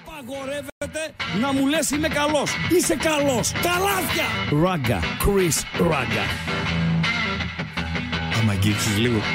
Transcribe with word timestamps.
Απαγορεύεται 0.00 1.02
να 1.40 1.52
μου 1.52 1.66
λες 1.66 1.90
είμαι 1.90 2.08
καλός. 2.08 2.50
Είσαι 2.76 2.94
καλός. 2.96 3.52
Καλάθια. 3.68 4.26
Ράγκα. 4.62 5.00
Chris 5.24 5.56
Ράγκα. 5.90 6.24
Άμα 8.40 8.52
αγγίξεις 8.52 8.96
λίγο. 8.98 9.20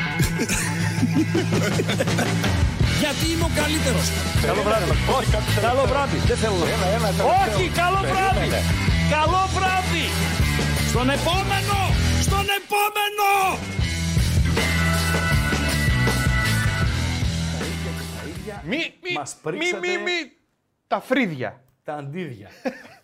Γιατί 3.01 3.25
είμαι 3.31 3.43
ο 3.43 3.51
καλύτερος. 3.61 4.07
Καλό 4.47 4.61
βράδυ. 4.67 4.89
Όχι, 5.17 5.29
καλό 5.61 5.83
βράδυ. 5.91 6.17
Δεν 6.17 6.37
θέλω. 6.37 6.55
Ένα, 6.75 6.87
ένα, 6.95 7.07
Όχι, 7.43 7.69
καλό 7.81 7.99
βράδυ. 8.11 8.47
Καλό 9.15 9.41
βράδυ. 9.55 10.05
Στον 10.89 11.09
επόμενο. 11.09 11.77
Στον 12.21 12.45
επόμενο. 12.59 13.29
Μη, 18.69 18.77
μη, 19.03 19.13
Μας 19.19 19.35
μη, 19.43 19.51
πρίξατε- 19.51 19.79
μη, 19.87 19.97
μη. 19.97 20.19
Τα 20.91 20.99
φρύδια. 20.99 21.61
Τα 21.83 21.93
αντίδια. 21.93 22.47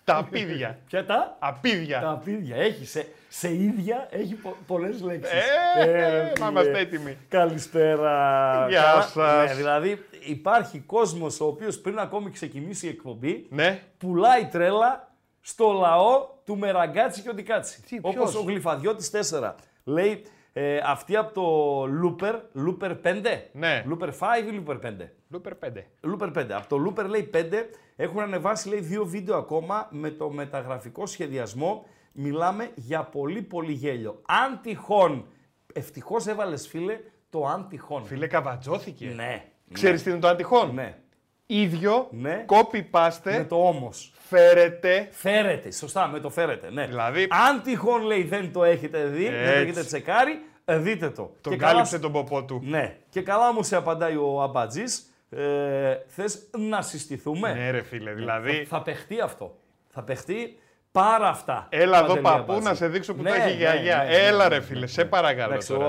τα 0.04 0.18
απίδια. 0.18 0.80
Ποια 0.88 1.06
τα; 1.06 1.36
Απίδια. 1.40 2.00
Τα 2.00 2.10
απίδια. 2.10 2.56
Έχει 2.56 2.86
σε, 2.86 3.08
σε 3.30 3.54
ίδια 3.54 4.08
έχει 4.10 4.34
πο, 4.34 4.56
πολλές 4.68 5.02
λέξεις. 5.02 5.34
Ε, 5.78 6.34
να 6.40 6.48
είμαστε 6.48 6.80
έτοιμοι. 6.80 7.18
Καλησπέρα. 7.30 8.66
Γεια 8.70 8.82
Καλά. 8.82 9.02
σας. 9.02 9.48
Ναι, 9.50 9.54
δηλαδή 9.56 10.06
υπάρχει 10.26 10.80
κόσμος 10.80 11.40
ο 11.40 11.46
οποίος 11.46 11.80
πριν 11.80 12.00
ακόμη 12.00 12.30
ξεκινήσει 12.32 12.86
η 12.86 12.90
εκπομπή 12.90 13.46
Ναι. 13.50 13.82
πουλάει 13.98 14.46
τρέλα 14.46 15.12
στο 15.42 15.72
λαό 15.72 16.28
του 16.46 16.58
Μεραγκάτσι 16.58 17.22
και 17.22 17.30
ο 17.30 17.34
Ντικάτσι. 17.34 17.82
Τι, 17.82 17.98
Όπως 18.02 18.14
ποιος; 18.14 18.36
ο 18.36 18.42
Γλυφαδιώτης 18.42 19.10
4. 19.10 19.54
Λέει 19.84 20.24
ε, 20.60 20.80
αυτή 20.84 21.16
από 21.16 21.34
το 21.34 21.84
Looper, 22.04 22.34
Looper 22.66 22.90
5. 23.04 23.24
Ναι. 23.52 23.84
Looper 23.90 24.10
5 24.10 24.10
ή 24.52 24.64
Looper 24.66 24.80
5. 24.86 24.94
Λούπερ 25.30 25.54
5. 25.54 25.68
Looper 26.02 26.34
5. 26.38 26.52
Από 26.52 26.68
το 26.68 26.78
Looper 26.88 27.06
λέει 27.06 27.30
5 27.34 27.40
έχουν 27.96 28.20
ανεβάσει 28.20 28.70
λέει 28.70 28.80
δύο 28.80 29.06
βίντεο 29.06 29.38
ακόμα 29.38 29.88
με 29.92 30.10
το 30.10 30.30
μεταγραφικό 30.30 31.06
σχεδιασμό. 31.06 31.86
Μιλάμε 32.12 32.72
για 32.76 33.04
πολύ 33.04 33.42
πολύ 33.42 33.72
γέλιο. 33.72 34.22
Αν 34.28 34.60
τυχόν, 34.62 35.26
ευτυχώς 35.74 36.28
έβαλες 36.28 36.68
φίλε 36.68 37.00
το 37.30 37.46
αν 37.46 37.68
τυχόν. 37.70 38.06
Φίλε, 38.06 38.28
καβατζώθηκε. 38.28 39.06
Ναι. 39.16 39.46
Ξέρεις 39.72 40.04
τι 40.04 40.10
είναι 40.10 40.20
το 40.20 40.28
αντιχόν; 40.28 40.74
Ναι. 40.74 40.98
Ίδιο, 41.46 42.08
Ναι. 42.12 42.46
copy 42.48 42.84
paste, 42.92 43.20
Με 43.38 43.46
το 43.50 43.68
όμως. 43.68 44.14
Φέρετε. 44.30 45.08
Φέρετε, 45.12 45.72
σωστά, 45.72 46.08
με 46.08 46.20
το 46.20 46.30
φέρετε, 46.30 46.72
ναι. 46.72 46.86
Δηλαδή- 46.86 47.28
Αν 47.48 47.62
τυχόν 47.64 48.02
λέει 48.02 48.24
δεν 48.24 48.52
το 48.54 48.64
έχετε 48.64 49.04
δει, 49.04 49.24
δεν 49.30 49.34
το 49.44 49.50
Έτσι. 49.50 49.62
έχετε 49.62 49.84
τσεκάρει, 49.84 50.40
ε, 50.66 50.78
δείτε 50.78 51.10
το. 51.10 51.32
Τον 51.42 51.52
Και 51.52 51.58
καλά 51.58 51.72
κάλυψε 51.72 51.96
σου- 51.96 52.02
τον 52.02 52.12
ποπό 52.12 52.44
του. 52.44 52.62
Ναι. 52.66 52.96
Και 53.10 53.22
καλά 53.22 53.48
όμως 53.50 53.68
σε 53.68 53.76
απαντάει 53.76 54.16
ο 54.16 54.42
Αμπατζής, 54.42 55.14
ε, 55.30 55.40
θες 56.08 56.50
να 56.58 56.82
συστηθούμε; 56.82 57.54
Ναι, 57.54 57.70
ρε 57.72 57.82
φίλε, 57.82 58.12
δηλαδή. 58.14 58.66
Θα 58.70 58.82
παιχτεί 58.82 59.20
αυτό. 59.22 59.58
Θα 59.90 60.04
παιχτεί 60.04 60.58
πάρα 60.92 61.28
αυτά. 61.28 61.68
Έλα 61.70 61.98
εδώ 61.98 62.08
Παντελή 62.08 62.22
παππού 62.24 62.40
Αμπατζή. 62.52 62.64
να 62.70 62.74
σε 62.74 62.88
δείξω 62.88 63.14
που 63.14 63.22
Ναι, 63.22 63.30
τα 63.30 63.36
έχει 63.36 63.48
η 63.50 63.52
ναι, 63.52 63.58
γιαγιά. 63.58 63.98
ναι, 63.98 64.04
ναι, 64.10 64.16
Έλα 64.16 64.44
ναι, 64.44 64.50
ρε 64.50 64.56
ναι, 64.56 64.62
φίλε, 64.66 64.80
ναι. 64.80 64.88
σε 64.88 65.06
παρακαλώ 65.06 65.52
Εντάξει, 65.52 65.74
ο 65.74 65.76
τώρα. 65.78 65.88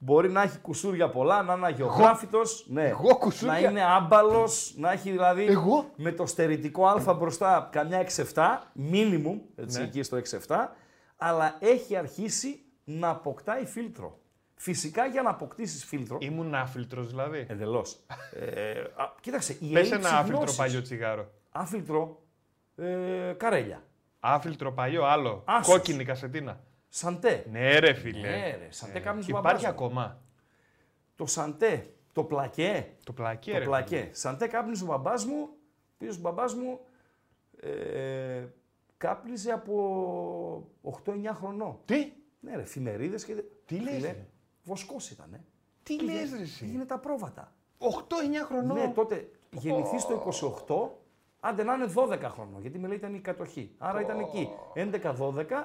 Αμπατζής 0.00 0.24
μπορεί 0.24 0.30
να 0.30 0.42
έχει 0.42 0.58
κουσούρια 0.58 1.08
πολλά, 1.10 1.42
να 1.42 1.54
είναι 1.54 1.66
αγιογράφητος, 1.66 2.64
ναι. 2.68 2.86
εγώ 2.88 3.16
κουσούρια; 3.16 3.52
να 3.60 3.68
είναι 3.68 3.82
άμπαλος, 3.82 4.74
να 4.76 4.92
έχει 4.92 5.10
δηλαδή 5.10 5.44
Εγώ; 5.46 5.90
με 5.96 6.12
το 6.12 6.26
στερητικό 6.26 6.86
α 6.86 7.14
μπροστά 7.14 7.68
καμιά 7.72 8.06
6-7, 8.34 8.42
minimum, 8.92 9.38
έτσι 9.56 9.78
Ναι. 9.78 9.84
εκεί 9.84 10.02
στο 10.02 10.16
6-7, 10.16 10.68
αλλά 11.16 11.56
έχει 11.60 11.96
αρχίσει 11.96 12.62
να 12.84 13.08
αποκτάει 13.08 13.64
φίλτρο. 13.66 14.18
Φυσικά 14.54 15.06
για 15.06 15.22
να 15.22 15.30
αποκτήσεις 15.30 15.84
φίλτρο, 15.84 16.16
Ήμουν 16.20 16.54
άφιλτρος 16.54 17.06
δηλαδή. 17.08 17.46
Εντελώς. 17.48 18.00
ε, 18.34 18.80
α, 18.80 19.12
κοίταξε, 19.20 19.52
η 19.60 19.72
Πες 19.72 19.90
έλλειψη 19.90 20.08
ένα 20.08 20.18
άφιλτρο 20.18 20.36
γνώσης- 20.38 20.56
παλιό 20.58 20.82
τσιγάρο. 20.82 21.30
Άφιλτρο, 21.52 22.22
ε, 22.76 23.32
καρέλια. 23.36 23.82
Άφιλτρο 24.20 24.72
παλιό, 24.72 25.04
άλλο. 25.04 25.42
Άσσος. 25.44 25.74
Κόκκινη 25.74 26.04
κασετίνα. 26.04 26.60
Σαντέ. 26.92 27.44
Ναι, 27.50 27.78
ρε 27.78 27.92
φίλε. 27.92 28.28
Ναι, 28.28 28.56
ρε, 28.58 28.66
σαντέ 28.70 28.98
Ε, 28.98 29.00
κάπνιζε 29.00 29.32
ο 29.34 29.38
Υπάρχει 29.38 29.64
μπαμπάς 29.64 29.80
μου. 29.80 29.84
ακόμα. 29.86 30.22
Το 31.16 31.26
σαντέ, 31.26 31.86
το 32.12 32.24
πλακέ. 32.24 32.92
Το 33.04 33.12
πλακέ, 33.12 33.52
το 33.52 33.58
ρε. 33.58 33.64
πλακέ. 33.64 33.96
φίλε. 34.00 34.14
Σαντέ 34.14 34.46
κάπνιζε 34.46 34.84
ο 34.84 34.86
μπαμπάς 34.86 35.24
μου, 35.24 35.48
πίσω 35.98 36.12
ο 36.18 36.20
μπαμπάς 36.20 36.54
μου 36.54 36.78
ε, 37.60 38.44
κάπνιζε 38.96 39.52
από 39.52 40.68
8-9 41.04 41.10
χρονών. 41.32 41.78
Τι, 41.84 42.12
Ναι 42.40 42.56
ρε, 42.56 42.64
φημερίδες 42.64 43.24
και... 43.24 43.34
Τι 43.66 43.78
λες, 43.78 43.94
Φίλε, 43.94 44.06
ρε; 44.06 44.26
Βοσκός 44.64 45.10
ήτανε. 45.10 45.44
τι 45.82 45.96
Πήγε- 45.96 46.12
λες 46.12 46.32
ρε 46.32 46.42
εσύ; 46.42 46.64
Πήγαινε 46.64 46.84
τα 46.84 46.98
πρόβατα. 46.98 47.52
8-9 47.78 47.84
χρονών. 48.46 48.76
Ναι, 48.78 48.92
τότε 48.94 49.30
γεννηθεί 49.50 49.96
το 50.06 50.32
28, 50.96 50.96
άντε 51.40 51.62
να 51.62 51.74
είναι 51.74 51.92
12 51.94 52.18
χρονών, 52.22 52.60
γιατί 52.60 52.78
με 52.78 52.88
λέει 52.88 52.96
ήταν 52.96 53.14
η 53.14 53.20
κατοχή. 53.20 53.74
Άρα 53.78 54.00
ήταν 54.00 54.18
εκεί. 54.20 54.48
11-12, 54.74 55.64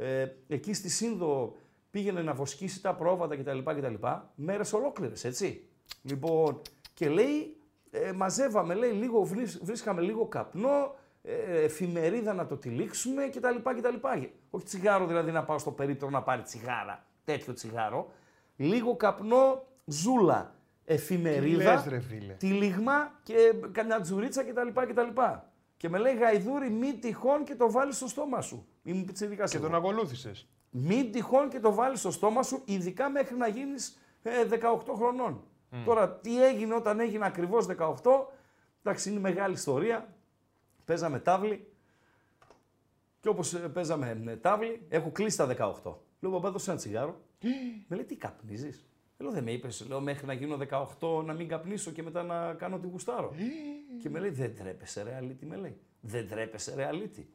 ε, 0.00 0.26
εκεί 0.48 0.72
στη 0.74 0.88
Σύνδο 0.88 1.56
πήγαινε 1.90 2.22
να 2.22 2.34
βοσκήσει 2.34 2.82
τα 2.82 2.94
πρόβατα 2.94 3.36
κτλ. 3.36 3.58
κτλ 3.58 3.94
μέρες 4.34 4.72
ολόκληρες, 4.72 5.24
έτσι. 5.24 5.68
Λοιπόν, 6.02 6.60
και 6.94 7.08
λέει, 7.08 7.56
ε, 7.90 8.12
μαζεύαμε, 8.12 8.74
λέει, 8.74 8.90
λίγο, 8.90 9.22
βρίσ- 9.22 9.64
βρίσκαμε 9.64 10.00
λίγο 10.00 10.26
καπνό, 10.26 10.94
ε, 11.22 11.62
εφημερίδα 11.62 12.32
να 12.34 12.46
το 12.46 12.56
τυλίξουμε 12.56 13.28
κτλ. 13.28 13.70
κτλ. 13.76 13.94
Όχι 14.50 14.64
τσιγάρο 14.64 15.06
δηλαδή 15.06 15.30
να 15.30 15.44
πάω 15.44 15.58
στο 15.58 15.70
περίπτωρο 15.70 16.10
να 16.10 16.22
πάρει 16.22 16.42
τσιγάρα, 16.42 17.04
τέτοιο 17.24 17.52
τσιγάρο. 17.52 18.10
Λίγο 18.56 18.96
καπνό, 18.96 19.66
ζούλα, 19.84 20.54
εφημερίδα, 20.84 21.72
λες, 21.74 21.84
ρε 21.88 22.00
φίλε. 22.00 22.32
τυλίγμα 22.32 23.12
και 23.22 23.34
καμιά 23.72 24.00
τζουρίτσα 24.00 24.44
κτλ. 24.44 24.68
κτλ. 24.88 25.20
Και 25.78 25.88
με 25.88 25.98
λέει 25.98 26.14
Γαϊδούρη, 26.16 26.70
μη 26.70 26.94
τυχόν 26.94 27.44
και 27.44 27.54
το 27.54 27.70
βάλεις 27.70 27.96
στο 27.96 28.06
στόμα 28.08 28.40
σου. 28.40 28.66
Είμαι 28.82 29.02
πιτσιρικάς 29.02 29.50
Και 29.50 29.56
εγώ. 29.56 29.66
τον 29.66 29.74
ακολούθησες. 29.74 30.48
Μην 30.70 31.12
τυχόν 31.12 31.48
και 31.48 31.60
το 31.60 31.72
βάλεις 31.74 31.98
στο 31.98 32.10
στόμα 32.10 32.42
σου, 32.42 32.62
ειδικά 32.64 33.10
μέχρι 33.10 33.36
να 33.36 33.48
γίνεις 33.48 33.98
18 34.22 34.94
χρονών. 34.96 35.42
Τώρα, 35.84 36.10
τι 36.12 36.44
έγινε 36.44 36.74
όταν 36.74 37.00
έγινε 37.00 37.26
ακριβώς 37.26 37.66
18, 37.66 38.26
εντάξει, 38.82 39.10
είναι 39.10 39.20
μεγάλη 39.20 39.54
ιστορία. 39.54 40.14
Παίζαμε 40.84 41.18
τάβλη. 41.18 41.72
Και 43.20 43.28
όπως 43.28 43.56
παίζαμε 43.72 44.22
ε, 44.26 44.36
τάβλη, 44.36 44.86
έχω 44.88 45.10
κλείσει 45.10 45.36
τα 45.36 45.46
18. 45.82 45.94
Λέω, 46.20 46.30
παπά, 46.32 46.50
δώσε 46.50 46.70
ένα 46.70 46.78
τσιγάρο. 46.78 47.20
με 47.88 47.96
λέει, 47.96 48.04
τι 48.04 48.16
καπνίζεις; 48.16 48.87
Λέω, 49.20 49.30
δεν 49.30 49.42
με 49.44 49.50
είπες, 49.52 49.86
λέω, 49.88 50.00
μέχρι 50.00 50.26
να 50.26 50.32
γίνω 50.32 50.56
18 51.00 51.22
να 51.24 51.32
μην 51.32 51.48
καπνίσω 51.48 51.90
και 51.90 52.02
μετά 52.02 52.22
να 52.22 52.54
κάνω 52.54 52.78
τη 52.78 52.86
γουστάρω. 52.86 53.32
και 54.02 54.08
με 54.10 54.18
λέει, 54.18 54.30
δεν 54.30 54.54
τρέπεσαι, 54.56 55.02
ρε 55.02 55.14
αλήτη, 55.14 55.46
με 55.46 55.56
λέει. 55.56 55.76
Δεν 56.00 56.28
τρέπεσαι, 56.28 56.74
ρε 56.74 56.86
αλήτη. 56.86 57.28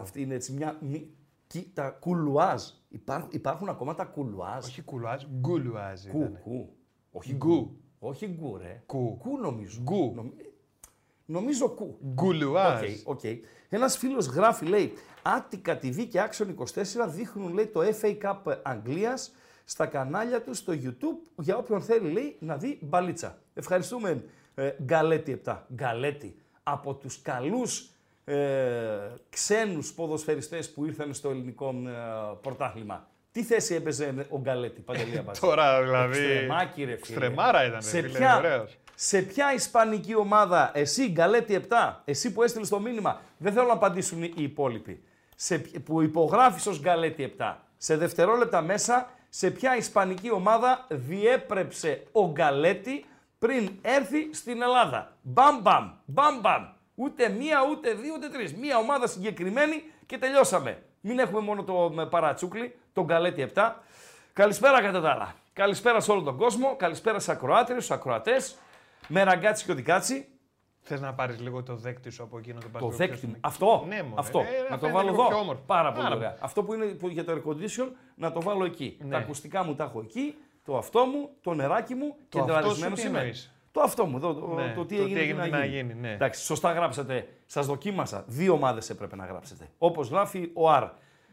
Αυτή 0.00 0.22
είναι 0.22 0.34
έτσι 0.34 0.52
μια. 0.52 0.78
μη- 0.80 1.10
Κι, 1.46 1.70
τα 1.74 1.90
κουλουάζ. 1.90 2.62
Υπάρχουν, 2.88 3.28
υπάρχουν 3.32 3.68
ακόμα 3.68 3.94
τα 3.94 4.04
κουλουάζ. 4.04 4.64
Όχι 4.64 4.82
κουλουάζ, 4.82 5.24
Gauloises 5.40 6.06
Κου, 6.06 6.18
ήταν. 6.18 6.38
κου. 6.42 6.68
Όχι 7.10 7.34
Γκου. 7.34 7.46
γκου. 7.54 7.76
Όχι 7.98 8.26
γκου, 8.26 8.56
ρε. 8.56 8.82
Κου. 8.86 9.16
Κου 9.18 9.38
νομίζω. 9.38 9.80
Γκου. 9.82 10.12
Νομ- 10.14 10.32
Νομίζω 11.26 11.68
κου. 11.68 11.98
Gauloises. 12.14 12.82
OK, 13.04 13.16
OK. 13.16 13.20
Ένας 13.68 13.96
φίλος 13.96 14.26
γράφει, 14.26 14.64
λέει, 14.66 14.92
Attica 15.22 15.78
TV 15.82 16.06
και 16.08 16.20
Action 16.30 16.54
24 16.54 17.08
δείχνουν, 17.08 17.52
λέει, 17.52 17.66
το 17.66 17.80
FA 18.00 18.18
Cup 18.22 18.56
Αγγλίας 18.62 19.34
στα 19.70 19.86
κανάλια 19.86 20.42
του 20.42 20.54
στο 20.54 20.72
YouTube 20.72 21.30
για 21.36 21.56
όποιον 21.56 21.82
θέλει, 21.82 22.10
λέει, 22.12 22.36
να 22.40 22.56
δει 22.56 22.78
μπαλίτσα. 22.82 23.38
Ευχαριστούμε, 23.54 24.24
ε, 24.54 24.70
Γκαλέτη 24.82 25.40
7. 25.44 25.56
Γκαλέτη. 25.74 26.36
Από 26.62 26.94
τους 26.94 27.22
καλούς 27.22 27.90
ε, 28.24 28.36
ξένους 29.30 29.92
ποδοσφαιριστές 29.92 30.70
που 30.72 30.84
ήρθαν 30.84 31.14
στο 31.14 31.30
ελληνικό 31.30 31.68
ε, 31.86 31.90
πρωτάθλημα. 32.42 33.06
Τι 33.32 33.42
θέση 33.42 33.74
έπαιζε 33.74 34.26
ο 34.28 34.38
Γκαλέτη, 34.38 34.80
Παντελή 34.80 35.18
Αμπάζη. 35.18 35.40
Τώρα 35.40 35.82
δηλαδή. 35.82 36.18
Εξτρεμάκι, 36.18 36.80
ρε 36.84 36.96
φίλε. 36.96 36.96
Εξτρεμάρα 36.98 37.64
ήταν, 37.64 37.78
ρε 37.78 37.84
σε 37.86 38.00
φίλε, 38.02 38.18
ποια, 38.18 38.36
ωραίος. 38.36 38.76
σε 38.94 39.22
ποια 39.22 39.52
ισπανική 39.54 40.14
ομάδα, 40.14 40.70
εσύ 40.74 41.08
Γκαλέτη 41.10 41.60
7, 41.68 41.74
εσύ 42.04 42.32
που 42.32 42.42
έστειλες 42.42 42.68
το 42.68 42.80
μήνυμα, 42.80 43.20
δεν 43.38 43.52
θέλω 43.52 43.66
να 43.66 43.72
απαντήσουν 43.72 44.22
οι 44.22 44.32
υπόλοιποι, 44.36 45.02
σε, 45.34 45.58
ποι- 45.58 45.78
που 45.80 46.02
υπογράφεις 46.02 46.66
ως 46.66 46.80
Γκαλέτη 46.80 47.34
7, 47.38 47.54
σε 47.76 47.96
δευτερόλεπτα 47.96 48.62
μέσα, 48.62 49.10
σε 49.28 49.50
ποια 49.50 49.76
ισπανική 49.76 50.30
ομάδα 50.30 50.86
διέπρεψε 50.88 52.06
ο 52.12 52.30
Γκαλέτη 52.30 53.04
πριν 53.38 53.70
έρθει 53.82 54.34
στην 54.34 54.62
Ελλάδα. 54.62 55.16
Μπαμ 55.22 55.60
μπαμ, 55.60 55.90
μπαμ 56.04 56.40
μπαμ. 56.40 56.64
Ούτε 56.94 57.28
μία, 57.28 57.58
ούτε 57.70 57.92
δύο, 57.92 58.14
ούτε 58.14 58.28
τρεις. 58.28 58.54
Μία 58.54 58.78
ομάδα 58.78 59.06
συγκεκριμένη 59.06 59.82
και 60.06 60.18
τελειώσαμε. 60.18 60.82
Μην 61.00 61.18
έχουμε 61.18 61.40
μόνο 61.40 61.64
το 61.64 61.90
με, 61.94 62.06
παρατσούκλι, 62.06 62.78
τον 62.92 63.04
Γκαλέτη 63.04 63.48
7. 63.54 63.72
Καλησπέρα 64.32 64.82
κατά 64.82 65.00
τα 65.00 65.10
άλλα. 65.10 65.34
Καλησπέρα 65.52 66.00
σε 66.00 66.10
όλο 66.10 66.22
τον 66.22 66.36
κόσμο. 66.36 66.76
Καλησπέρα 66.76 67.18
σε 67.18 67.32
ακροάτριους, 67.32 67.84
στους 67.84 67.96
ακροατές. 67.96 68.56
Με 69.08 69.22
ραγκάτσι 69.22 69.64
και 69.64 69.72
οτικάτσι. 69.72 70.28
Θες 70.88 71.00
να 71.00 71.14
πάρεις 71.14 71.40
λίγο 71.40 71.62
το 71.62 71.76
δέκτη 71.76 72.10
σου 72.10 72.22
από 72.22 72.38
εκείνο 72.38 72.58
το 72.60 72.66
Το 72.66 72.78
παντού. 72.78 72.90
δέκτη 72.90 73.26
μου. 73.26 73.34
Αυτό. 73.40 73.84
Ναι, 73.88 74.02
μωρέ. 74.02 74.14
αυτό. 74.20 74.38
Ε, 74.38 74.42
να 74.42 74.78
το 74.78 74.86
φαίνεται 74.86 74.90
βάλω 74.92 75.10
λίγο 75.10 75.22
πιο 75.22 75.26
εδώ. 75.34 75.38
όμορφο. 75.40 75.62
Πάρα 75.66 75.90
πολύ 75.92 76.02
Πάρα 76.02 76.16
ωραία. 76.16 76.36
Αυτό 76.40 76.62
που 76.62 76.74
είναι 76.74 76.84
που 76.84 77.08
για 77.08 77.24
το 77.24 77.32
air 77.32 77.48
condition 77.50 77.88
να 78.14 78.32
το 78.32 78.40
βάλω 78.42 78.64
εκεί. 78.64 78.98
Ναι. 79.02 79.08
Τα 79.10 79.18
ακουστικά 79.18 79.64
μου 79.64 79.74
τα 79.74 79.84
έχω 79.84 80.00
εκεί. 80.00 80.34
Το 80.64 80.76
αυτό 80.76 81.04
μου, 81.04 81.28
το 81.42 81.54
νεράκι 81.54 81.94
μου 81.94 82.06
Το 82.08 82.24
και 82.28 82.38
αυτό 82.40 82.52
τραλισμένο 82.52 82.96
σου 82.96 83.02
τι 83.02 83.08
είμαι. 83.08 83.18
εννοείς; 83.18 83.54
Το 83.72 83.80
αυτό 83.80 84.04
μου, 84.06 84.20
το, 84.20 84.34
το, 84.34 84.46
Ναι, 84.46 84.72
το 84.76 84.84
τι 84.86 84.96
το 84.96 85.02
έγινε, 85.02 85.18
τι 85.20 85.24
και 85.26 85.30
έγινε, 85.32 85.46
να 85.46 85.58
να 85.58 85.64
γίνει. 85.64 85.76
γίνει, 85.76 85.94
ναι. 85.94 86.12
Εντάξει, 86.12 86.44
σωστά 86.44 86.72
γράψατε. 86.72 87.28
Σας 87.46 87.66
δοκίμασα. 87.66 88.24
Δύο 88.26 88.52
ομάδες 88.52 88.90
έπρεπε 88.90 89.16
να 89.16 89.24
γράψετε. 89.26 89.68
Όπως 89.78 90.08
γράφει 90.08 90.50
ο 90.54 90.70
Αρ. 90.70 90.84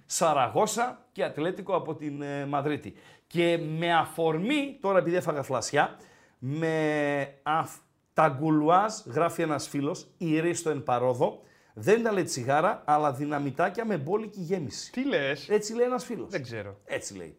Σαραγώσα 0.05 1.05
και 1.11 1.23
Ατλέτικο 1.23 1.75
από 1.75 1.95
την 1.95 2.21
ε, 2.21 2.45
Μαδρίτη. 2.45 2.93
Και 3.27 3.59
με 3.77 3.93
αφορμή, 3.93 4.77
τώρα 4.81 4.97
επειδή 4.97 5.15
έφαγα 5.15 5.43
φλασιά, 5.43 5.95
με 6.39 7.33
αφ, 7.43 7.75
τα 8.15 8.37
γκουλουάζ, 8.39 8.93
γράφει 9.05 9.41
ένας 9.41 9.67
φίλος, 9.67 10.07
η 10.17 10.39
ρίστο 10.39 10.69
εν 10.69 10.83
παρόδο, 10.83 11.41
δεν 11.73 12.03
τα 12.03 12.11
λέει 12.11 12.23
τσιγάρα, 12.23 12.81
αλλά 12.85 13.13
δυναμητάκια 13.13 13.85
με 13.85 13.97
μπόλικη 13.97 14.39
γέμιση. 14.41 14.91
Τι 14.91 15.05
λες; 15.05 15.49
Έτσι 15.49 15.73
λέει 15.73 15.85
ένας 15.85 16.05
φίλος. 16.05 16.29
Δεν 16.29 16.43
ξέρω. 16.43 16.77
Έτσι 16.85 17.15
λέει. 17.17 17.35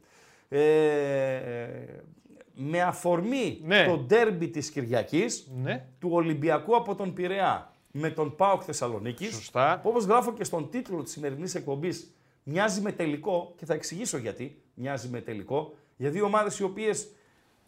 Ε, 0.49 1.69
με 2.55 2.83
αφορμή 2.83 3.61
Ναι. 3.65 3.87
το 3.87 3.97
ντέρμπι 3.97 4.49
της 4.49 4.71
Κυριακής, 4.71 5.51
Ναι. 5.63 5.87
του 5.99 6.09
Ολυμπιακού 6.13 6.77
από 6.77 6.95
τον 6.95 7.13
Πειραιά 7.13 7.71
με 7.91 8.11
τον 8.11 8.37
ΠΑΟΚ 8.37 8.63
Θεσσαλονίκης. 8.65 9.35
Σωστά. 9.35 9.81
Όπως 9.85 10.05
γράφω 10.05 10.33
και 10.33 10.45
στον 10.45 10.71
τίτλο 10.71 11.03
της 11.03 11.13
σημερινής 11.13 11.55
εκπομπής, 11.55 12.15
μοιάζει 12.43 12.81
με 12.81 12.93
τελικό 12.93 13.55
και 13.57 13.65
θα 13.65 13.75
εξηγήσω 13.75 14.17
γιατί 14.19 14.63
μοιάζει 14.75 15.09
με 15.09 15.21
τελικό. 15.21 15.75
Για 15.97 16.11
δύο 16.11 16.25
ομάδες 16.25 16.59
οι 16.59 16.63
οποίες 16.63 17.09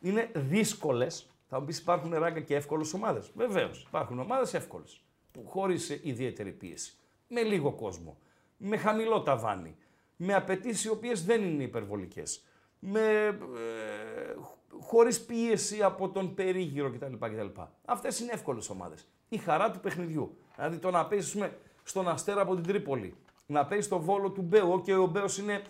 είναι 0.00 0.30
δύσκολες. 0.34 1.30
Θα 1.48 1.58
μου 1.58 1.64
πεις 1.64 1.78
υπάρχουν 1.78 2.14
ράγκα 2.14 2.40
και 2.40 2.54
εύκολες 2.54 2.94
ομάδες. 2.94 3.30
Βεβαίως. 3.34 3.84
Υπάρχουν 3.88 4.18
ομάδες 4.18 4.54
εύκολες. 4.54 5.02
Χωρίς 5.44 5.88
ιδιαίτερη 6.02 6.52
πίεση. 6.52 6.96
Με 7.28 7.42
λίγο 7.42 7.72
κόσμο. 7.72 8.18
Με 8.56 8.76
χαμηλό 8.76 9.22
ταβάνι. 9.22 9.76
Με 10.16 10.34
απαιτήσεις 10.34 10.84
οι 10.84 10.88
οποίες 10.88 11.24
δεν 11.24 11.42
είναι 11.42 11.62
υπερβολικές. 11.62 12.44
Με, 12.78 13.00
ε, 13.00 14.34
χωρίς 14.80 15.24
πίεση 15.24 15.82
από 15.82 16.08
τον 16.08 16.34
περίγυρο 16.34 16.90
κτλ. 16.90 17.14
κτλ. 17.14 17.60
Αυτές 17.84 18.20
είναι 18.20 18.32
εύκολες 18.32 18.70
ομάδες. 18.70 19.08
Η 19.28 19.36
χαρά 19.36 19.70
του 19.70 19.80
παιχνιδιού. 19.80 20.36
Δηλαδή 20.54 20.76
το 20.76 20.90
να 20.90 21.06
παίζει 21.06 21.32
πούμε, 21.32 21.58
στον 21.82 22.08
Αστέρα 22.08 22.40
από 22.40 22.54
την 22.54 22.64
Τρίπολη, 22.64 23.14
να 23.46 23.66
παίζει 23.66 23.86
στο 23.86 24.00
Βόλο 24.00 24.30
του 24.30 24.42
Μπέου, 24.42 24.80
και 24.80 24.94
ο 24.94 25.06
Μπέος 25.06 25.38
είναι 25.38 25.62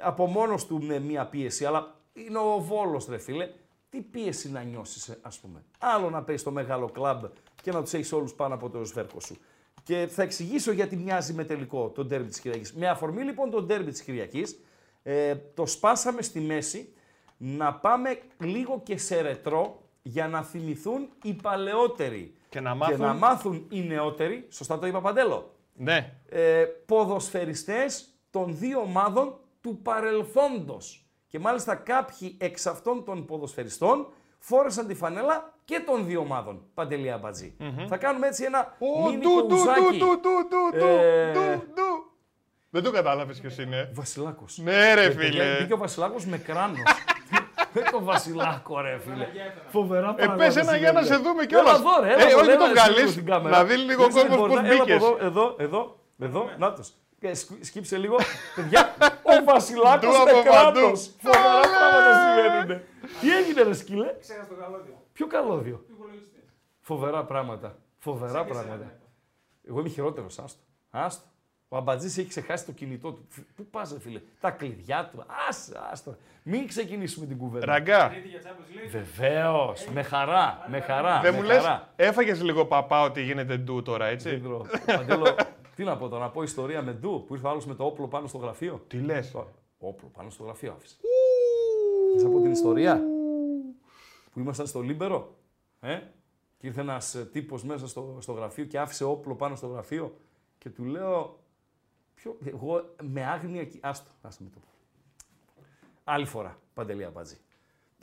από 0.00 0.26
μόνος 0.26 0.66
του 0.66 0.82
με 0.82 0.98
μία 0.98 1.26
πίεση, 1.26 1.64
αλλά 1.64 1.94
είναι 2.12 2.38
ο 2.38 2.60
Βόλος 2.60 3.06
ρε 3.06 3.18
φίλε. 3.18 3.50
Τι 3.90 4.00
πίεση 4.00 4.50
να 4.50 4.62
νιώσεις 4.62 5.18
ας 5.22 5.38
πούμε. 5.38 5.64
Άλλο 5.78 6.10
να 6.10 6.22
παίζεις 6.22 6.40
στο 6.40 6.50
μεγάλο 6.50 6.88
κλαμπ 6.90 7.24
και 7.62 7.72
να 7.72 7.82
τους 7.82 7.92
έχεις 7.92 8.12
όλους 8.12 8.34
πάνω 8.34 8.54
από 8.54 8.70
το 8.70 8.84
σβέρκο 8.84 9.20
σου. 9.20 9.36
Και 9.82 10.08
θα 10.10 10.22
εξηγήσω 10.22 10.72
γιατί 10.72 10.96
μοιάζει 10.96 11.32
με 11.32 11.44
τελικό 11.44 11.88
το 11.88 12.04
ντέρμπι 12.04 12.28
της 12.28 12.40
Κυριακής. 12.40 12.72
Με 12.74 12.88
αφορμή 12.88 13.22
λοιπόν 13.22 13.50
το 13.50 13.62
ντέρμπι 13.62 13.90
της 13.90 14.02
Κυριακής, 14.02 14.60
ε, 15.02 15.34
το 15.54 15.66
σπάσαμε 15.66 16.22
στη 16.22 16.40
μέση 16.40 16.92
να 17.36 17.74
πάμε 17.74 18.20
λίγο 18.38 18.80
και 18.84 18.98
σε 18.98 19.20
ρετρό 19.20 19.82
για 20.02 20.28
να 20.28 20.42
θυμηθούν 20.42 21.08
οι 21.22 21.34
παλαιότεροι 21.34 22.34
Και 22.48 22.60
να 22.60 22.74
μάθουν- 22.74 22.96
και 22.98 23.02
να 23.04 23.14
μάθουν 23.14 23.66
οι 23.70 23.80
νεότεροι, 23.80 24.46
σωστά 24.50 24.78
το 24.78 24.86
είπα 24.86 25.00
Παντέλο, 25.00 25.54
Ναι. 25.74 26.12
ε, 26.28 26.64
ποδοσφαιριστές 26.86 28.08
των 28.30 28.56
δύο 28.58 28.80
ομάδων 28.80 29.38
του 29.60 29.78
παρελθόντος. 29.82 31.07
Και 31.28 31.38
μάλιστα 31.38 31.74
κάποιοι 31.74 32.36
εξ 32.40 32.66
αυτών 32.66 33.04
των 33.04 33.24
ποδοσφαιριστών 33.26 34.06
φόρεσαν 34.38 34.86
τη 34.86 34.94
φανέλα 34.94 35.52
και 35.64 35.80
των 35.86 36.06
δύο 36.06 36.20
ομάδων, 36.20 36.62
Παντελή 36.74 37.10
Αμπατζή. 37.12 37.56
Θα 37.88 37.96
κάνουμε 37.96 38.26
έτσι 38.26 38.44
ένα 38.44 38.76
Ω, 38.78 39.08
μίνι 39.08 39.20
ντου, 39.22 39.30
ντου, 39.46 39.56
κουζάκι. 39.56 39.80
ντου, 39.80 40.06
ντου, 40.06 40.16
ντου, 40.20 40.78
ντου, 40.78 40.86
Ε, 40.86 41.32
ντου, 41.32 41.64
ντου. 41.74 42.12
Δεν 42.70 42.82
το 42.82 42.90
κατάλαβες 42.90 43.40
ποιος 43.40 43.58
είναι. 43.58 43.90
Βασιλάκος. 43.94 44.58
Ναι, 44.58 44.94
ρε 44.94 45.04
Ε, 45.04 45.08
παιδιά, 45.08 45.30
φίλε. 45.30 45.56
Μπήκε 45.60 45.72
ο 45.72 45.76
Βασιλάκος 45.76 46.26
με 46.26 46.38
κράνος. 46.38 46.78
Με 47.74 47.82
το 47.90 48.02
Βασιλάκο, 48.04 48.80
ρε 48.80 48.98
φίλε. 48.98 49.26
Φοβερά 49.68 50.10
Ε, 50.10 50.12
πράγματα. 50.12 50.44
πες 50.44 50.56
ένα 50.56 50.76
για 50.76 50.92
να 50.92 51.02
συμβαίνουν. 51.02 51.24
σε 51.24 51.30
δούμε 51.30 51.46
κιόλας. 51.46 51.78
Έλα 51.78 51.88
εδώ, 51.90 52.00
ρε. 52.02 52.12
Έλα 52.12 52.22
Ε, 52.22 52.26
εδώ, 52.30 52.38
όχι 52.40 52.48
έλα 52.50 52.58
τον 52.58 52.66
εσύ 52.70 52.74
καλείς, 52.82 52.98
λίγο 52.98 53.10
στην 53.10 53.26
κάμερα. 53.26 53.56
να 53.56 53.64
δει 53.64 53.76
λίγο 53.76 54.02
Δείξτε 54.02 54.20
κόσμος 54.20 54.22
την 54.22 54.36
πώς 54.38 54.48
πόρτα. 54.48 54.66
Έλα 54.66 54.74
από 54.74 54.84
μπήκες. 54.84 55.02
Εδώ, 55.02 55.16
εδώ, 55.20 55.54
εδώ, 55.58 55.98
εδώ. 56.18 56.50
Νάτος. 56.58 56.92
Και 57.20 57.34
σκ- 57.34 57.64
σκύψε 57.64 57.96
λίγο. 57.96 58.16
Παιδιά, 58.56 58.94
ο 59.48 59.52
Βασιλάκος 59.54 60.00
Ντου 60.16 60.24
με 60.24 60.30
από 60.30 60.50
παντού. 60.50 60.80
κράνος. 60.80 61.10
Φοβερά 61.20 61.60
Καλέ. 61.60 61.76
πράγματα 61.78 62.10
συμβαίνουν. 62.20 62.80
Τι 63.20 63.36
έγινε, 63.36 63.62
ρε 63.62 63.74
σκύλε; 63.74 64.14
Ξέχασα 64.20 64.48
το 64.48 64.54
καλώδιο. 64.54 64.94
Ποιο 65.12 65.26
καλώδιο; 65.26 65.76
Του 65.86 65.92
υπολογιστή. 65.96 66.42
Φοβερά 66.80 67.24
πράγματα. 67.24 67.76
Φοβερά 67.98 68.44
πράγματα. 68.44 68.92
Εγώ 69.68 69.80
είμαι 69.80 69.88
χειρότερος, 69.88 70.38
άστο. 70.38 70.60
Άστο. 70.90 71.22
Ο 71.70 71.76
Αμπατζής 71.76 72.18
έχει 72.18 72.28
ξεχάσει 72.28 72.64
το 72.66 72.72
κινητό 72.72 73.12
του. 73.12 73.26
Πού 73.56 73.66
πας, 73.66 73.92
ρε 73.92 73.98
φίλε, 74.00 74.20
τα 74.40 74.50
κλειδιά 74.50 75.08
του. 75.12 75.24
Άστο, 75.48 75.78
άστο. 75.92 76.16
Μην 76.42 76.66
ξεκινήσουμε 76.68 77.26
την 77.26 77.38
κουβέντα. 77.38 77.66
Ραγκά, 77.66 78.08
Τρίτη 78.08 78.28
για 78.28 78.40
Champions 78.42 78.86
League. 78.86 78.90
Βεβαίως. 78.90 79.86
Με 79.92 80.02
χαρά. 80.02 80.66
Με 80.68 80.80
χαρά. 80.80 81.20
δεν 81.20 81.32
με 81.34 81.38
μου 81.40 81.44
λες, 81.46 81.62
χαρά. 81.62 81.88
έφαγες 81.96 82.42
λίγο 82.42 82.64
παπά 82.66 83.02
ότι 83.02 83.22
γίνεται 83.22 83.56
ντου 83.56 83.82
τώρα, 83.82 84.04
Δεν 84.04 84.14
έτσι. 84.14 84.38
τρώω. 84.40 84.64
Παντέλο, 84.86 85.36
τι 85.78 85.84
να 85.84 85.96
πω 85.96 86.08
τώρα, 86.08 86.24
να 86.24 86.30
πω 86.30 86.42
ιστορία 86.42 86.82
με 86.82 86.92
ντου 86.92 87.24
που 87.26 87.34
ήρθε 87.34 87.46
ο 87.46 87.50
άλλος 87.50 87.66
με 87.66 87.74
το 87.74 87.84
όπλο 87.84 88.08
πάνω 88.08 88.26
στο 88.26 88.38
γραφείο. 88.38 88.84
Τι 88.88 88.98
λες; 89.00 89.30
Το 89.30 89.46
Όπλο 89.78 90.08
πάνω 90.08 90.30
στο 90.30 90.42
γραφείο 90.44 90.72
άφησε. 90.72 90.96
Θες 92.12 92.22
να 92.22 92.30
πω 92.30 92.40
την 92.40 92.50
ιστορία; 92.50 93.02
Που 94.32 94.38
ήμασταν 94.40 94.66
στο 94.66 94.80
Λίμπερο. 94.80 95.36
Ε; 95.80 96.00
Και 96.58 96.66
ήρθε 96.66 96.80
ένας 96.80 97.28
τύπος 97.32 97.64
μέσα 97.64 97.88
στο, 97.88 98.16
στο 98.20 98.32
γραφείο 98.32 98.64
και 98.64 98.78
άφησε 98.78 99.04
όπλο 99.04 99.34
πάνω 99.34 99.56
στο 99.56 99.66
γραφείο. 99.66 100.16
Και 100.58 100.70
του 100.70 100.84
λέω. 100.84 101.38
Ποιο, 102.14 102.36
εγώ 102.44 102.94
με 103.02 103.24
άγνοια. 103.24 103.64
κι- 103.64 103.78
Άστο, 103.82 104.10
άστο 104.22 104.44
με 104.44 104.50
το 104.50 104.58
πω. 104.58 104.66
Άλλη 106.04 106.24
φορά, 106.26 106.58
Παντελή 106.74 107.04
Αμπατζή. 107.04 107.36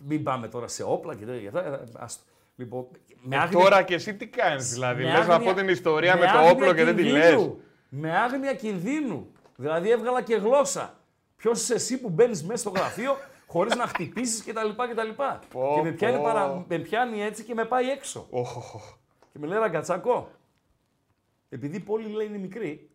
Μην 0.07 0.23
πάμε 0.23 0.47
τώρα 0.47 0.67
σε 0.67 0.83
όπλα 0.83 1.15
και 1.15 1.25
τέτοια. 1.25 1.51
ε, 1.63 1.83
Άστο. 1.93 2.23
Λοιπόν, 2.55 2.87
με 3.21 3.37
άγνοια- 3.37 3.63
Τώρα 3.63 3.83
και 3.83 3.93
εσύ 3.93 4.15
τι 4.15 4.27
κάνεις, 4.27 4.69
δηλαδή; 4.73 5.03
με 5.03 5.11
Λες 5.11 5.27
να 5.27 5.33
άγνοια- 5.33 5.53
πω 5.53 5.59
την 5.59 5.69
ιστορία 5.69 6.15
με 6.17 6.21
το 6.25 6.27
άγνοια 6.27 6.51
όπλο 6.51 6.73
και 6.73 6.83
δεν 6.83 6.95
τη 6.95 7.03
λες. 7.03 7.29
κινδύνου. 7.29 7.59
Με 7.89 8.17
άγνοια 8.17 8.53
κινδύνου. 8.53 9.31
Δηλαδή 9.55 9.89
έβγαλα 9.89 10.21
και 10.21 10.35
γλώσσα. 10.35 10.99
Ποιος 11.35 11.61
είσαι 11.61 11.73
εσύ 11.73 11.97
που 11.99 12.09
μπαίνεις 12.09 12.43
μέσα 12.43 12.57
στο 12.59 12.69
γραφείο 12.69 13.17
χωρίς 13.47 13.75
να 13.75 13.87
χτυπήσεις 13.87 14.43
κτλ. 14.43 14.69
κτλ. 14.91 15.09
Πω, 15.51 15.71
και 15.75 15.81
με 15.81 15.91
πιάνει, 15.91 16.17
πω. 16.17 16.23
παρα... 16.23 16.65
με 16.67 16.77
πιάνει 16.79 17.21
έτσι 17.21 17.43
και 17.43 17.53
με 17.53 17.65
πάει 17.65 17.89
έξω. 17.89 18.27
Οχ, 18.29 18.55
οχ, 18.57 18.75
οχ. 18.75 18.93
Και 19.31 19.39
με 19.39 19.47
λέει 19.47 19.59
ραγκατσάκο. 19.59 20.29
Επειδή 21.49 21.75
η 21.75 21.79
πόλη 21.79 22.07
λέει 22.09 22.25
είναι 22.27 22.37
μικρή, 22.37 22.89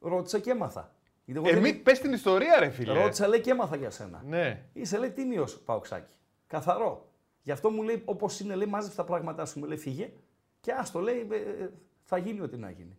ρώτησα 0.00 0.38
και 0.38 0.50
έμαθα. 0.50 0.94
Γιατί 1.24 1.40
εγώ 1.40 1.48
Ε, 1.50 1.52
δεν- 1.52 1.62
μην 1.72 1.82
πες 1.82 1.98
την 2.00 2.12
ιστορία, 2.12 2.56
ρε 2.58 2.68
φίλε. 2.70 2.92
Ρώτησα 3.02 3.28
λέει 3.28 3.40
και 3.40 3.50
έμαθα 3.50 3.76
για 3.76 3.90
σένα. 3.90 4.22
Ναι. 4.26 4.62
Είσαι 4.72 4.98
λέει 4.98 5.10
τίμιος 5.10 5.58
παοξάκι. 5.64 6.14
Καθαρό. 6.46 7.11
Γι' 7.42 7.50
αυτό 7.50 7.70
μου 7.70 7.82
λέει 7.82 8.02
όπως 8.04 8.40
είναι, 8.40 8.54
λέει 8.54 8.66
μάζεψε 8.66 8.96
τα 8.96 9.04
πράγματά 9.04 9.46
σου, 9.46 9.58
μου 9.58 9.64
λέει 9.66 9.76
φύγε. 9.76 10.12
Και 10.60 10.72
άστο 10.72 11.00
λέει, 11.00 11.28
ε, 11.30 11.36
ε, 11.64 11.70
θα 12.02 12.18
γίνει 12.18 12.40
ό,τι 12.40 12.56
να 12.56 12.70
γίνει. 12.70 12.98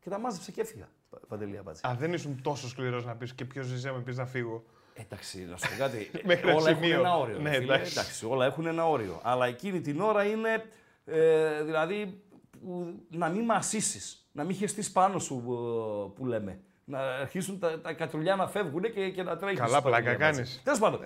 Και 0.00 0.10
τα 0.10 0.18
μάζεψε 0.18 0.50
και 0.52 0.60
έφυγα. 0.60 0.88
Πα- 1.10 1.20
Παντελή 1.28 1.58
Αμπατζή. 1.58 1.80
Α, 1.86 1.94
δεν 1.98 2.12
ήσουν 2.12 2.42
τόσο 2.42 2.68
σκληρός 2.68 3.04
να 3.04 3.14
πεις 3.16 3.34
και 3.34 3.44
ποιος 3.44 3.66
ζήσει 3.66 3.90
με 3.90 4.00
πεις 4.00 4.16
να 4.16 4.26
φύγω. 4.26 4.64
Εντάξει, 4.94 5.44
να 5.50 5.56
σου 5.56 5.68
πω 5.68 5.74
κάτι. 5.78 6.10
Μέχρι 6.24 6.48
ένα 6.48 6.58
όλα 6.58 6.70
έχουν 6.70 6.82
σημείο. 6.82 6.98
ένα 7.00 7.16
όριο. 7.18 7.36
Ναι, 7.38 7.50
Ναι, 7.50 7.56
φίλε. 7.56 7.74
εντάξει. 7.74 7.92
εντάξει. 7.98 8.26
όλα 8.26 8.44
έχουν 8.46 8.66
ένα 8.66 8.88
όριο. 8.88 9.20
Αλλά 9.22 9.46
εκείνη 9.46 9.80
την 9.80 10.00
ώρα 10.00 10.24
είναι. 10.24 10.64
Ε, 11.04 11.62
δηλαδή, 11.62 12.22
που, 12.60 13.00
να 13.10 13.28
μην 13.28 13.44
μασίσει. 13.44 14.18
Να 14.32 14.44
μην 14.44 14.54
χεστείς 14.56 14.92
πάνω 14.92 15.18
σου 15.18 15.34
ε, 15.34 16.12
που 16.18 16.26
λέμε. 16.26 16.60
Να 16.84 16.98
αρχίσουν 17.00 17.58
τα, 17.58 17.80
τα 17.80 17.92
κατρουλιά 17.92 18.36
να 18.36 18.48
φεύγουν 18.48 18.82
και, 18.82 19.10
και 19.10 19.22
να 19.22 19.36
τρέχει. 19.36 19.56
Καλά 19.56 19.82
πλάκα 19.82 20.14
κάνεις. 20.14 20.60
Τέλος 20.64 20.78
πάντων. 20.78 21.00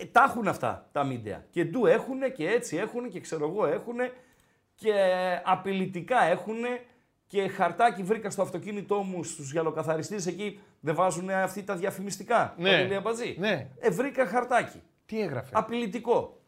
Ε, 0.00 0.04
τα 0.04 0.26
έχουν 0.28 0.48
αυτά 0.48 0.88
τα 0.92 1.04
μίντεα. 1.04 1.46
Και 1.50 1.64
ντου 1.64 1.86
έχουν 1.86 2.32
και 2.36 2.48
έτσι 2.48 2.76
έχουν 2.76 3.08
και 3.10 3.20
ξέρω 3.20 3.48
εγώ 3.48 3.66
έχουν 3.66 3.96
και 4.74 4.92
απειλητικά 5.44 6.22
έχουν 6.22 6.64
και 7.26 7.48
χαρτάκι 7.48 8.02
βρήκα 8.02 8.30
στο 8.30 8.42
αυτοκίνητό 8.42 9.02
μου 9.02 9.24
στους 9.24 9.50
γυαλοκαθαριστές 9.50 10.26
εκεί 10.26 10.60
δεν 10.80 10.94
βάζουν 10.94 11.30
αυτοί 11.30 11.62
τα 11.62 11.76
διαφημιστικά. 11.76 12.54
Ναι. 12.58 12.70
Παντελή 12.70 12.94
Αμπατζή. 12.94 13.36
Ναι. 13.38 13.68
Ε, 13.78 13.90
βρήκα 13.90 14.26
χαρτάκι. 14.26 14.82
Τι 15.06 15.20
έγραφε; 15.20 15.50
Απειλητικό. 15.52 16.40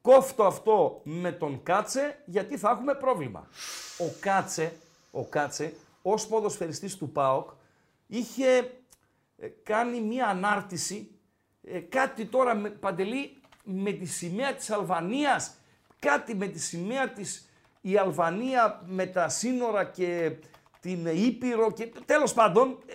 Κόφτω 0.00 0.44
αυτό 0.44 1.00
με 1.04 1.32
τον 1.32 1.62
Κάτσε 1.62 2.22
γιατί 2.24 2.56
θα 2.56 2.70
έχουμε 2.70 2.94
πρόβλημα. 2.94 3.48
Ο 3.98 4.04
Κάτσε, 4.20 4.72
ο 5.10 5.24
Κάτσε 5.24 5.74
ως 6.02 6.26
ποδοσφαιριστής 6.26 6.96
του 6.96 7.10
ΠΑΟΚ 7.10 7.50
είχε 8.06 8.56
ε, 9.38 9.48
κάνει 9.62 10.00
μία 10.00 10.26
ανάρτηση 10.26 11.10
ε, 11.72 11.78
κάτι 11.78 12.24
τώρα 12.24 12.54
με, 12.54 12.70
Παντελή 12.70 13.36
με 13.64 13.92
τη 13.92 14.06
σημαία 14.06 14.54
της 14.54 14.70
Αλβανίας 14.70 15.54
κάτι 15.98 16.34
με 16.34 16.46
τη 16.46 16.60
σημαία 16.60 17.08
της 17.08 17.48
η 17.80 17.96
Αλβανία 17.96 18.82
με 18.86 19.06
τα 19.06 19.28
σύνορα 19.28 19.84
και 19.84 20.32
την 20.80 21.06
Ήπειρο 21.06 21.72
και 21.72 21.92
τέλος 22.04 22.32
πάντων 22.32 22.78
ε, 22.86 22.92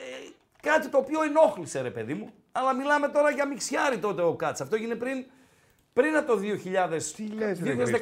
κάτι 0.61 0.87
το 0.87 0.97
οποίο 0.97 1.23
ενόχλησε 1.23 1.81
ρε 1.81 1.91
παιδί 1.91 2.13
μου 2.13 2.33
αλλά 2.51 2.73
μιλάμε 2.73 3.07
τώρα 3.07 3.29
για 3.29 3.47
μιξιάρι 3.47 3.97
τότε 3.97 4.21
ο 4.21 4.35
Κάτσε 4.35 4.63
αυτό 4.63 4.75
έγινε 4.75 4.95
πριν 4.95 5.25
πριν 5.93 6.15
από 6.15 6.27
το 6.27 6.39
2000, 6.39 6.43
λες, 7.33 7.59
ρε 7.61 7.75
Χρήστο; 7.75 7.97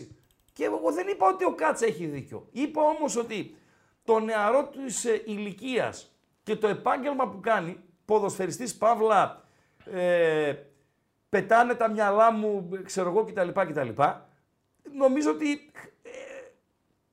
2015-2016 0.00 0.06
και 0.52 0.64
εγώ 0.64 0.92
δεν 0.92 1.08
είπα 1.08 1.26
ότι 1.26 1.44
ο 1.44 1.54
Κάτσε 1.54 1.86
έχει 1.86 2.06
δίκιο. 2.06 2.48
Είπα 2.52 2.82
όμως 2.82 3.16
ότι 3.16 3.56
το 4.04 4.18
νεαρό 4.18 4.68
της 4.68 5.04
ε, 5.04 5.22
ηλικίας 5.26 6.16
και 6.42 6.56
το 6.56 6.68
επάγγελμα 6.68 7.28
που 7.28 7.40
κάνει, 7.40 7.78
ποδοσφαιριστής 8.04 8.76
παύλα, 8.76 9.44
ε, 9.84 10.54
πετάνε 11.28 11.74
τα 11.74 11.88
μυαλά 11.88 12.32
μου, 12.32 12.68
ξέρω 12.84 13.08
εγώ 13.08 13.24
κτλ. 13.24 13.48
κτλ. 13.48 14.02
Νομίζω 14.96 15.30
ότι 15.30 15.70
ε, 16.02 16.10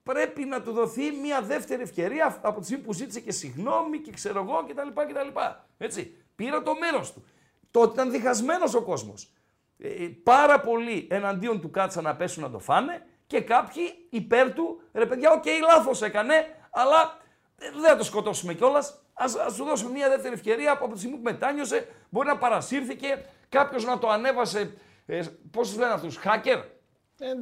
πρέπει 0.03 0.45
να 0.45 0.61
του 0.61 0.71
δοθεί 0.71 1.11
μια 1.11 1.41
δεύτερη 1.41 1.81
ευκαιρία 1.81 2.39
από 2.41 2.59
τη 2.59 2.65
στιγμή 2.65 2.83
που 2.83 2.93
ζήτησε 2.93 3.19
και 3.19 3.31
συγγνώμη 3.31 3.99
και 3.99 4.11
ξέρω 4.11 4.41
εγώ 4.41 4.65
κτλ. 4.67 5.01
κτλ. 5.01 5.39
Έτσι. 5.77 6.15
Πήρα 6.35 6.61
το 6.61 6.73
μέρος 6.75 7.13
του. 7.13 7.25
Τότε 7.71 7.93
ήταν 7.93 8.11
διχασμένος 8.11 8.73
ο 8.73 8.81
κόσμος. 8.81 9.33
Ε, 9.77 10.07
πάρα 10.23 10.59
πολλοί 10.59 11.07
εναντίον 11.09 11.61
του 11.61 11.71
κάτσαν 11.71 12.03
να 12.03 12.15
πέσουν 12.15 12.43
να 12.43 12.49
το 12.49 12.59
φάνε 12.59 13.05
και 13.27 13.41
κάποιοι 13.41 14.07
υπέρ 14.09 14.53
του, 14.53 14.81
ρε 14.93 15.05
παιδιά, 15.05 15.31
OK, 15.31 15.43
okay, 15.45 15.61
λάθος 15.69 16.01
έκανε, 16.01 16.33
αλλά 16.71 17.17
δεν 17.55 17.83
θα 17.83 17.95
το 17.95 18.03
σκοτώσουμε 18.03 18.53
κιόλας. 18.53 19.03
Α 19.21 19.53
του 19.57 19.63
δώσουμε 19.63 19.91
μια 19.91 20.09
δεύτερη 20.09 20.33
ευκαιρία 20.33 20.71
από 20.71 20.87
τη 20.93 20.97
στιγμή 20.99 21.15
που 21.17 21.23
μετάνιωσε. 21.23 21.87
Μπορεί 22.09 22.27
να 22.27 22.37
παρασύρθηκε, 22.37 23.25
κάποιος 23.49 23.85
να 23.85 23.97
το 23.99 24.09
ανέβασε. 24.09 24.73
Ε, 25.05 25.21
Πώς 25.51 25.67
τους 25.69 25.77
λένε 25.77 25.93
αυτούς, 25.93 26.19
hacker; 26.23 26.61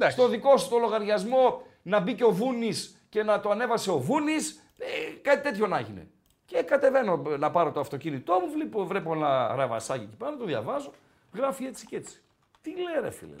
Ε, 0.02 0.10
στο 0.10 0.28
δικό 0.28 0.56
σου 0.56 0.68
το 0.68 0.78
λογαριασμό 0.78 1.62
να 1.82 2.00
μπει 2.00 2.14
και 2.14 2.24
ο 2.24 2.30
Βούνης 2.30 3.04
και 3.08 3.22
να 3.22 3.40
το 3.40 3.50
ανέβασε 3.50 3.90
ο 3.90 3.98
Βούνης. 3.98 4.62
Ε, 4.78 4.86
κάτι 5.22 5.42
τέτοιο 5.42 5.66
να 5.66 5.78
έγινε. 5.78 6.08
Και 6.46 6.62
κατεβαίνω 6.62 7.16
να 7.38 7.50
πάρω 7.50 7.72
το 7.72 7.80
αυτοκίνητό 7.80 8.32
μου, 8.32 8.50
βλέπω, 8.52 8.86
βλέπω 8.86 9.12
ένα 9.12 9.54
ραβασάκι 9.54 10.04
εκεί 10.04 10.16
πάνω, 10.16 10.36
το 10.36 10.44
διαβάζω. 10.44 10.92
Γράφει 11.34 11.64
έτσι 11.64 11.86
και 11.86 11.96
έτσι. 11.96 12.20
Τι 12.62 12.70
λέει 12.70 13.00
ρε 13.00 13.10
φίλε. 13.10 13.34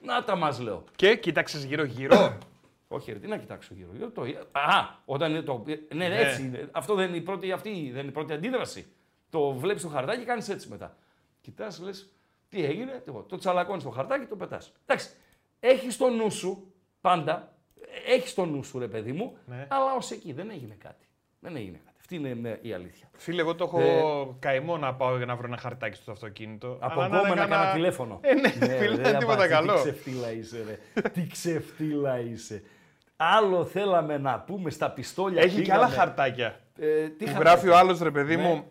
Να 0.00 0.24
τα 0.24 0.36
μας 0.36 0.60
λέω. 0.60 0.84
Και 0.96 1.16
κοίταξες 1.16 1.64
γύρω-γύρω. 1.64 2.38
Όχι, 2.88 3.12
ρε, 3.12 3.18
τι 3.18 3.26
να 3.26 3.36
κοιτάξω 3.36 3.74
γύρω. 3.74 3.90
γύρω 3.92 4.10
το... 4.10 4.22
Α, 4.52 4.88
όταν 5.04 5.30
είναι 5.30 5.42
το. 5.42 5.64
Ναι, 5.94 6.08
ναι, 6.08 6.18
έτσι 6.18 6.42
είναι. 6.42 6.68
Αυτό 6.72 6.94
δεν 6.94 7.08
είναι 7.08 7.16
η 7.16 7.20
πρώτη, 7.20 7.52
αυτή, 7.52 7.70
δεν 7.70 8.00
είναι 8.00 8.08
η 8.08 8.12
πρώτη 8.12 8.32
αντίδραση. 8.32 8.86
Το 9.30 9.52
βλέπεις 9.52 9.82
το 9.82 9.88
χαρτάκι 9.88 10.18
και 10.18 10.24
κάνεις 10.24 10.48
έτσι 10.48 10.68
μετά. 10.68 10.96
Κοιτάς, 11.40 11.80
λες, 11.80 12.12
τι 12.48 12.64
έγινε, 12.64 13.02
το 13.28 13.36
τσαλακώνεις 13.36 13.84
το 13.84 13.90
χαρτάκι, 13.90 14.26
το 14.26 14.36
πετάς. 14.36 14.72
Εντάξει, 14.86 15.10
έχεις 15.60 15.96
το 15.96 16.08
νου 16.08 16.30
σου 16.30 16.72
πάντα, 17.00 17.56
έχεις 18.06 18.34
το 18.34 18.44
νου 18.44 18.64
σου 18.64 18.78
ρε 18.78 18.88
παιδί 18.88 19.12
μου, 19.12 19.36
ναι. 19.46 19.66
αλλά 19.70 19.94
ως 19.94 20.10
εκεί 20.10 20.32
δεν 20.32 20.50
έγινε 20.50 20.74
κάτι. 20.74 21.06
Δεν 21.40 21.56
έγινε 21.56 21.80
κάτι. 21.84 21.93
Αυτή 22.06 22.28
είναι 22.28 22.58
η 22.62 22.72
αλήθεια. 22.72 23.08
Φίλε, 23.16 23.40
εγώ 23.40 23.54
το 23.54 23.64
έχω 23.64 23.80
ε... 23.80 24.36
καημό 24.38 24.76
να 24.76 24.94
πάω 24.94 25.16
για 25.16 25.26
να 25.26 25.36
βρω 25.36 25.46
ένα 25.46 25.56
χαρτάκι 25.56 25.96
στο 25.96 26.12
αυτοκίνητο. 26.12 26.78
Από 26.80 27.00
ακόμα 27.00 27.34
να 27.34 27.46
κάνω 27.46 27.72
τηλέφωνο. 27.72 28.20
Ε, 28.22 28.34
ναι, 28.34 28.66
ναι 28.66 28.74
φίλε, 28.76 29.12
τίποτα 29.18 29.48
καλό. 29.48 29.74
Τι 29.74 29.80
ξεφτύλα 29.80 30.32
είσαι, 30.32 30.64
ρε. 30.66 31.02
τι 31.08 31.26
ξεφτύλα 31.26 32.20
είσαι. 32.20 32.62
Άλλο 33.16 33.64
θέλαμε 33.64 34.18
να 34.18 34.40
πούμε 34.40 34.70
στα 34.70 34.90
πιστόλια. 34.90 35.42
Έχει 35.42 35.62
και 35.62 35.72
άλλα 35.72 35.88
χαρτάκια. 35.88 36.60
Ε, 36.78 37.08
τι 37.08 37.24
που 37.24 37.38
γράφει 37.38 37.68
ο 37.68 37.76
άλλος 37.76 38.00
ρε 38.00 38.10
παιδί 38.10 38.36
ναι. 38.36 38.42
μου. 38.42 38.70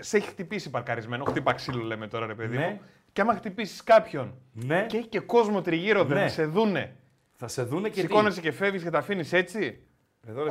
Σε 0.00 0.16
έχει 0.16 0.28
χτυπήσει 0.28 0.70
παρκαρισμένο. 0.70 1.24
Χτύπα 1.24 1.52
ξύλο 1.52 1.82
λέμε 1.82 2.08
τώρα 2.08 2.26
ρε 2.26 2.34
παιδί 2.34 2.56
ναι. 2.56 2.66
μου. 2.66 2.80
Και 3.12 3.20
άμα 3.20 3.34
χτυπήσεις 3.34 3.82
κάποιον 3.82 4.34
ναι. 4.52 4.86
και 4.86 4.96
έχει 4.96 5.08
και 5.08 5.20
κόσμο 5.20 5.60
τριγύρω, 5.60 6.04
ναι. 6.04 6.14
δεν 6.14 6.30
σε 6.30 6.44
δούνε. 6.44 6.96
Θα 7.32 7.48
σε 7.48 7.62
δούνε 7.62 7.88
και 7.88 8.00
Σηκώνεσαι 8.00 8.40
και 8.40 8.52
φεύγεις 8.52 8.82
και 8.82 8.90
τα 8.90 8.98
αφήνεις 8.98 9.32
έτσι; 9.32 9.85
Εδώ, 10.28 10.44
ρε, 10.44 10.50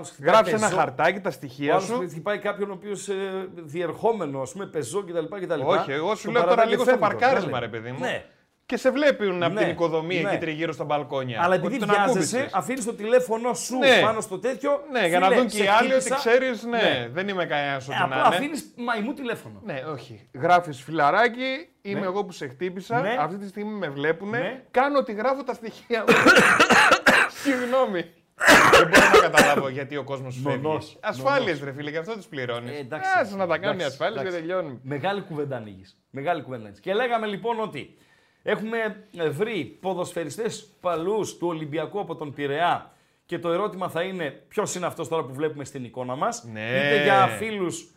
Όχι. 0.00 0.22
Γράψε 0.22 0.54
ένα 0.54 0.68
χαρτάκι, 0.68 1.20
τα 1.20 1.30
στοιχεία 1.30 1.76
ο 1.76 1.80
σου. 1.80 2.08
Χτυπάει 2.08 2.38
κάποιον 2.38 2.70
ο 2.70 2.72
οποίος 2.72 3.08
ε, 3.08 3.14
διερχόμενο, 3.54 4.40
ας 4.40 4.52
πούμε, 4.52 4.66
πεζό 4.66 5.04
κτλ. 5.04 5.62
Όχι, 5.64 5.92
εγώ 5.92 6.14
σου 6.14 6.30
λέω 6.30 6.44
τώρα 6.44 6.66
λίγο 6.66 6.84
στο 6.84 6.96
παρκάρισμα, 6.96 7.60
ρε 7.60 7.68
παιδί 7.68 7.90
μου. 7.90 7.98
Ναι 7.98 8.24
και 8.68 8.76
σε 8.76 8.90
βλέπουν 8.90 9.38
ναι, 9.38 9.46
από 9.46 9.56
την 9.56 9.68
οικοδομή 9.68 10.20
ναι. 10.20 10.28
εκεί 10.28 10.38
τριγύρω 10.38 10.72
στα 10.72 10.84
μπαλκόνια. 10.84 11.40
Αλλά 11.42 11.54
επειδή 11.54 11.78
βιάζεσαι, 11.78 12.48
αφήνεις 12.52 12.84
το 12.84 12.92
τηλέφωνο 12.94 13.54
σου 13.54 13.78
ναι. 13.78 14.00
πάνω 14.02 14.20
στο 14.20 14.38
τέτοιο. 14.38 14.82
Ναι, 14.90 15.06
για 15.06 15.18
να 15.18 15.30
δουν 15.30 15.46
και 15.46 15.62
οι 15.62 15.66
άλλοι 15.66 15.94
ότι 15.94 16.10
ξέρεις, 16.10 16.62
ναι, 16.62 16.78
ναι, 16.78 17.08
δεν 17.12 17.28
είμαι 17.28 17.46
κανένας 17.46 17.88
ότι 17.88 17.96
ε, 18.04 18.06
να 18.06 18.16
Αφήνεις 18.16 18.72
μαϊμού 18.76 19.14
τηλέφωνο. 19.14 19.60
Ναι, 19.64 19.82
όχι. 19.92 20.28
Γράφεις 20.34 20.82
φιλαράκι, 20.82 21.68
είμαι 21.82 22.00
ναι. 22.00 22.06
εγώ 22.06 22.24
που 22.24 22.32
σε 22.32 22.48
χτύπησα. 22.48 23.00
Ναι. 23.00 23.16
Αυτή 23.18 23.36
τη 23.36 23.48
στιγμή 23.48 23.72
με 23.72 23.88
βλέπουν. 23.88 24.34
Κάνω 24.70 24.98
ότι 24.98 25.12
γράφω 25.12 25.42
τα 25.42 25.54
στοιχεία 25.54 26.04
μου. 26.08 26.14
Συγγνώμη. 27.42 28.04
Δεν 28.72 28.88
μπορώ 28.88 29.06
να 29.12 29.28
καταλάβω 29.28 29.68
γιατί 29.68 29.96
ο 29.96 30.04
κόσμος 30.04 30.34
σου 30.34 30.40
φεύγει. 30.40 30.78
Ασφάλειες, 31.00 31.60
ρε 31.60 31.72
φίλε, 31.72 31.90
γι' 31.90 31.96
αυτό 31.96 32.14
τις 32.14 32.26
πληρώνεις. 32.26 32.70
Ε, 32.70 32.78
εντάξει, 32.78 33.36
να 33.36 33.46
τα 33.46 33.58
κάνεις 33.58 33.84
ασφάλειες 33.84 34.22
και 34.22 34.30
τελειώνει. 34.30 34.78
Μεγάλη 34.82 35.20
κουβέντα 35.20 35.56
ανοίγεις. 35.56 35.96
Μεγάλη 36.10 36.42
κουβέντα 36.42 36.70
Και 36.80 36.94
λέγαμε 36.94 37.26
λοιπόν 37.26 37.60
ότι 37.60 37.96
Έχουμε 38.42 39.06
βρει 39.30 39.78
ποδοσφαιριστές 39.80 40.76
παλιούς 40.80 41.36
του 41.36 41.46
Ολυμπιακού 41.46 42.00
από 42.00 42.16
τον 42.16 42.34
Πειραιά 42.34 42.92
και 43.26 43.38
το 43.38 43.50
ερώτημα 43.50 43.88
θα 43.88 44.02
είναι 44.02 44.30
ποιος 44.48 44.74
είναι 44.74 44.86
αυτός 44.86 45.08
τώρα 45.08 45.24
που 45.24 45.34
βλέπουμε 45.34 45.64
στην 45.64 45.84
εικόνα 45.84 46.16
μας. 46.16 46.44
Ναι. 46.44 46.60
Είτε 46.60 47.02
για 47.02 47.26
φίλους 47.26 47.90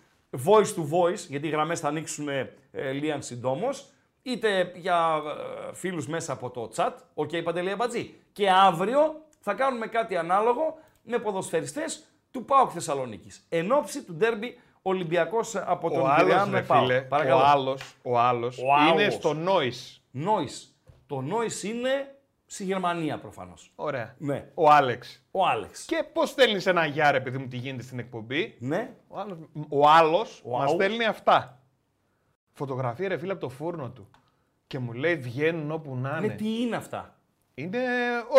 voice 0.45 0.75
to 0.75 0.81
voice, 0.81 1.25
γιατί 1.27 1.47
οι 1.47 1.49
γραμμές 1.49 1.79
θα 1.79 1.87
ανοίξουν 1.87 2.29
ε, 2.29 2.91
λίαν 2.91 3.21
συντόμως, 3.21 3.89
είτε 4.21 4.71
για 4.75 5.21
ε, 5.69 5.73
φίλους 5.73 6.07
μέσα 6.07 6.33
από 6.33 6.49
το 6.49 6.71
chat, 6.75 6.93
OK 7.13 7.29
okay, 7.33 7.43
Παντελή 7.43 7.75
Αμπατζή. 7.75 8.13
Και 8.31 8.49
αύριο 8.49 9.25
θα 9.43 9.53
κάνουμε 9.53 9.87
κάτι 9.87 10.15
ανάλογο 10.15 10.77
με 11.03 11.17
ποδοσφαιριστές 11.17 12.03
του 12.31 12.45
ΠΑΟΚ 12.45 12.69
Θεσσαλονίκης. 12.73 13.45
Εν 13.49 13.71
όψει 13.71 14.03
του 14.03 14.13
ντέρμπι 14.13 14.59
Ολυμπιακός 14.81 15.55
από 15.55 15.89
τον 15.89 16.15
Πειραιά 16.15 16.45
με 16.45 16.61
ΠΑΟΚ. 16.61 16.89
Ο 17.11 17.39
άλλος, 17.39 17.95
ο 18.03 18.19
άλλος, 18.19 18.57
είναι 18.91 19.09
στο 19.09 19.35
Noise. 19.45 19.99
Νόης. 20.11 20.75
Το 21.07 21.21
Νόης 21.21 21.63
είναι 21.63 22.15
στη 22.45 22.63
Γερμανία 22.63 23.17
προφανώς. 23.17 23.71
Ωραία. 23.75 24.15
Ναι. 24.17 24.51
Ο 24.53 24.69
Άλεξ. 24.69 25.23
Ο 25.31 25.45
Άλεξ. 25.45 25.85
Και 25.85 26.05
πώς 26.13 26.29
στέλνεις 26.29 26.65
ένα 26.65 26.85
γεια, 26.85 27.15
επειδή 27.15 27.37
μου 27.37 27.47
τι 27.47 27.57
γίνεται 27.57 27.83
στην 27.83 27.99
εκπομπή; 27.99 28.55
Ναι. 28.59 28.93
Ο 29.69 29.89
άλλος 29.89 30.43
μας 30.45 30.71
στέλνει 30.71 31.05
αυτά. 31.05 31.61
Φωτογραφία 32.51 33.07
ρε 33.07 33.17
φίλε 33.17 33.31
από 33.31 33.41
το 33.41 33.49
φούρνο 33.49 33.89
του. 33.89 34.09
Και 34.67 34.79
μου 34.79 34.93
λέει 34.93 35.15
βγαίνουν 35.15 35.71
όπου 35.71 35.95
να 35.95 36.09
είναι. 36.17 36.27
Ναι, 36.27 36.33
τι 36.33 36.61
είναι 36.61 36.75
αυτά. 36.75 37.15
Είναι 37.53 37.79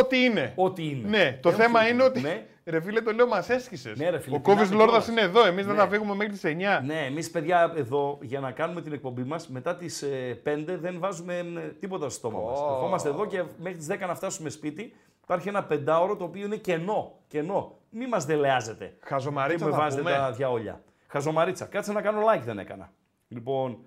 ό,τι 0.00 0.24
είναι. 0.24 0.52
Ό,τι 0.56 0.88
είναι. 0.88 1.08
Ναι, 1.08 1.38
το 1.42 1.52
θέμα 1.52 1.88
είναι 1.88 2.02
ότι. 2.02 2.20
Ναι. 2.20 2.46
Ρε 2.64 2.80
φίλε, 2.80 3.00
το 3.00 3.12
λέω, 3.12 3.26
μας 3.26 3.48
έσχισε. 3.48 3.92
Ναι, 3.96 4.10
Ο 4.30 4.40
Κόβι 4.40 4.74
Λόρδας 4.74 5.08
είναι 5.08 5.20
εδώ. 5.20 5.46
Εμείς 5.46 5.66
ναι. 5.66 5.72
δεν 5.72 5.80
θα 5.80 5.88
φύγουμε 5.88 6.14
μέχρι 6.14 6.32
τις 6.32 6.42
9. 6.44 6.82
Ναι, 6.84 7.04
εμείς 7.06 7.30
παιδιά 7.30 7.72
εδώ 7.76 8.18
για 8.22 8.40
να 8.40 8.50
κάνουμε 8.50 8.82
την 8.82 8.92
εκπομπή 8.92 9.22
μας 9.22 9.48
μετά 9.48 9.76
τις 9.76 10.04
5 10.04 10.08
ε, 10.44 10.76
δεν 10.76 10.98
βάζουμε 10.98 11.44
τίποτα 11.80 12.08
στο 12.08 12.18
στόμα 12.18 12.38
oh. 12.38 12.44
μα. 12.44 12.74
Ερχόμαστε 12.74 13.08
εδώ 13.08 13.26
και 13.26 13.42
μέχρι 13.58 13.78
τις 13.78 13.86
10 13.90 13.98
να 14.06 14.14
φτάσουμε 14.14 14.50
σπίτι. 14.50 14.94
Υπάρχει 15.22 15.48
ένα 15.48 15.64
πεντάωρο 15.64 16.16
το 16.16 16.24
οποίο 16.24 16.44
είναι 16.44 16.56
κενό. 16.56 17.18
κενό. 17.28 17.78
Μη 17.90 18.06
μας 18.06 18.24
δελεάζετε. 18.24 18.96
Χαζομαρίτσα. 19.00 19.64
Μην 19.64 19.74
με 19.74 19.80
βάζετε 19.80 20.02
τα 20.02 20.32
διαόλια. 20.32 20.82
Χαζομαρίτσα. 21.06 21.64
Κάτσε 21.64 21.92
να 21.92 22.02
κάνω 22.02 22.20
like 22.20 22.42
δεν 22.44 22.58
έκανα. 22.58 22.92
Λοιπόν, 23.28 23.78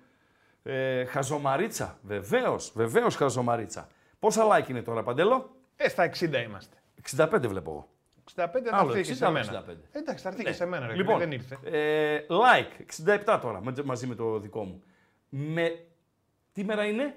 ε, 0.63 1.05
χαζομαρίτσα. 1.05 1.97
Βεβαίως, 2.01 2.71
βεβαίως 2.75 3.15
χαζομαρίτσα. 3.15 3.87
Πόσα 4.25 4.43
like 4.51 4.69
είναι 4.69 4.81
τώρα, 4.81 5.03
Παντέλο; 5.03 5.55
Ε, 5.75 5.89
στα 5.89 6.09
60 6.19 6.43
είμαστε. 6.45 6.77
65 7.15 7.27
βλέπω 7.47 7.71
εγώ. 7.71 7.89
65 8.35 8.47
θα 8.69 8.85
έρθει 8.89 9.01
και 9.01 9.13
σε 9.13 9.29
μένα. 9.29 9.63
65. 9.67 9.73
Εντάξει, 9.91 10.23
θα 10.23 10.29
έρθει 10.29 10.43
και 10.43 10.49
ναι. 10.49 10.55
σε 10.55 10.65
μένα. 10.65 10.87
Ρε, 10.87 10.95
λοιπόν, 10.95 11.19
δεν 11.19 11.31
ήρθε. 11.31 11.59
Ε, 11.63 12.19
like, 12.27 13.05
67 13.35 13.39
τώρα, 13.41 13.61
μαζί 13.83 14.07
με 14.07 14.15
το 14.15 14.39
δικό 14.39 14.63
μου. 14.63 14.83
Με... 15.29 15.85
Τι 16.53 16.63
μέρα 16.63 16.85
είναι; 16.85 17.15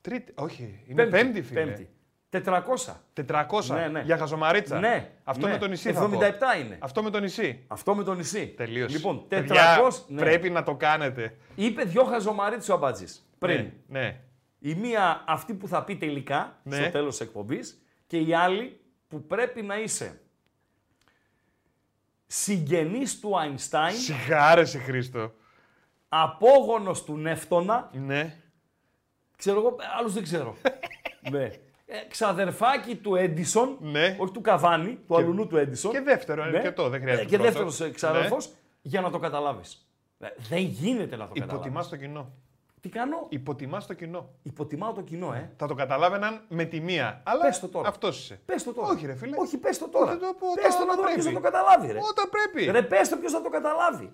Τρίτη, 0.00 0.32
όχι, 0.36 0.82
είναι 0.86 1.06
πέμπτη, 1.06 1.24
πέμπτη 1.24 1.42
φίλε. 1.42 1.64
Πέμπτη. 1.64 1.90
400. 2.30 3.46
400 3.46 3.64
ναι, 3.66 3.88
ναι. 3.88 4.00
για 4.00 4.16
χαζομαρίτσα. 4.16 4.78
Ναι. 4.78 5.10
Αυτό 5.24 5.46
ναι. 5.46 5.52
με 5.52 5.58
το 5.58 5.66
νησί 5.66 5.94
77 5.96 5.98
θα 6.38 6.56
είναι. 6.56 6.78
Αυτό 6.80 7.02
με 7.02 7.10
το 7.10 7.20
νησί. 7.20 7.64
Αυτό 7.66 7.94
με 7.94 8.02
το 8.02 8.14
νησί. 8.14 8.46
Τελείωσε. 8.46 8.96
Λοιπόν, 8.96 9.22
400. 9.24 9.28
Παιδιά, 9.28 9.78
ναι. 10.06 10.20
Πρέπει 10.20 10.50
να 10.50 10.62
το 10.62 10.74
κάνετε. 10.74 11.36
Είπε 11.54 11.82
δυο 11.82 12.04
χαζομαρίτσε 12.04 12.72
ο 12.72 12.74
Αμπάτζης. 12.74 13.28
Πριν. 13.38 13.70
Ναι, 13.88 14.00
ναι. 14.00 14.20
Η 14.58 14.74
μία 14.74 15.24
αυτή 15.26 15.54
που 15.54 15.68
θα 15.68 15.84
πει 15.84 15.96
τελικά 15.96 16.60
ναι. 16.62 16.76
στο 16.76 16.90
τέλος 16.90 17.16
της 17.16 17.26
εκπομπής 17.26 17.82
και 18.06 18.18
η 18.18 18.34
άλλη 18.34 18.80
που 19.08 19.26
πρέπει 19.26 19.62
να 19.62 19.78
είσαι 19.78 20.20
συγγενής 22.26 23.20
του 23.20 23.38
Αϊνστάιν. 23.38 23.96
Σιγάρεσε 23.96 24.78
Χρήστο. 24.78 25.32
Απόγονος 26.08 27.04
του 27.04 27.16
Νεύτωνα. 27.16 27.90
Ναι. 27.92 28.36
Ξέρω 29.36 29.58
εγώ, 29.58 29.76
άλλους 29.98 30.12
δεν 30.12 30.22
ξέρω. 30.22 30.56
ναι. 31.30 31.50
Ε, 31.88 32.06
ξαδερφάκι 32.08 32.96
του 32.96 33.14
Έντισον, 33.14 33.76
ναι. 33.80 34.16
όχι 34.18 34.32
του 34.32 34.40
Καβάνη, 34.40 34.94
του 34.94 35.14
και... 35.14 35.22
αλουνού 35.22 35.46
του 35.46 35.56
Έντισον. 35.56 35.90
Και 35.90 36.00
δεύτερο, 36.00 36.44
ναι. 36.44 36.60
και 36.60 36.72
το, 36.72 36.88
δεν 36.88 37.00
χρειάζεται. 37.00 37.26
Ε, 37.26 37.28
και 37.28 37.38
δεύτερος 37.38 37.90
ξαδερφός, 37.92 38.48
ναι. 38.48 38.54
για 38.82 39.00
να 39.00 39.10
το 39.10 39.18
καταλάβεις. 39.18 39.90
Ε, 40.18 40.28
δεν 40.48 40.60
γίνεται 40.60 41.16
να 41.16 41.28
το 41.28 41.34
καταλάβεις. 41.34 41.54
Υποτιμάς 41.54 41.88
το 41.88 41.96
κοινό. 41.96 42.32
Τι 42.86 42.92
κάνω; 42.92 43.26
Υποτιμάς 43.28 43.86
το 43.86 43.94
κοινό. 43.94 44.28
Υποτιμάω 44.42 44.92
το 44.92 45.00
κοινό, 45.00 45.32
ε. 45.32 45.50
Θα 45.56 45.66
το 45.66 45.74
καταλάβαιναν 45.74 46.44
με 46.48 46.64
τη 46.64 46.80
μία. 46.80 47.22
Αλλά 47.24 47.40
πες 47.40 47.60
το 47.60 47.68
τώρα. 47.68 47.88
Αυτός 47.88 48.20
είσαι. 48.20 48.40
Πες 48.44 48.62
το 48.62 48.72
τώρα. 48.72 48.88
Όχι, 48.88 49.06
ρε 49.06 49.14
φίλε. 49.14 49.36
Όχι, 49.38 49.58
πες 49.58 49.78
το 49.78 49.88
τώρα. 49.88 50.10
Όχι, 50.10 50.20
το 50.20 50.34
πω, 50.38 50.46
πες 50.62 50.76
το 50.76 50.84
να 50.84 50.94
δω 50.94 51.02
ποιος 51.02 51.24
θα 51.24 51.32
το 51.32 51.40
καταλάβει. 51.40 51.92
Ρε. 51.92 51.98
Όταν 52.10 52.28
πρέπει. 52.30 52.70
Ρε, 52.70 52.82
πες 52.82 53.08
το 53.08 53.16
ποιος 53.16 53.32
θα 53.32 53.42
το 53.42 53.48
καταλάβει. 53.48 54.12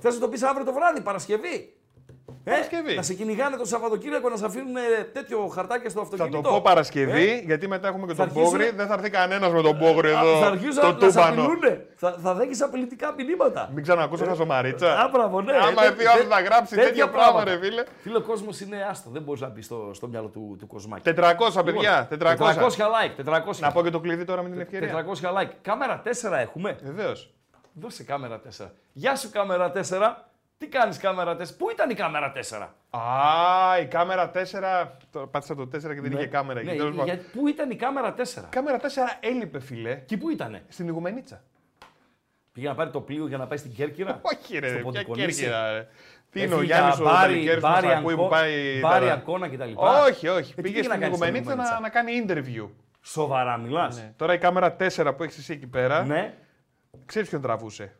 Θες 0.00 0.14
να 0.14 0.20
το 0.20 0.28
πεις 0.28 0.42
αύριο 0.42 0.64
το 0.64 0.72
βράδυ, 0.72 1.00
Παρασκευή. 1.00 1.76
Ε, 2.48 2.94
να 2.94 3.02
σε 3.02 3.14
κυνηγάνε 3.14 3.56
το 3.56 3.64
Σαββατοκύριακο 3.64 4.28
να 4.28 4.36
σε 4.36 4.44
αφήνουν 4.44 4.74
τέτοιο 5.12 5.46
χαρτάκι 5.46 5.88
στο 5.88 6.00
αυτοκίνητο. 6.00 6.36
Θα 6.36 6.42
το 6.42 6.48
πω 6.48 6.60
Παρασκευή, 6.60 7.30
ε; 7.30 7.42
γιατί 7.44 7.68
μετά 7.68 7.88
έχουμε 7.88 8.06
και 8.06 8.14
τον 8.14 8.32
Πόγρι. 8.32 8.70
Δεν 8.70 8.86
θα 8.86 8.94
έρθει 8.94 9.10
κανένας 9.10 9.52
με 9.52 9.62
τον 9.62 9.78
Πόγρι 9.78 10.08
εδώ. 10.08 10.38
Θα 10.38 10.46
αρχίσουν 10.46 10.98
το 10.98 11.04
να, 11.04 11.10
σε 11.10 11.86
Θα, 11.96 12.18
θα 12.22 12.34
δέχεις 12.34 12.62
απειλητικά 12.62 13.14
μηνύματα. 13.16 13.70
Μην 13.74 13.82
ξανακούσω 13.82 14.24
ε, 14.24 14.26
χαζομαρίτσα. 14.26 15.04
Άπραβο, 15.04 15.40
ναι. 15.40 15.52
Άμα 15.52 15.84
ε, 15.84 15.90
δει 15.90 16.06
άλλος 16.06 16.26
να 16.26 16.40
γράψει 16.40 16.76
τέτοια 16.76 17.08
πράγμα, 17.10 17.44
ρε 17.44 17.58
φίλε. 17.58 17.84
Φίλε, 18.00 18.16
ο 18.16 18.22
κόσμος 18.22 18.60
είναι 18.60 18.86
άστο. 18.90 19.10
Δεν 19.10 19.22
μπορείς 19.22 19.40
να 19.40 19.48
μπεις 19.48 19.64
στο, 19.64 19.90
στο 19.92 20.08
μυαλό 20.08 20.28
του, 20.28 20.56
του 20.58 20.66
κοσμάκι. 20.66 21.12
400 21.16 21.64
παιδιά. 21.64 22.08
400 22.10 22.14
λοιπόν, 22.14 22.70
like. 22.70 23.34
400. 23.34 23.58
Να 23.58 23.72
πω 23.72 23.82
και 23.82 23.90
το 23.90 24.00
κλειδί 24.00 24.24
τώρα 24.24 24.42
με 24.42 24.48
την 24.48 24.60
ευκαιρία. 24.60 25.04
400 25.22 25.42
like. 25.42 25.50
Κάμερα 25.62 26.02
4 26.04 26.32
έχουμε. 26.32 26.78
Βεβαίως. 26.82 27.30
Δώσε 27.72 28.04
κάμερα 28.04 28.40
4. 28.58 28.66
Γεια 28.92 29.16
σου 29.16 29.30
κάμερα 29.30 29.72
4. 29.74 29.80
Τι 30.58 30.66
κάνεις 30.66 30.98
κάμερα 30.98 31.36
4. 31.36 31.38
Πού 31.58 31.70
ήταν 31.70 31.90
η 31.90 31.94
κάμερα 31.94 32.32
4. 32.50 32.68
Α, 32.90 33.80
η 33.80 33.86
κάμερα 33.86 34.30
4. 34.34 34.88
Το, 35.10 35.26
πάτησα 35.26 35.54
το 35.54 35.62
4 35.62 35.68
και 35.70 35.78
δεν 35.78 36.02
ναι. 36.02 36.18
είχε 36.18 36.26
κάμερα. 36.26 36.62
Ναι, 36.62 36.72
για, 36.72 37.20
πού 37.32 37.48
ήταν 37.48 37.70
η 37.70 37.76
κάμερα 37.76 38.14
4. 38.14 38.20
Η 38.20 38.40
κάμερα 38.50 38.80
4 38.80 38.84
έλειπε, 39.20 39.60
φιλέ. 39.60 39.94
Και 39.94 40.16
πού 40.16 40.30
ήτανε; 40.30 40.64
Στην 40.68 40.88
Ιγουμενίτσα. 40.88 41.42
Πήγε 42.52 42.68
να 42.68 42.74
πάρει 42.74 42.90
το 42.90 43.00
πλοίο 43.00 43.26
για 43.26 43.36
να 43.36 43.46
πάει 43.46 43.58
στην 43.58 43.72
Κέρκυρα; 43.72 44.20
Όχι, 44.32 44.58
ρε, 44.58 44.82
ποια 44.90 45.02
Κέρκυρα. 45.02 45.72
Ρε. 45.72 45.88
Τι 46.30 46.42
είναι 46.42 46.54
ο 46.54 46.62
Γιάννης 46.62 46.98
ο 46.98 47.04
Μπάρι, 47.04 47.58
που 48.16 48.28
πάει. 48.28 48.80
Μπάρι 48.80 49.10
Αγκώνα 49.10 49.48
κτλ. 49.48 49.72
Όχι, 50.06 50.28
όχι. 50.28 50.54
Ε, 50.56 50.62
πήγε 50.62 50.82
στην 50.82 51.02
Ιγουμενίτσα 51.02 51.54
να, 51.54 51.80
να 51.80 51.88
κάνει 51.88 52.24
interview. 52.26 52.68
Σοβαρά 53.02 53.56
μιλάς; 53.56 53.96
Ναι. 53.96 54.12
Τώρα 54.16 54.34
η 54.34 54.38
κάμερα 54.38 54.76
4 54.96 55.12
που 55.16 55.22
έχεις 55.22 55.38
εσύ 55.38 55.52
εκεί 55.52 55.66
πέρα. 55.66 56.04
Ναι. 56.04 56.34
Ξέρεις 57.04 57.28
ποιον 57.28 57.40
τραβούσε; 57.42 57.96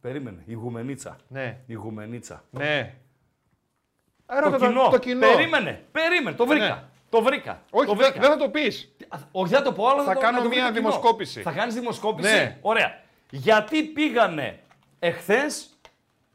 Περίμενε. 0.00 0.42
Η 0.46 0.52
γουμενίτσα. 0.52 1.16
Ναι. 1.28 1.58
Η 1.66 1.74
γουμενίτσα. 1.74 2.44
Ναι. 2.50 2.94
Άρα 4.26 4.50
το, 4.50 4.58
το, 4.58 4.66
κοινό. 4.66 4.88
το 4.88 4.98
κοινό. 4.98 5.26
Περίμενε. 5.26 5.84
Περίμενε. 5.92 6.36
Το 6.36 6.46
βρήκα. 6.46 6.64
Ναι. 6.64 6.82
Το 7.10 7.22
βρήκα. 7.22 7.62
Όχι, 7.70 7.94
δεν 7.96 8.30
θα 8.30 8.36
το 8.36 8.48
πεις. 8.48 8.94
Όχι, 9.32 9.54
θα 9.54 9.62
το 9.62 9.72
πω 9.72 9.88
άλλο. 9.88 10.02
Θα, 10.02 10.12
θα 10.12 10.20
κάνω 10.20 10.48
μια 10.48 10.72
δημοσκόπηση. 10.72 11.42
Θα 11.42 11.52
κάνεις 11.52 11.74
δημοσκόπηση; 11.74 12.32
Ναι. 12.32 12.58
Ωραία. 12.60 13.02
Γιατί 13.30 13.82
πήγανε 13.82 14.60
εχθές 14.98 15.68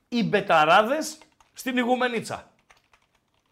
οι 0.08 0.24
μπεταράδες 0.24 1.18
στην 1.54 1.78
Ιγουμενίτσα; 1.78 2.52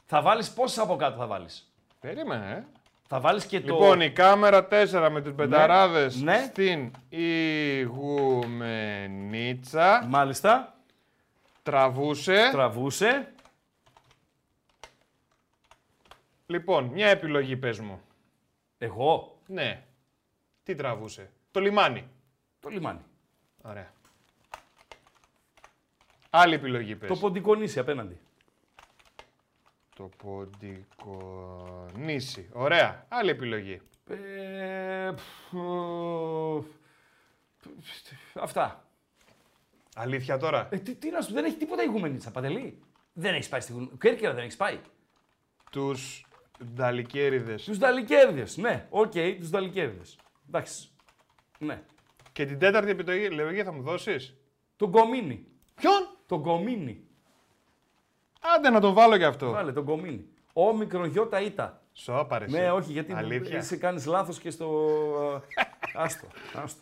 Θα 0.05 0.22
βάλεις 0.22 0.51
πόσες 0.51 0.77
από 0.77 0.96
κάτω 0.96 1.17
θα 1.17 1.27
βάλεις; 1.27 1.74
Περίμενε. 2.00 2.65
Ε. 3.03 3.07
Θα 3.07 3.19
βάλεις 3.19 3.45
και 3.45 3.60
λοιπόν, 3.60 3.77
το... 3.77 3.83
Λοιπόν, 3.83 4.01
η 4.01 4.12
κάμερα 4.12 4.67
4 4.72 5.10
με 5.12 5.22
τους 5.22 5.33
πενταράδες 5.33 6.22
ναι. 6.22 6.43
στην 6.51 6.91
Ιγουμενίτσα. 7.10 8.05
Μάλιστα. 10.07 10.75
Τραβούσε. 11.63 12.50
Τραβούσε. 12.51 13.33
Λοιπόν, 16.45 16.86
μια 16.86 17.07
επιλογή 17.07 17.57
πες 17.57 17.79
μου. 17.79 18.01
Εγώ; 18.77 19.38
Ναι. 19.48 19.83
Τι 20.63 20.75
τραβούσε; 20.75 21.31
Το 21.51 21.60
λιμάνι. 21.60 22.07
Το 22.60 22.69
λιμάνι. 22.69 23.01
Ωραία. 23.62 23.91
Άλλη 26.29 26.53
επιλογή 26.53 26.95
πες. 26.95 27.10
Το 27.10 27.15
ποντικονίσι 27.15 27.79
απέναντι. 27.79 28.19
Το 29.95 30.09
ποντικονίσι. 30.23 32.50
Ωραία. 32.53 33.05
Άλλη 33.09 33.29
επιλογή. 33.29 33.81
Ε, 34.07 35.13
αυτά. 38.33 38.88
Αλήθεια 39.95 40.38
τώρα; 40.38 40.67
Ε, 40.71 40.77
τι, 40.77 40.95
τι 40.95 41.09
να 41.09 41.21
σου, 41.21 41.33
δεν 41.33 41.45
έχει 41.45 41.57
τίποτα 41.57 41.83
ηγουμενίτσα, 41.83 42.31
Παντελή. 42.31 42.79
Δεν 43.13 43.33
έχεις 43.33 43.50
πάει 43.50 43.62
στη 43.62 43.89
Κέρκυρα, 44.00 44.33
δεν 44.33 44.43
έχεις 44.43 44.55
πάει. 44.55 44.79
Τους 45.71 46.25
Νταλικέριδες. 46.73 47.63
Τους 47.63 47.77
Νταλικέριδες, 47.77 48.57
ναι. 48.57 48.88
OK, 48.89 49.12
okay, 49.15 49.35
τους 49.39 49.50
Νταλικέριδες. 49.50 50.17
Εντάξει. 50.47 50.89
Ναι. 51.59 51.81
Και 52.31 52.45
την 52.45 52.59
τέταρτη 52.59 52.89
επιλογή 52.89 53.63
θα 53.63 53.71
μου 53.71 53.81
δώσεις; 53.81 54.38
Τον 54.75 54.91
Κομίνη. 54.91 55.47
Ποιον; 55.75 56.17
Τον 56.25 56.41
Κομίνη. 56.41 57.07
Άντε 58.55 58.69
να 58.69 58.79
τον 58.79 58.93
βάλω 58.93 59.17
κι 59.17 59.23
αυτό. 59.23 59.51
Βάλε 59.51 59.71
τον 59.71 59.85
Κομίνη. 59.85 60.25
Όμικρον 60.53 61.05
γιώτα 61.05 61.41
ήτα. 61.41 61.81
Σώπαρε. 61.93 62.45
Ναι, 62.50 62.71
όχι, 62.71 62.91
γιατί 62.91 63.13
Αλήθεια. 63.13 63.57
είσαι 63.57 63.77
κάνεις 63.77 64.05
λάθος 64.05 64.39
και 64.39 64.50
στο. 64.50 64.89
άστο, 65.93 66.27
άστο. 66.53 66.81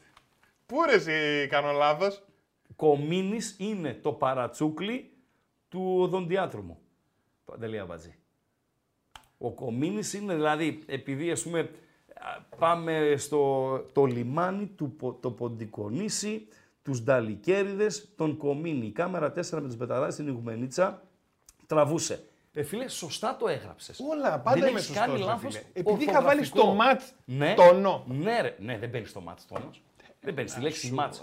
Πού 0.66 0.78
ρε 0.86 0.94
εσύ 0.94 1.48
κάνω 1.50 1.72
λάθος; 1.72 2.24
Κομίνης 2.76 3.56
είναι 3.60 3.94
το 3.94 4.12
παρατσούκλι 4.12 5.12
του 5.70 5.96
οδοντιάτρου 6.00 6.62
μου. 6.62 6.80
Παντελία 7.46 7.86
Μπατζή. 7.86 8.16
Ο 9.38 9.52
Κομίνης 9.52 10.14
είναι 10.14 10.34
δηλαδή, 10.34 10.84
επειδή 10.86 11.32
ας 11.32 11.44
πούμε 11.44 11.70
πάμε 12.58 13.14
στο 13.18 13.72
το 13.92 14.06
λιμάνι 14.06 14.66
του 14.66 14.96
το 15.20 15.32
Ποντικονήσι, 15.32 16.48
τους 16.82 17.04
Νταλικέριδες, 17.04 18.14
τον 18.16 18.38
Κομίνη. 18.38 18.86
Η 18.86 18.92
κάμερα 18.92 19.32
4 19.32 19.62
με 19.62 19.68
τους 19.68 19.76
Πεταράδες 19.76 20.14
στην 20.14 20.28
Ιγουμενίτσα 20.28 21.02
τραβούσε. 21.74 22.24
Ε, 22.54 22.64
φίλε, 22.64 22.88
σωστά 22.88 23.36
το 23.40 23.48
έγραψες. 23.48 24.00
Όλα, 24.10 24.40
πάντα 24.40 24.60
δεν 24.60 24.70
είμαι 24.70 24.80
σωστός, 24.80 25.06
κάνει 25.06 25.20
λάθος. 25.20 25.56
Επειδή 25.74 26.04
είχα 26.04 26.22
βάλει 26.22 26.44
στο 26.44 26.66
ματ 26.66 27.02
ναι, 27.26 27.54
τόνο. 27.54 28.04
Ναι, 28.08 28.42
ρε, 28.42 28.56
ναι, 28.60 28.78
δεν 28.78 28.90
μπαίνει 28.90 29.06
στο 29.06 29.22
ματ 29.22 29.40
τόνος. 29.48 29.82
Δεν 30.22 30.34
μπαίνει 30.34 30.48
στη 30.48 30.62
λέξη 30.62 30.92
ματ. 30.92 31.14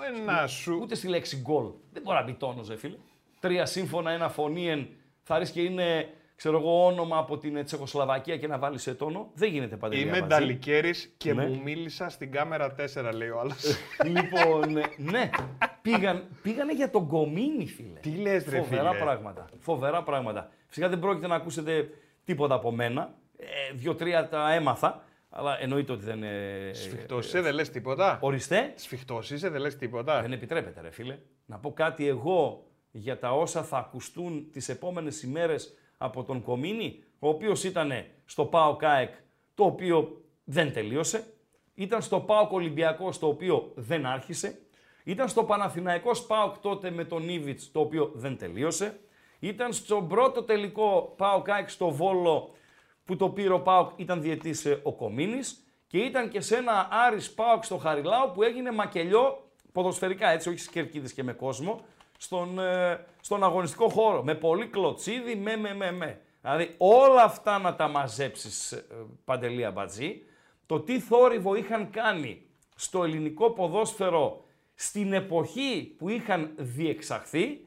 σου. 0.48 0.78
Ούτε 0.82 0.94
στη 0.94 1.08
λέξη 1.08 1.36
γκολ. 1.36 1.70
Δεν 1.92 2.02
μπορεί 2.02 2.16
να 2.16 2.24
μπει 2.24 2.34
τόνος, 2.34 2.68
ρε 2.68 2.76
φίλε. 2.76 2.96
Τρία 3.40 3.66
σύμφωνα, 3.66 4.10
ένα 4.10 4.28
φωνήεν. 4.28 4.88
Θα 5.22 5.38
ρίξει 5.38 5.52
και 5.52 5.60
είναι 5.60 6.14
ξέρω 6.38 6.58
εγώ, 6.58 6.86
όνομα 6.86 7.18
από 7.18 7.38
την 7.38 7.64
Τσεχοσλαβακία 7.64 8.36
και 8.36 8.46
να 8.46 8.58
βάλεις 8.58 8.82
σε 8.82 8.94
τόνο. 8.94 9.30
Δεν 9.34 9.50
γίνεται 9.50 9.76
πάντα. 9.76 9.96
Είμαι 9.96 10.20
Νταλικέρης 10.20 11.14
και 11.16 11.34
ναι. 11.34 11.46
μου 11.46 11.60
μίλησα 11.62 12.08
στην 12.08 12.32
κάμερα 12.32 12.74
4, 12.94 13.12
λέει 13.14 13.28
ο 13.28 13.40
άλλος. 13.40 13.56
λοιπόν, 14.16 14.72
ναι. 14.96 15.30
Πήγαν, 15.82 16.28
πήγανε 16.42 16.74
για 16.74 16.90
τον 16.90 17.06
Κομίνη, 17.06 17.66
φίλε. 17.66 17.98
Τι 18.00 18.10
λες, 18.10 18.44
ρε 18.48 18.60
Φοβερά 18.60 18.94
πράγματα. 18.94 19.44
Φοβερά 19.58 20.02
πράγματα. 20.02 20.50
Φυσικά 20.66 20.88
δεν 20.88 20.98
πρόκειται 20.98 21.26
να 21.26 21.34
ακούσετε 21.34 21.90
τίποτα 22.24 22.54
από 22.54 22.70
μένα. 22.72 23.14
Ε, 23.36 23.46
Δύο-τρία 23.74 24.28
τα 24.28 24.52
έμαθα. 24.52 25.02
Αλλά 25.30 25.60
εννοείται 25.60 25.92
ότι 25.92 26.04
δεν 26.04 26.16
είναι. 26.16 26.70
Σφιχτός 26.72 27.26
είσαι, 27.26 27.40
δεν 27.40 27.54
λες 27.54 27.70
τίποτα. 27.70 28.18
Οριστέ. 28.20 28.72
Σφιχτός 28.74 29.30
είσαι, 29.30 29.48
δεν 29.48 29.60
λες 29.60 29.76
τίποτα. 29.76 30.22
Δεν 30.22 30.32
επιτρέπεται, 30.32 30.80
ρε 30.80 30.90
φίλε. 30.90 31.18
Να 31.46 31.58
πω 31.58 31.72
κάτι 31.72 32.08
εγώ 32.08 32.66
για 32.90 33.18
τα 33.18 33.32
όσα 33.32 33.62
θα 33.62 33.78
ακουστούν 33.78 34.50
τις 34.52 34.68
επόμενες 34.68 35.22
ημέρες 35.22 35.74
από 35.98 36.24
τον 36.24 36.42
Κομίνη, 36.42 37.02
ο 37.18 37.28
οποίος 37.28 37.64
ήταν 37.64 37.92
στο 38.24 38.44
ΠΑΟ 38.44 38.76
ΚΑΕΚ, 38.76 39.14
το 39.54 39.64
οποίο 39.64 40.22
δεν 40.44 40.72
τελείωσε. 40.72 41.32
Ήταν 41.74 42.02
στο 42.02 42.20
ΠΑΟ 42.20 42.48
Ολυμπιακός, 42.50 43.18
το 43.18 43.26
οποίο 43.26 43.72
δεν 43.74 44.06
άρχισε. 44.06 44.60
Ήταν 45.04 45.28
στο 45.28 45.44
Παναθηναϊκός 45.44 46.26
ΠΑΟΚ 46.26 46.58
τότε 46.58 46.90
με 46.90 47.04
τον 47.04 47.28
Ήβιτς, 47.28 47.72
το 47.72 47.80
οποίο 47.80 48.10
δεν 48.14 48.38
τελείωσε. 48.38 49.00
Ήταν 49.38 49.72
στο 49.72 50.02
πρώτο 50.02 50.42
τελικό 50.42 51.14
ΠΑΟΚ 51.16 51.44
ΚΑΕΚ 51.44 51.68
στο 51.68 51.90
Βόλο, 51.90 52.54
που 53.04 53.16
το 53.16 53.28
πήρε 53.28 53.52
ο 53.52 53.60
ΠΑΟΚ, 53.60 53.90
ήταν 53.96 54.22
διαιτής 54.22 54.64
ε, 54.64 54.80
ο 54.82 54.92
Κομίνης. 54.92 55.62
Και 55.86 55.98
ήταν 55.98 56.28
και 56.28 56.40
σε 56.40 56.56
ένα 56.56 56.88
Άρης 56.90 57.34
ΠΑΟΚ 57.34 57.64
στο 57.64 57.76
Χαριλάου 57.76 58.32
που 58.34 58.42
έγινε 58.42 58.72
μακελιό, 58.72 59.50
ποδοσφαιρικά 59.72 60.28
έτσι, 60.28 60.48
όχι 60.48 60.58
στις 60.58 61.12
και 61.12 61.22
με 61.22 61.32
κόσμο, 61.32 61.80
στον, 62.18 62.58
ε, 62.58 63.06
στον 63.20 63.44
αγωνιστικό 63.44 63.88
χώρο. 63.88 64.22
Με 64.22 64.34
πολύ 64.34 64.66
κλωτσίδι, 64.66 65.34
με, 65.34 65.56
με, 65.56 65.74
με, 65.74 65.92
με. 65.92 66.20
Δηλαδή 66.40 66.74
όλα 66.78 67.22
αυτά 67.22 67.58
να 67.58 67.74
τα 67.74 67.88
μαζέψεις, 67.88 68.72
ε, 68.72 68.84
Παντελία 69.24 69.70
Μπατζή, 69.70 70.22
το 70.66 70.80
τι 70.80 71.00
θόρυβο 71.00 71.54
είχαν 71.54 71.90
κάνει 71.90 72.46
στο 72.74 73.04
ελληνικό 73.04 73.50
ποδόσφαιρο 73.50 74.44
στην 74.74 75.12
εποχή 75.12 75.94
που 75.98 76.08
είχαν 76.08 76.52
διεξαχθεί, 76.56 77.60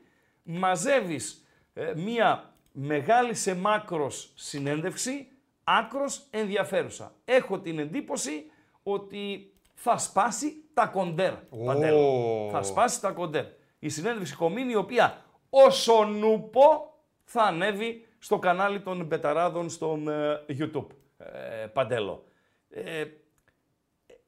μαζεύεις 0.44 1.46
ε, 1.74 1.94
μία 1.96 2.54
μεγάλη 2.72 3.34
σε 3.34 3.56
μάκρος 3.56 4.32
συνέντευξη, 4.36 5.28
άκρος 5.64 6.28
ενδιαφέρουσα. 6.30 7.16
Έχω 7.26 7.60
την 7.60 7.80
εντύπωση 7.80 8.46
ότι 8.84 9.54
θα 9.74 9.98
σπάσει 9.98 10.64
τα 10.74 10.86
κοντέρ, 10.86 11.34
oh. 11.34 12.50
Θα 12.52 12.64
σπάσει 12.64 13.02
τα 13.02 13.12
κοντέρ 13.12 13.46
η 13.84 13.90
συνέντευξη 13.90 14.36
Κομίνη, 14.36 14.72
η 14.72 14.76
οποία 14.76 15.26
όσο 15.50 16.04
νουπο 16.06 16.98
θα 17.24 17.42
ανέβει 17.42 18.06
στο 18.20 18.40
κανάλι 18.40 18.82
των 18.82 19.06
Μπεταράδων 19.06 19.70
στον 19.70 20.08
ε, 20.08 20.46
YouTube. 20.48 20.88
Ε, 21.18 21.66
παντέλο. 21.74 22.26
Ε, 22.70 23.06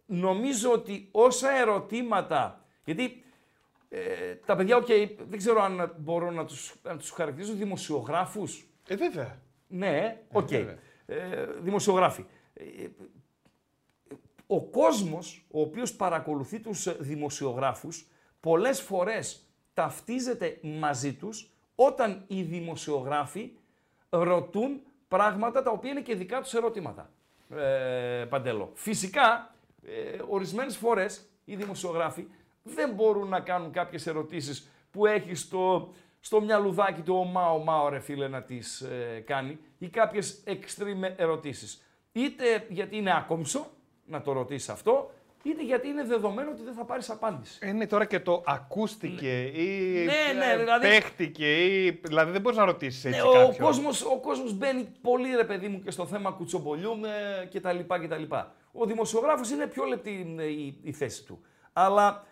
νομίζω 0.05 0.71
ότι 0.71 1.07
όσα 1.11 1.51
ερωτήματα, 1.51 2.65
γιατί 2.85 3.23
ε, 3.89 4.35
τα 4.45 4.55
παιδιά, 4.55 4.77
okay, 4.77 5.15
δεν 5.29 5.37
ξέρω 5.37 5.61
αν 5.61 5.95
μπορώ 5.97 6.31
να 6.31 6.45
τους, 6.45 6.75
να 6.83 6.97
τους 6.97 7.09
χαρακτηρίζω 7.09 7.53
δημοσιογράφους. 7.53 8.67
Ε, 8.87 8.95
βέβαια. 8.95 9.41
Ναι, 9.67 10.21
OK. 10.31 10.47
Okay. 10.51 10.75
δημοσιογράφοι. 11.59 12.25
Ο 14.47 14.61
κόσμος, 14.61 15.45
ο 15.51 15.61
οποίος 15.61 15.93
παρακολουθεί 15.93 16.59
τους 16.59 16.97
δημοσιογράφους, 16.99 18.07
πολλές 18.43 18.81
φορές 18.81 19.45
ταυτίζεται 19.73 20.59
μαζί 20.61 21.13
τους 21.13 21.51
όταν 21.75 22.23
οι 22.27 22.41
δημοσιογράφοι 22.41 23.51
ρωτούν 24.09 24.81
πράγματα 25.07 25.63
τα 25.63 25.71
οποία 25.71 25.91
είναι 25.91 26.01
και 26.01 26.15
δικά 26.15 26.41
τους 26.41 26.53
ερωτήματα. 26.53 27.09
Ε, 27.55 28.25
Παντέλο. 28.29 28.71
Φυσικά, 28.73 29.55
ε, 29.85 30.21
ορισμένες 30.27 30.77
φορές 30.77 31.29
οι 31.45 31.55
δημοσιογράφοι 31.55 32.27
δεν 32.63 32.93
μπορούν 32.93 33.27
να 33.27 33.39
κάνουν 33.39 33.71
κάποιες 33.71 34.07
ερωτήσεις 34.07 34.69
που 34.91 35.05
έχει 35.05 35.35
στο, 35.35 35.93
στο 36.19 36.41
μυαλουδάκι 36.41 37.01
του 37.01 37.15
ο 37.15 37.23
Μάο 37.23 37.63
Μάο 37.63 37.89
ρε 37.89 37.99
φίλε 37.99 38.27
να 38.27 38.41
τις 38.41 38.81
ε, 38.81 39.23
κάνει 39.25 39.59
ή 39.77 39.87
κάποιες 39.87 40.43
extreme 40.47 41.13
ερωτήσεις. 41.15 41.81
Είτε 42.11 42.65
γιατί 42.69 42.97
είναι 42.97 43.15
άκομψο 43.17 43.67
να 44.05 44.21
το 44.21 44.31
ρωτήσεις 44.31 44.69
αυτό, 44.69 45.11
είτε 45.43 45.63
γιατί 45.63 45.87
είναι 45.87 46.03
δεδομένο 46.03 46.49
ότι 46.51 46.63
δεν 46.63 46.73
θα 46.73 46.85
πάρεις 46.85 47.09
απάντηση. 47.09 47.67
Είναι 47.67 47.87
τώρα 47.87 48.05
και 48.05 48.19
το 48.19 48.43
ακούστηκε 48.45 49.41
ή 49.41 49.93
ναι, 50.05 50.45
ναι, 50.45 50.57
δηλαδή... 50.57 50.87
παίχτηκε 50.87 51.65
ή... 51.65 51.99
Δηλαδή 52.03 52.31
δεν 52.31 52.41
μπορείς 52.41 52.57
να 52.57 52.65
ρωτήσεις 52.65 53.05
έτσι 53.05 53.19
ναι, 53.19 53.43
ο 53.43 53.55
κόσμος, 53.59 54.05
ο 54.05 54.19
κόσμος 54.19 54.53
μπαίνει 54.53 54.87
πολύ 55.01 55.35
ρε 55.35 55.43
παιδί 55.43 55.67
μου 55.67 55.81
και 55.81 55.91
στο 55.91 56.05
θέμα 56.05 56.31
κουτσομπολιού 56.31 56.99
κτλ. 57.53 57.79
κτλ. 57.87 58.35
Ο 58.71 58.85
δημοσιογράφος 58.85 59.49
είναι 59.49 59.67
πιο 59.67 59.83
λεπτή 59.83 60.09
η, 60.11 60.79
η 60.83 60.91
θέση 60.91 61.25
του. 61.25 61.41
Αλλά 61.73 62.25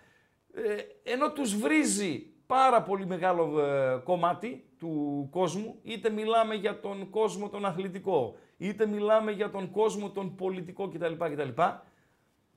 ε, 0.53 1.11
ενώ 1.11 1.31
τους 1.31 1.55
βρίζει 1.55 2.25
πάρα 2.45 2.81
πολύ 2.81 3.05
μεγάλο 3.05 3.59
ε, 3.59 4.01
κομμάτι 4.03 4.65
του 4.77 5.27
κόσμου, 5.31 5.79
είτε 5.83 6.09
μιλάμε 6.09 6.55
για 6.55 6.79
τον 6.79 7.09
κόσμο 7.09 7.49
τον 7.49 7.65
αθλητικό, 7.65 8.35
είτε 8.57 8.85
μιλάμε 8.85 9.31
για 9.31 9.49
τον 9.49 9.71
κόσμο 9.71 10.09
τον 10.09 10.35
πολιτικό 10.35 10.87
κτλ. 10.87 11.13
κτλ 11.17 11.61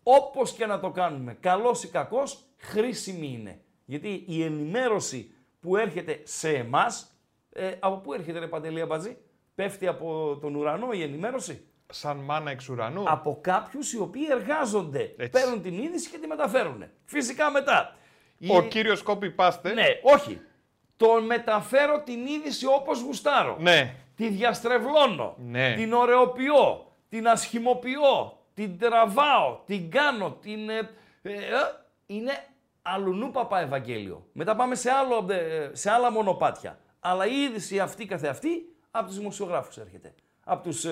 όπως 0.06 0.52
και 0.52 0.66
να 0.66 0.80
το 0.80 0.90
κάνουμε, 0.90 1.36
καλός 1.40 1.82
ή 1.82 1.88
κακός, 1.88 2.38
χρήσιμη 2.56 3.38
είναι. 3.40 3.60
Γιατί 3.84 4.24
η 4.26 4.42
ενημέρωση 4.42 5.34
που 5.60 5.76
έρχεται 5.76 6.20
σε 6.24 6.50
εμάς, 6.50 7.18
ε, 7.52 7.70
από 7.78 7.96
πού 7.96 8.12
έρχεται 8.12 8.38
ρε 8.38 8.46
Παντελή 8.46 8.80
Αμπατζή, 8.80 9.16
πέφτει 9.54 9.86
από 9.86 10.38
τον 10.40 10.54
ουρανό 10.54 10.92
η 10.92 11.02
ενημέρωση; 11.02 11.66
Σαν 11.86 12.16
μάνα 12.16 12.50
εξ 12.50 12.68
ουρανού. 12.68 13.04
Από 13.06 13.38
κάποιους 13.40 13.92
οι 13.92 13.98
οποίοι 13.98 14.26
εργάζονται, 14.30 15.14
Έτσι. 15.16 15.30
παίρνουν 15.30 15.62
την 15.62 15.78
είδηση 15.78 16.10
και 16.10 16.18
τη 16.18 16.26
μεταφέρουν. 16.26 16.84
Φυσικά 17.04 17.50
μετά. 17.50 17.96
Ο 18.48 18.58
η... 18.58 18.68
κύριος 18.68 19.02
κόπη 19.02 19.30
πάστε. 19.30 19.72
Ναι, 19.72 19.86
όχι. 20.02 20.40
Τον 20.96 21.24
μεταφέρω 21.24 22.02
την 22.02 22.26
είδηση 22.26 22.66
όπως 22.66 23.00
γουστάρω. 23.00 23.56
Ναι. 23.60 23.94
Τη 24.16 24.28
διαστρεβλώνω. 24.28 25.36
Ναι. 25.38 25.74
Την 25.74 25.92
ωρεοποιώ. 25.92 26.92
Την 27.08 27.28
ασχημοποιώ 27.28 28.38
την 28.54 28.78
τραβάω, 28.78 29.60
την 29.66 29.90
κάνω, 29.90 30.36
την... 30.40 30.68
Ε, 30.68 30.90
ε, 31.22 31.32
ε 31.32 31.38
είναι 32.06 32.32
αλουνού 32.82 33.30
παπά 33.30 33.60
Ευαγγέλιο. 33.60 34.26
Μετά 34.32 34.56
πάμε 34.56 34.74
σε, 34.74 34.90
άλλο, 34.90 35.32
ε, 35.32 35.70
σε 35.72 35.90
άλλα 35.90 36.10
μονοπάτια. 36.10 36.78
Αλλά 37.00 37.26
η 37.26 37.42
είδηση 37.42 37.80
αυτή 37.80 38.06
καθεαυτή 38.06 38.74
από 38.90 39.06
τους 39.06 39.16
δημοσιογράφους 39.18 39.76
έρχεται. 39.76 40.14
Από 40.44 40.62
τους 40.62 40.86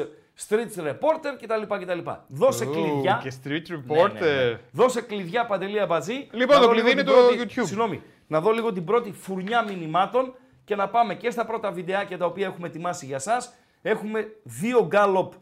street 0.48 0.76
reporter 0.76 1.36
κτλ. 1.40 1.74
κτλ. 1.74 2.10
Δώσε 2.28 2.66
κλειδιά. 2.66 3.20
Και 3.22 3.32
street 3.42 3.72
reporter. 3.72 4.12
Ναι, 4.12 4.20
ναι, 4.20 4.50
ναι. 4.50 4.60
Δώσε 4.72 5.00
κλειδιά 5.00 5.46
παντελή 5.46 5.80
αμπατζή. 5.80 6.28
Λοιπόν, 6.32 6.60
το 6.60 6.68
κλειδί 6.68 6.90
είναι 6.90 7.02
το 7.02 7.12
YouTube. 7.30 7.66
Συγγνώμη. 7.66 8.02
Να 8.26 8.40
δω 8.40 8.50
λίγο 8.50 8.72
την 8.72 8.84
πρώτη 8.84 9.12
φουρνιά 9.12 9.62
μηνυμάτων 9.62 10.34
και 10.64 10.76
να 10.76 10.88
πάμε 10.88 11.14
και 11.14 11.30
στα 11.30 11.44
πρώτα 11.44 11.70
βιντεάκια 11.70 12.18
τα 12.18 12.26
οποία 12.26 12.46
έχουμε 12.46 12.66
ετοιμάσει 12.66 13.06
για 13.06 13.18
σας. 13.18 13.52
Έχουμε 13.82 14.36
δύο 14.42 14.86
γκάλοπ 14.86 15.32
ε, 15.32 15.36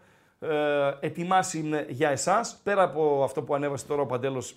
ετοιμάσει 1.00 1.86
για 1.88 2.08
εσάς, 2.10 2.60
πέρα 2.62 2.82
από 2.82 3.22
αυτό 3.24 3.42
που 3.42 3.54
ανέβασε 3.54 3.86
τώρα 3.86 4.02
ο 4.02 4.06
Παντέλος 4.06 4.56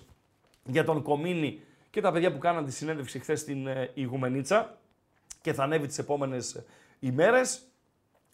για 0.64 0.84
τον 0.84 1.02
Κομίνη 1.02 1.60
και 1.90 2.00
τα 2.00 2.12
παιδιά 2.12 2.32
που 2.32 2.38
κάναν 2.38 2.64
τη 2.64 2.72
συνέντευξη 2.72 3.18
χθες 3.18 3.40
στην 3.40 3.66
ε, 3.66 3.90
Ιγουμενίτσα 3.94 4.78
και 5.40 5.52
θα 5.52 5.62
ανέβει 5.62 5.86
τις 5.86 5.98
επόμενες 5.98 6.62
ημέρες. 7.00 7.60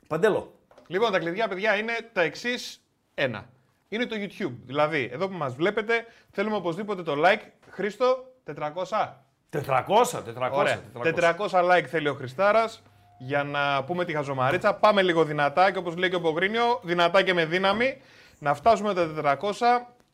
Παντέλο. 0.07 0.53
Λοιπόν, 0.87 1.13
τα 1.13 1.19
κλειδιά, 1.19 1.49
παιδιά, 1.49 1.77
είναι 1.77 1.93
τα 2.13 2.23
εξής 2.23 2.85
ένα. 3.15 3.49
Είναι 3.89 4.07
το 4.07 4.17
YouTube. 4.19 4.55
Δηλαδή, 4.65 5.09
εδώ 5.13 5.29
που 5.29 5.37
μας 5.37 5.55
βλέπετε, 5.55 6.07
θέλουμε 6.31 6.57
οπωσδήποτε 6.57 7.03
το 7.03 7.15
like. 7.17 7.41
Χρήστο, 7.71 8.25
400. 8.45 9.17
400, 9.51 10.23
400. 10.23 10.79
400, 10.93 11.37
400 11.49 11.71
like 11.71 11.85
θέλει 11.87 12.09
ο 12.09 12.15
Χριστάρας 12.15 12.83
για 13.23 13.45
να 13.45 13.85
πούμε 13.85 14.05
τη 14.05 14.13
χαζομαρίτσα. 14.13 14.75
Πάμε 14.75 15.03
λίγο 15.03 15.25
δυνατά 15.25 15.73
και 15.73 15.79
όπως 15.79 15.97
λέει 15.97 16.09
και 16.09 16.17
ο 16.17 16.21
Πογρίνιο, 16.21 16.81
δυνατά 16.83 17.23
και 17.23 17.35
με 17.35 17.45
δύναμη. 17.45 18.01
Να 18.39 18.55
φτάσουμε 18.55 18.95
τα 18.95 19.39
400. 19.41 19.53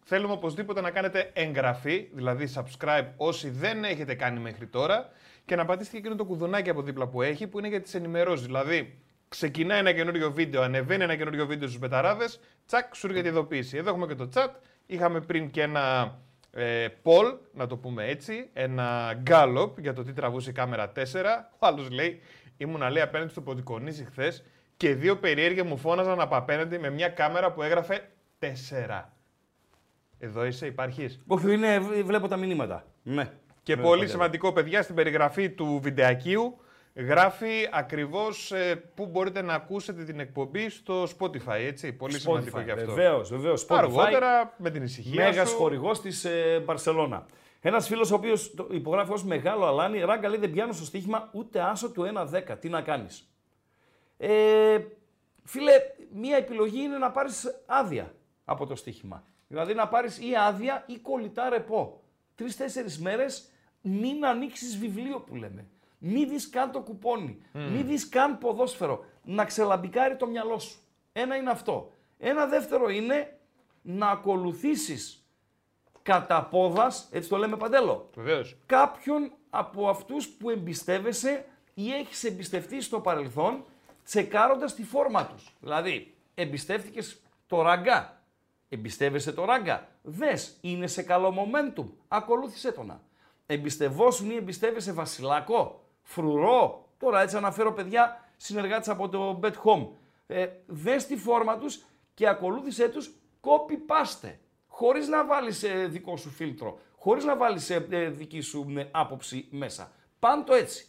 Θέλουμε 0.05 0.33
οπωσδήποτε 0.33 0.81
να 0.81 0.91
κάνετε 0.91 1.31
εγγραφή, 1.33 2.09
δηλαδή 2.13 2.49
subscribe 2.55 3.07
όσοι 3.17 3.51
δεν 3.51 3.85
έχετε 3.85 4.15
κάνει 4.15 4.41
μέχρι 4.41 4.67
τώρα 4.67 5.09
και 5.45 5.57
να 5.57 5.65
πατήσετε 5.65 5.97
εκείνο 5.97 6.15
το 6.15 6.25
κουδουνάκι 6.25 6.71
από 6.71 6.83
δίπλα 6.83 7.07
που 7.07 7.23
έχει 7.23 7.47
που 7.47 7.59
είναι 7.59 7.69
για 7.69 7.81
τις 7.81 7.95
ενημερώσεις. 7.95 8.47
Δηλαδή, 8.47 8.99
ξεκινάει 9.29 9.79
ένα 9.79 9.93
καινούριο 9.93 10.33
βίντεο, 10.33 10.63
ανεβαίνει 10.63 11.03
ένα 11.03 11.17
καινούριο 11.17 11.47
βίντεο 11.47 11.69
στους 11.69 11.81
μπεταράδες, 11.81 12.41
τσακ, 12.67 12.95
σου 12.95 13.07
έρχεται 13.07 13.29
η 13.29 13.31
ειδοποίηση. 13.31 13.77
Εδώ 13.77 13.91
έχουμε 13.91 14.07
και 14.07 14.15
το 14.15 14.29
chat, 14.35 14.49
είχαμε 14.87 15.21
πριν 15.21 15.51
και 15.51 15.63
ένα 15.63 16.15
ε, 16.51 16.87
poll, 17.03 17.39
να 17.53 17.67
το 17.67 17.77
πούμε 17.77 18.05
έτσι, 18.05 18.51
ένα 18.53 19.15
gallop 19.31 19.71
για 19.79 19.93
το 19.93 20.03
τι 20.03 20.13
τραβούσε 20.13 20.51
η 20.51 20.53
κάμερα 20.53 20.93
4. 20.97 21.01
Ο 21.59 21.67
άλλος 21.67 21.91
λέει, 21.91 22.21
Ήμουν 22.57 22.91
λέει 22.91 23.03
απέναντι 23.03 23.31
στο 23.31 23.41
Ποντικονίζη 23.41 24.05
χθες 24.05 24.45
και 24.77 24.95
δύο 24.95 25.17
περίεργα 25.17 25.65
μου 25.65 25.77
φώναζαν 25.77 26.21
από 26.21 26.37
απέναντι 26.37 26.79
με 26.79 26.91
μια 26.91 27.09
κάμερα 27.09 27.53
που 27.53 27.63
έγραφε 27.63 28.09
4. 28.41 28.47
Εδώ 30.19 30.45
είσαι, 30.45 30.67
υπάρχεις. 30.67 31.21
Όχι, 31.27 31.53
είναι, 31.53 31.79
βλέπω 31.79 32.29
τα 32.29 32.37
μηνύματα. 32.37 32.85
Ναι. 33.03 33.31
Και 33.63 33.77
πολύ 33.77 34.09
σημαντικό, 34.09 34.53
παιδιά, 34.53 34.83
στην 34.83 34.95
περιγραφή 34.95 35.51
του 35.51 35.81
βιντεακίου 35.83 36.59
γράφει 36.97 37.69
ακριβώς 37.73 38.53
ε, 38.53 38.83
πού 38.95 39.07
μπορείτε 39.07 39.43
να 39.43 39.55
ακούσετε 39.55 40.05
την 40.05 40.21
εκπομπή 40.21 40.69
στο 40.71 41.03
Spotify. 41.19 41.59
Έτσι. 41.67 41.93
Πολύ 41.93 42.19
σημαντικό 42.19 42.61
γι' 42.61 42.71
αυτό. 42.71 42.87
Βεβαίως, 42.87 43.29
βεβαίως. 43.29 43.67
Αργότερα 43.69 44.55
με 44.57 44.71
την 44.71 44.83
ησυχία. 44.83 45.25
Μέγας 45.25 45.53
χορηγός 45.53 46.01
της 46.01 46.25
ε, 46.25 46.63
Μπαρσελόνα. 46.65 47.27
Ένας 47.61 47.87
φίλος 47.87 48.11
ο 48.11 48.15
οποίος 48.15 48.55
υπογράφει 48.71 49.13
ως 49.13 49.25
μεγάλο 49.25 49.67
αλάνι, 49.67 50.01
ράγκα 50.01 50.29
λέει 50.29 50.39
δεν 50.39 50.51
πιάνω 50.51 50.73
στο 50.73 50.85
στοίχημα 50.85 51.31
ούτε 51.33 51.61
άσο 51.61 51.91
του 51.91 52.03
1-10. 52.03 52.57
Τι 52.61 52.69
να 52.69 52.83
κάνεις. 52.83 53.31
Ε, 54.17 54.79
φίλε, 55.45 55.73
μία 56.13 56.37
επιλογή 56.37 56.81
είναι 56.81 56.99
να 56.99 57.11
πάρεις 57.11 57.63
άδεια 57.67 58.15
από 58.45 58.67
το 58.67 58.75
στοίχημα. 58.75 59.25
Δηλαδή 59.49 59.75
να 59.75 59.89
πάρεις 59.89 60.19
ή 60.19 60.37
άδεια 60.37 60.85
ή 60.87 60.99
κολλητά 60.99 61.49
ρεπό. 61.49 62.03
Τρει-τέσσερι 62.35 62.97
μέρες 62.99 63.51
μην 63.81 64.27
ανοίξεις 64.27 64.79
βιβλίο 64.79 65.21
που 65.21 65.35
λέμε. 65.35 65.69
Μην 65.99 66.29
δεις 66.29 66.49
καν 66.49 66.71
το 66.71 66.81
κουπόνι. 66.81 67.39
Mm. 67.55 67.59
Μην 67.73 67.87
δεις 67.87 68.09
καν 68.09 68.39
ποδόσφαιρο. 68.39 69.05
Να 69.25 69.45
ξελαμπικάρει 69.45 70.17
το 70.17 70.27
μυαλό 70.27 70.59
σου. 70.59 70.79
Ένα 71.13 71.37
είναι 71.37 71.51
αυτό. 71.51 71.93
Ένα 72.19 72.47
δεύτερο 72.47 72.89
είναι 72.89 73.39
να 73.83 74.09
ακολουθήσεις 74.09 75.26
κατά 76.07 76.43
πόδας, 76.43 77.09
έτσι 77.11 77.29
το 77.29 77.37
λέμε 77.37 77.57
παντέλο, 77.57 78.11
Βεβαίως. 78.15 78.57
κάποιον 78.67 79.33
από 79.51 79.89
αυτούς 79.89 80.29
που 80.29 80.51
εμπιστεύεσαι 80.51 81.45
ή 81.75 81.93
έχεις 81.93 82.25
εμπιστευτεί 82.25 82.81
στο 82.81 83.01
παρελθόν, 83.01 83.65
τσεκάροντας 84.05 84.75
τη 84.75 84.85
φόρμα 84.85 85.27
τους. 85.27 85.57
Δηλαδή, 85.61 86.15
εμπιστεύτηκες 86.35 87.21
το 87.47 87.63
ράγκα, 87.63 88.23
εμπιστεύεσαι 88.69 89.33
το 89.33 89.45
ράγκα, 89.45 89.89
δες, 90.03 90.57
είναι 90.61 90.87
σε 90.87 91.03
καλό 91.03 91.35
momentum, 91.37 91.87
ακολούθησέ 92.09 92.73
το 92.73 92.83
να. 92.83 93.01
Εμπιστευόσουν 93.47 94.31
ή 94.31 94.35
εμπιστεύεσαι 94.35 94.93
βασιλάκο, 94.93 95.85
φρουρό, 96.03 96.89
τώρα 96.99 97.21
έτσι 97.23 97.37
αναφέρω 97.37 97.73
παιδιά 97.73 98.25
συνεργάτες 98.37 98.89
από 98.89 99.09
το 99.09 99.41
Bet 99.43 99.53
Home. 99.65 99.89
Ε, 100.27 100.47
δες 100.67 101.07
τη 101.07 101.17
φόρμα 101.17 101.59
τους 101.59 101.85
και 102.15 102.29
ακολούθησέ 102.29 102.89
τους 102.89 103.11
copy-paste 103.41 104.35
χωρίς 104.77 105.09
να 105.09 105.25
βάλεις 105.25 105.63
ε, 105.63 105.87
δικό 105.87 106.17
σου 106.17 106.31
φίλτρο, 106.31 106.79
χωρίς 106.99 107.25
να 107.25 107.37
βάλεις 107.37 107.71
ε, 107.71 107.87
ε, 107.91 108.09
δική 108.09 108.41
σου 108.41 108.67
άποψη 108.91 109.49
μέσα. 109.51 109.93
Πάντο 110.19 110.55
έτσι. 110.55 110.87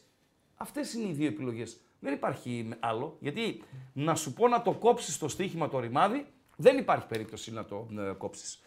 Αυτές 0.55 0.93
είναι 0.93 1.09
οι 1.09 1.11
δύο 1.11 1.27
επιλογές. 1.27 1.77
Δεν 1.99 2.13
υπάρχει 2.13 2.69
άλλο. 2.79 3.17
Γιατί 3.19 3.63
να 3.93 4.15
σου 4.15 4.33
πω 4.33 4.47
να 4.47 4.61
το 4.61 4.71
κόψεις 4.71 5.13
στο 5.13 5.27
στοίχημα 5.27 5.69
το 5.69 5.79
ρημάδι, 5.79 6.25
δεν 6.55 6.77
υπάρχει 6.77 7.05
περίπτωση 7.07 7.53
να 7.53 7.65
το 7.65 7.87
ε, 7.97 8.11
κόψεις. 8.17 8.59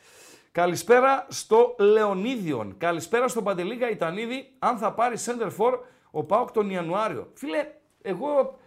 Καλησπέρα 0.53 1.27
στο 1.29 1.75
Λεωνίδιον. 1.79 2.77
Καλησπέρα 2.79 3.29
στον 3.29 3.45
Παντελή 3.45 3.77
Γαϊτανίδη. 3.77 4.53
Αν 4.59 4.79
θα 4.79 4.93
πάρει 4.93 5.17
center 5.25 5.51
for 5.59 5.79
ο 6.11 6.25
Πάοκ 6.25 6.51
τον 6.51 6.71
Ιανουάριο. 6.71 7.31
Φίλε, 7.35 7.67
εγώ 8.03 8.59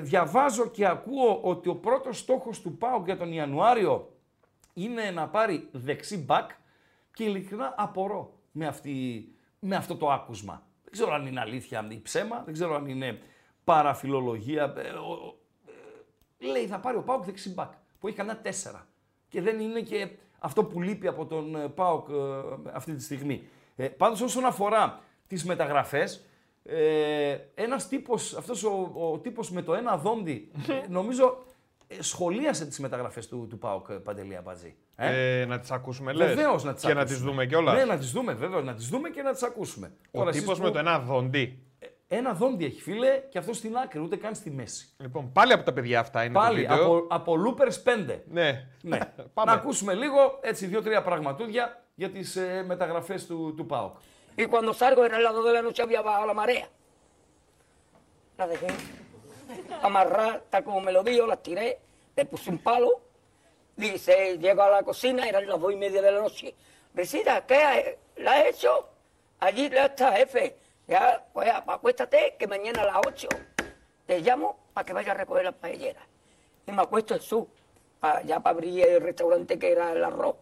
διαβάζω 0.00 0.66
και 0.66 0.86
ακούω 0.86 1.40
ότι 1.42 1.68
ο 1.68 1.74
πρώτος 1.74 2.18
στόχος 2.18 2.60
του 2.60 2.76
Πάοκ 2.76 3.04
για 3.04 3.16
τον 3.16 3.32
Ιανουάριο 3.32 4.11
είναι 4.72 5.10
να 5.10 5.28
πάρει 5.28 5.68
δεξί 5.72 6.16
μπακ 6.16 6.50
και 7.14 7.24
ειλικρινά 7.24 7.74
απορώ 7.76 8.38
με, 8.52 8.66
αυτή, 8.66 9.28
με 9.58 9.76
αυτό 9.76 9.96
το 9.96 10.10
άκουσμα. 10.10 10.66
Δεν 10.82 10.92
ξέρω 10.92 11.12
αν 11.12 11.26
είναι 11.26 11.40
αλήθεια 11.40 11.86
ή 11.90 12.00
ψέμα, 12.00 12.42
δεν 12.44 12.54
ξέρω 12.54 12.74
αν 12.74 12.86
είναι 12.86 13.18
παραφιλολογία. 13.64 14.74
Ε, 14.76 14.80
ε, 14.80 16.46
λέει 16.46 16.66
θα 16.66 16.80
πάρει 16.80 16.96
ο 16.96 17.02
Πάουκ 17.02 17.24
δεξί 17.24 17.52
μπακ 17.52 17.72
που 17.98 18.06
έχει 18.06 18.16
κανένα 18.16 18.38
τέσσερα. 18.38 18.86
Και 19.28 19.42
δεν 19.42 19.60
είναι 19.60 19.80
και 19.80 20.10
αυτό 20.38 20.64
που 20.64 20.80
λείπει 20.80 21.06
από 21.06 21.26
τον 21.26 21.56
ε, 21.56 21.68
Πάουκ 21.68 22.08
αυτή 22.72 22.94
τη 22.94 23.02
στιγμή. 23.02 23.48
Ε, 23.76 23.88
πάντως 23.88 24.20
όσον 24.20 24.44
αφορά 24.44 25.00
τις 25.26 25.44
μεταγραφές, 25.44 26.26
Ε, 26.64 27.38
ένας 27.54 27.88
τύπος, 27.88 28.36
αυτός 28.36 28.64
ο, 28.64 28.90
ο 28.94 29.18
τύπος 29.18 29.50
με 29.50 29.62
το 29.62 29.74
ένα 29.74 29.96
δόντι, 29.96 30.50
ε, 30.68 30.88
νομίζω 30.98 31.44
ε, 31.48 31.51
σχολίασε 32.00 32.66
τις 32.66 32.78
μεταγραφές 32.78 33.28
του, 33.28 33.46
του 33.50 33.58
ΠΑΟΚ 33.58 33.86
ε, 33.90 33.94
Παντελή 33.94 34.36
Αμπατζή. 34.36 34.74
Ε; 34.96 35.40
Ε, 35.40 35.44
να 35.44 35.58
τις 35.58 35.70
ακούσουμε 35.70 36.12
λες. 36.12 36.28
Βεβαίως 36.28 36.64
να 36.64 36.72
τις 36.74 36.82
Και 36.84 36.90
ακούσουμε. 36.90 36.94
να 36.94 37.04
τις 37.16 37.18
δούμε 37.30 37.46
κιόλας. 37.46 37.74
Ναι, 37.76 37.84
να 37.84 37.96
τις 37.98 38.10
δούμε 38.12 38.32
βεβαίως, 38.32 38.64
να 38.64 38.74
τις 38.74 38.88
δούμε 38.88 39.08
και 39.10 39.22
να 39.22 39.32
τις 39.32 39.42
ακούσουμε. 39.42 39.92
Ο 40.06 40.18
Τώρα, 40.18 40.28
εσείς 40.30 40.40
τύπος 40.40 40.58
που- 40.58 40.64
με 40.64 40.70
το 40.70 40.78
ένα 40.78 40.98
δόντι. 40.98 41.62
Ένα 42.08 42.32
δόντι 42.32 42.64
έχει 42.64 42.80
φίλε 42.80 43.22
και 43.30 43.38
αυτό 43.38 43.52
στην 43.52 43.76
άκρη, 43.76 44.00
ούτε 44.00 44.16
καν 44.16 44.34
στη 44.34 44.50
μέση. 44.50 44.88
Λοιπόν, 44.96 45.32
πάλι 45.32 45.52
από 45.52 45.64
τα 45.64 45.72
παιδιά 45.72 46.00
αυτά 46.00 46.24
είναι 46.24 46.32
Πάλι 46.34 46.66
το 46.66 46.72
βίντεο. 46.74 46.96
από, 46.96 47.06
από 47.08 47.34
Loopers 47.46 47.82
5. 47.84 48.22
Ναι. 48.30 48.68
Ναι. 48.82 48.98
Πάμε. 49.34 49.50
να 49.50 49.52
ακούσουμε 49.52 49.94
λίγο 49.94 50.38
έτσι 50.42 50.66
δύο-τρία 50.66 51.02
πραγματούδια 51.02 51.82
για 51.94 52.10
τις 52.10 52.36
ε, 52.36 52.64
μεταγραφές 52.66 53.26
του, 53.26 53.54
του 53.56 53.66
ΠΑΟΚ. 53.66 53.96
Y 54.36 54.46
cuando 54.46 54.72
salgo 54.72 55.04
era 55.04 55.18
las 55.20 55.34
2 55.34 55.44
de 55.48 55.52
la 55.52 55.62
noche 55.66 55.82
había 55.82 56.00
bajado 56.08 56.26
la 56.26 56.34
marea. 56.42 56.66
La 58.38 58.46
dejé; 58.46 58.66
amarrar, 59.82 60.42
tal 60.50 60.64
como 60.64 60.80
me 60.80 60.92
lo 60.92 61.02
dio, 61.02 61.26
las 61.26 61.42
tiré, 61.42 61.78
le 62.16 62.24
puse 62.24 62.50
un 62.50 62.58
palo. 62.58 63.00
Dice, 63.76 64.38
llego 64.38 64.62
a 64.62 64.70
la 64.70 64.82
cocina, 64.82 65.26
eran 65.28 65.46
las 65.48 65.58
2 65.60 65.72
y 65.72 65.76
media 65.76 66.02
de 66.02 66.12
la 66.12 66.20
noche. 66.20 66.54
Risita, 66.94 67.46
¿qué 67.46 67.56
ha- 67.56 67.82
la 68.22 68.32
has 68.40 68.46
hecho? 68.46 68.88
Allí 69.40 69.68
ya 69.70 69.86
está, 69.86 70.12
jefe. 70.12 70.56
Ya, 70.86 71.24
pues 71.32 71.50
acuéstate, 71.66 72.36
que 72.38 72.46
mañana 72.46 72.82
a 72.82 72.86
las 72.86 72.96
8 73.06 73.28
te 74.06 74.20
llamo 74.20 74.58
para 74.74 74.84
que 74.84 74.92
vaya 74.92 75.12
a 75.12 75.14
recoger 75.14 75.44
las 75.44 75.54
paelleras. 75.54 76.04
Y 76.66 76.72
me 76.72 76.82
acuesto 76.82 77.14
en 77.14 77.20
su, 77.20 77.48
pa- 77.98 78.20
ya 78.22 78.40
para 78.40 78.54
abrir 78.54 78.84
el 78.86 79.00
restaurante 79.00 79.58
que 79.58 79.72
era 79.72 79.92
el 79.92 80.04
arroz. 80.04 80.36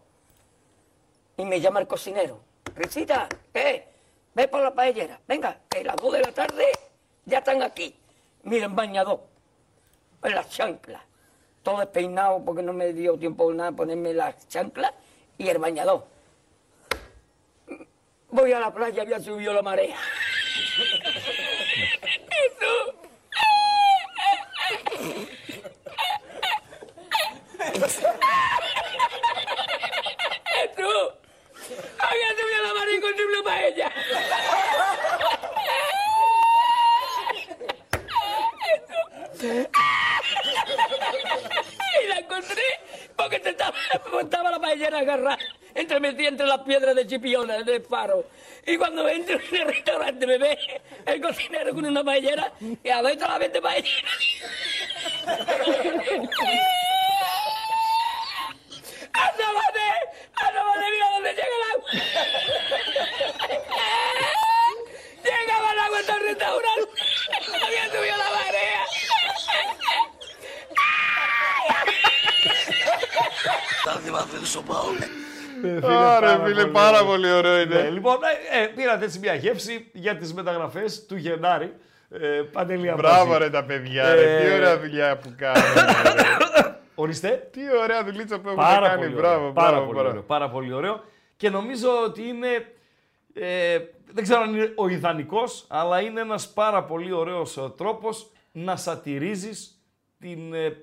Y 1.37 1.45
me 1.45 1.59
llama 1.61 1.79
el 1.79 1.87
cocinero. 1.87 2.41
Risita, 2.75 3.27
¿qué? 3.53 3.87
Ve 4.33 4.47
por 4.47 4.61
la 4.61 4.73
paellera. 4.73 5.19
Venga, 5.27 5.57
que 5.69 5.83
las 5.83 5.95
2 5.95 6.13
de 6.13 6.19
la 6.19 6.31
tarde 6.33 6.65
ya 7.25 7.39
están 7.39 7.61
aquí. 7.63 7.95
Miren, 8.43 8.75
bañador. 8.75 9.21
En 10.23 10.35
las 10.35 10.49
chanclas. 10.49 11.01
Todo 11.63 11.79
despeinado 11.79 12.43
porque 12.43 12.63
no 12.63 12.73
me 12.73 12.91
dio 12.93 13.17
tiempo 13.17 13.53
nada 13.53 13.71
de 13.71 13.77
ponerme 13.77 14.13
las 14.13 14.47
chanclas 14.47 14.93
y 15.37 15.47
el 15.47 15.59
bañador. 15.59 16.05
Voy 18.29 18.51
a 18.53 18.59
la 18.59 18.73
playa, 18.73 19.03
había 19.03 19.19
subido 19.19 19.53
la 19.53 19.61
marea. 19.61 19.97
Jesús. 22.31 22.95
Jesús. 30.45 31.13
Había 31.99 32.29
subido 32.39 32.63
la 32.63 32.73
marea 32.73 32.93
y 32.93 32.97
encontré 32.97 33.25
una 33.25 33.43
paella. 33.43 33.91
Y 39.43 39.57
la 42.07 42.17
encontré 42.19 42.61
porque 43.15 43.39
te 43.39 43.49
estaba, 43.49 43.75
estaba 44.21 44.51
la 44.51 44.59
paellera 44.59 44.99
agarrada 44.99 45.39
entre 45.73 45.99
metida 45.99 46.27
entre 46.29 46.45
las 46.45 46.59
piedras 46.59 46.95
de 46.95 47.07
chipiones 47.07 47.65
del 47.65 47.83
faro. 47.83 48.25
Y 48.67 48.77
cuando 48.77 49.07
entro 49.09 49.39
en 49.39 49.55
el 49.55 49.67
restaurante 49.67 50.27
me 50.27 50.37
ve 50.37 50.57
el 51.05 51.19
cocinero 51.21 51.73
con 51.73 51.85
una 51.85 52.03
paellera 52.03 52.51
y 52.83 52.89
adentro 52.89 53.27
la 53.27 53.39
vende 53.39 53.61
paellera. 53.61 54.09
¡Asómate! 59.13 59.87
¡Asómate! 60.35 60.85
¡Mira 60.91 61.09
dónde 61.13 61.29
llega 61.33 61.55
el 61.57 61.63
agua! 61.71 61.89
¡Llegaba 65.23 65.71
el 65.71 65.79
agua 65.79 65.99
hasta 65.99 66.15
el 66.15 66.23
restaurante! 66.23 67.01
¡Había 67.65 67.85
subido 67.89 68.17
la 68.17 68.30
Άρα, 75.83 76.39
φίλε, 76.45 76.65
πάρα 76.65 77.03
πολύ 77.05 77.31
ωραίο 77.31 77.55
Ναι, 77.55 77.61
είναι. 77.61 77.89
λοιπόν, 77.89 78.17
ε, 78.51 78.63
ε, 78.63 78.67
πήρατε 78.67 79.05
έτσι 79.05 79.19
μια 79.19 79.33
γεύση 79.33 79.89
για 79.93 80.15
τις 80.17 80.33
μεταγραφές 80.33 81.05
του 81.05 81.15
Γενάρη. 81.15 81.73
Ε, 82.09 82.27
Παντελή 82.51 82.89
Αμπατζή. 82.89 83.07
Μπράβο 83.11 83.37
ρε 83.37 83.49
τα 83.49 83.63
παιδιά, 83.63 84.13
ρε. 84.15 84.35
Ε, 84.37 84.45
Τι 84.49 84.53
ωραία 84.55 84.79
δουλειά 84.79 85.17
που 85.17 85.33
κάνουν. 85.37 85.63
ρε. 86.15 86.79
Ορίστε. 86.95 87.47
Τι 87.51 87.59
ωραία 87.81 88.03
δουλίτσα 88.03 88.39
που 88.39 88.47
έχουν 88.47 88.59
Πάρα 88.59 88.87
κάνει. 88.87 89.01
πολύ, 89.01 89.13
Μπράβο, 89.15 89.39
ωραίο, 89.39 89.51
πάρα, 89.53 89.69
μπράβο, 89.71 89.85
πολύ 89.85 89.93
μπράβο. 89.95 90.09
ωραίο, 90.09 90.21
πάρα 90.21 90.49
πολύ 90.49 90.73
ωραίο. 90.73 91.03
Και 91.37 91.49
νομίζω 91.49 91.89
ότι 92.05 92.21
είναι, 92.27 92.47
ε, 93.33 93.77
δεν 94.13 94.23
ξέρω 94.23 94.41
αν 94.41 94.53
είναι 94.55 94.71
ο 94.75 94.87
ιδανικός, 94.87 95.65
αλλά 95.67 96.01
είναι 96.01 96.19
ένας 96.21 96.49
πάρα 96.49 96.83
πολύ 96.83 97.11
ωραίος 97.11 97.57
ε, 97.57 97.61
τρόπος 97.77 98.31
να 98.51 98.75
σατυρίζεις 98.75 99.81
την, 100.19 100.53
ε, 100.53 100.77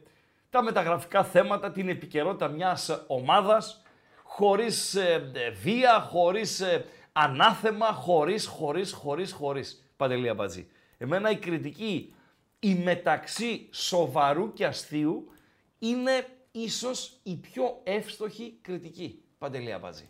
τα 0.50 0.62
μεταγραφικά 0.62 1.24
θέματα, 1.24 1.70
την 1.70 1.88
επικαιρότητα 1.88 2.48
μιας 2.48 2.88
ε, 2.88 3.04
ομάδας, 3.06 3.82
χωρίς 4.22 4.94
ε, 4.94 5.30
ε, 5.34 5.50
βία, 5.50 6.00
χωρίς 6.00 6.61
ε, 6.61 6.84
ανάθεμα, 7.12 7.87
χωρίς, 7.87 8.46
χωρίς, 8.46 8.92
χωρίς, 8.92 9.32
χωρίς. 9.32 9.82
Παντελή 9.96 10.28
Αμπατζή. 10.28 10.68
Εμένα 10.98 11.30
η 11.30 11.37
κριτική, 11.37 12.14
η 12.58 12.74
μεταξύ 12.74 13.68
σοβαρού 13.72 14.52
και 14.52 14.66
αστείου, 14.66 15.32
είναι 15.78 16.26
ίσως 16.50 17.20
η 17.22 17.37
πιο 17.37 17.80
εύστοχη 17.84 18.58
κριτική. 18.62 19.22
Παντελή 19.38 19.72
Αμπατζή. 19.72 20.08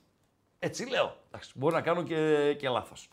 Έτσι 0.59 0.89
λέω. 0.89 1.17
Εντάξει, 1.27 1.53
μπορεί 1.55 1.75
να 1.75 1.81
κάνω 1.81 2.03
και, 2.03 2.55
και 2.59 2.69
λάθος. 2.69 3.09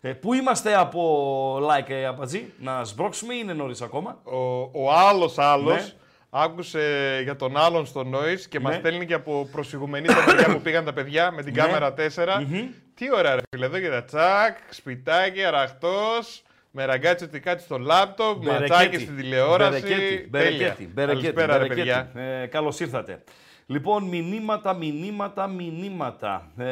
Ε, 0.00 0.12
πού 0.12 0.34
είμαστε 0.34 0.74
από 0.74 1.56
like 1.56 1.88
ε, 1.90 2.06
Αμπατζή, 2.06 2.52
να 2.58 2.84
σμπρώξουμε 2.84 3.34
ή 3.34 3.38
είναι 3.42 3.52
νωρίς 3.52 3.82
ακόμα; 3.82 4.20
Ο, 4.24 4.36
ο 4.72 4.92
άλλος 4.92 5.38
άλλος 5.38 5.74
Ναι. 5.74 5.92
Άκουσε 6.30 7.20
για 7.22 7.36
τον 7.36 7.56
άλλον 7.56 7.86
στο 7.86 8.00
Noise 8.12 8.40
και 8.48 8.60
μας 8.60 8.72
Ναι. 8.72 8.78
στέλνει 8.78 9.06
και 9.06 9.14
από 9.14 9.48
προσφυγουμενή 9.52 10.06
τα 10.06 10.24
παιδιά 10.26 10.52
που 10.54 10.60
πήγαν 10.60 10.84
τα 10.84 10.92
παιδιά 10.92 11.30
με 11.30 11.42
την 11.42 11.54
Ναι. 11.54 11.60
κάμερα 11.62 11.94
4. 11.94 12.46
Τι 12.94 13.12
ωραία 13.14 13.34
ρε 13.34 13.40
φίλε, 13.50 13.66
εδώ 13.66 13.78
και 13.80 13.88
τα 13.88 14.04
τσακ, 14.04 14.58
σπιτάκι, 14.70 15.44
αραχτός, 15.44 16.42
με 16.70 16.84
ραγκάτσι 16.84 17.24
ότι 17.24 17.40
κάτι 17.40 17.62
στο 17.62 17.78
λάπτοπ, 17.78 18.44
ματσάκι 18.44 18.98
στην 18.98 19.16
τηλεόραση. 19.16 19.70
Μπερεκέτη, 19.80 19.98
Τέλεια. 20.00 20.26
μπερεκέτη, 20.30 20.90
μπερεκέτη, 20.94 21.20
Καλησπέρα 21.32 21.58
ρε 21.58 21.66
μπερεκέτη. 21.68 21.88
παιδιά. 22.14 22.22
Ε, 22.42 22.46
καλώς 22.46 22.80
ήρθατε. 22.80 23.22
Λοιπόν, 23.66 24.04
μηνύματα, 24.04 24.74
μηνύματα, 24.74 25.46
μηνύματα. 25.46 26.50
Ε, 26.58 26.64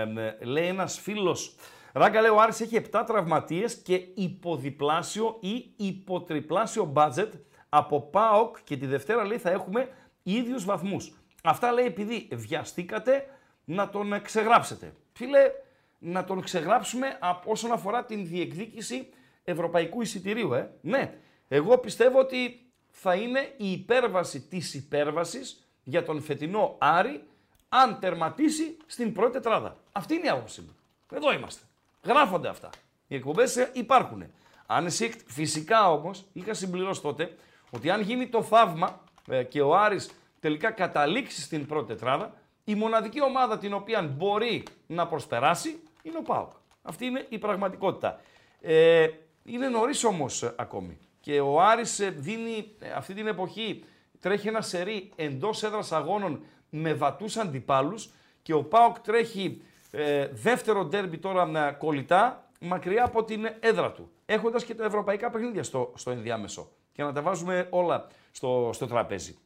ε, 0.00 0.44
λέει 0.44 0.66
ένας 0.66 0.98
φίλος. 1.02 1.54
Ράγκα 1.92 2.20
λέει 2.20 2.30
ο 2.30 2.40
Άρης 2.40 2.60
έχει 2.60 2.76
7 2.76 3.04
τραυματίες 3.06 3.74
και 3.74 4.00
υποδιπλάσιο 4.14 5.36
ή 5.40 5.64
υποτριπλάσιο 5.76 6.92
budget 6.96 7.28
από 7.76 8.00
ΠΑΟΚ 8.00 8.56
και 8.64 8.76
τη 8.76 8.86
Δευτέρα 8.86 9.24
λέει 9.24 9.38
θα 9.38 9.50
έχουμε 9.50 9.88
ίδιους 10.22 10.64
βαθμούς. 10.64 11.12
Αυτά 11.42 11.72
λέει 11.72 11.84
επειδή 11.84 12.28
βιαστήκατε 12.32 13.28
να 13.64 13.88
τον 13.88 14.12
ε, 14.12 14.18
ξεγράψετε. 14.18 14.94
Φίλε, 15.12 15.50
να 15.98 16.24
τον 16.24 16.40
ξεγράψουμε 16.42 17.16
από 17.20 17.50
όσον 17.50 17.72
αφορά 17.72 18.04
την 18.04 18.26
διεκδίκηση 18.26 19.08
ευρωπαϊκού 19.44 20.02
εισιτηρίου. 20.02 20.54
Ε. 20.54 20.70
Ναι, 20.80 21.14
εγώ 21.48 21.78
πιστεύω 21.78 22.18
ότι 22.18 22.66
θα 22.90 23.14
είναι 23.14 23.54
η 23.56 23.72
υπέρβαση 23.72 24.40
της 24.40 24.74
υπέρβασης 24.74 25.68
για 25.82 26.04
τον 26.04 26.22
φετινό 26.22 26.76
Άρη 26.78 27.24
αν 27.68 27.98
τερματίσει 28.00 28.76
στην 28.86 29.12
πρώτη 29.12 29.32
τετράδα. 29.32 29.76
Αυτή 29.92 30.14
είναι 30.14 30.26
η 30.26 30.28
άποψή 30.28 30.60
μου. 30.60 30.76
Εδώ 31.12 31.32
είμαστε. 31.32 31.64
Γράφονται 32.04 32.48
αυτά. 32.48 32.70
Οι 33.06 33.14
εκπομπές 33.14 33.70
υπάρχουν. 33.72 34.24
Αν 34.66 34.86
εσύ, 34.86 35.14
φυσικά 35.26 35.90
όμως, 35.90 36.24
είχα 36.32 36.54
συμπληρώσει 36.54 37.00
τότε 37.00 37.36
ότι 37.74 37.90
αν 37.90 38.00
γίνει 38.00 38.26
το 38.26 38.42
θαύμα 38.42 39.00
ε, 39.28 39.42
και 39.42 39.62
ο 39.62 39.76
Άρης 39.76 40.10
τελικά 40.40 40.70
καταλήξει 40.70 41.40
στην 41.40 41.66
πρώτη 41.66 41.86
τετράδα, 41.86 42.34
η 42.64 42.74
μοναδική 42.74 43.22
ομάδα 43.22 43.58
την 43.58 43.72
οποία 43.72 44.02
μπορεί 44.02 44.62
να 44.86 45.06
προσπεράσει 45.06 45.82
είναι 46.02 46.18
ο 46.18 46.22
ΠΑΟΚ. 46.22 46.50
Αυτή 46.82 47.06
είναι 47.06 47.26
η 47.28 47.38
πραγματικότητα. 47.38 48.20
Ε, 48.60 49.08
είναι 49.44 49.68
νωρίς 49.68 50.04
όμως 50.04 50.42
ε, 50.42 50.54
ακόμη. 50.56 50.98
Και 51.20 51.40
ο 51.40 51.60
Άρης 51.60 52.00
ε, 52.00 52.10
δίνει 52.10 52.76
ε, 52.78 52.90
αυτή 52.90 53.14
την 53.14 53.26
εποχή, 53.26 53.84
τρέχει 54.20 54.48
ένα 54.48 54.60
σερί 54.60 55.10
εντός 55.16 55.62
έδρας 55.62 55.92
αγώνων 55.92 56.42
με 56.70 56.94
βατούς 56.94 57.36
αντιπάλους 57.36 58.10
και 58.42 58.52
ο 58.52 58.64
ΠΑΟΚ 58.64 58.98
τρέχει 58.98 59.62
ε, 59.90 60.26
δεύτερο 60.32 60.84
ντέρμπι 60.84 61.18
τώρα 61.18 61.46
με 61.46 61.76
κολλητά 61.78 62.48
μακριά 62.60 63.04
από 63.04 63.24
την 63.24 63.48
έδρα 63.60 63.92
του. 63.92 64.10
Έχοντας 64.26 64.64
και 64.64 64.74
τα 64.74 64.84
ευρωπαϊκά 64.84 65.30
παιχνίδια 65.30 65.62
στο, 65.62 65.92
στο 65.96 66.10
ενδιάμεσο. 66.10 66.70
Και 66.94 67.02
να 67.02 67.12
τα 67.12 67.22
βάζουμε 67.22 67.66
όλα 67.70 68.06
στο, 68.32 68.70
στο 68.72 68.86
τραπέζι. 68.86 69.36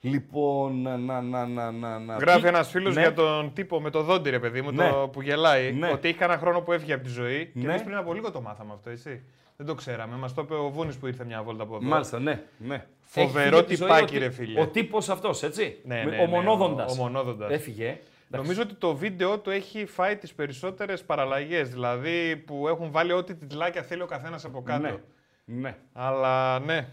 Λοιπόν, 0.00 0.82
να, 0.82 0.96
να, 0.96 1.20
να, 1.20 1.46
να, 1.46 1.70
να, 1.70 1.98
να. 1.98 2.16
Γράφει 2.16 2.40
Τι- 2.40 2.46
ένας 2.46 2.68
φίλος 2.70 2.94
Ναι. 2.94 3.00
για 3.00 3.14
τον 3.14 3.52
τύπο 3.52 3.80
με 3.80 3.90
το 3.90 4.02
δόντι, 4.02 4.30
ρε 4.30 4.38
παιδί 4.38 4.62
μου, 4.62 4.70
Ναι. 4.72 4.88
το 4.90 5.08
που 5.12 5.22
γελάει. 5.22 5.72
Ναι. 5.72 5.90
Ότι 5.92 6.08
είχε 6.08 6.24
ένα 6.24 6.38
χρόνο 6.38 6.60
που 6.60 6.72
έφυγε 6.72 6.92
από 6.92 7.04
τη 7.04 7.08
ζωή. 7.10 7.46
Και 7.46 7.50
Ναι. 7.66 7.70
εμείς 7.70 7.82
πριν 7.82 7.96
από 7.96 8.12
λίγο 8.14 8.30
το 8.30 8.40
μάθαμε 8.40 8.72
αυτό, 8.72 8.90
έτσι. 8.90 9.22
Δεν 9.56 9.66
το 9.66 9.74
ξέραμε. 9.74 10.16
Μας 10.16 10.34
το 10.34 10.42
είπε 10.42 10.54
ο 10.54 10.70
Βούνης 10.70 10.96
που 10.96 11.06
ήρθε 11.06 11.24
μια 11.24 11.42
βόλτα 11.42 11.62
από 11.62 11.76
εδώ. 11.76 11.84
Μάλιστα, 11.84 12.18
ναι. 12.18 12.42
ναι. 12.58 12.86
Φοβερό 13.00 13.38
Έχει 13.38 13.38
φύγει 13.46 13.58
από 13.58 13.68
τη 13.68 13.74
ζωή 13.74 13.88
τυπάκι, 13.88 14.16
ο, 14.16 14.18
ρε 14.18 14.28
τύπ- 14.28 14.34
φίλε. 14.38 14.60
Ο 14.60 14.66
τύπος 14.66 15.08
αυτός, 15.08 15.42
έτσι. 15.42 15.78
Ναι, 15.84 16.02
Με- 16.04 16.10
ναι, 16.10 16.16
ο 16.16 16.20
ναι, 16.20 16.26
μονόδοντας. 16.26 16.90
ο- 16.90 17.00
ο 17.00 17.04
μονόδοντας. 17.04 17.50
Έφυγε. 17.50 17.98
Νομίζω 18.28 18.62
ότι 18.62 18.74
το 18.74 18.94
βίντεο 18.96 19.38
του 19.38 19.50
έχει 19.50 19.86
φάει 19.86 20.16
τις 20.16 20.32
περισσότερες 20.34 21.02
παραλλαγές. 21.04 21.68
Δηλαδή 21.70 22.36
που 22.36 22.68
έχουν 22.68 22.90
βάλει 22.90 23.12
ό,τι 23.12 23.34
τιτλάκια 23.34 23.82
θέλει 23.82 24.02
ο 24.02 24.06
καθένας 24.06 24.44
από 24.44 24.62
κάτω. 24.62 25.00
Ναι. 25.44 25.60
ναι. 25.60 25.76
Αλλά 25.92 26.58
ναι. 26.58 26.88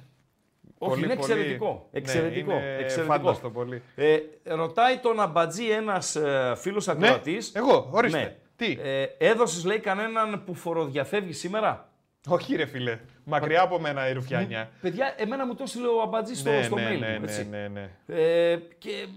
Όχι, 0.81 0.91
πολύ, 0.91 1.03
είναι 1.03 1.13
εξαιρετικό. 1.13 1.89
Ναι, 1.91 1.99
εξαιρετικό. 1.99 2.51
είναι 2.51 2.75
εξαιρετικό. 2.79 3.13
Φάνταστο 3.15 3.49
πολύ. 3.49 3.81
Ε, 3.95 4.17
ρωτάει 4.43 4.97
τον 4.97 5.19
Αμπατζή 5.19 5.69
ένας 5.69 6.15
ε, 6.15 6.53
φίλος 6.57 6.87
Ναι, 6.87 6.93
ακροατής. 6.93 7.51
εγώ, 7.55 7.89
ορίστε. 7.91 8.39
Τι; 8.55 8.77
Ε, 8.81 9.03
Έδωσες, 9.17 9.63
λέει, 9.65 9.79
κανέναν 9.79 10.43
που 10.45 10.53
φοροδιαφεύγει 10.53 11.33
σήμερα; 11.33 11.89
Όχι, 12.27 12.55
ρε 12.55 12.65
φίλε. 12.65 12.99
Μακριά 13.23 13.61
από 13.61 13.79
μένα 13.79 14.09
η 14.09 14.13
ρουφιάνια. 14.13 14.69
Παιδιά, 14.81 15.13
εμένα 15.17 15.45
μου 15.45 15.55
το 15.55 15.63
έστειλε 15.63 15.87
ο 15.87 16.01
Αμπατζής 16.01 16.39
στο, 16.39 16.49
Ναι, 16.49 16.61
στο 16.63 16.75
ναι, 16.75 16.89
mail 16.95 16.99
ναι, 16.99 17.07
μου. 17.13 17.19
ναι, 17.19 17.31
έτσι. 17.31 17.47
ναι, 17.49 17.67
ναι. 17.67 17.89
Ε, 18.07 18.55
και 18.77 19.07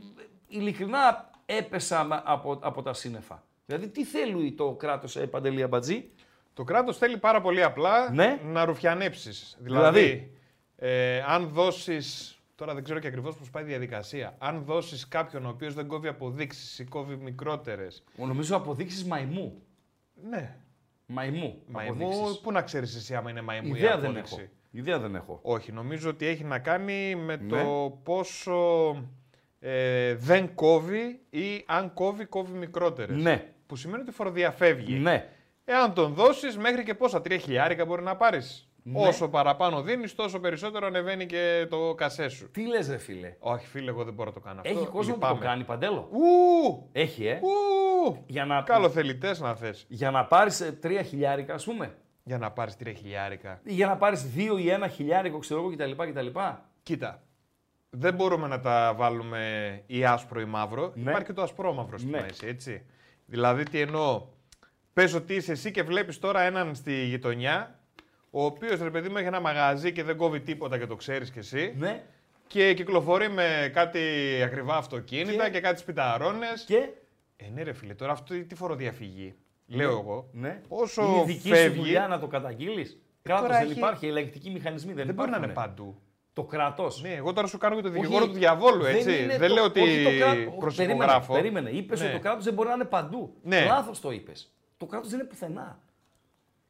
ειλικρινά 0.49 1.31
έπεσα 1.47 2.05
μα- 2.05 2.23
από, 2.25 2.59
από 2.62 2.83
τα 2.83 2.92
σύννεφα. 2.92 3.42
Δηλαδή, 3.66 3.88
τι 3.88 4.05
θέλει 4.05 4.53
το 4.53 4.73
κράτος, 4.73 5.16
ε, 5.16 5.27
Παντελή 5.27 5.62
Αμπατζή; 5.62 6.11
Το 6.55 6.65
κράτος 6.65 6.99
θέλει 6.99 7.19
πάρα 7.19 7.41
πολύ 7.41 7.62
απλά 7.62 8.11
Ναι. 8.11 8.38
να 8.45 8.65
ρουφιανέψεις. 8.65 9.57
Δηλαδή, 9.61 10.01
Δηλαδή; 10.01 10.33
ε, 10.77 11.23
αν 11.27 11.49
δώσεις. 11.49 12.37
Τώρα 12.55 12.75
δεν 12.75 12.85
ξέρω 12.85 12.99
και 12.99 13.07
ακριβώς 13.07 13.37
πώς 13.37 13.51
πάει 13.51 13.62
η 13.62 13.67
διαδικασία. 13.67 14.35
Αν 14.38 14.62
δώσεις 14.65 15.09
κάποιον 15.09 15.47
ο 15.47 15.49
οποίος 15.49 15.75
δεν 15.75 15.87
κόβει 15.87 16.09
αποδείξεις 16.09 16.79
ή 16.79 16.85
κόβει 16.85 17.17
μικρότερε. 17.17 17.87
Νομίζω 18.17 18.57
αποδείξεις 18.57 19.05
μαϊμού. 19.05 19.62
Ναι. 20.31 20.57
Μαϊμού. 21.07 21.62
Μαϊμού, 21.67 22.05
αποδείξεις. 22.07 22.38
πού 22.41 22.53
να 22.53 22.62
ξέρεις 22.62 22.97
εσύ 22.97 23.15
άμα 23.15 23.31
είναι 23.31 23.41
μαϊμού 23.41 23.75
η 23.75 23.79
Ιδέα 23.79 23.97
δεν 23.99 24.11
απόδειξη; 24.11 24.35
έχω. 24.41 24.49
Ιδέα 24.71 24.99
δεν 24.99 25.15
έχω. 25.15 25.38
Όχι, 25.43 25.73
νομίζω 25.73 26.11
ότι 26.11 26.27
έχει 26.27 26.45
να 26.45 26.59
κάνει 26.59 27.15
με 27.15 27.37
Ναι. 27.37 27.49
το 27.62 27.99
πόσο 28.03 28.57
ε, 29.61 30.15
δεν 30.15 30.55
κόβει 30.55 31.21
ή 31.31 31.65
αν 31.67 31.95
κόβει, 31.95 32.25
κόβει 32.25 32.59
μικρότερες. 32.59 33.23
Ναι. 33.23 33.53
Που 33.67 33.77
σημαίνει 33.77 34.03
ότι 34.03 34.12
φοροδιαφεύγει. 34.12 34.99
Ναι. 34.99 35.29
Εάν 35.64 35.92
τον 35.94 36.14
δώσεις, 36.14 36.57
μέχρι 36.59 36.83
και 36.83 36.94
πόσα, 36.94 37.20
τρία 37.20 37.38
χιλιάρικα 37.38 37.85
μπορεί 37.85 38.03
να 38.03 38.16
πάρεις. 38.16 38.66
Ναι. 38.85 39.07
Όσο 39.07 39.29
παραπάνω 39.29 39.83
δίνεις, 39.83 40.14
τόσο 40.14 40.40
περισσότερο 40.40 40.87
ανεβαίνει 40.87 41.27
και 41.27 41.66
το 41.70 41.94
κασέ 41.94 42.29
σου. 42.29 42.51
Τι 42.51 42.66
λες 42.66 42.88
ρε 42.88 42.96
φίλε; 42.98 43.37
Όχι, 43.38 43.66
φίλε, 43.66 43.90
εγώ 43.90 44.05
δεν 44.05 44.14
μπορώ 44.14 44.29
να 44.29 44.35
το 44.35 44.40
κάνω 44.40 44.61
αυτό. 44.61 44.79
Έχει 44.79 44.87
κόσμο 44.87 45.14
που 45.14 45.20
το 45.20 45.27
Λυπάμαι. 45.27 45.44
κάνει 45.44 45.64
παντέλο; 45.64 46.09
Ου! 46.12 46.88
Έχει, 46.92 47.27
ε; 47.27 47.40
Ου! 47.42 48.22
Για 48.27 48.44
να, 48.44 48.62
Καλοθελητές 48.62 49.40
να 49.40 49.55
θες. 49.55 49.85
για 49.88 50.11
να 50.11 50.25
πάρεις 50.25 50.72
3 50.83 51.03
χιλιάρικα, 51.05 51.55
ας 51.55 51.64
πούμε. 51.64 51.94
Για 52.25 52.38
να 52.38 52.51
πάρεις 52.51 52.77
τρία 52.77 52.92
χιλιάρικα. 52.92 53.61
Ή 53.64 53.72
για 53.72 53.87
να 53.87 53.96
πάρεις 53.96 54.22
2 54.37 54.59
ή 54.59 54.70
1 54.70 54.88
χιλιάρικο, 54.88 55.38
ξέρω 55.38 55.61
εγώ 55.61 55.70
κτλ. 55.70 55.90
κτλ. 56.11 56.27
Κοίτα. 56.83 57.22
Δεν 57.90 58.14
μπορούμε 58.14 58.46
να 58.48 58.61
τα 58.61 58.94
βάλουμε 58.96 59.83
ή 59.87 60.05
άσπρο 60.05 60.40
ή 60.40 60.44
μαύρο. 60.44 60.92
Ναι. 60.94 61.11
Υπάρχει 61.11 61.27
και 61.27 61.33
το 61.33 61.42
ασπρόμαυρο 61.42 61.98
στη 61.98 62.11
Ναι. 62.11 62.20
μέση, 62.20 62.46
έτσι. 62.46 62.83
Δηλαδή, 63.27 63.62
τι 63.62 63.81
εννοώ; 63.81 64.22
Πες 64.92 65.14
ότι 65.14 65.35
είσαι 65.35 65.52
εσύ 65.52 65.70
και 65.70 65.83
βλέπεις 65.83 66.18
τώρα 66.18 66.40
έναν 66.40 66.74
στη 66.74 67.05
γειτονιά, 67.05 67.78
ο 68.31 68.44
οποίος 68.44 68.81
ρε 68.81 68.90
παιδί 68.90 69.09
μου 69.09 69.16
έχει 69.16 69.26
ένα 69.26 69.40
μαγαζί 69.40 69.92
και 69.92 70.02
δεν 70.02 70.16
κόβει 70.16 70.40
τίποτα 70.40 70.78
και 70.78 70.87
το 70.87 70.96
ξέρεις 70.96 71.31
κι 71.31 71.38
εσύ. 71.38 71.74
Ναι. 71.78 72.02
Και 72.46 72.74
κυκλοφορεί 72.74 73.28
με 73.28 73.70
κάτι 73.74 74.00
ακριβά 74.44 74.76
αυτοκίνητα 74.76 75.44
Και- 75.44 75.50
και, 75.50 75.61
κάτι 75.61 75.81
σπιταρώνες. 75.81 76.64
Και 76.66 76.88
Ε, 77.37 77.44
ναι, 77.55 77.62
ρε 77.62 77.72
φίλε, 77.72 77.94
τώρα 77.94 78.12
αυτό 78.12 78.35
τι 78.44 78.55
φοροδιαφυγή. 78.55 79.35
Λέω 79.66 79.90
εγώ. 79.90 80.28
ναι. 80.33 80.61
Όσο 80.68 81.02
είναι 81.02 81.24
δική 81.24 81.48
σου 81.48 81.55
φεύγει. 81.55 81.78
δουλειά 81.78 82.07
να 82.09 82.18
το 82.18 82.26
καταγγείλεις. 82.26 82.98
Κράτο 83.22 83.42
τώρα 83.42 83.59
δεν 83.59 83.66
έχει- 83.68 83.76
υπάρχει, 83.78 84.07
ελεγκτικοί 84.07 84.50
μηχανισμοί 84.50 84.92
δεν, 84.92 85.07
δεν 85.07 85.14
μπορεί 85.14 85.31
να 85.31 85.37
είναι 85.37 85.46
υπάρχουν. 85.46 85.74
παντού. 85.74 86.00
Το 86.33 86.44
κράτος. 86.44 87.02
Ναι, 87.02 87.09
εγώ 87.14 87.33
τώρα 87.33 87.46
σου 87.46 87.59
κάνω 87.59 87.76
και 87.76 87.83
το 87.83 87.88
δικηγόρο 87.88 88.26
του 88.26 88.33
διαβόλου, 88.33 88.85
έτσι. 88.85 89.02
Δεν, 89.11 89.22
είναι 89.22 89.38
το- 89.38 89.55
λέω 89.55 89.64
ότι 89.64 89.81
όχι 89.81 90.02
το 90.05 90.11
κράτος. 90.18 90.55
προσυπογράφω. 90.59 91.33
Περίμενε, 91.33 91.61
περίμενε. 91.64 91.70
Είπες 91.85 92.00
Ναι. 92.00 92.07
ότι 92.07 92.14
το 92.14 92.20
κράτος 92.22 92.44
δεν 92.44 92.55
μπορεί 92.55 92.68
να 92.68 92.74
είναι 92.74 92.85
παντού. 92.85 93.35
Ναι. 93.42 93.64
Λάθος 93.64 94.00
το 94.00 94.11
είπες. 94.11 94.52
Το 94.83 94.88
κράτος 94.88 95.11
δεν 95.11 95.18
είναι 95.18 95.29
πουθενά. 95.29 95.79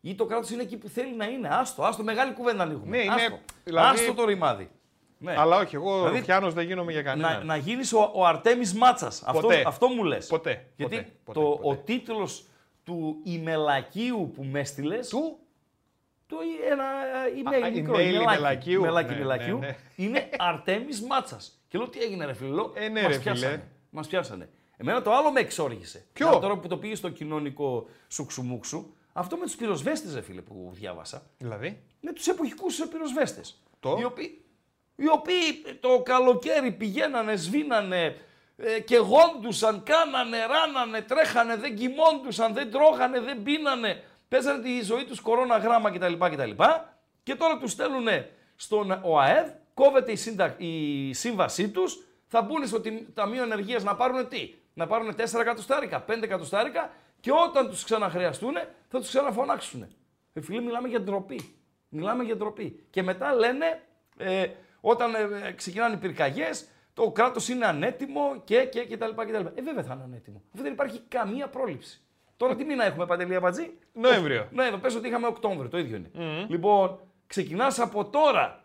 Ή 0.01 0.15
το 0.15 0.25
κράτος 0.27 0.51
είναι 0.51 0.63
εκεί 0.63 0.77
που 0.77 0.89
θέλει 0.89 1.15
να 1.17 1.25
είναι. 1.25 1.49
Άστο, 1.49 1.83
άστο, 1.83 2.03
μεγάλη 2.03 2.33
κουβέντα 2.33 2.63
ανοίγουμε. 2.63 2.97
Ναι, 2.97 3.03
είναι- 3.03 3.15
άστο. 3.15 3.39
δηλαδή- 3.65 4.01
άστο 4.01 4.15
το 4.15 4.25
ρημάδι. 4.25 4.71
Ναι. 5.19 5.35
Αλλά 5.39 5.57
όχι, 5.59 5.75
εγώ 5.75 5.97
Δηλαδή, 5.97 6.19
Ρουφιάνος 6.19 6.55
δεν 6.55 6.67
γίνομαι 6.67 6.93
για 6.93 7.03
κανέναν. 7.03 7.39
να, 7.39 7.45
να 7.45 7.57
γίνεις 7.57 7.93
ο, 7.93 8.11
ο 8.15 8.27
Αρτέμις 8.27 8.75
Μάτσας. 8.75 9.23
Αυτό, 9.27 9.41
Ποτέ. 9.41 9.63
αυτό 9.67 9.89
μου 9.89 10.05
λες. 10.05 10.27
Ποτέ, 10.27 10.67
Γιατί 10.77 10.97
ποτέ, 10.97 11.13
ποτέ, 11.25 11.41
το, 11.41 11.47
ποτέ. 11.47 11.69
ο 11.69 11.77
τίτλος 11.85 12.45
του 12.85 13.17
ημελακίου 13.25 14.31
που 14.35 14.45
με 14.45 14.61
έστειλε. 14.61 14.99
Του; 14.99 15.39
Το 16.27 16.37
ένα 16.71 16.85
email 17.37 17.63
Α, 17.67 17.71
μικρό, 17.71 17.95
email 17.95 17.99
ημελάκι, 18.01 18.25
ημελακίου. 18.31 18.81
ημελάκι, 18.81 19.11
Ναι, 19.11 19.17
ημελακίου, 19.17 19.59
ναι, 19.59 19.67
ναι. 19.67 19.77
είναι 19.97 20.29
Αρτέμις 20.39 21.03
Μάτσας. 21.03 21.61
Και 21.69 21.79
λέω 21.79 21.89
τι 21.89 22.01
έγινε 22.01 22.25
ρε 22.25 22.33
φίλε, 22.33 22.51
λέω, 22.51 22.73
Ε, 22.75 22.89
ναι, 22.89 23.03
μας 23.03 23.11
ρε, 23.13 23.19
φίλε. 23.19 23.33
πιάσανε. 23.33 23.69
Μας 23.91 24.07
πιάσανε. 24.07 24.49
Εμένα 24.83 25.03
το 25.03 25.13
άλλο 25.13 25.33
με 25.33 25.41
εξόργησε. 25.41 26.05
Ποιο; 26.13 26.27
Δηλαδή, 26.27 26.47
τώρα 26.47 26.59
που 26.61 26.69
το 26.69 26.77
πήγε 26.77 26.95
στο 26.95 27.09
κοινωνικό 27.09 27.89
σουξουμούξου, 28.09 28.95
αυτό 29.13 29.37
με 29.37 29.45
τους 29.45 29.57
πυροσβέστες 29.57 30.15
ρε 30.15 30.21
φίλε 30.21 30.41
που 30.41 30.71
διάβασα, 30.73 31.23
Δηλαδή; 31.39 31.83
με 32.01 32.13
τους 32.13 32.27
εποχικούς 32.27 32.87
πυροσβέστες. 32.89 33.63
Το; 33.81 33.97
Οι 34.01 34.05
οποίοι, 34.05 34.45
οι 34.97 35.09
οποίοι 35.09 35.63
το 35.81 36.03
καλοκαίρι 36.05 36.71
πηγαίνανε, 36.73 37.37
σβήνανε 37.37 38.17
ε, 38.57 38.81
και 38.81 38.97
γόντουσαν, 38.97 39.83
κάνανε, 39.83 40.39
ράνανε, 40.47 41.01
τρέχανε, 41.01 41.57
δεν 41.57 41.77
κοιμώντουσαν, 41.77 42.55
δεν 42.55 42.71
τρώγανε, 42.71 43.21
δεν 43.21 43.43
πίνανε. 43.43 44.03
Παίζανε 44.29 44.63
τη 44.63 44.83
ζωή 44.83 45.05
τους 45.05 45.21
κορώνα 45.21 45.59
γράμμα 45.59 45.91
κτλ. 45.91 46.13
κτλ. 46.19 46.51
Και 47.23 47.35
τώρα 47.35 47.59
τους 47.59 47.71
στέλνουν 47.71 48.07
στον 48.57 48.99
ΟΑΕΔ, 49.03 49.47
κόβεται 49.75 50.13
η, 50.13 50.17
σύντα, 50.17 50.55
η 50.59 51.13
σύμβασή 51.13 51.69
τους, 51.69 51.99
θα 52.27 52.43
μπουν 52.43 52.67
στο 52.67 52.81
τιμ- 52.81 53.15
Ταμείο 53.15 53.43
Ενεργείας 53.43 53.83
να 53.83 53.95
πάρουν 53.97 54.29
τι, 54.29 54.55
να 54.75 54.87
πάρουν 54.87 55.15
4 55.17 55.41
εκατοστάρικα, 55.41 56.05
5 56.09 56.23
εκατοστάρικα 56.23 56.91
και 57.21 57.31
όταν 57.49 57.69
τους 57.69 57.85
ξαναχρειαστούν 57.85 58.55
θα 58.89 58.99
τους 58.99 59.09
ξαναφωνάξουν. 59.09 59.87
Ε, 60.33 60.41
φίλε, 60.41 60.61
μιλάμε 60.61 60.89
για 60.89 61.01
ντροπή. 61.01 61.55
Μιλάμε 61.89 62.25
για 62.25 62.37
ντροπή. 62.37 62.87
Και 62.91 63.03
μετά 63.03 63.35
λένε, 63.35 63.83
ε, 64.17 64.47
όταν 64.81 65.15
ε, 65.15 65.49
ε, 65.49 65.53
ξεκινάνε 65.53 65.95
οι 65.95 65.99
πυρκαγιές, 65.99 66.69
το 66.95 67.11
κράτος 67.11 67.49
είναι 67.49 67.67
ανέτοιμο 67.67 68.41
και, 68.45 68.65
και, 68.65 68.85
και 68.85 68.97
τα 68.97 69.07
λοιπά 69.07 69.27
και 69.27 69.33
τα 69.33 69.39
λοιπά. 69.39 69.53
Ε, 69.55 69.63
βέβαια 69.63 69.83
θα 69.83 69.95
είναι 69.95 70.03
ανέτοιμο. 70.03 70.43
Αφού 70.55 70.63
δεν 70.63 70.73
υπάρχει 70.73 71.01
καμία 71.09 71.49
πρόληψη. 71.49 72.01
Τώρα 72.37 72.57
τι 72.57 72.65
μήνα 72.65 72.85
έχουμε, 72.85 73.07
Παντελή 73.07 73.35
Αμπατζή; 73.35 73.79
Νοέμβριο. 73.93 74.49
Ναι, 74.53 74.65
εδώ 74.67 74.77
πες 74.77 74.95
ότι 74.95 75.09
είχαμε 75.09 75.27
Οκτώβριο, 75.27 75.69
το 75.69 75.79
ίδιο 75.79 75.97
είναι. 75.97 76.11
Λοιπόν, 76.49 77.01
ξεκινάς 77.27 77.79
από 77.79 78.05
τώρα 78.05 78.65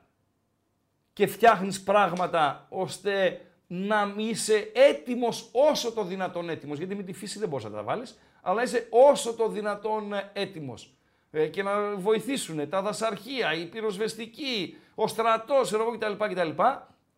και 1.13 1.27
φτιάχνεις 1.27 1.83
πράγματα 1.83 2.65
ώστε 2.69 3.41
να 3.67 4.13
είσαι 4.17 4.71
έτοιμος 4.73 5.49
όσο 5.51 5.91
το 5.91 6.03
δυνατόν 6.03 6.49
έτοιμος, 6.49 6.77
γιατί 6.77 6.95
με 6.95 7.03
τη 7.03 7.13
φύση 7.13 7.39
δεν 7.39 7.49
μπορείς 7.49 7.65
να 7.65 7.71
τα 7.71 7.83
βάλεις, 7.83 8.19
αλλά 8.41 8.63
είσαι 8.63 8.87
όσο 8.89 9.33
το 9.33 9.49
δυνατόν 9.49 10.13
έτοιμος. 10.33 10.97
Ε, 11.31 11.47
και 11.47 11.63
να 11.63 11.95
βοηθήσουν 11.95 12.69
τα 12.69 12.81
δασαρχεία, 12.81 13.53
οι 13.53 13.65
πυροσβεστικοί, 13.65 14.77
ο 14.95 15.07
στρατός, 15.07 15.67
ξέρω 15.67 15.83
εγώ 15.83 15.97
κτλ, 15.97 16.25
κτλ. 16.25 16.61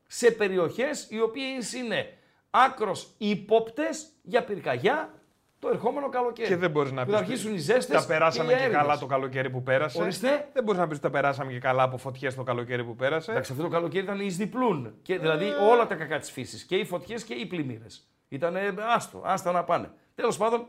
σε 0.08 0.32
περιοχές 0.32 1.08
οι 1.10 1.22
οποίες 1.22 1.74
είναι 1.74 2.18
άκρος 2.50 3.14
ύποπτες 3.18 4.08
για 4.22 4.44
πυρκαγιά 4.44 5.14
το 5.60 5.70
ερχόμενο 5.70 6.10
καλοκαίρι. 6.10 6.48
Και 6.48 6.56
δεν 6.56 6.72
μπορείς 6.72 6.92
να 6.92 7.02
Που 7.02 7.10
πεις. 7.10 7.20
θα 7.20 7.26
αρχίσουν 7.26 7.54
οι 7.54 7.58
ζέστες 7.58 8.02
Τα 8.02 8.08
περάσαμε 8.08 8.48
και, 8.48 8.54
οι 8.54 8.58
και, 8.58 8.64
έρηδες. 8.64 8.82
καλά 8.82 8.98
το 8.98 9.06
καλοκαίρι 9.06 9.50
που 9.50 9.64
πέρασε. 9.64 10.02
Ορίστε. 10.02 10.48
Δεν 10.54 10.64
μπορείς 10.64 10.80
να 10.80 10.88
πεις 10.88 10.98
ότι 10.98 11.06
τα 11.06 11.10
περάσαμε 11.12 11.52
και 11.52 11.60
καλά 11.60 11.84
από 11.84 11.98
φωτιές 11.98 12.36
το 12.36 12.44
καλοκαίρι 12.44 12.84
που 12.84 12.96
πέρασε. 12.96 13.32
Εντάξει, 13.32 13.52
αυτό 13.52 13.64
το 13.64 13.70
καλοκαίρι 13.70 14.04
ήταν 14.04 14.20
εις 14.20 14.38
διπλούν. 14.38 14.94
Και, 15.02 15.18
δηλαδή 15.20 15.46
Ε. 15.48 15.54
όλα 15.54 15.88
τα 15.88 15.96
κακά 15.96 16.20
της 16.20 16.32
φύσης. 16.32 16.64
Και 16.64 16.76
οι 16.76 16.86
φωτιές 16.86 17.24
και 17.24 17.34
οι 17.34 17.46
πλημμύρες. 17.46 18.08
Ήταν 18.30 18.56
άστο, 18.96 19.22
άστα 19.26 19.52
να 19.52 19.64
πάνε. 19.64 19.92
Τέλος 20.16 20.38
πάντων, 20.38 20.66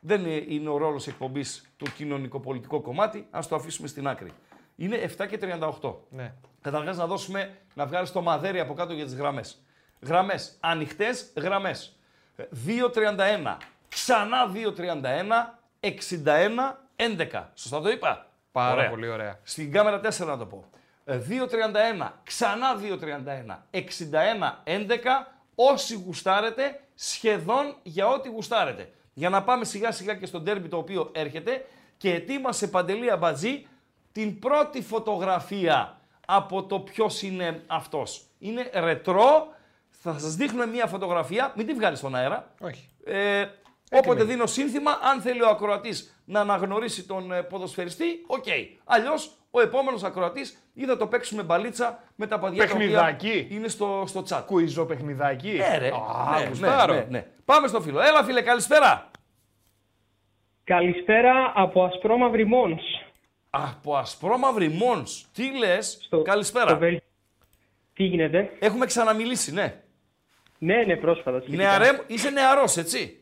δεν 0.00 0.20
είναι- 0.20 0.44
είναι 0.48 0.68
ο 0.68 0.76
ρόλος 0.76 1.06
εκπομπής 1.06 1.72
το 1.76 1.86
κοινωνικο-πολιτικό 1.96 2.80
κομμάτι. 2.80 3.26
Α 3.30 3.40
το 3.48 3.54
αφήσουμε 3.54 3.88
στην 3.88 4.08
άκρη. 4.08 4.30
Είναι 4.76 4.96
7 4.96 5.26
και 5.26 5.38
38. 5.38 6.06
Ναι. 6.10 6.32
Καταρχάς 6.60 6.96
να 6.96 7.06
δώσουμε 7.06 7.56
να 7.74 7.86
βγάλεις 7.86 8.12
το 8.12 8.22
μαδέρι 8.22 8.60
από 8.60 8.74
κάτω 8.74 8.92
για 8.92 9.04
τις 9.04 9.14
γραμμές. 9.14 9.62
Γραμμές. 10.00 10.56
Ανοιχτές 10.60 11.32
γραμμές. 11.36 11.98
2.31. 12.50 13.56
Ξανά 13.90 14.52
2.31. 14.54 15.58
61. 15.80 15.90
11. 16.96 17.44
Σωστά 17.54 17.80
το 17.80 17.88
είπα; 17.90 18.26
Πάρα 18.52 18.72
Ωραία. 18.72 18.88
πολύ 18.90 19.08
ωραία. 19.08 19.38
Στην 19.42 19.72
κάμερα 19.72 20.00
4 20.00 20.26
να 20.26 20.38
το 20.38 20.46
πω. 20.46 20.64
Ε, 21.04 21.18
2.31, 21.28 22.10
ξανά 22.24 22.76
2.31, 22.76 23.58
61, 23.70 24.62
11, 24.64 25.26
όσοι 25.54 25.94
γουστάρετε, 26.04 26.80
σχεδόν 26.94 27.76
για 27.82 28.06
ό,τι 28.08 28.28
γουστάρετε. 28.28 28.90
Για 29.12 29.28
να 29.28 29.42
πάμε 29.42 29.64
σιγά 29.64 29.92
σιγά 29.92 30.14
και 30.14 30.26
στο 30.26 30.40
ντέρμπι 30.40 30.68
το 30.68 30.76
οποίο 30.76 31.10
έρχεται 31.14 31.66
και 31.96 32.14
ετοίμασε 32.14 32.68
Παντελή 32.68 33.10
Αμπατζή 33.10 33.66
την 34.12 34.38
πρώτη 34.38 34.82
φωτογραφία 34.82 35.98
από 36.26 36.62
το 36.64 36.80
ποιος 36.80 37.22
είναι 37.22 37.62
αυτός. 37.66 38.22
Είναι 38.38 38.70
ρετρό, 38.74 39.46
θα 39.90 40.18
σας 40.18 40.34
δείχνουμε 40.34 40.66
μια 40.66 40.86
φωτογραφία, 40.86 41.52
μην 41.56 41.66
τη 41.66 41.74
βγάλεις 41.74 41.98
στον 41.98 42.14
αέρα, 42.14 42.50
Όχι. 42.60 42.88
ε, 43.04 43.46
όποτε 43.90 44.24
δίνω 44.24 44.46
σύνθημα, 44.46 44.90
αν 45.02 45.20
θέλει 45.20 45.42
ο 45.42 45.48
ακροατής 45.48 46.22
να 46.24 46.40
αναγνωρίσει 46.40 47.06
τον 47.06 47.32
ε, 47.32 47.42
ποδοσφαιριστή, 47.42 48.24
OK. 48.26 48.44
Okay. 48.46 48.66
Αλλιώς 48.84 49.32
ο 49.50 49.60
επόμενος 49.60 50.02
ακροατής 50.02 50.70
ή 50.74 50.84
θα 50.84 50.96
το 50.96 51.06
παίξουμε 51.06 51.42
μπαλίτσα 51.42 52.02
με 52.14 52.26
τα 52.26 52.38
παιδιά 52.38 52.68
τα 52.68 52.74
οποία 52.74 53.16
είναι 53.48 53.68
στο, 53.68 54.04
στο 54.06 54.24
chat. 54.28 54.42
Κουιζό 54.46 54.84
παιχνιδάκι. 54.84 55.48
Ναι, 55.48 55.78
ρε. 55.78 55.90
ναι, 56.60 56.68
ναι, 56.68 56.94
ναι, 56.94 57.06
ναι, 57.08 57.26
Πάμε 57.44 57.68
στο 57.68 57.80
φίλο. 57.80 58.00
Έλα, 58.00 58.24
φίλε, 58.24 58.42
καλησπέρα. 58.42 59.10
Καλησπέρα 60.64 61.52
από 61.54 61.84
Ασπρόμαυρη 61.84 62.46
Μόνς. 62.46 62.82
Από 63.50 63.96
Ασπρόμαυρη 63.96 64.68
Μόνς. 64.68 65.24
Τι 65.32 65.58
λες; 65.58 66.08
καλησπέρα. 66.22 66.78
Τι 67.92 68.04
γίνεται; 68.04 68.50
Έχουμε 68.58 68.86
ξαναμιλήσει, 68.86 69.52
ναι. 69.52 69.82
Ναι, 70.58 70.82
ναι, 70.86 70.96
πρόσφατα. 70.96 71.42
Νεαρέ... 71.46 71.88
Είσαι 72.06 72.30
νεαρός, 72.30 72.76
έτσι. 72.76 73.19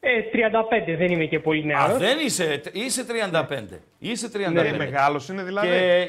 Ε, 0.00 0.20
35, 0.32 0.96
δεν 0.98 1.10
είμαι 1.10 1.24
και 1.24 1.40
πολύ 1.40 1.64
νεαρός. 1.64 1.94
Α, 1.96 1.98
δεν 1.98 2.18
είσαι, 2.18 2.60
είσαι 2.72 3.06
35. 3.32 3.80
Είσαι 3.98 4.30
35. 4.34 4.52
Ναι, 4.52 4.76
μεγάλος 4.76 5.28
είναι 5.28 5.42
δηλαδή. 5.42 5.66
Και, 5.66 5.74
ε, 5.74 6.08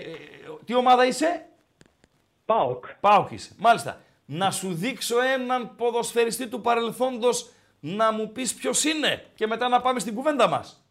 τι 0.66 0.76
ομάδα 0.76 1.06
είσαι; 1.06 1.46
ΠΑΟΚ. 2.46 2.86
ΠΑΟΚ 3.00 3.32
είσαι, 3.32 3.56
μάλιστα. 3.58 4.02
Να 4.26 4.52
σου 4.52 4.74
δείξω 4.74 5.16
έναν 5.22 5.76
ποδοσφαιριστή 5.76 6.48
του 6.48 6.62
παρελθόντος 6.62 7.50
να 7.80 8.12
μου 8.12 8.32
πεις 8.32 8.54
ποιος 8.54 8.84
είναι 8.84 9.24
και 9.36 9.48
μετά 9.48 9.68
να 9.68 9.82
πάμε 9.82 10.00
στην 10.00 10.16
κουβέντα 10.16 10.48
μας. 10.48 10.84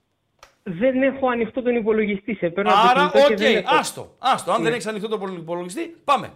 Δεν 0.62 1.02
έχω 1.02 1.28
ανοιχτό 1.28 1.62
τον 1.62 1.76
υπολογιστή. 1.76 2.34
Σε 2.34 2.48
παίρνω 2.50 2.70
Άρα, 2.90 3.04
OK, 3.06 3.36
okay, 3.38 3.62
άστο, 3.64 4.14
άστο. 4.18 4.50
Αν 4.50 4.58
ναι. 4.58 4.64
δεν 4.64 4.72
έχεις 4.72 4.86
ανοιχτό 4.86 5.08
τον 5.08 5.36
υπολογιστή, 5.36 5.96
πάμε. 6.04 6.32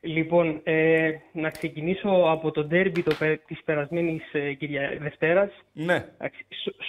Λοιπόν, 0.00 0.60
ε, 0.64 1.10
να 1.32 1.50
ξεκινήσω 1.50 2.08
από 2.08 2.50
το 2.50 2.64
ντέρμπι 2.64 3.02
το, 3.02 3.14
της 3.46 3.62
περασμένης 3.64 4.22
ε, 4.32 4.52
κυρία 4.52 4.96
Δευτέρας. 5.00 5.50
Ναι. 5.72 6.08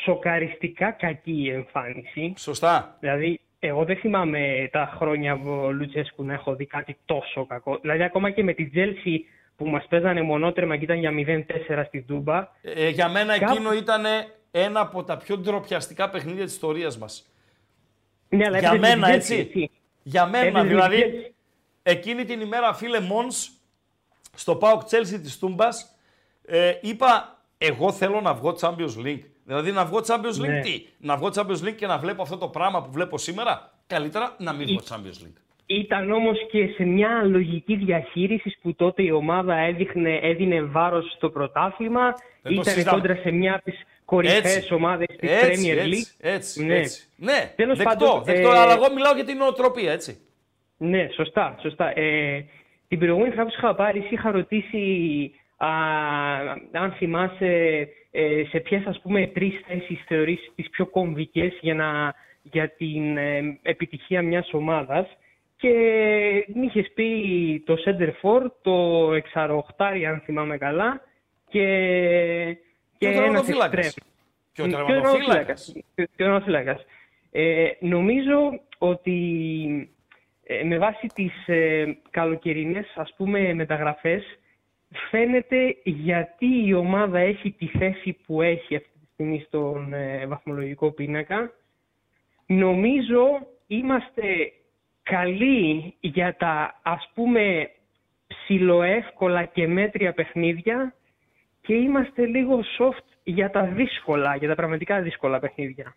σοκαριστικά 0.03 0.91
κακή 0.91 1.43
η 1.43 1.49
εμφάνιση. 1.49 2.34
Σωστά. 2.38 2.97
Δηλαδή, 2.99 3.39
εγώ 3.60 3.86
δεν 3.86 3.95
θυμάμαι 3.95 4.70
τα 4.72 4.93
χρόνια 4.97 5.32
από 5.32 5.70
Λουτσέσκου 5.72 6.24
να 6.24 6.34
έχω 6.34 6.55
δει 6.55 6.66
κάτι 6.66 6.97
τόσο 7.05 7.45
κακό. 7.45 7.78
Δηλαδή, 7.82 8.03
ακόμα 8.03 8.30
και 8.30 8.43
με 8.43 8.53
την 8.53 8.72
Τσέλσι 8.71 9.25
που 9.55 9.66
μας 9.66 9.86
παίζανε 9.89 10.22
μονότερμα 10.22 10.78
και 10.78 10.84
ήταν 10.84 10.97
για 10.97 11.12
0-4 11.12 11.84
στη 11.88 12.01
Τούμπα. 12.01 12.47
Ε, 12.62 12.89
για 12.89 13.10
μένα 13.10 13.34
εκείνο 13.34 13.74
ήταν 13.74 14.03
ένα 14.51 14.80
από 14.80 15.03
τα 15.03 15.18
πιο 15.18 15.38
ντροπιαστικά 15.38 16.10
παιχνίδια 16.10 16.43
της 16.43 16.53
ιστορίας 16.53 16.97
μας. 16.97 17.32
Ναι, 18.30 18.45
αλλά 18.45 18.60
για 18.60 18.78
μένα, 18.78 19.10
έτσι. 19.10 19.70
Για 20.03 20.26
μένα, 20.26 20.64
δηλαδή, 20.64 21.34
εκείνη 21.89 22.25
την 22.25 22.41
ημέρα, 22.41 22.73
φίλε 22.73 22.99
Μόνς, 22.99 23.49
στο 24.35 24.55
ΠΑΟΚ 24.55 24.81
Chelsea 24.81 25.19
της 25.21 25.39
Τούμπας, 25.39 25.95
ε, 26.45 26.73
είπα, 26.81 27.41
εγώ 27.57 27.91
θέλω 27.91 28.21
να 28.21 28.33
βγω 28.33 28.55
Champions 28.61 29.05
League. 29.05 29.23
Δηλαδή 29.43 29.71
να 29.71 29.85
βγω 29.85 30.01
Champions 30.07 30.41
League 30.41 30.47
ναι. 30.47 30.59
τι, 30.59 30.85
να 30.97 31.17
βγω 31.17 31.29
Champions 31.35 31.67
League 31.67 31.75
και 31.75 31.87
να 31.87 31.97
βλέπω 31.97 32.21
αυτό 32.21 32.37
το 32.37 32.47
πράγμα 32.47 32.81
που 32.81 32.91
βλέπω 32.91 33.17
σήμερα, 33.17 33.71
καλύτερα 33.87 34.35
να 34.37 34.53
μην 34.53 34.67
βγω 34.67 34.79
Champions 34.89 35.25
League. 35.25 35.39
Ήταν 35.65 36.11
όμως 36.11 36.37
και 36.51 36.67
σε 36.67 36.83
μια 36.83 37.23
λογική 37.23 37.75
διαχείρισης 37.75 38.57
που 38.61 38.75
τότε 38.75 39.03
η 39.03 39.11
ομάδα 39.11 39.55
έδειχνε, 39.55 40.19
έδινε 40.21 40.61
βάρος 40.61 41.13
στο 41.15 41.29
πρωτάθλημα, 41.29 42.13
ήταν 42.43 42.83
κόντρα 42.83 43.15
σε 43.15 43.31
μια 43.31 43.53
από 43.53 43.63
τις 43.63 43.79
κορυφαίες 44.05 44.71
ομάδες 44.71 45.07
της 45.19 45.29
Premier 45.29 45.77
League. 45.77 45.91
Έτσι, 45.91 46.15
έτσι, 46.17 46.65
ναι. 46.65 46.75
έτσι. 46.75 47.07
Ναι, 47.15 47.53
Τέλος 47.55 47.77
δεκτό, 47.77 48.05
πάντων, 48.05 48.23
δεκτό, 48.23 48.51
ε... 48.51 48.57
αλλά 48.57 48.73
εγώ 48.73 48.93
μιλάω 48.93 49.15
για 49.15 49.25
την 49.25 49.37
νοοτροπία, 49.37 49.91
έτσι. 49.91 50.19
Ναι, 50.82 51.07
σωστά. 51.15 51.57
σωστά. 51.61 51.99
Ε, 51.99 52.45
την 52.88 52.99
προηγούμενη 52.99 53.32
φορά 53.32 53.43
που 53.43 53.53
είχα 53.57 53.75
πάρει, 53.75 54.07
είχα 54.09 54.32
ρωτήσει 54.32 55.32
α, 55.57 55.67
αν 56.71 56.91
θυμάσαι 56.97 57.88
ε, 58.11 58.43
σε 58.49 58.59
ποιες 58.59 58.86
ας 58.86 58.99
πούμε 59.01 59.27
τρεις 59.27 59.61
θέσεις 59.67 60.03
θεωρείς 60.07 60.51
τις 60.55 60.69
πιο 60.69 60.86
κομβικές 60.86 61.57
για, 61.61 62.15
για 62.41 62.69
την 62.69 63.17
ε, 63.17 63.59
επιτυχία 63.61 64.21
μιας 64.21 64.53
ομάδας 64.53 65.07
και 65.57 65.73
μου 66.53 66.63
είχες 66.63 66.91
πει 66.93 67.09
το 67.65 67.77
Center 67.86 68.09
For, 68.21 68.51
το 68.61 69.09
εξαροχτάρι 69.13 70.05
αν 70.05 70.21
θυμάμαι 70.25 70.57
καλά 70.57 71.01
και, 71.49 71.65
και, 72.97 73.07
και 73.07 73.07
ένας 73.07 73.45
Και 74.51 74.61
ο 74.61 74.67
τερματοφύλακας. 74.67 75.73
Και 76.15 76.23
ο 76.23 76.43
Ε, 77.32 77.69
νομίζω 77.80 78.59
ότι 78.77 79.19
ε, 80.51 80.63
με 80.63 80.77
βάση 80.77 81.07
τις 81.07 81.47
ε, 81.47 81.97
καλοκαιρινές 82.09 82.93
ας 82.95 83.13
πούμε 83.17 83.53
μεταγραφές 83.53 84.23
φαίνεται 85.09 85.75
γιατί 85.83 86.65
η 86.65 86.73
ομάδα 86.73 87.19
έχει 87.19 87.51
τη 87.51 87.67
θέση 87.67 88.17
που 88.25 88.41
έχει 88.41 88.75
αυτή 88.75 88.89
τη 88.99 89.05
στιγμή 89.13 89.43
στον 89.47 89.93
ε, 89.93 90.25
βαθμολογικό 90.27 90.91
πίνακα. 90.91 91.51
Νομίζω 92.45 93.27
είμαστε 93.67 94.51
καλοί 95.03 95.95
για 95.99 96.35
τα 96.35 96.79
ας 96.83 97.11
πούμε 97.13 97.69
ψιλοεύκολα 98.27 99.45
και 99.45 99.67
μέτρια 99.67 100.13
παιχνίδια 100.13 100.93
και 101.61 101.73
είμαστε 101.73 102.25
λίγο 102.25 102.59
soft 102.77 103.05
για 103.23 103.49
τα 103.49 103.65
δύσκολα, 103.65 104.35
για 104.35 104.47
τα 104.47 104.55
πραγματικά 104.55 105.01
δύσκολα 105.01 105.39
παιχνίδια. 105.39 105.95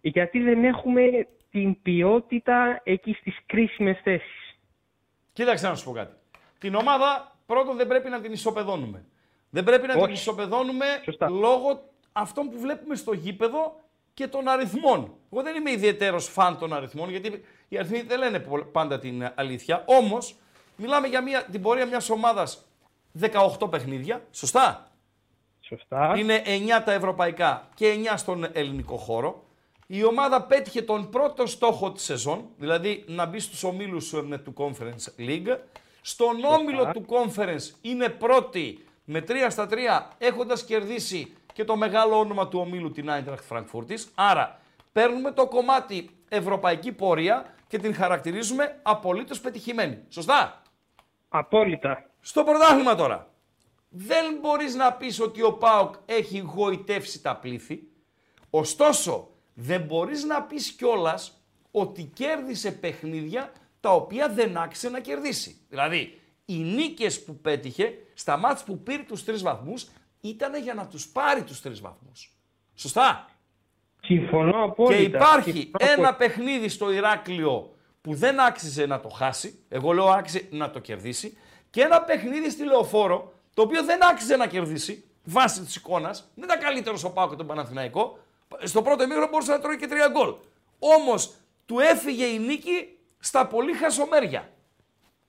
Γιατί 0.00 0.40
δεν 0.40 0.64
έχουμε 0.64 1.02
την 1.50 1.82
ποιότητα 1.82 2.80
εκεί 2.84 3.12
στις 3.12 3.36
κρίσιμες 3.46 4.00
θέσεις. 4.02 4.58
Κοίταξε 5.32 5.68
να 5.68 5.74
σου 5.74 5.84
πω 5.84 5.92
κάτι. 5.92 6.14
Την 6.58 6.74
ομάδα 6.74 7.36
πρώτον 7.46 7.76
δεν 7.76 7.86
πρέπει 7.86 8.08
να 8.08 8.20
την 8.20 8.32
ισοπεδώνουμε. 8.32 9.04
Δεν 9.50 9.64
πρέπει 9.64 9.86
να 9.86 9.94
την 9.94 10.12
ισοπεδώνουμε 10.12 10.86
λόγω 11.28 11.82
αυτών 12.12 12.50
που 12.50 12.58
βλέπουμε 12.58 12.94
στο 12.94 13.12
γήπεδο 13.12 13.80
και 14.14 14.26
των 14.26 14.48
αριθμών. 14.48 15.14
Εγώ 15.32 15.42
δεν 15.42 15.56
είμαι 15.56 15.70
ιδιαίτερος 15.70 16.28
φαν 16.28 16.58
των 16.58 16.72
αριθμών, 16.72 17.10
γιατί 17.10 17.44
οι 17.68 17.78
αριθμοί 17.78 18.02
δεν 18.02 18.18
λένε 18.18 18.46
πάντα 18.72 18.98
την 18.98 19.32
αλήθεια. 19.34 19.84
Όμως, 19.86 20.36
μιλάμε 20.76 21.06
για 21.06 21.22
μια, 21.22 21.44
την 21.44 21.62
πορεία 21.62 21.86
μιας 21.86 22.10
ομάδας 22.10 22.68
18 23.12 23.70
παιχνίδια. 23.70 24.22
Σωστά. 24.30 24.90
Σωστά. 25.60 26.14
Είναι 26.16 26.42
9 26.44 26.82
τα 26.84 26.92
ευρωπαϊκά 26.92 27.68
και 27.74 27.94
9 28.12 28.16
στον 28.16 28.46
ελληνικό 28.52 28.96
χώρο. 28.96 29.44
Η 29.92 30.04
ομάδα 30.04 30.42
πέτυχε 30.42 30.82
τον 30.82 31.10
πρώτο 31.10 31.46
στόχο 31.46 31.92
της 31.92 32.02
σεζόν, 32.02 32.48
δηλαδή 32.56 33.04
να 33.06 33.26
μπει 33.26 33.38
στους 33.38 33.64
ομίλους 33.64 34.12
ε, 34.12 34.38
του 34.44 34.54
Conference 34.56 35.20
League. 35.20 35.56
Στον 36.00 36.44
όμιλο 36.44 36.90
του 36.92 37.04
Conference 37.08 37.74
είναι 37.80 38.08
πρώτη 38.08 38.84
με 39.04 39.24
3 39.28 39.32
στα 39.48 39.68
3, 39.70 39.76
έχοντας 40.18 40.64
κερδίσει 40.64 41.36
και 41.52 41.64
το 41.64 41.76
μεγάλο 41.76 42.18
όνομα 42.18 42.48
του 42.48 42.58
ομίλου 42.58 42.90
την 42.90 43.08
Eintracht 43.10 43.56
Frankfurt. 43.56 43.94
Άρα 44.14 44.60
παίρνουμε 44.92 45.32
το 45.32 45.46
κομμάτι 45.46 46.10
ευρωπαϊκή 46.28 46.92
πορεία 46.92 47.54
και 47.66 47.78
την 47.78 47.94
χαρακτηρίζουμε 47.94 48.78
απολύτως 48.82 49.40
πετυχημένη. 49.40 49.98
Σωστά; 50.08 50.62
Απόλυτα. 51.28 52.10
Στο 52.20 52.44
πρωτάθλημα 52.44 52.94
τώρα. 52.94 53.30
Δεν 53.88 54.38
μπορείς 54.40 54.74
να 54.74 54.92
πεις 54.92 55.20
ότι 55.20 55.42
ο 55.42 55.52
ΠΑΟΚ 55.52 55.94
έχει 56.06 56.38
γοητεύσει 56.38 57.22
τα 57.22 57.36
πλήθη. 57.36 57.82
Ωστόσο, 58.50 59.29
δεν 59.60 59.80
μπορείς 59.80 60.24
να 60.24 60.42
πεις 60.42 60.72
κιόλας 60.72 61.42
ότι 61.70 62.02
κέρδισε 62.14 62.72
παιχνίδια 62.72 63.52
τα 63.80 63.94
οποία 63.94 64.28
δεν 64.28 64.56
άξιζε 64.56 64.88
να 64.88 65.00
κερδίσει. 65.00 65.60
Δηλαδή, 65.68 66.20
οι 66.44 66.56
νίκες 66.56 67.24
που 67.24 67.36
πέτυχε 67.36 67.94
στα 68.14 68.36
μάτς 68.36 68.64
που 68.64 68.82
πήρε 68.82 69.02
τους 69.02 69.24
τρεις 69.24 69.42
βαθμούς 69.42 69.88
ήταν 70.20 70.62
για 70.62 70.74
να 70.74 70.86
τους 70.86 71.08
πάρει 71.08 71.42
τους 71.42 71.60
τρεις 71.60 71.80
βαθμούς. 71.80 72.34
Σωστά; 72.74 73.28
Συμφωνώ 74.02 74.64
απόλυτα. 74.64 74.96
Και 74.96 75.02
υπάρχει 75.02 75.70
ένα 75.78 76.14
παιχνίδι 76.14 76.68
στο 76.68 76.92
Ηράκλειο 76.92 77.74
που 78.00 78.14
δεν 78.14 78.40
άξιζε 78.40 78.86
να 78.86 79.00
το 79.00 79.08
χάσει, 79.08 79.64
εγώ 79.68 79.92
λέω 79.92 80.08
άξιζε 80.08 80.48
να 80.50 80.70
το 80.70 80.78
κερδίσει, 80.78 81.36
και 81.70 81.82
ένα 81.82 82.02
παιχνίδι 82.02 82.50
στη 82.50 82.64
Λεωφόρο, 82.64 83.32
το 83.54 83.62
οποίο 83.62 83.84
δεν 83.84 84.04
άξιζε 84.04 84.36
να 84.36 84.46
κερδίσει, 84.46 85.04
βάσει 85.24 85.60
της 85.60 85.76
εικόνας, 85.76 86.30
δεν 86.34 86.44
ήταν 86.44 86.58
καλύτερος 86.58 87.04
ο 87.04 87.12
Πάο 87.12 87.28
και 87.28 87.36
τον 87.36 87.46
Παναθηναϊκό. 87.46 88.18
Στο 88.58 88.82
πρώτο 88.82 89.02
ημίχρονο 89.02 89.28
μπορούσε 89.28 89.52
να 89.52 89.60
τρώει 89.60 89.76
και 89.76 89.86
τρία 89.86 90.08
γκολ. 90.08 90.34
Όμως 90.78 91.34
του 91.66 91.78
έφυγε 91.78 92.24
η 92.24 92.38
νίκη 92.38 92.98
στα 93.18 93.46
πολύ 93.46 93.72
χασομέρια. 93.72 94.48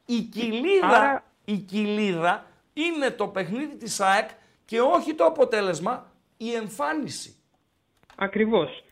Η 0.05 0.21
κοιλίδα, 0.21 1.23
η 1.45 1.57
κοιλίδα 1.57 2.45
είναι 2.73 3.09
το 3.09 3.27
παιχνίδι 3.27 3.77
της 3.77 3.99
ΑΕΚ 3.99 4.29
και 4.65 4.81
όχι 4.81 5.13
το 5.13 5.25
αποτέλεσμα, 5.25 6.11
η 6.37 6.53
εμφάνιση. 6.53 7.35
Ακριβώς. 8.15 8.83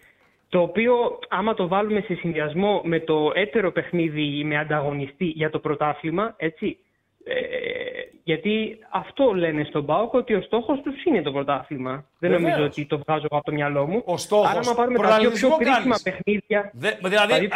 Το 0.50 0.62
οποίο, 0.62 1.20
άμα 1.30 1.54
το 1.54 1.68
βάλουμε 1.68 2.02
σε 2.02 2.14
συνδυασμό 2.14 2.82
με 2.84 3.00
το 3.00 3.32
έτερο 3.34 3.72
παιχνίδι 3.72 4.44
με 4.44 4.58
ανταγωνιστή 4.58 5.26
για 5.26 5.50
το 5.50 5.60
πρωτάθλημα, 5.60 6.34
έτσι, 6.38 6.78
ε, 7.24 7.34
γιατί 8.24 8.78
αυτό 8.90 9.34
λένε 9.34 9.64
στον 9.64 9.86
ΠΑΟΚ 9.86 10.14
ότι 10.14 10.34
ο 10.34 10.42
στόχος 10.42 10.82
τους 10.82 11.04
είναι 11.04 11.22
το 11.22 11.32
πρωτάθλημα. 11.32 12.06
Δεν 12.20 12.32
νομίζω 12.32 12.64
ότι 12.64 12.86
το 12.86 13.02
βγάζω 13.08 13.26
από 13.30 13.44
το 13.44 13.52
μυαλό 13.52 13.88
μου. 13.88 14.02
Ο 14.06 14.18
στόχος. 14.18 14.50
Άρα, 14.50 14.60
άμα 14.60 14.76
πάρουμε 14.76 14.98
τα 14.98 15.18
πιο, 15.20 15.30
πιο 15.30 15.50
κρίσιμα 15.58 15.96
παιχνίδια. 16.04 16.72
Δε, 16.74 16.92
δηλαδή, 17.04 17.50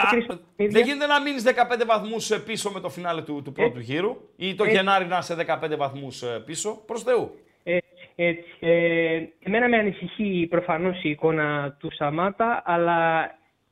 δεν 0.58 0.84
γίνεται 0.84 1.06
να 1.06 1.22
μείνεις 1.22 1.44
15 1.44 1.86
βαθμούς 1.86 2.44
πίσω 2.46 2.72
με 2.72 2.80
το 2.80 2.90
φινάλε 2.90 3.22
του, 3.22 3.42
του 3.44 3.52
πρώτου 3.52 3.80
γύρου 3.80 4.18
ή 4.36 4.56
το 4.56 4.66
Γενάρη 4.66 5.06
να 5.06 5.18
είσαι 5.18 5.36
15 5.64 5.78
βαθμούς 5.78 6.24
πίσω. 6.46 6.82
Προς 6.86 7.04
Θεού. 7.04 7.36
Έτσι. 7.64 7.92
Έτσι. 8.16 8.50
Ε, 8.60 9.24
εμένα 9.44 9.70
με 9.70 9.78
ανησυχεί 9.78 10.48
προφανώς 10.50 11.04
η 11.04 11.10
εικόνα 11.10 11.76
του 11.80 11.92
Σαμάτα, 11.92 12.62
αλλά 12.66 13.32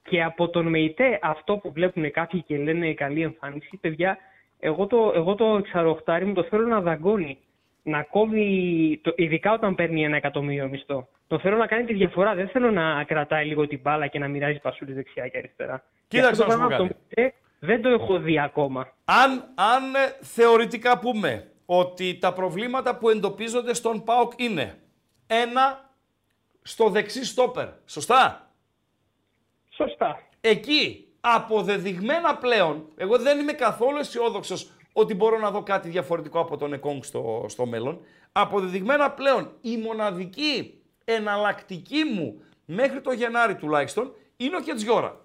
και 0.10 0.24
από 0.24 0.50
τον 0.50 0.68
ΜΕΙΤΕ 0.68 1.20
αυτό 1.22 1.58
που 1.58 1.72
βλέπουν 1.72 2.12
κάποιοι 2.12 2.42
και 2.42 2.58
λένε 2.58 2.94
καλή 2.94 3.22
εμφάνιση, 3.22 3.78
παιδιά, 3.82 4.18
εγώ 4.64 4.88
το, 4.88 5.12
εγώ 5.16 5.36
το 5.36 5.46
εξαρροχτάρι 5.58 6.26
μου 6.26 6.34
το 6.34 6.44
θέλω 6.44 6.68
να 6.68 6.82
δαγκώνει. 6.82 7.38
Να 7.84 8.04
κόβει, 8.04 9.00
το, 9.04 9.14
ειδικά 9.16 9.54
όταν 9.54 9.76
παίρνει 9.76 10.04
ένα 10.04 10.16
εκατομμύριο 10.16 10.68
μισθό. 10.68 11.08
Το 11.28 11.40
θέλω 11.40 11.58
να 11.58 11.68
κάνει 11.68 11.86
τη 11.86 11.94
διαφορά. 11.94 12.36
Δεν 12.36 12.48
θέλω 12.48 12.72
να 12.72 13.04
κρατάει 13.04 13.46
λίγο 13.46 13.68
την 13.68 13.80
μπάλα 13.82 14.08
και 14.08 14.20
να 14.20 14.28
μοιράζει 14.28 14.60
πασούλη 14.60 14.94
δεξιά 14.94 15.28
και 15.28 15.38
αριστερά. 15.38 15.84
Κοίταξε 16.08 16.46
να 16.46 16.52
σου 16.52 16.60
πω 16.60 16.68
κάτι. 16.68 17.34
Δεν 17.60 17.82
το 17.82 17.90
έχω 17.90 18.20
δει 18.20 18.40
ακόμα. 18.40 18.94
Αν, 19.06 19.32
αν 19.56 19.96
ε, 19.96 20.18
θεωρητικά 20.22 21.00
πούμε 21.00 21.52
ότι 21.66 22.18
τα 22.18 22.34
προβλήματα 22.34 22.98
που 22.98 23.10
εντοπίζονται 23.10 23.74
στον 23.74 24.04
ΠΑΟΚ 24.04 24.32
είναι 24.36 24.78
ένα 25.28 25.90
στο 26.62 26.90
δεξί 26.90 27.26
στόπερ. 27.26 27.68
Σωστά; 27.86 28.52
Σωστά. 29.70 30.20
Εκεί 30.42 31.11
αποδεδειγμένα 31.22 32.38
πλέον, 32.38 32.86
εγώ 32.96 33.18
δεν 33.18 33.40
είμαι 33.40 33.52
καθόλου 33.52 33.98
αισιόδοξος 33.98 34.72
ότι 34.94 35.14
μπορώ 35.14 35.40
να 35.40 35.52
δω 35.52 35.64
κάτι 35.64 35.90
διαφορετικό 35.90 36.40
από 36.40 36.58
τον 36.58 36.74
Εκόνγκ 36.74 37.04
στο, 37.04 37.46
στο 37.48 37.66
μέλλον. 37.66 38.00
Αποδεδειγμένα 38.32 39.12
πλέον 39.12 39.52
η 39.62 39.78
μοναδική 39.78 40.82
εναλλακτική 41.06 42.04
μου 42.04 42.44
μέχρι 42.66 43.02
το 43.02 43.12
Γενάρη 43.12 43.56
τουλάχιστον 43.56 44.14
είναι 44.38 44.56
ο 44.56 44.62
Χετζιόρα. 44.62 45.20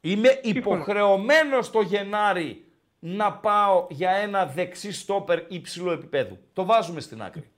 Είμαι 0.00 0.40
υποχρεωμένος 0.42 1.70
το 1.70 1.80
Γενάρη 1.80 2.64
να 2.98 3.32
πάω 3.32 3.86
για 3.90 4.10
ένα 4.10 4.46
δεξί 4.46 4.92
στόπερ 4.92 5.38
υψηλού 5.48 5.90
επίπεδου. 5.90 6.38
Το 6.52 6.64
βάζουμε 6.64 7.00
στην 7.00 7.22
άκρη. 7.22 7.50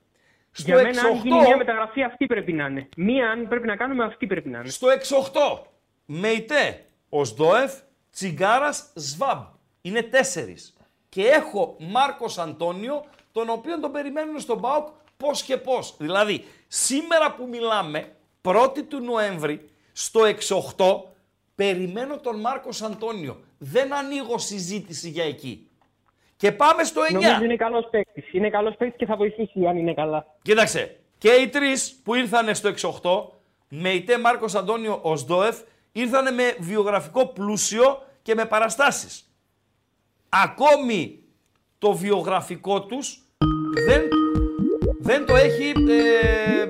Στο 0.51 0.63
για 0.71 0.75
μένα, 0.75 1.01
6-8, 1.01 1.05
αν 1.05 1.13
γίνει 1.13 1.39
μια 1.39 1.57
μεταγραφή, 1.57 2.03
αυτή 2.03 2.25
πρέπει 2.25 2.53
να 2.53 2.65
είναι. 2.65 2.89
Μία, 2.97 3.29
αν 3.29 3.47
πρέπει 3.47 3.67
να 3.67 3.75
κάνουμε, 3.75 4.03
αυτή 4.03 4.27
πρέπει 4.27 4.49
να 4.49 4.59
είναι. 4.59 4.69
Στο 4.69 4.87
6-8, 5.33 5.61
Μεϊτέ, 6.05 6.85
Οσδόεφ, 7.09 7.73
Τσιγκάρας, 8.11 8.91
Σβάμπ. 8.95 9.43
Είναι 9.81 10.01
τέσσερις. 10.01 10.73
Και 11.09 11.27
έχω 11.27 11.75
Μάρκος 11.79 12.37
Αντώνιο, 12.37 13.05
τον 13.31 13.49
οποίο 13.49 13.79
τον 13.79 13.91
περιμένουν 13.91 14.39
στον 14.39 14.57
Μπάουκ 14.57 14.87
πώς 15.17 15.43
και 15.43 15.57
πώς. 15.57 15.95
Δηλαδή, 15.97 16.45
σήμερα 16.67 17.33
που 17.33 17.47
μιλάμε, 17.47 18.15
1η 18.41 18.83
του 18.83 18.99
Νοέμβρη, 18.99 19.69
στο 19.93 20.25
6-8, 20.25 21.13
περιμένω 21.55 22.17
τον 22.17 22.39
Μάρκος 22.39 22.81
Αντώνιο. 22.81 23.39
Δεν 23.57 23.93
ανοίγω 23.93 24.37
συζήτηση 24.37 25.09
για 25.09 25.23
εκεί. 25.23 25.69
Και 26.37 26.51
πάμε 26.51 26.83
στο 26.83 27.01
9. 27.03 27.11
Νομίζω 27.11 27.43
είναι 27.43 27.55
καλός 27.55 27.87
παίκτης. 27.89 28.33
Είναι 28.33 28.49
καλός 28.49 28.75
παίκτης 28.75 28.97
και 28.97 29.05
θα 29.05 29.15
βοηθήσει 29.15 29.65
αν 29.65 29.77
είναι 29.77 29.93
καλά. 29.93 30.25
Κοίταξε. 30.41 30.99
Και 31.17 31.29
οι 31.29 31.47
τρεις 31.47 31.99
που 32.03 32.15
ήρθαν 32.15 32.55
στο 32.55 32.67
6-8, 32.67 33.31
Μεϊτέ 33.67 34.17
Μάρκος 34.17 34.55
Αντώνιο 34.55 34.99
Οσδόεφ, 35.01 35.59
ήρθαν 35.91 36.33
με 36.33 36.55
βιογραφικό 36.59 37.27
πλούσιο 37.27 38.01
και 38.21 38.35
με 38.35 38.45
παραστάσεις. 38.45 39.25
Ακόμη 40.29 41.23
το 41.77 41.93
βιογραφικό 41.93 42.81
τους 42.85 43.21
δεν, 43.85 44.01
δεν 44.99 45.25
το 45.25 45.35
έχει... 45.35 45.73
Ε, 45.87 46.65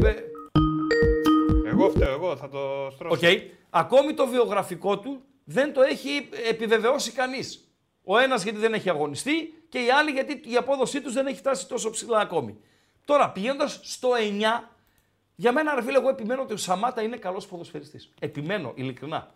εγώ 1.65 1.89
φταίω, 1.89 2.11
εγώ 2.11 2.35
θα 2.35 2.49
το 2.49 2.89
στρώσω. 2.91 3.19
Okay. 3.21 3.37
Ακόμη 3.69 4.13
το 4.13 4.27
βιογραφικό 4.27 4.99
του 4.99 5.21
δεν 5.43 5.73
το 5.73 5.81
έχει 5.81 6.29
επιβεβαιώσει 6.49 7.11
κανείς. 7.11 7.71
Ο 8.03 8.17
ένας 8.17 8.43
γιατί 8.43 8.57
δεν 8.57 8.73
έχει 8.73 8.89
αγωνιστεί 8.89 9.63
και 9.69 9.79
οι 9.79 9.89
άλλοι 9.89 10.11
γιατί 10.11 10.41
η 10.49 10.55
απόδοσή 10.55 11.01
τους 11.01 11.13
δεν 11.13 11.27
έχει 11.27 11.37
φτάσει 11.37 11.67
τόσο 11.67 11.89
ψηλά 11.89 12.19
ακόμη. 12.19 12.57
Τώρα 13.05 13.31
πηγαίνοντας 13.31 13.79
στο 13.83 14.09
9, 14.13 14.69
για 15.35 15.51
μένα 15.51 15.75
ρε 15.75 15.81
φίλε 15.81 15.97
εγώ 15.97 16.09
επιμένω 16.09 16.41
ότι 16.41 16.53
ο 16.53 16.57
Σαμάτα 16.57 17.01
είναι 17.01 17.17
καλός 17.17 17.47
ποδοσφαιριστής. 17.47 18.09
Επιμένω 18.19 18.71
ειλικρινά. 18.75 19.33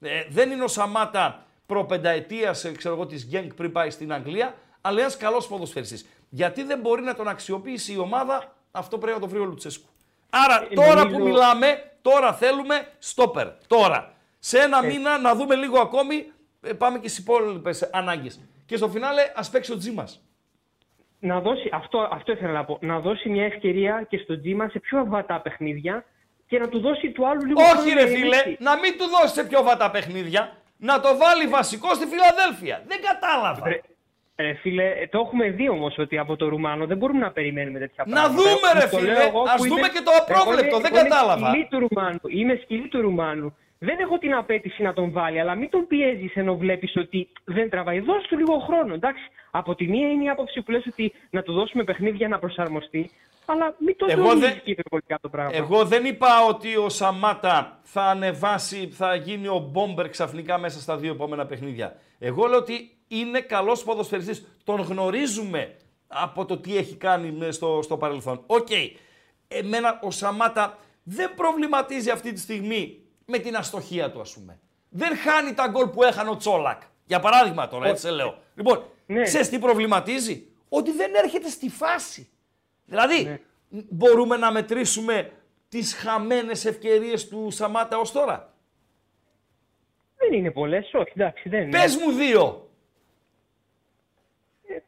Ε, 0.00 0.24
δεν 0.30 0.50
είναι 0.50 0.64
ο 0.64 0.68
Σαμάτα 0.68 1.46
προπενταετία 1.66 2.54
ε, 2.62 2.70
ξέρω 2.70 2.94
εγώ, 2.94 3.06
της 3.06 3.26
Γκένκ 3.26 3.54
πριν 3.54 3.72
πάει 3.72 3.90
στην 3.90 4.12
Αγγλία, 4.12 4.54
αλλά 4.80 5.00
ένας 5.00 5.16
καλός 5.16 5.46
ποδοσφαιριστής. 5.46 6.06
Γιατί 6.28 6.62
δεν 6.62 6.80
μπορεί 6.80 7.02
να 7.02 7.14
τον 7.14 7.28
αξιοποιήσει 7.28 7.92
η 7.92 7.98
ομάδα, 7.98 8.56
αυτό 8.70 8.98
πρέπει 8.98 9.14
να 9.14 9.20
το 9.20 9.28
βρει 9.28 9.38
ο 9.38 9.44
Λουτσέσκου. 9.44 9.88
Άρα 10.30 10.66
ε, 10.70 10.74
τώρα 10.74 11.08
που 11.08 11.22
μιλάμε, 11.22 11.92
τώρα 12.02 12.32
θέλουμε 12.32 12.88
στόπερ. 12.98 13.48
Τώρα. 13.66 14.12
Σε 14.38 14.58
ένα 14.58 14.80
ε. 14.84 14.86
μήνα 14.86 15.18
να 15.18 15.34
δούμε 15.34 15.54
λίγο 15.54 15.80
ακόμη, 15.80 16.32
ε, 16.60 16.72
πάμε 16.72 16.98
και 16.98 17.08
στις 17.08 17.20
υπόλοιπες 17.20 17.82
ανάγκες. 17.92 18.40
Και 18.66 18.76
στο 18.76 18.88
φινάλε 18.88 19.32
ας 19.34 19.50
παίξει 19.50 19.72
ο 19.72 19.76
Τζίμας. 19.76 20.22
Να 21.20 21.40
δώσει, 21.40 21.68
αυτό, 21.72 22.08
αυτό 22.12 22.32
ήθελα 22.32 22.52
να 22.52 22.64
πω. 22.64 22.78
Να 22.80 23.00
δώσει 23.00 23.28
μια 23.28 23.44
ευκαιρία 23.44 24.06
και 24.08 24.18
στο 24.18 24.40
Τζίμα 24.40 24.68
σε 24.68 24.78
πιο 24.78 25.04
βατά 25.06 25.40
παιχνίδια 25.40 26.04
και 26.46 26.58
να 26.58 26.68
του 26.68 26.80
δώσει 26.80 27.10
του 27.10 27.28
άλλου 27.28 27.44
λίγο 27.44 27.60
Όχι, 27.62 27.92
ρε 27.94 28.06
φίλε, 28.06 28.36
να 28.58 28.78
μην 28.78 28.98
του 28.98 29.04
δώσει 29.08 29.34
σε 29.34 29.44
πιο 29.44 29.62
βατά 29.62 29.90
παιχνίδια. 29.90 30.52
Να 30.76 31.00
το 31.00 31.16
βάλει 31.16 31.46
βασικό 31.46 31.94
στη 31.94 32.06
Φιλαδέλφια. 32.06 32.82
Δεν 32.86 32.98
κατάλαβα. 33.02 33.68
Ε, 34.40 34.54
φίλε, 34.54 35.06
το 35.10 35.18
έχουμε 35.18 35.48
δει 35.48 35.68
όμως 35.68 35.98
ότι 35.98 36.18
από 36.18 36.36
το 36.36 36.48
Ρουμάνο 36.48 36.86
δεν 36.86 36.96
μπορούμε 36.96 37.18
να 37.18 37.30
περιμένουμε 37.30 37.78
τέτοια 37.78 38.04
πράγματα. 38.04 38.28
Να 38.28 38.34
δούμε, 38.34 38.80
ρε 38.80 38.88
φίλε. 38.88 39.22
Α 39.22 39.54
δούμε 39.68 39.88
και 39.88 40.02
το 40.04 40.10
απρόβλεπτο. 40.20 40.78
Δεν 40.78 40.92
κατάλαβα. 40.92 41.52
του 41.70 41.78
Ρουμάνου. 41.78 42.20
Είμαι 42.26 42.60
σκυλή 42.62 42.88
του 42.88 43.00
Ρουμάνου 43.00 43.56
δεν 43.78 43.98
έχω 43.98 44.18
την 44.18 44.34
απέτηση 44.34 44.82
να 44.82 44.92
τον 44.92 45.12
βάλει, 45.12 45.40
αλλά 45.40 45.54
μην 45.54 45.70
τον 45.70 45.86
πιέζεις 45.86 46.36
ενώ 46.36 46.56
βλέπεις 46.56 46.96
ότι 46.96 47.28
δεν 47.44 47.70
τραβάει. 47.70 48.00
Δώσ' 48.00 48.26
του 48.26 48.38
λίγο 48.38 48.58
χρόνο. 48.58 48.94
Εντάξει, 48.94 49.22
από 49.50 49.74
τη 49.74 49.86
μία 49.86 50.10
είναι 50.10 50.24
η 50.24 50.28
άποψη 50.28 50.62
που 50.62 50.70
λες 50.70 50.86
ότι 50.86 51.12
να 51.30 51.42
του 51.42 51.52
δώσουμε 51.52 51.84
παιχνίδια 51.84 52.28
να 52.28 52.38
προσαρμοστεί, 52.38 53.10
αλλά 53.46 53.74
μην 53.78 53.96
το 53.96 54.06
εγώ 54.08 54.36
δεν... 54.36 54.62
το 55.20 55.28
πράγμα. 55.28 55.56
Εγώ 55.56 55.84
δεν 55.84 56.04
είπα 56.04 56.44
ότι 56.48 56.76
ο 56.76 56.88
Σαμάτα 56.88 57.80
θα 57.82 58.02
ανεβάσει, 58.02 58.88
θα 58.88 59.14
γίνει 59.14 59.48
ο 59.48 59.68
Μπόμπερ 59.72 60.08
ξαφνικά 60.08 60.58
μέσα 60.58 60.80
στα 60.80 60.96
δύο 60.96 61.12
επόμενα 61.12 61.46
παιχνίδια. 61.46 61.96
Εγώ 62.18 62.46
λέω 62.46 62.58
ότι 62.58 62.90
είναι 63.08 63.40
καλός 63.40 63.84
ποδοσφαιριστής. 63.84 64.58
Τον 64.64 64.80
γνωρίζουμε 64.80 65.76
από 66.06 66.44
το 66.44 66.58
τι 66.58 66.76
έχει 66.76 66.96
κάνει 66.96 67.52
στο, 67.52 67.80
στο 67.82 67.96
παρελθόν. 67.96 68.42
OK. 68.46 68.66
Okay. 68.70 68.90
Εμένα 69.48 69.98
ο 70.02 70.10
Σαμάτα 70.10 70.78
δεν 71.02 71.34
προβληματίζει 71.34 72.10
αυτή 72.10 72.32
τη 72.32 72.40
στιγμή 72.40 73.07
με 73.30 73.38
την 73.38 73.56
αστοχία 73.56 74.10
του, 74.10 74.20
ας 74.20 74.32
πούμε. 74.34 74.58
Δεν 74.88 75.16
χάνει 75.16 75.54
τα 75.54 75.68
γκολ 75.68 75.88
που 75.88 76.02
έχανε 76.02 76.30
ο 76.30 76.36
Τσόλακ. 76.36 76.82
Για 77.04 77.20
παράδειγμα 77.20 77.68
τώρα, 77.68 77.88
έτσι 77.88 78.02
σε 78.02 78.10
λέω. 78.10 78.38
Λοιπόν, 78.54 78.84
ναι. 79.06 79.22
ξέρεις 79.22 79.48
τι 79.48 79.58
προβληματίζει, 79.58 80.46
Ότι 80.68 80.92
δεν 80.92 81.14
έρχεται 81.14 81.48
στη 81.48 81.68
φάση. 81.68 82.28
Δηλαδή, 82.84 83.24
ναι. 83.24 83.40
μπορούμε 83.88 84.36
να 84.36 84.52
μετρήσουμε 84.52 85.32
τις 85.68 85.94
χαμένες 85.94 86.64
ευκαιρίες 86.64 87.28
του 87.28 87.50
Σαμάτα 87.50 87.98
ως 87.98 88.12
τώρα; 88.12 88.54
Δεν 90.16 90.32
είναι 90.32 90.50
πολλές, 90.50 90.90
όχι, 90.92 91.12
εντάξει, 91.14 91.48
δεν 91.48 91.62
είναι. 91.62 91.70
Πες 91.70 91.96
μου 91.96 92.12
δύο. 92.12 92.70
Ε, 94.66 94.78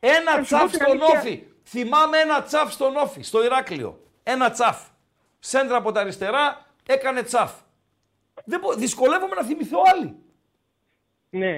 ένα 0.00 0.42
τσαφ 0.42 0.72
στον 0.74 1.00
όφι. 1.02 1.46
Θυμάμαι 1.64 2.18
ένα 2.18 2.42
τσαφ 2.42 2.72
στον 2.72 2.96
όφι, 2.96 3.22
στο 3.22 3.44
Ηράκλειο. 3.44 4.02
Ένα 4.22 4.50
τσαφ. 4.50 4.88
Σέντρα 5.38 5.76
από 5.76 5.92
τα 5.92 6.00
αριστερά, 6.00 6.69
έκανε 6.92 7.22
τσαφ. 7.22 7.52
Δεν 8.44 8.60
Δυσκολεύομαι 8.76 9.34
να 9.34 9.42
θυμηθώ 9.42 9.78
άλλη. 9.92 10.16
Ναι. 11.30 11.54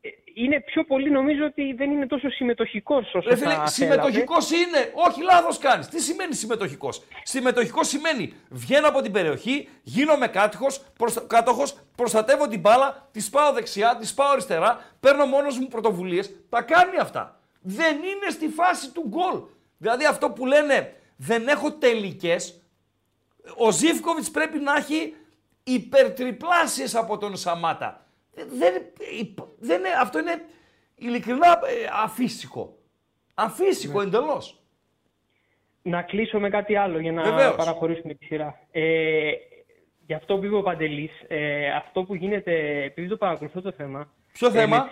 Ε, 0.00 0.08
είναι 0.34 0.60
πιο 0.60 0.84
πολύ 0.84 1.10
νομίζω 1.10 1.44
ότι 1.44 1.72
δεν 1.72 1.90
είναι 1.90 2.06
τόσο 2.06 2.30
συμμετοχικός 2.30 3.14
όσο 3.14 3.28
Ρε, 3.28 3.36
θα 3.36 3.66
Συμμετοχικός 3.66 4.50
είναι. 4.50 4.92
Όχι, 4.94 5.22
λάθος 5.22 5.58
κάνεις. 5.58 5.88
Τι 5.88 6.00
σημαίνει 6.00 6.34
συμμετοχικός; 6.34 7.02
Συμμετοχικός 7.22 7.88
σημαίνει 7.88 8.34
βγαίνω 8.50 8.88
από 8.88 9.02
την 9.02 9.12
περιοχή, 9.12 9.68
γίνομαι 9.82 10.28
κάτοχος, 10.28 10.84
κάτοχος, 11.26 11.78
προστατεύω 11.96 12.48
την 12.48 12.60
μπάλα, 12.60 13.08
τη 13.12 13.28
πάω 13.30 13.52
δεξιά, 13.52 13.96
τη 13.96 14.12
πάω 14.14 14.30
αριστερά, 14.30 14.84
παίρνω 15.00 15.26
μόνος 15.26 15.58
μου 15.58 15.68
πρωτοβουλίες. 15.68 16.30
Τα 16.48 16.62
κάνει 16.62 16.96
αυτά. 16.96 17.40
Δεν 17.60 17.96
είναι 17.96 18.30
στη 18.30 18.48
φάση 18.48 18.92
του 18.92 19.04
γκολ. 19.08 19.42
Δηλαδή 19.78 20.04
αυτό 20.04 20.30
που 20.30 20.46
λένε 20.46 20.94
δεν 21.16 21.48
έχω 21.48 21.72
τελικές, 21.72 22.62
ο 23.56 23.70
Ζήφκοβιτς 23.70 24.30
πρέπει 24.30 24.58
να 24.58 24.76
έχει 24.76 25.14
υπερτριπλάσιες 25.62 26.94
από 26.94 27.18
τον 27.18 27.36
Σαμάτα. 27.36 28.06
Δεν, 28.32 28.82
δεν, 29.58 29.82
αυτό 30.00 30.18
είναι 30.18 30.44
ειλικρινά 30.94 31.46
ε, 31.46 31.88
αφύσικο. 32.04 32.78
Αφύσικο 33.34 34.00
ναι. 34.00 34.06
εντελώς. 34.06 34.60
Να 35.82 36.02
κλείσω 36.02 36.40
με 36.40 36.48
κάτι 36.48 36.76
άλλο 36.76 36.98
για 36.98 37.12
να 37.12 37.54
παραχωρήσουμε 37.54 38.14
τη 38.14 38.24
σειρά. 38.24 38.60
Ε, 38.70 39.30
για 40.06 40.16
αυτό 40.16 40.38
που 40.38 40.44
είπε 40.44 40.56
ο 40.56 40.62
Παντελής, 40.62 41.12
ε, 41.28 41.70
αυτό 41.70 42.02
που 42.02 42.14
γίνεται, 42.14 42.82
επειδή 42.82 43.08
το 43.08 43.16
παρακολουθώ 43.16 43.60
το 43.60 43.72
θέμα, 43.72 44.12
Ποιο 44.32 44.50
θέμα; 44.50 44.90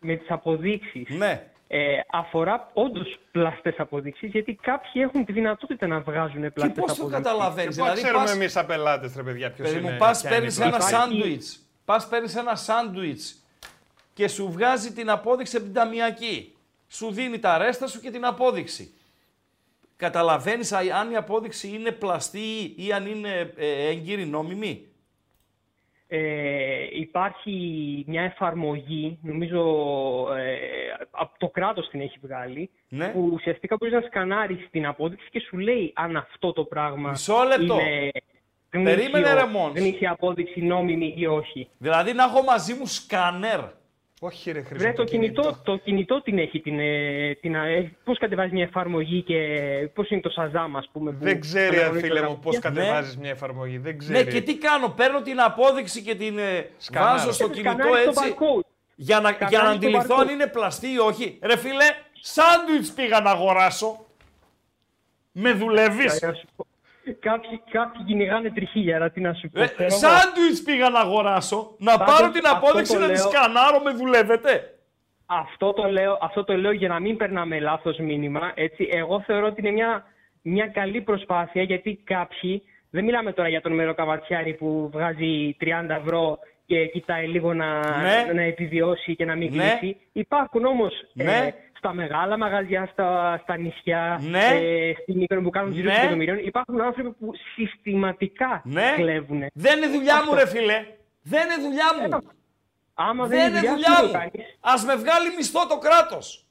Με 0.00 0.16
τις, 0.16 0.30
αποδείξεις. 0.30 1.08
Ναι 1.08 1.50
ε, 1.70 2.00
αφορά 2.10 2.70
όντως 2.72 3.18
πλαστές 3.30 3.74
αποδείξεις, 3.78 4.30
γιατί 4.30 4.54
κάποιοι 4.54 5.02
έχουν 5.04 5.24
τη 5.24 5.32
δυνατότητα 5.32 5.86
να 5.86 6.00
βγάζουν 6.00 6.52
πλαστές 6.52 6.64
αποδείξει. 6.64 7.00
Πώς 7.00 7.10
το 7.10 7.16
καταλαβαίνεις, 7.16 7.74
Δηλαδή, 7.74 8.00
ξέρουμε 8.02 8.24
πας... 8.24 8.34
εμείς 8.34 8.56
απελάτε, 8.56 9.10
ρε 9.16 9.22
παιδιά, 9.22 9.50
ποιος 9.50 9.72
είναι. 9.72 9.96
Πας 9.96 10.22
παίρνεις 10.22 10.60
ένα 10.60 10.80
σάντουιτς. 10.80 11.60
Πας 11.84 12.08
παίρνεις 12.08 12.36
ένα 12.36 12.54
σάντουιτς 12.54 13.42
και 14.14 14.28
σου 14.28 14.50
βγάζει 14.50 14.92
την 14.92 15.10
απόδειξη 15.10 15.56
από 15.56 15.64
την 15.64 15.74
ταμιακή. 15.74 16.56
Σου 16.88 17.10
δίνει 17.12 17.38
τα 17.38 17.58
ρέστα 17.58 17.86
σου 17.86 18.00
και 18.00 18.10
την 18.10 18.24
απόδειξη. 18.24 18.92
καταλαβαίνεις 19.96 20.72
αν 20.72 21.10
η 21.10 21.16
απόδειξη 21.16 21.68
είναι 21.68 21.90
πλαστή 21.90 22.74
ή 22.76 22.92
αν 22.92 23.06
είναι 23.06 23.52
ε, 23.56 23.88
έγκυρη 23.88 24.26
νόμιμη; 24.26 24.86
Ε, 26.10 26.86
υπάρχει 26.92 27.52
μια 28.06 28.22
εφαρμογή, 28.22 29.18
νομίζω 29.22 29.60
ε, 30.36 30.56
από 31.10 31.38
το 31.38 31.48
κράτος 31.48 31.88
την 31.88 32.00
έχει 32.00 32.18
βγάλει, 32.22 32.70
Ναι. 32.88 33.08
που 33.08 33.30
ουσιαστικά 33.34 33.76
μπορείς 33.78 33.94
να 33.94 34.00
σκανάρεις 34.00 34.68
την 34.70 34.86
απόδειξη 34.86 35.28
και 35.30 35.40
σου 35.40 35.58
λέει 35.58 35.92
αν 35.94 36.16
αυτό 36.16 36.52
το 36.52 36.64
πράγμα 36.64 37.10
Μισό 37.10 37.42
λεπτό. 37.58 37.78
είναι 38.74 38.90
Περίμενε, 38.94 39.32
ρε, 39.34 39.46
Μόνς. 39.46 39.78
γνήσια 39.78 40.10
απόδειξη 40.10 40.60
νόμιμη 40.60 41.14
ή 41.16 41.26
όχι. 41.26 41.68
Δηλαδή 41.78 42.12
να 42.12 42.22
έχω 42.24 42.42
μαζί 42.42 42.74
μου 42.74 42.86
σκάνερ. 42.86 43.60
Όχι 44.20 44.50
ρε 44.52 44.60
Χρήστο. 44.62 44.76
Βρε, 44.84 44.92
το, 44.92 45.04
κινητό, 45.04 45.60
το 45.64 45.76
κινητό 45.76 46.22
την 46.22 46.38
έχει, 46.38 46.60
την, 46.60 46.78
ε, 46.80 47.34
την, 47.40 47.54
ε, 47.54 47.96
πώς 48.04 48.18
κατεβάζεις 48.18 48.52
μια 48.52 48.62
εφαρμογή 48.64 49.22
και 49.22 49.36
πώς 49.94 50.10
είναι 50.10 50.20
το 50.20 50.30
Shazam, 50.36 50.68
ας 50.76 50.88
πούμε. 50.92 51.10
που 51.12 51.24
Δεν 51.24 51.40
ξέρει, 51.40 51.76
αναγνωρίζει 51.76 52.06
φίλε 52.06 52.20
τα 52.20 52.28
μου, 52.28 52.38
πώς 52.38 52.56
γραφεία. 52.58 52.80
κατεβάζεις 52.80 53.16
μια 53.16 53.30
εφαρμογή. 53.30 53.78
Δεν 53.78 53.92
Ναι, 53.92 53.98
ξέρει. 53.98 54.30
και 54.32 54.40
τι 54.40 54.56
κάνω, 54.58 54.88
παίρνω 54.88 55.22
την 55.22 55.40
απόδειξη 55.40 56.02
και 56.02 56.14
την 56.14 56.38
ε, 56.38 56.70
Σκανάρω. 56.76 57.16
βάζω 57.18 57.32
στο 57.32 57.48
Και 57.48 57.60
κινητό 57.60 57.70
σκανάρεις 57.82 58.04
το 58.04 58.10
έτσι. 58.22 58.34
barcode. 58.38 58.66
Για 58.94 59.20
να, 59.20 59.28
Σκανάρεις 59.28 59.48
για 59.50 59.58
να 59.58 59.64
το 59.68 59.74
αντιληφθώ 59.76 60.14
αν 60.18 60.26
barcode. 60.26 60.30
είναι 60.30 60.46
πλαστή 60.46 60.92
ή 60.92 60.98
όχι. 60.98 61.38
Ρε 61.42 61.56
φίλε, 61.56 61.84
σάντουιτς 62.20 62.92
πήγα 62.92 63.20
να 63.20 63.30
αγοράσω. 63.30 64.06
Με 65.32 65.52
δουλεύεις. 65.52 66.20
Να 67.08 67.14
σου 67.14 67.18
πω. 67.20 67.28
Κάποιοι, 67.30 67.62
κάποιοι 67.70 68.02
κυνηγάνε 68.06 68.50
τριχίλιαρα, 68.50 69.10
τι 69.10 69.20
να 69.20 69.32
σου 69.32 69.48
πω. 69.50 69.60
Ε, 69.62 69.66
Ξέρω 69.66 69.84
εγώ. 69.84 69.98
Σάντουιτς 69.98 70.62
πήγα 70.62 70.88
να 70.88 71.00
αγοράσω. 71.00 71.74
Να 71.78 71.98
Πάντως, 71.98 72.14
πάρω 72.18 72.30
την 72.32 72.42
αυτό 72.44 72.56
απόδειξη 72.56 72.92
το 72.92 72.98
να 72.98 73.06
τη 73.06 73.12
λέω. 73.12 73.30
σκανάρω, 73.30 73.80
με 73.84 73.90
δουλεύετε. 73.90 74.72
Αυτό 75.26 75.72
το, 75.72 75.90
λέω, 75.90 76.18
αυτό 76.20 76.44
το 76.44 76.56
λέω 76.56 76.72
για 76.72 76.88
να 76.88 77.00
μην 77.00 77.16
περνάμε 77.16 77.60
λάθος 77.60 77.98
μήνυμα. 77.98 78.52
Έτσι. 78.54 78.88
Εγώ 78.92 79.20
θεωρώ 79.26 79.46
ότι 79.46 79.60
είναι 79.60 79.70
μια, 79.70 80.04
μια 80.42 80.66
καλή 80.66 81.00
προσπάθεια 81.00 81.62
γιατί 81.62 82.00
κάποιοι, 82.04 82.62
δεν 82.90 83.04
μιλάμε 83.04 83.32
τώρα 83.32 83.48
για 83.48 83.60
τον 83.60 83.72
μεροκαβατσιάρη 83.72 84.54
που 84.54 84.90
βγάζει 84.92 85.56
30 85.60 85.66
ευρώ 85.88 86.38
και 86.66 86.86
κοιτάει 86.86 87.26
λίγο 87.26 87.54
να, 87.54 87.80
Ναι. 88.02 88.32
να 88.34 88.42
επιβιώσει 88.42 89.16
και 89.16 89.24
να 89.24 89.34
μην 89.34 89.54
Ναι. 89.54 89.62
κλείσει. 89.78 89.96
Υπάρχουν 90.12 90.64
όμως 90.64 90.92
Ναι. 91.12 91.24
ε, 91.36 91.54
στα 91.78 91.92
μεγάλα 91.92 92.38
μαγαζιά, 92.38 92.88
στα, 92.92 93.38
στα 93.42 93.56
νησιά, 93.56 94.20
Ναι. 94.22 94.46
ε, 94.46 94.92
στην 95.02 95.16
Μύκονο 95.16 95.40
που 95.40 95.50
κάνουν 95.50 95.72
γύρω 95.72 95.90
Ναι. 95.90 95.96
εκατομμυρίων, 95.98 96.38
υπάρχουν 96.38 96.80
άνθρωποι 96.80 97.10
που 97.10 97.32
συστηματικά 97.54 98.62
Ναι. 98.64 98.92
κλέβουν. 98.96 99.44
Δεν 99.52 99.76
είναι 99.76 99.86
δουλειά 99.96 100.24
μου, 100.24 100.34
ρε 100.34 100.46
φίλε. 100.46 100.86
Δεν 101.22 101.42
είναι 101.44 101.62
δουλειά 101.68 101.86
μου. 102.00 102.18
Άμα 102.94 103.26
δεν, 103.26 103.38
Δεν 103.38 103.48
είναι 103.48 103.58
δουλειά, 103.58 103.72
δουλειά 103.72 103.96
σου, 103.96 104.04
μου. 104.06 104.12
το 104.12 104.18
κάνεις. 104.18 104.56
Ας 104.60 104.84
με 104.84 104.94
βγάλει 104.96 105.28
μισθό 105.36 105.66
το 105.66 105.78
κράτος. 105.78 106.42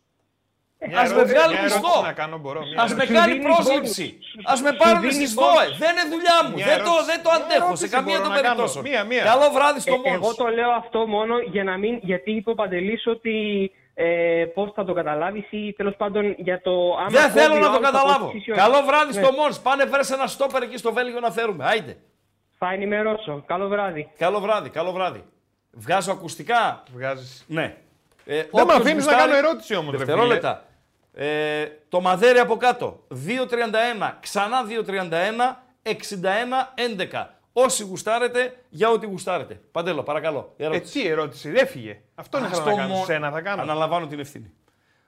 Μια 0.87 0.99
Ας 0.99 1.09
με 1.09 1.15
ερώτηση- 1.15 1.35
βγάλει 1.37 1.53
μια 1.53 1.63
μισθό. 1.63 1.77
ερώτηση 1.79 2.05
να 2.05 2.13
κάνω, 2.21 2.37
μπορώ. 2.37 2.61
Μια 2.65 2.81
Ας 2.83 2.93
με 2.93 3.03
ερώτηση. 3.03 3.07
Σου 3.07 3.19
κάνει 3.19 3.31
δίνει 3.33 3.43
πρόσληψη. 3.49 4.07
bonus. 4.19 4.41
Ας 4.53 4.59
με 4.61 4.69
Σου 4.71 4.77
πάρουν 4.81 4.99
δίνει 5.01 5.13
στις 5.19 5.31
bonus. 5.37 5.41
ΔΟΕ. 5.53 5.67
Δεν 5.83 5.91
είναι 5.95 6.05
δουλειά 6.15 6.37
μου. 6.45 6.55
Μια 6.59 6.65
Δεν 6.71 6.77
το, 6.77 6.83
ερώτηση. 6.91 7.05
δεν 7.11 7.19
το 7.25 7.29
Μια 7.33 7.39
αντέχω 7.39 7.59
σε 7.61 7.65
ερώτηση 7.67 7.89
καμία 7.95 8.17
μπορώ 8.17 8.25
των 8.25 8.31
να 8.35 8.37
κάνω. 8.41 8.47
περιπτώσεων. 8.47 8.83
Μία, 8.87 9.01
μία. 9.11 9.23
Καλό 9.31 9.47
βράδυ 9.57 9.79
στο 9.85 9.93
Ε, 9.93 9.97
εγώ 9.97 10.19
Μόνος. 10.23 10.35
το 10.41 10.47
λέω 10.57 10.71
αυτό 10.81 10.99
μόνο 11.15 11.33
για 11.53 11.63
να 11.69 11.75
μην, 11.81 11.93
γιατί 12.09 12.29
είπε 12.37 12.49
ο 12.53 12.57
Παντελής 12.61 13.01
ότι 13.15 13.35
ε, 13.99 14.45
πώς 14.53 14.71
θα 14.75 14.83
το 14.85 14.93
καταλάβεις 14.93 15.47
ή 15.51 15.73
τέλος 15.73 15.95
πάντων 15.95 16.35
για 16.37 16.61
το 16.61 16.71
άμα 16.99 17.09
Δεν 17.09 17.21
κόβει 17.21 17.39
θέλω 17.39 17.53
ο 17.55 17.57
να 17.57 17.61
το 17.63 17.67
άλλος 17.67 17.77
από 17.77 17.85
καταλάβω. 17.97 18.27
τις 18.31 18.39
ισιώσεις. 18.39 18.63
Καλό 18.63 18.85
βράδυ 18.85 19.13
Ναι. 19.19 19.23
στο 19.23 19.33
Μόνος. 19.33 19.59
Πάνε 19.59 19.85
φέρες 19.87 20.11
ένα 20.11 20.27
στόπερ 20.27 20.61
εκεί 20.61 20.77
στο 20.77 20.93
Βέλγιο 20.93 21.19
να 21.19 21.31
φέρουμε. 21.31 21.65
Άιντε. 21.65 21.97
Θα 22.57 22.69
ενημερώσω. 22.73 23.43
Καλό 23.47 23.67
βράδυ. 23.67 24.11
Καλό 24.17 24.39
βράδυ, 24.39 24.69
καλό 24.69 24.91
βράδυ. 24.91 25.23
Βγάζω 25.71 26.11
ακουστικά. 26.11 26.83
Βγάζεις. 26.93 27.43
Ναι. 27.47 27.75
Ε, 28.25 28.35
Δεν 28.35 28.49
με 28.53 28.61
όποιος 28.61 28.77
αφήνεις 28.77 29.05
να 29.05 29.11
γουστάρει- 29.11 29.21
κάνω 29.33 29.47
ερώτηση 29.47 29.75
όμως. 29.75 29.97
Δευτερόλεπτα. 29.97 30.63
Ε, 31.13 31.65
το 31.89 32.01
μαδέρι 32.01 32.39
από 32.39 32.57
κάτω. 32.57 32.99
2.31. 33.09 34.17
Ξανά 34.21 34.63
2.31. 34.63 35.63
61-11. 35.83 37.36
Όσοι 37.59 37.83
γουστάρετε, 37.83 38.57
για 38.69 38.89
ό,τι 38.89 39.05
γουστάρετε. 39.05 39.61
Παντέλο, 39.71 40.03
παρακαλώ. 40.03 40.53
η 40.57 40.63
ερώτηση. 40.63 40.81
Έτσι 40.83 41.07
η 41.07 41.07
ερώτηση. 41.11 41.49
Δεν 41.49 41.63
έφυγε. 41.63 42.01
Αυτό 42.15 42.37
είναι 42.37 42.47
Α, 42.47 42.49
θέλω 42.49 42.61
στο 42.61 42.69
να 42.69 42.75
κάνω. 42.77 42.93
μο- 42.95 43.05
Σένα 43.05 43.31
θα 43.31 43.41
κάνω. 43.41 43.61
Αναλαμβάνω 43.61 44.07
την 44.07 44.19
ευθύνη. 44.19 44.53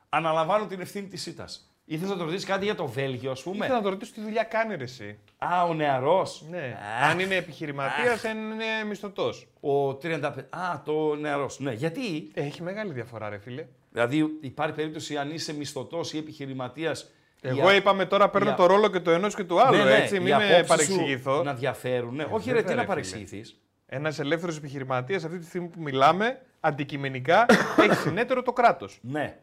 Αναλαμβάνω 0.09 0.65
την 0.65 0.79
ευθύνη 0.81 1.07
της 1.07 1.21
ΣΥΤΑ. 1.21 1.45
Ήθελες 1.85 2.09
να 2.11 2.17
το 2.17 2.23
ρωτήσεις 2.23 2.45
κάτι 2.45 2.65
για 2.65 2.75
το 2.75 2.85
Βέλγιο, 2.87 3.31
ας 3.31 3.41
πούμε; 3.43 3.57
Ήθελα 3.57 3.75
να 3.77 3.81
το 3.83 3.89
ρωτήσω 3.89 4.11
τι 4.13 4.21
δουλειά 4.21 4.43
κάνει 4.43 4.75
ρε 4.75 4.83
εσύ. 4.83 5.19
Α, 5.37 5.63
ο 5.63 5.73
νεαρός. 5.73 6.43
Ναι. 6.49 6.77
Αν 7.09 7.19
είναι 7.19 7.35
επιχειρηματίας, 7.35 8.23
αν 8.25 8.37
είναι 8.37 8.65
μισθωτός. 8.87 9.47
Ο 9.59 9.95
35. 9.95 10.45
Α, 10.49 10.81
το 10.85 11.15
νεαρός. 11.15 11.59
Ναι, 11.59 11.71
γιατί; 11.73 12.31
Έχει 12.33 12.63
μεγάλη 12.63 12.91
διαφορά, 12.93 13.29
ρε 13.29 13.37
φίλε. 13.37 13.65
Δηλαδή 13.91 14.37
υπάρχει 14.41 14.75
περίπτωση 14.75 15.17
αν 15.17 15.31
είσαι 15.31 15.53
μισθωτός 15.53 16.13
ή 16.13 16.17
επιχειρηματίας. 16.17 17.11
Εγώ 17.41 17.71
είπαμε 17.71 18.05
τώρα 18.05 18.29
παίρνω 18.29 18.47
για- 18.47 18.55
το 18.57 18.65
ρόλο 18.65 18.87
και 18.89 18.99
το 18.99 19.11
ενός 19.11 19.35
και 19.35 19.43
του 19.43 19.61
άλλου, 19.61 19.77
Ναι, 19.77 19.83
ναι, 19.83 19.95
έτσι. 19.95 20.15
οι 20.15 20.19
Μην 20.19 20.35
με 20.35 20.45
απόψεις 20.45 20.67
παρεξηγηθώ. 20.67 21.35
σου 21.37 21.43
Να 21.43 21.53
διαφέρουν. 21.53 22.15
Ναι. 22.15 22.27
Όχι, 22.29 22.47
ρε, 22.49 22.55
βέβαια, 22.55 22.69
τι 22.69 22.75
να 22.75 22.81
ρε, 22.81 22.87
παρεξηγηθείς. 22.87 23.59
Ένας 23.85 24.19
ελεύθερος 24.19 24.57
επιχειρηματίας 24.57 25.23
αυτή 25.23 25.37
τη 25.37 25.45
στιγμή 25.45 25.67
που 25.67 25.81
μιλάμε, 25.81 26.41
αντικειμενικά 26.59 27.45
έχει 27.83 27.93
συνέτερο 27.95 28.41
το 28.41 28.53
κράτος. 28.53 28.99
Ναι. 29.01 29.37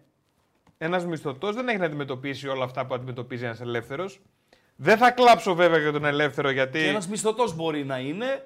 Ένας 0.79 1.07
μισθωτός 1.07 1.55
δεν 1.55 1.69
έχει 1.69 1.79
να 1.79 1.85
αντιμετωπίσει 1.85 2.49
όλα 2.49 2.65
αυτά 2.65 2.87
που 2.87 2.95
αντιμετωπίζει 2.95 3.45
ένας 3.45 3.61
ελεύθερος. 3.61 4.21
Δεν 4.77 4.97
θα 4.97 5.11
κλάψω 5.11 5.55
βέβαια 5.55 5.79
για 5.79 5.93
τον 5.93 6.05
ελεύθερο 6.05 6.51
γιατί. 6.51 6.79
Και 6.79 6.89
ένας 6.89 7.09
μισθωτός 7.09 7.55
μπορεί 7.57 7.85
να 7.85 7.99
είναι 7.99 8.45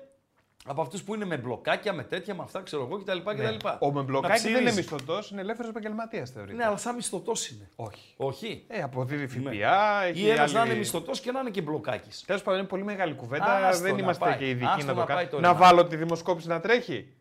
από 0.67 0.81
αυτούς 0.83 1.03
που 1.03 1.15
είναι 1.15 1.25
με 1.25 1.37
μπλοκάκια, 1.37 1.93
με 1.93 2.03
τέτοια, 2.03 2.35
με 2.35 2.43
αυτά, 2.43 2.63
ξέρω 2.63 2.83
εγώ 2.83 2.99
κτλ. 2.99 3.19
κτλ. 3.19 3.43
Ναι. 3.43 3.57
Ο 3.79 3.93
με 3.93 3.99
Να 4.01 4.03
μπλοκάκι 4.03 4.41
δεν 4.41 4.51
είναι 4.51 4.59
ψηρίζει. 4.71 4.77
μισθωτός, 4.77 5.31
είναι 5.31 5.41
ελεύθερος 5.41 5.71
επαγγελματίας 5.71 6.31
θεωρείται. 6.31 6.57
Ναι, 6.57 6.65
αλλά 6.65 6.77
σαν 6.77 6.95
μισθωτός 6.95 7.49
είναι. 7.49 7.69
Όχι. 7.77 8.15
Όχι. 8.17 8.65
Ε, 8.69 8.83
αποδίδει 8.83 9.27
ΦΠΑ, 9.27 9.41
Ναι. 9.51 9.57
έχει 10.09 10.21
Ή 10.21 10.29
ένας 10.31 10.41
άλλη- 10.41 10.53
να 10.55 10.65
είναι 10.65 10.75
μισθωτός 10.75 11.21
και 11.21 11.31
να 11.33 11.41
είναι 11.41 11.51
και 11.51 11.63
μπλοκάκι. 11.63 12.09
Τέλος 12.27 12.43
πάντων, 12.43 12.59
είναι 12.59 12.69
πολύ 12.69 12.83
μεγάλη 12.85 13.15
κουβέντα. 13.15 13.67
Άστο 13.67 13.83
δεν 13.83 13.95
να 13.95 13.99
είμαστε 14.03 14.25
πάει. 14.25 14.37
και 14.39 14.49
ειδικοί 14.49 14.65
Άστο 14.71 14.87
να 14.87 14.93
το 14.95 14.99
να 15.01 15.07
πάει 15.07 15.17
κάνουμε. 15.17 15.31
το 15.31 15.41
Να 15.41 15.53
ρημάδι. 15.53 15.75
βάλω 15.75 15.89
τη 15.89 15.97
δημοσκόπηση 15.97 16.49
να 16.49 16.61
τρέχει. 16.61 17.13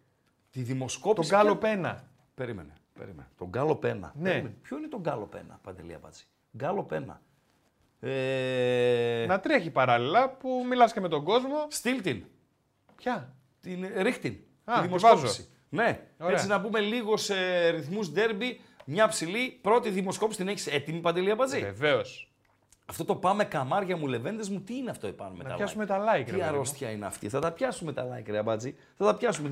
Τη 0.51 0.57
Τον 0.59 0.67
δημοσκόπηση. 0.67 1.29
Γκάλο 1.35 1.55
ποια- 1.55 1.69
Πένα. 1.69 2.03
Περίμενε. 2.35 2.73
περίμενε. 2.93 3.27
Τον 3.37 3.47
Γκάλο 3.47 3.75
Πένα. 3.75 4.13
Ναι. 4.15 4.29
Περίμενε. 4.29 4.55
Ποιο 4.61 4.77
είναι 4.77 4.87
τον 4.87 4.99
Γκάλο 4.99 5.25
Πένα, 5.25 5.59
Παντελή 5.63 5.93
Αμπάτση. 5.93 6.25
Γκάλο 6.57 6.83
Πένα. 6.83 7.21
Ε... 7.99 9.25
Να 9.27 9.39
τρέχει 9.39 9.69
παράλληλα 9.69 10.29
που 10.29 10.65
μιλάς 10.69 10.93
και 10.93 10.99
με 10.99 11.07
τον 11.07 11.23
κόσμο. 11.23 11.65
Στείλ 11.69 12.01
την. 12.01 12.23
Ποια; 12.99 13.35
Την 13.61 13.85
ρίχτην. 13.97 14.37
Α, 14.63 14.73
τη 14.73 14.79
τη 14.81 14.85
δημοσκόπηση. 14.87 15.47
Ναι. 15.69 15.99
Ωραία. 16.19 16.33
Έτσι 16.35 16.47
να 16.47 16.61
πούμε 16.61 16.79
λίγο 16.79 17.17
σε 17.17 17.69
ρυθμούς 17.69 18.11
ντέρμπι. 18.11 18.61
Μια 18.85 19.07
ψηλή 19.07 19.59
πρώτη 19.61 19.89
δημοσκόπηση 19.89 20.37
την 20.37 20.47
έχεις 20.47 20.67
έτοιμη 20.67 20.99
Παντελή 20.99 21.31
Αμπατζή. 21.31 21.59
Βεβαίως. 21.59 22.31
Αυτό 22.85 23.05
το 23.05 23.15
πάμε 23.15 23.43
καμάρια 23.43 23.97
μου, 23.97 24.07
λεβέντες 24.07 24.49
μου, 24.49 24.61
τι 24.61 24.75
είναι 24.75 24.89
αυτό 24.89 25.07
επάνω 25.07 25.35
με 25.35 25.43
Να 25.43 25.49
τα 25.49 25.55
πιάσουμε 25.55 25.83
like. 25.83 25.87
τα 25.87 25.99
like, 26.03 26.17
ρε 26.17 26.23
Τι 26.23 26.31
παιδί 26.31 26.41
μου. 26.41 26.47
αρρώστια 26.47 26.89
είναι 26.91 27.05
αυτή. 27.05 27.29
Θα 27.29 27.39
τα 27.39 27.51
πιάσουμε 27.51 27.93
τα 27.93 28.03
like, 28.17 28.27
ρε 28.29 28.37
Αμπάτζη. 28.37 28.75
Θα 28.97 29.05
τα 29.05 29.15
πιάσουμε. 29.15 29.49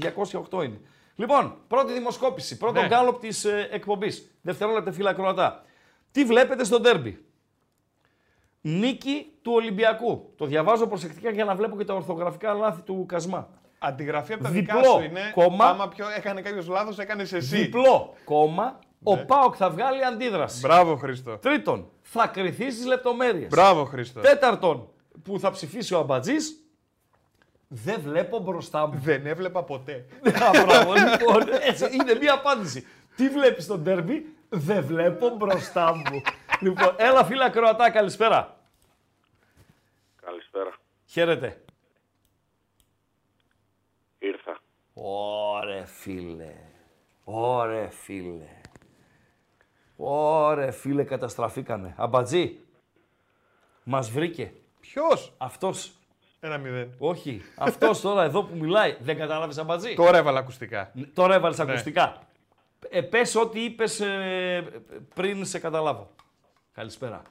208 0.52 0.64
είναι. 0.64 0.80
Λοιπόν, 1.16 1.58
πρώτη 1.68 1.94
δημοσκόπηση. 1.94 2.58
Πρώτο 2.58 2.82
Ναι. 2.82 2.88
γκάλωπ 2.88 3.20
της 3.20 3.46
ε, 3.46 3.68
εκπομπής. 3.72 4.32
Δευτερόλεπτα 4.42 4.92
φύλλα 4.92 5.14
Κροατά. 5.14 5.64
Τι 6.12 6.24
βλέπετε 6.26 6.64
στο 6.64 6.80
ντέρμπι; 6.80 7.26
Νίκη 8.70 9.32
του 9.42 9.52
Ολυμπιακού. 9.56 10.34
Το 10.38 10.46
διαβάζω 10.46 10.88
προσεκτικά 10.88 11.30
για 11.30 11.46
να 11.46 11.56
βλέπω 11.56 11.78
και 11.78 11.84
τα 11.84 11.94
ορθογραφικά 11.94 12.54
λάθη 12.54 12.82
του 12.82 13.06
Κασμά. 13.08 13.48
Αντιγραφή 13.80 14.34
από 14.34 14.44
τα 14.44 14.50
Διπλό 14.50 14.80
δικά 14.80 14.90
σου 14.90 15.02
είναι. 15.04 15.32
κόμμα. 15.34 15.66
Άμα 15.66 15.88
ποιο 15.88 16.06
έκανε 16.18 16.42
κάποιος 16.42 16.68
λάθος, 16.68 16.98
έκανες 17.00 17.34
εσύ. 17.34 17.58
Διπλό 17.58 18.14
κόμμα. 18.26 18.80
Ο 19.04 19.16
Ναι. 19.16 19.22
Πάοκ 19.22 19.56
θα 19.58 19.70
βγάλει 19.70 20.06
αντίδραση. 20.06 20.60
Μπράβο, 20.60 20.96
Χρήστο. 20.96 21.38
Τρίτον, 21.38 21.88
θα 22.02 22.28
κρυθεί 22.28 22.72
στις 22.72 22.86
λεπτομέρειες. 22.86 23.48
Μπράβο, 23.50 23.84
Χρήστο. 23.84 24.20
Τέταρτον, 24.20 24.88
που 25.24 25.40
θα 25.40 25.52
ψηφίσει 25.52 25.94
ο 25.94 26.00
Αμπατζής, 26.00 26.62
δεν 27.68 28.00
βλέπω 28.04 28.40
μπροστά 28.40 28.88
μου. 28.88 29.00
Δεν 29.04 29.26
έβλεπα 29.26 29.64
ποτέ. 29.64 30.06
Α, 30.46 30.64
Μπράβο, 30.66 30.94
λοιπόν, 30.94 31.44
έτσι, 31.68 31.84
είναι 31.92 32.18
μία 32.22 32.34
απάντηση. 32.34 32.86
Τι 33.16 33.30
βλέπεις 33.30 33.64
στο 33.64 33.78
ντέρμπι, 33.78 34.36
δεν 34.50 34.84
βλέπω 34.86 35.30
μπροστά 35.30 35.96
μου. 35.96 36.22
λοιπόν, 36.60 36.94
έλα 36.98 37.26
φίλα 37.26 37.50
Κροατά, 37.50 37.90
καλησπέρα. 37.90 38.57
Καλησπέρα. 41.14 41.36
Χαίρετε. 41.40 41.64
Ήρθα. 44.20 44.60
Ωρε 44.94 45.86
φίλε. 45.86 46.54
Ωρε 47.24 47.90
φίλε. 47.90 48.50
Ωρε 49.96 50.72
φίλε, 50.72 51.04
καταστραφήκανε. 51.04 51.94
Αμπατζή, 51.98 52.60
μας 53.84 54.10
βρήκε. 54.10 54.54
Ποιος; 54.80 55.34
Αυτός, 55.38 55.92
Ένα 56.40 56.58
μηδέν. 56.58 56.96
όχι, 57.00 57.42
αυτός 57.58 58.02
τώρα 58.02 58.24
εδώ 58.24 58.44
που 58.44 58.56
μιλάει, 58.56 58.98
δεν 59.02 59.18
κατάλαβες 59.18 59.58
αμπατζή; 59.58 59.96
Τώρα 59.96 60.18
έβαλα 60.18 60.40
ακουστικά. 60.40 60.92
Τώρα 61.14 61.36
έβαλες 61.36 61.60
ακουστικά. 61.60 62.22
Ε, 62.90 63.02
πες 63.02 63.36
ό,τι 63.36 63.64
είπες 63.64 64.00
ε, 64.00 64.84
πριν 65.16 65.46
σε 65.46 65.60
καταλάβω. 65.60 66.12
Καλησπέρα. 66.74 67.22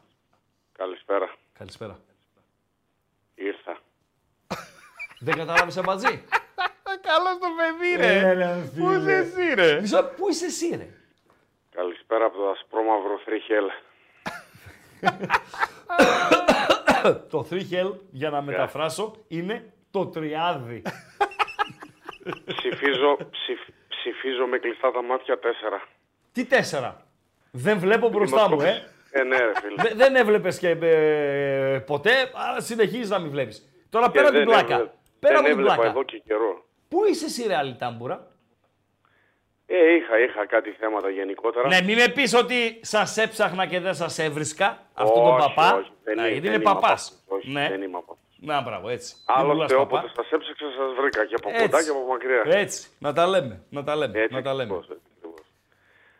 Καλησπέρα. 0.72 1.34
Καλησπέρα. 1.52 1.98
Ήρθα. 3.36 3.78
Δεν 5.18 5.36
κατάλαβες 5.36 5.76
αμπατζή. 5.76 6.06
Καλό 7.08 7.28
στο 7.34 7.48
παιδί, 7.56 7.96
ρε. 7.96 8.18
Έλα, 8.28 8.70
Πού 8.78 8.90
είσαι 8.90 9.12
εσύ, 9.12 9.54
ρε; 9.54 9.80
Μισό, 9.80 10.04
πού 10.16 10.28
είσαι 10.28 10.44
εσύ 10.44 10.76
ρε; 10.76 10.88
Καλησπέρα 11.74 12.24
από 12.24 12.36
το 12.36 12.48
ασπρόμαυρο 12.48 13.18
Θρύχελ. 13.24 13.64
το 17.30 17.44
θρίχελ, 17.44 17.94
για 18.10 18.30
να 18.30 18.42
μεταφράσω, 18.42 19.14
είναι 19.28 19.72
το 19.90 20.06
τριάδι. 20.06 20.82
Ψηφίζω, 22.56 23.16
ψηφ- 23.30 23.68
ψηφίζω 23.88 24.46
με 24.46 24.58
κλειστά 24.58 24.90
τα 24.92 25.02
μάτια 25.02 25.38
τέσσερα. 25.38 25.82
Τι 26.32 26.44
τέσσερα; 26.44 27.06
Δεν 27.50 27.78
βλέπω 27.78 28.08
μπροστά 28.08 28.48
μου, 28.48 28.60
ε. 28.60 28.88
Ε, 29.10 29.22
ναι, 29.22 29.36
ρε 29.36 29.52
φίλε. 29.60 29.82
Δε- 29.82 29.94
δεν 29.94 30.16
έβλεπες 30.16 30.58
και 30.58 30.68
ε, 30.68 31.78
ποτέ, 31.86 32.10
αλλά 32.32 32.60
συνεχίζεις 32.60 33.08
να 33.10 33.18
μην 33.18 33.30
βλέπεις. 33.30 33.68
Τώρα 33.90 34.06
Και 34.06 34.12
πέρα 34.12 34.28
από 34.28 34.36
την 34.36 34.44
δεν 34.46 34.54
πλάκα. 34.54 34.74
έβλε- 34.74 34.90
Πέρα 35.18 35.34
δεν 35.34 35.36
από 35.36 35.44
την 35.44 35.52
έβλεπα 35.58 35.74
πλάκα. 35.74 35.90
εδώ 35.90 36.02
και 36.02 36.22
καιρό. 36.26 36.64
Πού 36.88 37.04
είσαι 37.04 37.24
εσύ, 37.24 37.46
ρε 37.46 37.56
άλλη 37.56 37.76
τάμπουρα; 37.78 38.26
Ε, 39.66 39.94
είχα, 39.94 40.18
είχα 40.18 40.46
κάτι 40.46 40.70
θέματα 40.70 41.08
γενικότερα. 41.10 41.68
Ναι, 41.68 41.80
μην 41.82 41.96
με 41.98 42.08
πεις 42.08 42.34
ότι 42.34 42.78
σας 42.82 43.16
έψαχνα 43.16 43.66
και 43.66 43.80
δεν 43.80 43.94
σας 43.94 44.18
έβρισκα 44.18 44.78
αυτόν 44.94 45.22
τον 45.22 45.34
Όχι, 45.34 45.48
παπά. 45.54 45.74
όχι, 45.78 45.90
δεν 46.04 46.14
Ναι, 46.14 46.20
είναι- 46.20 46.30
γιατί 46.32 46.46
δεν 46.48 46.54
είναι 46.54 46.62
είμαι 46.62 46.72
παπάς. 46.74 46.82
παπάς. 46.82 47.24
Όχι, 47.28 47.50
Ναι. 47.50 47.68
δεν 47.68 47.82
είμαι 47.82 47.92
παπάς. 48.00 48.16
Να, 48.40 48.60
μπράβο, 48.62 48.88
έτσι. 48.88 49.14
Μην 49.28 49.36
Άλλωστε, 49.38 49.52
πουλάς 49.54 49.72
παπά. 49.72 49.82
όποτε 49.98 50.12
σας 50.16 50.30
έψαξα, 50.30 50.64
σας 50.78 50.90
βρήκα 51.00 51.24
και 51.26 51.34
από 51.34 51.48
Έτσι. 51.48 51.60
κοντά 51.62 51.82
και 51.84 51.90
από 51.90 52.02
μακριά. 52.08 52.42
Έτσι. 52.46 52.88
Να 52.98 53.12
τα 53.12 53.26
λέμε. 53.26 53.62
Να 53.70 53.84
τα 53.84 53.96
λέμε. 53.96 54.18
Έτσι 54.20 54.34
να 54.34 54.42
τα 54.42 54.50
λέμε. 54.54 54.62
ακριβώς, 54.74 54.84
έτσι 54.88 55.02
ακριβώς. 55.06 55.15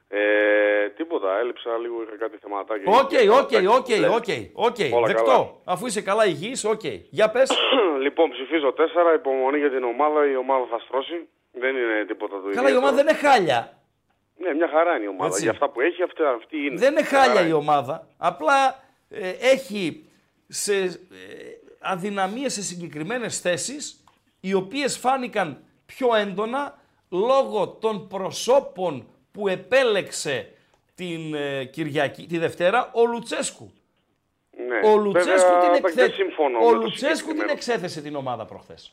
Ε, 0.09 0.89
τίποτα, 0.97 1.39
έλειψα 1.39 1.77
λίγο, 1.79 2.03
είχα 2.03 2.17
κάτι 2.17 2.37
θεματάκια. 2.43 2.93
Οκ, 3.01 3.09
Και- 3.09 3.31
OK, 3.31 3.51
OK, 3.79 3.89
Ναι. 3.89 4.09
OK, 4.09 4.31
OK. 4.53 4.77
Όλα 4.93 5.07
Δεκτό. 5.07 5.25
καλά. 5.25 5.55
Αφού 5.65 5.87
είσαι 5.87 6.01
καλά 6.03 6.27
υγιής, 6.27 6.65
οκ. 6.65 6.85
Για 7.11 7.31
πες. 7.31 7.51
λοιπόν, 8.05 8.31
ψηφίζω 8.31 8.73
τέσσερα, 8.73 9.15
υπομονή 9.15 9.59
για 9.59 9.71
την 9.71 9.85
ομάδα, 9.85 10.31
η 10.31 10.37
ομάδα 10.37 10.67
θα 10.71 10.79
στρώσει. 10.79 11.29
Δεν 11.53 11.77
είναι 11.77 12.05
τίποτα 12.07 12.37
του 12.37 12.51
Καλά, 12.55 12.71
η 12.71 12.77
ομάδα 12.77 12.95
δεν 12.97 13.07
είναι 13.09 13.19
χάλια. 13.19 13.79
Ναι, 14.37 14.55
μια 14.55 14.69
χαρά 14.69 14.95
είναι 14.97 15.05
η 15.05 15.09
ομάδα. 15.09 15.27
Έτσι. 15.27 15.43
Για 15.43 15.51
αυτά 15.51 15.69
που 15.69 15.81
έχει, 15.81 16.03
αυτή, 16.03 16.23
αυτή 16.23 16.57
είναι. 16.57 16.77
Δεν 16.79 16.91
είναι 16.93 17.01
Μια 17.01 17.11
χαρά 17.11 17.23
χάλια 17.35 17.49
η 17.49 17.53
ομάδα. 17.53 18.09
Απλά 18.17 18.85
ε, 19.09 19.31
έχει 19.41 20.09
σε 20.49 20.75
ε, 20.75 20.89
αδυναμίες 21.81 22.53
σε 22.53 22.63
συγκεκριμένες 22.63 23.41
θέσεις 23.41 24.05
οι 24.41 24.55
οποίες 24.55 24.99
φάνηκαν 24.99 25.65
πιο 25.87 26.15
έντονα 26.15 26.79
λόγω 27.11 27.69
των 27.69 28.09
προσώπων 28.09 29.09
που 29.37 29.49
επέλεξε 29.49 30.49
την 30.95 31.35
ε, 31.35 31.65
Κυριακή, 31.65 32.27
τη 32.27 32.39
Δευτέρα, 32.39 32.91
ο 32.95 33.05
Λουτσέσκου. 33.07 33.73
Ναι. 34.69 34.89
Ο 34.91 34.97
Λουτσέσκου, 34.97 35.53
Βέβαια, 35.53 35.71
την, 35.71 35.93
δεν 35.95 36.05
εξέ... 36.05 36.15
συμφωνώ 36.15 36.59
ο 36.59 36.65
με 36.67 36.71
το 36.71 36.77
Λουτσέσκου 36.77 37.07
την 37.09 37.17
συγκεκριμένο. 37.19 37.51
εξέθεσε 37.53 38.01
την 38.01 38.15
ομάδα 38.17 38.45
προχθές. 38.45 38.93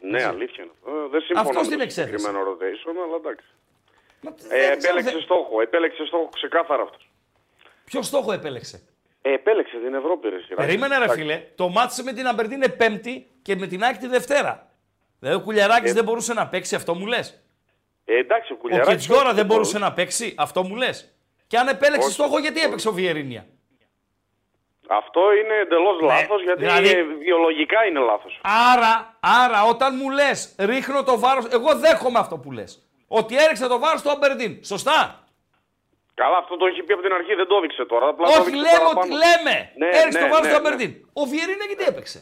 Ναι, 0.00 0.24
αλήθεια 0.24 0.64
είναι. 0.64 0.72
αυτό. 0.84 0.90
Ε, 1.04 1.08
Δεν 1.10 1.20
συμφωνώ 1.20 1.48
Αυτός 1.48 1.62
με 1.62 1.68
την 1.68 1.76
το 1.78 1.82
εξέθεσε. 1.84 2.18
συγκεκριμένο 2.18 2.50
rotation, 2.50 2.94
αλλά 3.06 3.16
εντάξει. 3.16 3.46
Μα 4.20 4.30
Ε, 4.30 4.34
δεν 4.38 4.48
ξέρω, 4.48 4.72
επέλεξε 4.72 5.10
δεν- 5.12 5.20
στόχο, 5.22 5.60
επέλεξε 5.60 6.04
στόχο 6.06 6.28
ξεκάθαρα 6.32 6.82
αυτός. 6.82 7.08
Ποιο 7.84 8.02
στόχο 8.02 8.32
επέλεξε; 8.32 8.82
Ε, 9.22 9.32
επέλεξε 9.32 9.76
την 9.76 9.94
Ευρώπη, 9.94 10.28
ρε 10.28 10.38
σειρά. 10.40 10.56
Περίμενε 10.64 10.98
ρε 10.98 11.08
φίλε, 11.08 11.42
το 11.54 11.68
μάτσε 11.68 12.02
με 12.02 12.12
την 12.12 12.26
Αμπερντίν 12.26 12.56
είναι 12.62 12.68
Πέμπτη 12.72 13.26
και 13.42 13.56
με 13.56 13.66
την 13.66 13.84
Άκη 13.84 13.98
τη 13.98 14.06
Δευτέρα. 14.06 14.70
Δηλαδή 15.18 15.36
ο 15.38 15.40
Κουλιαράκης 15.40 15.92
δεν 15.92 16.04
μπορούσε 16.04 16.32
να 16.34 16.46
παίξει, 16.48 16.74
αυτό 16.74 16.94
μου 16.94 17.06
λες. 17.06 17.42
Ε, 18.12 18.18
εντάξει, 18.18 18.52
ο 18.52 18.56
Ο 18.58 18.60
Κουλιαράκης... 18.60 19.06
Κετζιόρα 19.06 19.32
δεν 19.34 19.46
μπορούσε 19.46 19.78
να 19.78 19.92
παίξει, 19.92 20.34
αυτό 20.38 20.62
μου 20.62 20.74
λες. 20.76 21.14
Και 21.46 21.56
αν 21.58 21.68
επέλεξε 21.68 22.06
Όχι. 22.06 22.12
στόχο, 22.12 22.38
γιατί 22.38 22.60
έπαιξε 22.60 22.88
ο 22.88 22.92
Βιερίνια; 22.92 23.46
Αυτό 24.88 25.20
είναι 25.32 25.54
εντελώς 25.54 26.00
λάθος, 26.00 26.42
γιατί 26.42 26.60
δηλαδή- 26.60 26.88
ε, 26.90 27.02
βιολογικά 27.02 27.84
είναι 27.84 27.98
λάθος. 28.00 28.40
Άρα, 28.72 29.16
άρα 29.20 29.64
όταν 29.64 29.94
μου 30.02 30.10
λες 30.10 30.54
ρίχνω 30.58 31.02
το 31.02 31.18
βάρος, 31.18 31.44
εγώ 31.50 31.74
δέχομαι 31.78 32.18
αυτό 32.18 32.38
που 32.38 32.52
λες. 32.52 32.82
Ότι 33.08 33.36
έριξε 33.44 33.66
το 33.66 33.78
βάρος 33.78 34.00
στο 34.00 34.10
Αμπερντίν. 34.10 34.64
Σωστά; 34.64 35.24
Καλά, 36.14 36.36
αυτό 36.36 36.56
το 36.56 36.66
έχει 36.66 36.82
πει 36.82 36.92
από 36.92 37.02
την 37.02 37.12
αρχή, 37.12 37.34
δεν 37.34 37.46
το 37.46 37.56
έδειξε 37.56 37.84
τώρα. 37.84 38.06
Απλά 38.08 38.26
το 38.26 38.30
Όχι, 38.32 38.40
έδειξε 38.40 38.60
λέμε 38.60 38.78
παραπάνω. 38.78 39.00
ότι 39.00 39.08
λέμε. 39.24 39.54
Ναι, 39.80 39.86
έριξε 39.98 40.18
ναι, 40.18 40.24
το 40.24 40.30
βάρος 40.32 40.46
ναι, 40.46 40.52
στο 40.52 40.60
ναι. 40.62 40.68
Αμπερντίν. 40.68 40.92
Ο 41.12 41.22
Βιερίνια 41.32 41.66
γιατί 41.70 41.84
έπαιξε; 41.92 42.18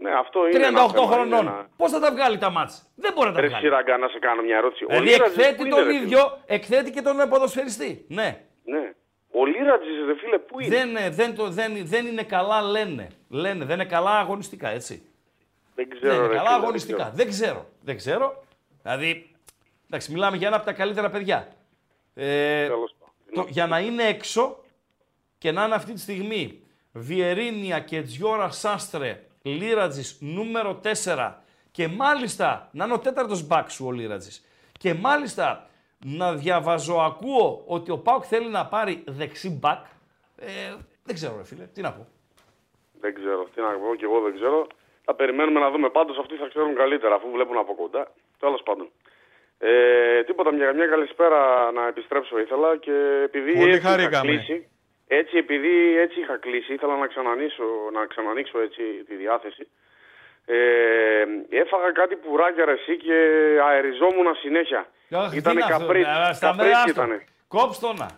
Ναι, 0.00 0.10
αυτό 0.12 0.48
είναι 0.48 0.58
38 0.58 0.66
ένα 0.68 0.88
θέμα, 0.88 1.04
είναι 1.04 1.12
χρονών. 1.14 1.46
ένα- 1.46 1.68
Πώς 1.76 1.90
θα 1.90 2.00
τα 2.00 2.10
βγάλει 2.12 2.38
τα 2.38 2.50
μάτς; 2.50 2.90
Δεν 2.94 3.12
μπορεί 3.12 3.28
να 3.28 3.34
τα 3.34 3.40
Ρε 3.40 3.46
βγάλει. 3.46 3.62
Σιράγκα, 3.64 3.96
να 3.96 4.08
σε 4.08 4.18
κάνω 4.18 4.42
μια 4.42 4.56
ερώτηση. 4.56 4.84
Ο 4.84 4.86
Δηλαδή 4.88 5.06
Λίρατζης 5.08 5.36
εκθέτει 5.36 5.56
πού 5.56 5.62
είναι, 5.66 5.74
τον 5.74 5.84
ρε 5.84 5.92
φίλε; 5.92 6.02
ίδιο, 6.04 6.38
εκθέτει 6.46 6.90
και 6.90 7.02
τον 7.02 7.16
ποδοσφαιριστή. 7.28 8.04
Ναι. 8.08 8.40
Ναι. 8.64 8.92
Ο 9.32 9.46
Λίρατζης, 9.46 10.04
ρε 10.06 10.14
φίλε, 10.18 10.38
πού 10.38 10.60
είναι; 10.60 10.76
Δεν, 10.76 10.96
ε, 10.96 11.10
δεν, 11.10 11.34
το, 11.36 11.48
δεν, 11.48 11.72
δεν 11.86 12.06
είναι 12.06 12.22
καλά, 12.22 12.62
λένε. 12.62 13.08
Λένε, 13.28 13.64
δεν 13.64 13.74
είναι 13.80 13.88
καλά 13.88 14.18
αγωνιστικά, 14.18 14.68
έτσι. 14.68 15.02
Δεν 15.74 15.88
Δεν 15.88 15.98
ξέρω, 15.98 16.14
είναι 16.14 16.26
ρε 16.26 16.34
καλά 16.34 16.40
φίλε, 16.48 16.54
δεν 16.54 16.62
αγωνιστικά. 16.62 16.96
ξέρω. 16.96 17.12
Δεν 17.14 17.28
ξέρω. 17.28 17.66
Δεν 17.82 17.96
ξέρω. 17.96 18.44
Δηλαδή, 18.82 19.30
εντάξει, 19.86 20.12
μιλάμε 20.12 20.36
για 20.36 20.46
ένα 20.46 20.56
από 20.56 20.64
τα 20.64 20.72
καλύτερα 20.72 21.10
παιδιά. 21.10 21.48
Ε, 22.14 22.66
Τέλος 22.66 22.94
πάντων. 22.98 23.44
το, 23.44 23.50
για 23.52 23.66
να 23.66 23.78
είναι 23.78 24.02
έξω 24.02 24.58
και 25.38 25.52
να 25.52 25.64
είναι 25.64 25.74
αυτή 25.74 25.92
τη 25.92 26.00
στιγμή 26.00 26.62
Βιερίνια 26.92 27.80
και 27.80 28.02
Τζιόρα 28.02 28.50
Σάστρε, 28.50 29.20
Λίρατζης 29.48 30.18
νούμερο 30.20 30.80
4 31.04 31.32
και 31.70 31.88
μάλιστα 31.88 32.68
να 32.72 32.84
είναι 32.84 32.94
ο 32.94 32.98
τέταρτος 32.98 33.46
μπακ 33.46 33.70
σου 33.70 33.86
ο 33.86 33.90
Λίρατζης 33.92 34.44
και 34.78 34.94
μάλιστα 34.94 35.66
να 36.04 36.34
διαβαζοακούω 36.34 37.62
ότι 37.66 37.90
ο 37.90 37.98
Πάουκ 37.98 38.24
θέλει 38.26 38.48
να 38.48 38.66
πάρει 38.66 39.04
δεξί 39.06 39.50
μπακ, 39.50 39.84
ε, 40.36 40.46
δεν 41.04 41.14
ξέρω 41.14 41.36
ρε 41.36 41.44
φίλε, 41.44 41.64
τι 41.74 41.80
να 41.80 41.92
πω. 41.92 42.06
Δεν 43.00 43.14
ξέρω. 43.14 43.46
Τι 43.54 43.60
να 43.60 43.68
πω 43.68 43.94
και 43.94 44.04
εγώ 44.04 44.20
δεν 44.20 44.34
ξέρω. 44.34 44.66
Θα 45.04 45.14
περιμένουμε 45.14 45.60
να 45.60 45.70
δούμε. 45.70 45.88
Πάντως 45.90 46.18
αυτοί 46.18 46.34
θα 46.36 46.48
ξέρουν 46.48 46.74
καλύτερα 46.74 47.14
αφού 47.14 47.30
βλέπουν 47.30 47.56
από 47.58 47.74
κοντά. 47.74 48.12
Τέλος 48.38 48.62
πάντων. 48.62 48.88
Ε, 49.58 50.22
τίποτα, 50.24 50.52
μια, 50.52 50.72
μια 50.72 50.86
καλησπέρα 50.86 51.70
να 51.72 51.86
επιστρέψω 51.86 52.38
ήθελα 52.38 52.76
και 52.76 52.92
επειδή 53.24 53.52
Πολύ 53.52 53.64
έτσι 53.64 53.78
είχα 53.78 53.88
χαρήκαμε. 53.88 54.30
κλείσει, 54.30 54.68
έτσι 55.20 55.36
επειδή 55.36 55.98
έτσι 56.04 56.20
είχα 56.20 56.36
κλείσει, 56.38 56.72
ήθελα 56.72 56.96
να 56.96 57.06
ξανανοίξω, 57.06 57.64
να 57.92 58.06
ξανανοίξω 58.06 58.56
έτσι 58.66 58.82
τη 59.08 59.14
διάθεση. 59.22 59.64
Ε, 60.46 60.56
έφαγα 61.62 61.90
κάτι 62.00 62.14
πουράκια 62.16 62.64
ρε 62.64 62.72
εσύ 62.72 62.96
και 62.96 63.16
αεριζόμουν 63.68 64.34
συνέχεια. 64.42 64.86
Αχ, 65.10 65.34
Ήτανε 65.34 65.40
τι 65.40 65.50
είναι 65.50 65.74
αυτό, 65.74 65.78
καπρίτσι, 65.86 66.10
ε, 66.30 66.32
στα 66.32 66.46
καπρίτσι 66.46 66.70
μέρα 66.70 66.84
ήτανε. 66.88 67.24
Κόψτονα. 67.48 68.10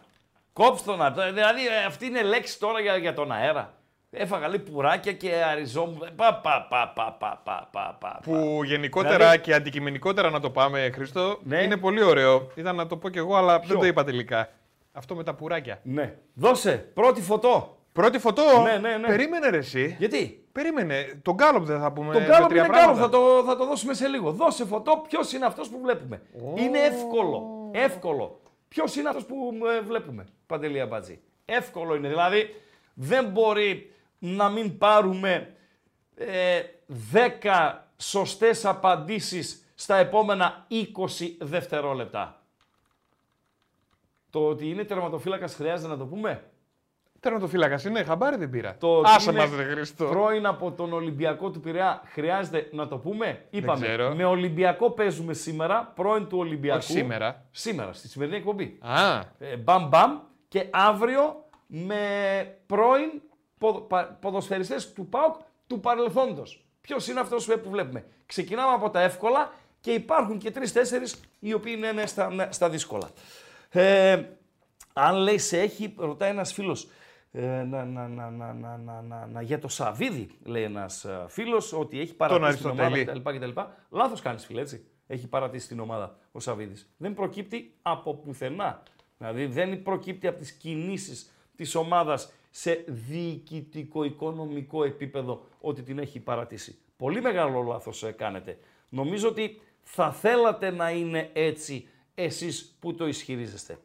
Κόψτονα. 0.53 1.11
Δηλαδή 1.11 1.67
ε, 1.67 1.85
αυτή 1.87 2.07
είναι 2.07 2.23
λέξη 2.23 2.59
τώρα 2.61 2.81
για, 2.81 2.97
για 2.97 3.15
τον 3.15 3.33
αέρα. 3.33 3.75
Έφαγα 4.11 4.49
λέει 4.49 4.59
πουράκια 4.59 5.13
και 5.13 5.31
αριζόμουν. 5.51 6.09
Πα, 6.17 6.41
πα, 6.43 6.67
πα, 6.71 6.93
πα, 6.95 7.17
πα, 7.21 7.41
πα, 7.45 7.69
πα, 7.73 7.97
πα. 8.01 8.21
Που 8.23 8.61
γενικότερα 8.65 9.17
Δηλαδή- 9.17 9.39
και 9.41 9.55
αντικειμενικότερα 9.55 10.31
να 10.31 10.41
το 10.41 10.51
πάμε, 10.51 10.91
Χρήστο, 10.95 11.39
Ναι. 11.43 11.63
είναι 11.63 11.77
πολύ 11.77 12.03
ωραίο. 12.03 12.51
Ήταν 12.55 12.77
να 12.77 12.87
το 12.87 12.97
πω 12.97 13.09
κι 13.09 13.19
εγώ, 13.19 13.37
αλλά 13.37 13.59
δεν 13.59 13.79
το 13.79 13.87
είπα 13.87 14.05
τελικά. 14.05 14.49
Αυτό 14.97 15.15
με 15.15 15.25
τα 15.25 15.35
πουράκια. 15.35 15.81
Ναι. 15.83 16.15
Δώσε 16.35 16.91
πρώτη 16.95 17.23
φωτό. 17.23 17.79
Πρώτη 17.93 18.19
φωτό; 18.19 18.43
Ναι, 18.63 18.79
ναι, 18.89 18.97
ναι. 18.97 19.07
Περίμενε 19.07 19.49
ρε 19.49 19.57
εσύ. 19.57 19.97
Γιατί; 19.99 20.47
Περίμενε. 20.53 21.21
Τον 21.23 21.35
Γκάλοπ 21.35 21.65
δεν 21.65 21.81
θα 21.81 21.93
πούμε 21.93 22.13
Τον 22.13 22.23
με 22.23 22.29
Γκάλοπ 22.29 22.49
τρία 22.49 22.65
είναι 22.65 22.73
Γκάλοπ, 22.73 22.97
πράγματα. 22.97 23.19
θα 23.19 23.41
το, 23.41 23.45
θα 23.47 23.57
το 23.57 23.67
δώσουμε 23.67 23.95
σε 23.95 24.07
λίγο. 24.09 24.31
Δώσε 24.33 24.65
φωτό, 24.65 25.05
ποιος 25.09 25.33
είναι 25.33 25.45
αυτός 25.47 25.69
που 25.69 25.81
βλέπουμε. 25.83 26.23
Είναι 26.55 26.79
εύκολο. 26.79 27.69
Εύκολο. 27.73 28.41
Ποιος 28.69 28.97
είναι 28.97 29.09
αυτός 29.09 29.25
που 29.25 29.53
ε, 29.77 29.81
βλέπουμε, 29.81 30.27
Παντελή 30.47 30.81
Αμπατζή; 30.81 31.21
Εύκολο 31.45 31.95
είναι. 31.95 32.09
Δηλαδή 32.09 32.55
δεν 32.95 33.25
μπορεί 33.27 33.93
να 34.19 34.49
μην 34.49 34.79
πάρουμε 34.79 35.55
ε, 36.17 36.61
10 37.13 37.73
σωστές 37.97 38.65
απαντήσεις 38.65 39.65
στα 39.75 39.97
επόμενα 39.97 40.67
20 40.71 40.75
δευτερόλεπτα. 41.41 42.41
Το 44.37 44.47
ότι 44.49 44.69
είναι 44.71 44.85
τερματοφύλακας 44.85 45.55
χρειάζεται 45.55 45.89
να 45.89 45.97
το 45.97 46.05
πούμε; 46.07 46.43
Τερματοφύλακας 47.21 47.85
είναι, 47.85 48.03
χαμπάρι 48.05 48.37
δεν 48.37 48.51
πήρα. 48.51 48.77
Το 48.81 48.97
ότι 48.99 49.11
Άσε 49.15 49.31
είναι 49.31 49.41
μας, 49.41 49.57
ρε 49.57 49.63
Χρήστο. 49.65 50.05
Πρώην 50.05 50.47
από 50.47 50.73
τον 50.73 50.93
Ολυμπιακό 50.93 51.51
του 51.51 51.61
Πειραιά 51.61 52.03
χρειάζεται 52.05 52.69
να 52.73 52.89
το 52.89 52.99
πούμε; 52.99 53.45
Είπαμε. 53.51 53.87
ξέρω. 53.87 54.15
Με 54.15 54.25
Ολυμπιακό 54.25 54.91
παίζουμε 54.91 55.33
σήμερα. 55.33 55.93
Πρώην 55.95 56.27
του 56.27 56.39
Ολυμπιακού. 56.39 56.79
Όχι 56.79 56.93
σήμερα. 56.93 57.45
Σήμερα, 57.51 57.93
στη 57.93 58.09
σημερινή 58.09 58.37
εκπομπή. 58.37 58.79
Α, 58.81 59.21
Ε, 59.39 59.57
μπαμ 59.57 59.89
μπαμ. 59.89 60.19
Και 60.49 60.67
αύριο 60.71 61.45
με 61.67 61.97
πρώην 62.67 63.23
ποδο, 63.59 63.81
πα- 63.81 64.19
ποδοσφαιριστές 64.21 64.93
του 64.93 65.07
ΠΑΟΚ 65.09 65.35
του 65.67 65.81
παρελθόντος. 65.81 66.65
Ποιος 66.81 67.09
είναι 67.09 67.21
αυτός 67.21 67.47
που 67.63 67.71
βλέπουμε; 67.71 68.05
Ξεκινάμε 68.27 68.73
από 68.73 68.91
τα 68.91 69.01
εύκολα 69.01 69.53
και 69.81 69.93
υπάρχουν 69.93 70.39
και 70.39 70.51
τρεις-τέσσερις 70.51 71.21
οι 71.39 71.53
οποίοι 71.53 71.75
είναι 71.77 71.93
ναι, 71.93 72.07
στα, 72.07 72.31
ναι, 72.31 72.49
στα 72.51 72.69
δύσκολα. 72.69 73.09
Ε, 73.71 74.23
αν 74.93 75.17
λέει 75.17 75.39
σε 75.39 75.61
έχει, 75.61 75.95
ρωτάει 75.97 76.31
ένας 76.31 76.53
φίλος, 76.53 76.89
ε, 77.33 77.63
να, 77.63 77.85
να, 77.85 78.09
να, 78.09 78.31
να, 78.31 78.53
να, 78.53 78.77
να, 78.77 79.03
να, 79.03 79.27
να, 79.27 79.43
για 79.43 79.59
το 79.59 79.69
Σαβίδι, 79.69 80.29
λέει 80.45 80.63
ένας 80.63 81.05
ε, 81.05 81.25
φίλος, 81.29 81.73
ότι 81.73 82.01
έχει 82.01 82.15
παρατήσει 82.15 82.57
την 82.57 82.71
ομάδα 82.71 82.87
Αριστοτέλη. 82.89 83.21
κτλ. 83.39 83.47
κτλ. 83.47 83.61
Λάθος 83.91 84.21
κάνεις 84.21 84.45
φίλε, 84.45 84.61
έτσι. 84.61 84.85
Έχει 85.07 85.29
παρατήσει 85.29 85.69
την 85.69 85.81
ομάδα 85.81 86.17
ο 86.33 86.41
Σαβίδης. 86.41 86.91
Δεν 86.97 87.15
προκύπτει 87.15 87.75
από 87.83 88.15
πουθενά. 88.15 88.83
Δηλαδή 89.19 89.47
δεν 89.47 89.83
προκύπτει 89.83 90.27
από 90.27 90.39
τις 90.39 90.53
κινήσεις 90.53 91.31
της 91.57 91.75
ομάδας 91.75 92.33
σε 92.51 92.85
διοικητικό-οικονομικό 92.87 94.85
επίπεδο 94.85 95.47
ότι 95.61 95.83
την 95.83 95.99
έχει 95.99 96.21
παρατήσει. 96.21 96.79
Πολύ 96.97 97.21
μεγάλο 97.21 97.63
λάθος 97.63 98.03
ε, 98.03 98.13
κάνετε. 98.13 98.59
Νομίζω 98.89 99.29
ότι 99.29 99.61
θα 99.83 100.13
θέλατε 100.13 100.71
να 100.71 100.91
είναι 100.91 101.31
έτσι 101.33 101.89
εσείς 102.17 102.77
που 102.81 102.95
το 102.95 103.07
ισχυρίζεστε. 103.07 103.79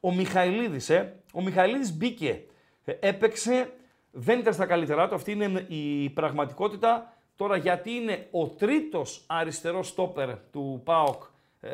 Ο 0.00 0.14
Μιχαηλίδης, 0.14 0.90
ε, 0.90 1.16
ο 1.32 1.42
Μιχαηλίδης 1.42 1.96
μπήκε, 1.96 2.44
ε, 2.84 2.92
έπαιξε 3.00 3.72
Δεν 4.10 4.38
ήταν 4.38 4.52
στα 4.52 4.66
καλύτερά 4.66 5.08
του, 5.08 5.14
αυτή 5.14 5.32
είναι 5.32 5.64
η 5.68 6.10
πραγματικότητα. 6.10 7.16
Τώρα 7.36 7.56
γιατί 7.56 7.90
είναι 7.90 8.28
ο 8.30 8.46
τρίτος 8.46 9.24
αριστερός 9.26 9.88
στόπερ 9.88 10.38
του 10.52 10.80
ΠΑΟΚ 10.84 11.22
ε, 11.60 11.70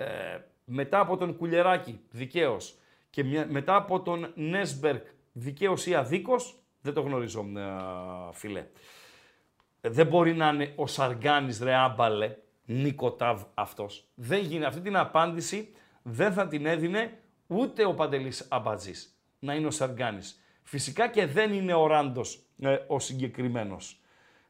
μετά 0.64 1.00
από 1.00 1.16
τον 1.16 1.36
Κουλεράκη, 1.36 2.00
δικαίως, 2.10 2.78
και 3.10 3.24
μετά 3.48 3.76
από 3.76 4.00
τον 4.00 4.32
Νέσμπερκ, 4.34 5.06
δικαίως 5.32 5.86
ή 5.86 5.94
αδίκως, 5.94 6.58
δεν 6.80 6.94
το 6.94 7.00
γνωρίζω, 7.00 7.46
ε, 7.56 8.32
φίλε. 8.32 8.66
Δεν 9.80 10.06
μπορεί 10.06 10.34
να 10.34 10.48
είναι 10.48 10.72
ο 10.76 10.86
Σαργάνης 10.86 11.60
ρε 11.60 11.74
άμπαλε, 11.74 12.36
Νίκο 12.64 13.12
Ταβ 13.12 13.42
αυτός. 13.54 14.08
Δεν 14.14 14.40
γίνει. 14.40 14.64
Αυτή 14.64 14.80
την 14.80 14.96
απάντηση 14.96 15.72
δεν 16.10 16.32
θα 16.32 16.48
την 16.48 16.66
έδινε 16.66 17.18
ούτε 17.46 17.84
ο 17.84 17.94
Παντελής 17.94 18.46
Αμπατζής 18.50 19.18
να 19.38 19.54
είναι 19.54 19.66
ο 19.66 19.70
Σαργάνης. 19.70 20.42
Φυσικά 20.62 21.08
και 21.08 21.26
δεν 21.26 21.52
είναι 21.52 21.74
ο 21.74 21.86
Ράντος 21.86 22.42
ε, 22.60 22.76
ο 22.86 22.98
συγκεκριμένος. 22.98 24.00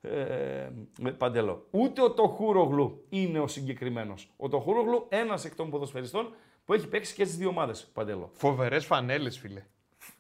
Ε, 0.00 0.70
Παντελό. 1.18 1.66
Ούτε 1.70 2.02
ο 2.02 2.10
Τοχούρογλου 2.10 3.06
είναι 3.08 3.38
ο 3.38 3.46
συγκεκριμένος. 3.46 4.32
Ο 4.36 4.48
Τοχούρογλου 4.48 5.06
ένας 5.08 5.44
εκ 5.44 5.54
των 5.54 5.70
ποδοσφαιριστών 5.70 6.34
που 6.64 6.74
έχει 6.74 6.88
παίξει 6.88 7.14
και 7.14 7.24
στις 7.24 7.36
δύο 7.36 7.48
ομάδες. 7.48 7.90
Παντελό. 7.92 8.30
Φοβερές 8.32 8.84
φανέλες 8.84 9.38
φίλε. 9.38 9.64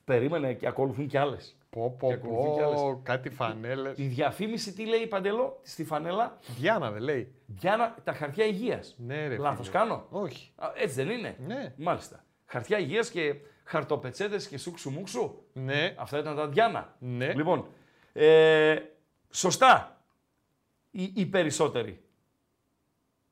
Περίμενε 0.04 0.54
και 0.54 0.66
ακολουθούν 0.66 1.06
κι 1.06 1.16
άλλες. 1.16 1.56
Πω, 1.70 1.96
πω, 1.98 2.18
πω, 2.22 3.00
κάτι 3.02 3.30
φανέλες. 3.30 3.98
Η 3.98 4.06
διαφήμιση 4.06 4.72
τι 4.72 4.86
λέει 4.86 5.06
Παντελό 5.06 5.60
στη 5.62 5.84
φανέλα; 5.84 6.38
Διάνα 6.56 6.90
δεν 6.90 7.02
λέει. 7.02 7.34
Διάνα, 7.46 7.94
τα 8.04 8.12
χαρτιά 8.12 8.44
υγείας. 8.44 8.94
Ναι, 8.98 9.26
ρε. 9.26 9.36
Λάθος 9.36 9.70
κάνω; 9.70 10.06
Όχι. 10.10 10.52
Α, 10.56 10.72
έτσι 10.74 10.94
δεν 11.02 11.10
είναι; 11.10 11.36
Ναι. 11.46 11.74
Μάλιστα. 11.76 12.24
Χαρτιά 12.46 12.78
υγείας 12.78 13.10
και 13.10 13.34
χαρτοπετσέτες 13.64 14.48
και 14.48 14.58
σούξου 14.58 14.90
μουξου; 14.90 15.42
Ναι. 15.52 15.94
Αυτά 15.98 16.18
ήταν 16.18 16.36
τα 16.36 16.48
Διάνα. 16.48 16.96
Ναι. 16.98 17.32
Λοιπόν, 17.34 17.66
ε, 18.12 18.76
σωστά 19.30 20.02
οι, 20.90 21.12
οι 21.14 21.26
περισσότεροι. 21.26 22.02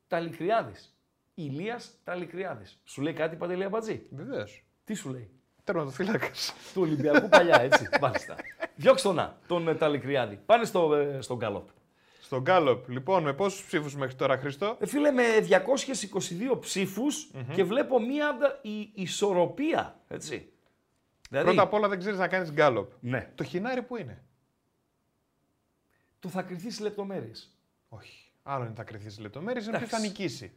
Ταλικριάδης. 0.09 0.97
Ηλίας 1.35 1.91
Ταλικριάδης. 2.05 2.81
Σου 2.85 3.03
λέει 3.03 3.13
κάτι 3.13 3.37
Παντελή 3.37 3.65
Αμπατζή; 3.65 4.07
Βεβαίως. 4.11 4.65
Τι 4.85 4.95
σου 4.95 5.11
λέει; 5.11 5.31
Τερματοφύλακας. 5.67 6.55
του 6.75 6.83
Ολυμπιακού 6.83 7.29
παλιά, 7.29 7.61
έτσι. 7.61 7.89
Μάλιστα. 8.01 8.37
Διώξτε 8.77 9.09
τον 9.09 9.17
να, 9.17 9.39
τον 9.47 9.69
ε, 9.69 9.75
Ταλικριάδη. 9.75 10.41
Πάνε 10.47 10.64
στο, 10.64 10.95
ε, 10.95 11.21
στον 11.21 11.37
Γκάλοπ. 11.37 11.69
Στον 12.21 12.43
Γκάλοπ. 12.43 12.89
Λοιπόν, 12.89 13.23
με 13.23 13.33
πόσους 13.33 13.64
ψήφους 13.64 13.97
μέχρι 13.97 14.14
τώρα, 14.14 14.39
Χριστό. 14.39 14.77
Ε, 14.81 14.87
φίλε, 14.87 15.11
με 15.11 15.23
222 16.53 16.59
ψηφου 16.61 17.05
και 17.55 17.64
βλέπω 17.64 18.01
μία 18.01 18.37
η, 18.62 18.91
ισορροπία. 18.95 20.01
Έτσι. 20.09 20.53
Δηλαδή, 21.29 21.47
Πρώτα 21.47 21.62
απ' 21.62 21.73
όλα 21.73 21.89
δεν 21.89 21.99
ξέρεις 21.99 22.19
να 22.19 22.29
κάνεις 22.29 22.53
Γκάλοπ. 22.53 22.93
Ναι. 23.01 23.31
Το 23.35 23.45
χινάρι 23.45 23.83
που 23.83 23.97
είναι; 23.97 24.25
Το 26.19 26.29
θα 26.29 26.43
κρυθείς 26.43 26.75
σε 26.75 26.83
λεπτομέρειες. 26.83 27.57
Όχι. 27.89 28.33
Άλλο 28.43 28.64
είναι 28.64 28.75
θα 28.77 28.85
κρυθείς 28.85 29.14
σε 29.14 29.21
λεπτομέρειες, 29.21 29.67
είναι 29.67 29.79
ποιο 29.79 29.87
θα 29.87 29.99
νικήσει. 29.99 30.53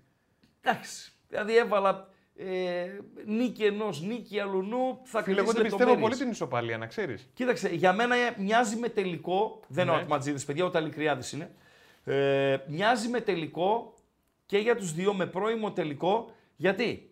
Εντάξει. 0.62 1.12
Δηλαδή 1.28 1.58
έβαλα 1.58 2.10
ε, 2.42 3.00
νίκη 3.26 3.64
ενός, 3.64 4.02
νίκη 4.02 4.40
αλουνού. 4.40 5.00
Θα 5.04 5.24
Φίλε, 5.24 5.40
εγώ 5.40 5.52
δεν 5.52 5.62
πιστεύω 5.62 5.98
πολύ 5.98 6.16
την 6.16 6.30
ισοπαλία, 6.30 6.78
να 6.78 6.86
ξέρεις. 6.86 7.30
Κοίταξε, 7.34 7.70
για 7.70 7.94
μένα 7.94 8.16
μοιάζει 8.38 8.76
με 8.76 8.90
τελικό. 8.90 9.60
Δεν 9.68 9.88
είναι 9.88 9.96
ο 9.96 10.00
Ατματζίδης, 10.00 10.46
παιδιά, 10.46 10.66
ο 10.66 10.70
Ταλικριάδη 10.70 11.36
είναι. 11.36 11.52
Ε, 12.04 12.58
μοιάζει 12.68 13.08
με 13.08 13.22
τελικό 13.22 13.94
και 14.46 14.58
για 14.58 14.76
τους 14.76 14.94
δύο 14.94 15.14
με 15.14 15.26
πρώιμο 15.26 15.72
τελικό. 15.72 16.32
Γιατί; 16.56 17.12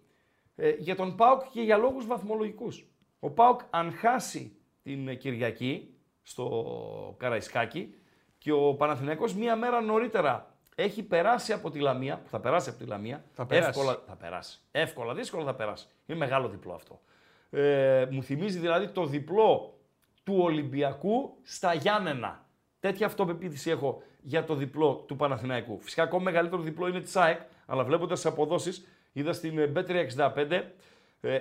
Ε, 0.56 0.76
για 0.78 0.96
τον 0.96 1.16
Πάουκ 1.16 1.42
και 1.52 1.62
για 1.62 1.78
λόγους 1.78 2.06
βαθμολογικούς. 2.06 2.86
Ο 3.20 3.30
Πάουκ, 3.30 3.60
αν 3.70 3.92
χάσει 3.92 4.56
την 4.84 5.18
Κυριακή 5.18 5.94
στο 6.24 7.16
Καραϊσκάκι 7.18 7.94
και 8.38 8.52
ο 8.52 8.74
Παναθηναϊκός 8.74 9.34
μία 9.34 9.56
μέρα 9.56 9.82
νωρίτερα 9.82 10.57
έχει 10.80 11.04
περάσει 11.04 11.54
από 11.54 11.70
τη 11.70 11.80
Λαμία, 11.80 12.18
που 12.18 12.30
θα 12.30 12.40
περάσει 12.40 12.70
από 12.70 12.78
τη 12.78 12.86
Λαμία. 12.86 13.24
Θα 13.34 13.46
περάσει. 13.46 13.70
Εύκολα, 13.70 14.02
θα 14.08 14.16
περάσει. 14.16 14.60
Εύκολα, 14.72 15.14
δύσκολα 15.14 15.46
θα 15.46 15.56
περάσει. 15.56 15.88
Είναι 16.06 16.18
μεγάλο 16.18 16.50
διπλό 16.50 16.74
αυτό. 16.74 17.02
Ε, 17.50 18.08
μου 18.12 18.24
θυμίζει 18.24 18.60
δηλαδή 18.60 18.88
το 18.88 19.06
διπλό 19.06 19.80
του 20.24 20.38
Ολυμπιακού 20.40 21.38
στα 21.44 21.74
Γιάννενα. 21.74 22.46
Τέτοια 22.80 23.06
αυτοπεποίθηση 23.06 23.70
έχω 23.70 24.02
για 24.22 24.44
το 24.44 24.56
διπλό 24.56 25.04
του 25.08 25.16
Παναθηναϊκού. 25.16 25.80
Φυσικά 25.82 26.04
ακόμα 26.04 26.24
μεγαλύτερο 26.24 26.62
διπλό 26.62 26.88
είναι 26.88 27.02
της 27.02 27.16
ΑΕΚ, 27.16 27.40
αλλά 27.66 27.84
βλέποντας 27.84 28.22
τις 28.22 28.32
αποδόσεις, 28.32 28.88
είδα 29.12 29.34
στην 29.34 29.74
B365 29.76 30.62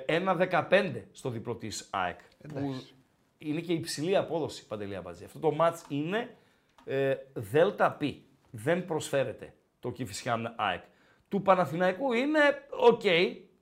1-15 0.06 1.02
στο 1.12 1.30
διπλό 1.30 1.54
της 1.54 1.88
ΑΕΚ. 1.90 2.20
Που 2.48 2.82
είναι 3.38 3.60
και 3.60 3.72
υψηλή 3.72 4.16
απόδοση 4.16 4.66
παντελή 4.66 4.96
Αμπατζή. 4.96 5.24
Αυτό 5.24 5.38
το 5.38 5.56
match 5.60 5.78
είναι 5.88 6.36
ε, 6.84 7.14
ΔΠ 7.32 8.02
δεν 8.56 8.84
προσφέρεται 8.84 9.54
το 9.80 9.90
Κηφισιάν 9.90 10.54
ΑΕΚ. 10.56 10.82
Του 11.28 11.42
Παναθηναϊκού 11.42 12.12
είναι 12.12 12.38
οκ 12.70 13.00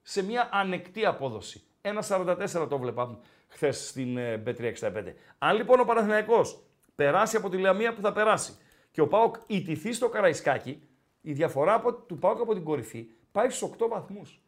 σε 0.01 0.23
μια 0.23 0.49
ανεκτή 0.51 1.05
απόδοση. 1.05 1.63
1,44 1.81 2.67
το 2.69 2.77
βλέπαμε 2.77 3.17
χθες 3.47 3.87
στην 3.87 4.17
B365. 4.17 4.81
Ε, 4.81 5.13
Αν 5.37 5.55
λοιπόν 5.55 5.79
ο 5.79 5.83
Παναθηναϊκός 5.83 6.63
περάσει 6.95 7.37
από 7.37 7.49
τη 7.49 7.57
Λαμία 7.57 7.93
που 7.93 8.01
θα 8.01 8.11
περάσει 8.11 8.57
και 8.91 9.01
ο 9.01 9.07
Πάοκ 9.07 9.35
ιτηθεί 9.47 9.93
στο 9.93 10.09
Καραϊσκάκι, 10.09 10.81
η 11.21 11.33
διαφορά 11.33 11.73
από, 11.73 11.93
του 11.93 12.17
Πάοκ 12.17 12.39
από 12.39 12.53
την 12.53 12.63
κορυφή 12.63 13.09
πάει 13.31 13.49
στους 13.49 13.69
8 13.79 13.87
βαθμούς. 13.89 14.41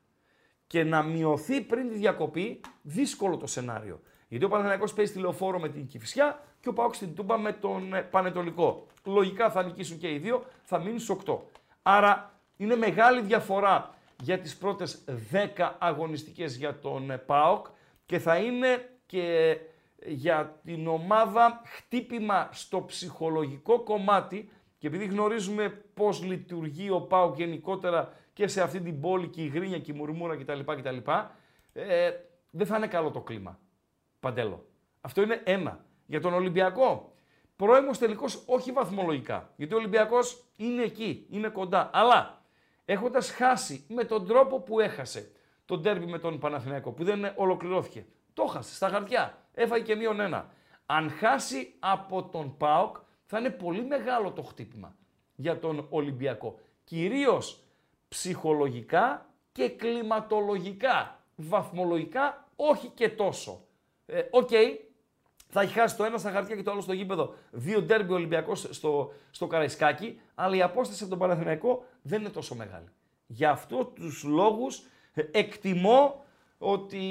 Και 0.67 0.83
να 0.83 1.03
μειωθεί 1.03 1.61
πριν 1.61 1.89
τη 1.89 1.95
διακοπή, 1.95 2.61
δύσκολο 2.81 3.37
το 3.37 3.47
σενάριο. 3.47 4.01
Γιατί 4.27 4.45
ο 4.45 4.47
Παναθηναϊκός 4.47 4.93
παίζει 4.93 5.13
τη 5.13 5.19
λεωφόρο 5.19 5.59
με 5.59 5.69
την 5.69 5.87
Κηφισιά 5.87 6.43
και 6.59 6.69
ο 6.69 6.73
Πάοκ 6.73 6.95
στην 6.95 7.15
Τούμπα 7.15 7.37
με 7.37 7.51
τον 7.51 7.93
ε, 7.93 8.01
Πανετολικό. 8.01 8.87
Λογικά 9.03 9.51
θα 9.51 9.63
νικήσουν 9.63 9.97
και 9.97 10.11
οι 10.11 10.17
δύο, 10.17 10.43
θα 10.63 10.79
μείνουν 10.79 10.99
στου 10.99 11.17
8. 11.25 11.37
Άρα 11.81 12.39
είναι 12.57 12.75
μεγάλη 12.75 13.21
διαφορά 13.21 13.95
για 14.21 14.39
τις 14.39 14.57
πρώτες 14.57 15.03
10 15.57 15.71
αγωνιστικές 15.79 16.55
για 16.57 16.79
τον 16.79 17.11
ε, 17.11 17.17
ΠΑΟΚ 17.17 17.65
και 18.05 18.19
θα 18.19 18.37
είναι 18.37 18.89
και 19.05 19.57
για 20.05 20.59
την 20.63 20.87
ομάδα 20.87 21.61
χτύπημα 21.65 22.49
στο 22.51 22.83
ψυχολογικό 22.83 23.79
κομμάτι 23.79 24.49
και 24.77 24.87
επειδή 24.87 25.05
γνωρίζουμε 25.05 25.69
πώς 25.93 26.23
λειτουργεί 26.23 26.89
ο 26.89 27.01
ΠΑΟΚ 27.01 27.37
γενικότερα 27.37 28.13
και 28.33 28.47
σε 28.47 28.61
αυτή 28.61 28.81
την 28.81 29.01
πόλη 29.01 29.27
και 29.27 29.41
η 29.41 29.47
γρίνια 29.47 29.79
και 29.79 29.91
η 29.91 29.95
μουρμούρα 29.95 30.37
κτλ. 30.37 30.59
κτλ 30.59 30.97
ε, 31.73 32.11
δεν 32.51 32.67
θα 32.67 32.77
είναι 32.77 32.87
καλό 32.87 33.11
το 33.11 33.21
κλίμα. 33.21 33.59
Παντέλο. 34.19 34.65
Αυτό 35.01 35.21
είναι 35.21 35.41
ένα. 35.43 35.85
Για 36.07 36.21
τον 36.21 36.33
Ολυμπιακό, 36.33 37.13
πρώιμος 37.55 37.97
τελικός 37.97 38.43
όχι 38.45 38.71
βαθμολογικά. 38.71 39.53
Γιατί 39.55 39.73
ο 39.73 39.77
Ολυμπιακός 39.77 40.43
είναι 40.55 40.83
εκεί, 40.83 41.27
είναι 41.29 41.47
κοντά. 41.47 41.89
Αλλά 41.93 42.41
έχοντας 42.85 43.31
χάσει 43.31 43.85
με 43.87 44.03
τον 44.03 44.27
τρόπο 44.27 44.59
που 44.59 44.79
έχασε 44.79 45.31
το 45.65 45.81
ντέρμπι 45.81 46.05
με 46.05 46.19
τον 46.19 46.39
Παναθηναϊκό, 46.39 46.91
που 46.91 47.03
δεν 47.03 47.33
ολοκληρώθηκε. 47.35 48.05
Το 48.33 48.45
'χασε 48.45 48.75
στα 48.75 48.89
χαρτιά. 48.89 49.37
Έφαγε 49.53 49.83
και 49.83 49.95
μείον 49.95 50.19
ένα. 50.19 50.49
Αν 50.85 51.09
χάσει 51.09 51.75
από 51.79 52.23
τον 52.23 52.57
ΠΑΟΚ, 52.57 52.95
θα 53.25 53.39
είναι 53.39 53.49
πολύ 53.49 53.83
μεγάλο 53.83 54.31
το 54.31 54.41
χτύπημα 54.41 54.95
για 55.35 55.59
τον 55.59 55.87
Ολυμπιακό. 55.89 56.59
Κυρίως 56.83 57.63
ψυχολογικά 58.07 59.29
και 59.51 59.69
κλιματολογικά. 59.69 61.19
Βαθμολογικά 61.35 62.47
όχι 62.55 62.87
και 62.87 63.09
τόσο. 63.09 63.65
Ε, 64.05 64.21
οκ, 64.31 64.49
θα 65.47 65.61
έχει 65.61 65.73
χάσει 65.73 65.97
το 65.97 66.03
ένα 66.03 66.17
στα 66.17 66.31
χαρτιά 66.31 66.55
και 66.55 66.63
το 66.63 66.71
άλλο 66.71 66.81
στο 66.81 66.93
γήπεδο. 66.93 67.35
Δύο 67.51 67.81
ντέρμπι 67.81 68.13
Ολυμπιακός 68.13 68.67
στο, 68.69 69.13
στο 69.31 69.47
Καραϊσκάκι, 69.47 70.19
αλλά 70.35 70.55
η 70.55 70.61
απόσταση 70.61 71.01
από 71.01 71.09
τον 71.09 71.19
Παναθηναϊκό 71.19 71.85
δεν 72.01 72.19
είναι 72.19 72.29
τόσο 72.29 72.55
μεγάλη. 72.55 72.87
Γι' 73.27 73.45
αυτό 73.45 73.85
τους 73.85 74.23
λόγους 74.23 74.83
ε, 75.13 75.23
εκτιμώ 75.31 76.25
ότι 76.57 77.01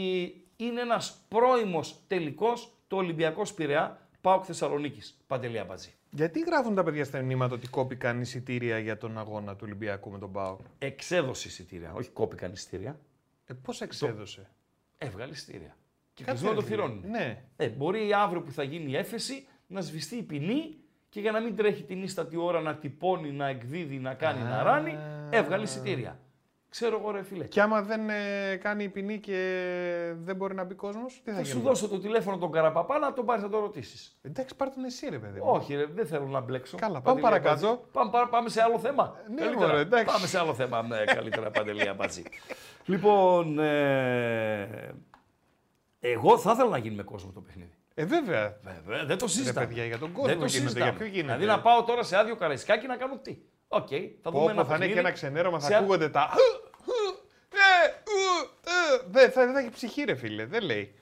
είναι 0.57 0.81
ένας 0.81 1.25
πρώιμος 1.29 2.01
τελικός 2.07 2.73
το 2.89 2.97
Ολυμπιακό 2.97 3.45
Σπειραιά 3.45 4.01
Πάοκ 4.21 4.45
Θεσσαλονίκης. 4.47 5.19
Παντελή 5.27 5.59
Αμπατζή. 5.59 5.95
Γιατί 6.11 6.41
γράφουν 6.41 6.75
τα 6.75 6.83
παιδιά 6.83 7.05
στα 7.05 7.19
ενήματα 7.19 7.55
ότι 7.55 7.69
κόπηκαν 7.69 8.21
εισιτήρια 8.21 8.79
για 8.79 8.99
τον 8.99 9.19
αγώνα 9.19 9.53
του 9.53 9.61
Ολυμπιακού 9.65 10.11
με 10.11 10.19
τον 10.19 10.33
Πάοκ. 10.33 10.61
Εξέδωσε 10.79 11.49
εισιτήρια, 11.49 11.93
όχι 11.93 12.11
κόπηκαν 12.11 12.53
εισιτήρια. 12.53 12.99
Ε, 13.47 13.55
Πώς 13.55 13.81
εξέδωσε; 13.81 14.51
Έβγαλε 14.99 15.33
εισιτήρια. 15.33 15.77
Και 16.17 16.25
κλεισμένο 16.25 16.55
το 16.55 16.63
θυρών. 16.63 17.03
Ναι. 17.11 17.43
Ε, 17.57 17.69
μπορεί 17.69 18.13
αύριο 18.13 18.43
που 18.43 18.51
θα 18.51 18.63
γίνει 18.63 18.91
η 18.91 18.97
έφεση 18.97 19.47
να 19.67 19.81
σβηστεί 19.81 20.17
η 20.17 20.23
ποινή 20.23 20.77
και 21.09 21.21
για 21.21 21.31
να 21.31 21.41
μην 21.41 21.57
τρέχει 21.57 21.83
την 21.83 22.03
ίστατη 22.03 22.37
ώρα 22.37 22.61
να 22.61 22.75
τυπώνει, 22.75 23.33
να 23.33 23.49
εκδίδει, 23.49 23.99
να 23.99 24.15
κάνει, 24.15 24.43
να 24.43 24.63
ράνει, 24.63 24.99
έβγαλε 25.31 25.63
εισιτήρια. 25.63 26.19
Ξέρω 26.69 26.99
εγώ, 27.01 27.11
ρε 27.11 27.23
φίλε. 27.23 27.45
Και 27.45 27.61
άμα 27.61 27.83
δεν 27.83 28.11
ε, 28.11 28.57
κάνει 28.57 28.85
η 28.85 28.89
ποινή 28.89 29.19
και 29.19 30.13
δεν 30.17 30.37
μπορεί 30.37 30.55
να 30.55 30.65
μπει 30.65 30.75
κόσμος, 30.75 31.21
τι 31.25 31.31
θα, 31.31 31.37
θα 31.37 31.43
γίνει. 31.43 31.55
σου 31.55 31.61
δώσω 31.61 31.89
το 31.89 31.99
τηλέφωνο 31.99 32.39
τον 32.39 32.51
Καραπαπά 32.51 32.99
να 32.99 33.13
τον 33.13 33.25
πάρεις 33.25 33.43
να 33.43 33.49
το 33.49 33.59
ρωτήσεις. 33.59 34.19
Εντάξει, 34.23 34.55
πάρ 34.55 34.71
τον 34.71 34.85
εσύ, 34.85 35.09
ρε 35.09 35.19
παιδί. 35.19 35.39
Όχι, 35.43 35.75
ρε, 35.75 35.87
δεν 35.87 36.07
θέλω 36.07 36.27
να 36.27 36.41
μπλέξω. 36.41 36.77
Καλά, 36.77 37.01
πάμε 37.01 37.21
παρακάτω. 37.21 37.85
Πάμε, 37.93 38.11
πάμε 38.31 38.49
σε 38.49 38.63
άλλο 38.63 38.79
θέμα. 38.79 39.15
Ναι, 39.35 39.41
καλύτερα. 39.41 39.67
Μωρέ, 39.67 39.81
εντάξει. 39.81 40.15
Πάμε 40.15 40.27
σε 40.27 40.39
άλλο 40.39 40.55
θέμα. 40.55 40.83
Ναι, 40.83 41.05
καλύτερα 41.05 41.51
παντελή 41.51 41.93
μπατζή. 41.97 42.23
λοιπόν, 42.85 43.59
ε, 43.59 44.95
εγώ 46.13 46.39
θα 46.39 46.53
ήθελα 46.53 46.69
να 46.69 46.79
γίνει 46.79 46.95
με 46.95 47.03
κόσμο 47.03 47.31
το 47.33 47.41
παιχνίδι. 47.41 47.71
Ε, 47.95 48.05
βέβαια. 48.05 48.61
Βέβαια, 48.65 49.05
δεν 49.05 49.19
το 49.19 49.25
Ρε 49.25 49.31
συζητάμε. 49.31 49.67
παιδιά, 49.67 49.85
για 49.85 49.99
τον 49.99 50.09
Δεν 50.09 50.17
κόσμο 50.17 50.33
το 50.41 50.45
γίνεται. 50.47 50.49
συζητάμε. 50.69 50.85
Για 50.91 50.99
ποιο 50.99 51.07
γίνεται; 51.07 51.27
Δηλαδή 51.37 51.45
να 51.47 51.61
πάω 51.61 51.85
τώρα 51.85 52.03
σε 52.03 52.17
άδειο 52.17 52.37
καραϊσκάκι 52.37 52.87
να 52.87 52.97
κάνω 52.97 53.19
τι. 53.19 53.37
Οκ, 53.69 53.89
θα 54.23 54.31
δούμε 54.31 54.45
Πω, 54.45 54.51
ένα 54.51 54.63
πω, 54.63 54.69
θα 54.69 54.75
είναι 54.77 54.87
και 54.87 54.93
παιχνίδι 54.93 54.99
ένα 54.99 55.11
ξενέρωμα, 55.11 55.61
θα 55.61 55.67
σε- 55.67 55.75
ακούγονται 55.77 56.09
τα. 56.09 56.31
Ε, 57.53 57.89
ου, 58.05 58.49
ε. 58.65 59.07
Δεν 59.11 59.31
θα, 59.31 59.45
δεν 59.45 59.55
θα 59.55 59.61
έχει 59.61 59.71
ψυχή, 59.71 60.03
ρε 60.05 60.15
φίλε. 60.15 60.47
Δεν 60.47 60.63
λέει. 60.65 60.95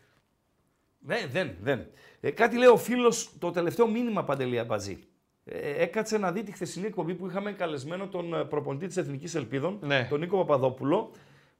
Ναι, 0.98 1.26
δεν, 1.32 1.56
δεν. 1.60 1.86
Ε, 2.20 2.30
κάτι 2.30 2.56
λέει 2.56 2.68
ο 2.68 2.76
φίλος, 2.76 3.30
το 3.38 3.50
τελευταίο 3.50 3.86
μήνυμα 3.86 4.24
παντελή 4.24 4.58
Αμπατζή. 4.58 4.98
Ε, 5.44 5.82
έκατσε 5.82 6.18
να 6.18 6.32
δει 6.32 6.42
τη 6.42 6.52
χθεσινή 6.52 6.86
εκπομπή 6.86 7.14
που 7.14 7.26
είχαμε 7.26 7.52
καλεσμένο 7.52 8.08
τον 8.08 8.34
ε, 8.34 8.44
προπονητή 8.44 8.86
της 8.86 8.96
Εθνικής 8.96 9.34
Ελπίδων, 9.34 9.78
Ναι. 9.82 10.06
τον 10.10 10.20
Νίκο 10.20 10.36
Παπαδόπουλο. 10.38 11.10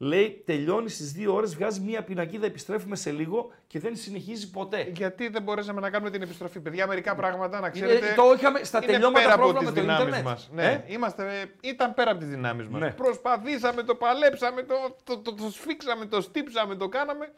Λέει, 0.05 0.43
τελειώνεις 0.47 0.95
στις 0.95 1.13
2 1.13 1.33
ώρες, 1.35 1.55
βγάζει 1.55 1.81
μία 1.81 2.03
πινακίδα, 2.03 2.47
επιστρέφουμε 2.47 2.97
σε 2.97 3.11
λίγο 3.11 3.51
και 3.67 3.79
δεν 3.81 3.97
συνεχίζει 3.97 4.51
ποτέ. 4.51 4.91
Γιατί 4.95 5.29
δεν 5.29 5.43
μπορέσαμε 5.43 5.81
να 5.81 5.91
κάνουμε 5.91 6.11
την 6.11 6.23
επιστροφή. 6.23 6.61
Παιδιά, 6.61 6.87
μερικά 6.87 7.15
πράγματα 7.15 7.61
να 7.61 7.71
Είναι- 7.75 7.87
ξέρετε. 7.87 8.15
το 8.17 8.23
είχαμε 8.37 8.65
στα 8.65 8.79
είναι 8.83 8.93
τελειώματα 8.93 9.21
πέρα 9.23 9.35
από 9.35 9.43
πρόβλημα 9.43 9.73
τις 9.73 9.83
με 9.83 9.87
το 9.87 9.95
δυνάμεις 9.97 10.03
ίντερνετ. 10.19 10.25
μας. 10.33 10.51
Ναι, 10.53 10.65
Ε; 10.67 10.85
είμαστε, 10.87 11.51
ήταν 11.61 11.95
πέρα 11.95 12.11
από 12.11 12.21
τις 12.21 12.29
δυνάμεις 12.29 12.67
μας. 12.69 12.81
Ναι. 12.81 12.91
Προσπαθήσαμε, 12.91 13.83
το 13.83 13.95
παλέψαμε, 13.95 14.63
το, 14.63 14.75
το, 15.05 15.19
το, 15.19 15.35
το 15.35 15.51
σφίξαμε, 15.51 16.07
το 16.07 16.21
στύψαμε, 16.21 16.75
το 16.75 16.89
κάναμε. 16.89 17.33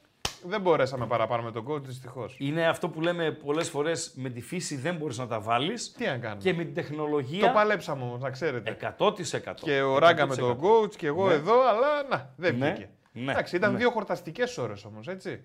Δεν 0.44 0.60
μπορέσαμε 0.60 1.06
παραπάνω 1.06 1.42
με 1.42 1.52
τον 1.52 1.66
coach, 1.68 1.82
δυστυχώς. 1.82 2.36
Είναι 2.38 2.66
αυτό 2.68 2.88
που 2.88 3.00
λέμε 3.00 3.30
πολλές 3.32 3.68
φορές 3.68 4.12
με 4.16 4.30
τη 4.30 4.40
φύση 4.40 4.76
δεν 4.76 4.96
μπορείς 4.96 5.18
να 5.18 5.26
τα 5.26 5.40
βάλεις. 5.40 5.92
Τι 5.92 6.04
να 6.06 6.18
κάνουμε. 6.18 6.40
Και 6.42 6.54
με 6.54 6.64
την 6.64 6.74
τεχνολογία. 6.74 7.46
Το 7.46 7.52
παλέψαμε 7.54 8.02
όμως, 8.02 8.20
να 8.20 8.30
ξέρετε. 8.30 8.70
100%. 8.70 9.54
Και 9.62 9.80
ο 9.82 9.98
Ράγκα 9.98 10.26
με 10.26 10.34
100%. 10.34 10.36
τον 10.38 10.60
coach 10.62 10.96
και 10.96 11.06
εγώ 11.06 11.26
Ναι. 11.28 11.34
εδώ, 11.34 11.68
αλλά 11.68 12.02
να, 12.10 12.32
δεν 12.36 12.56
Ναι. 12.56 12.70
βγήκε. 12.70 12.90
Ναι. 13.12 13.32
Εντάξει, 13.32 13.56
ήταν 13.56 13.72
Ναι. 13.72 13.78
δύο 13.78 13.90
χορταστικές 13.90 14.58
ώρες 14.58 14.84
όμως, 14.84 15.08
έτσι. 15.08 15.44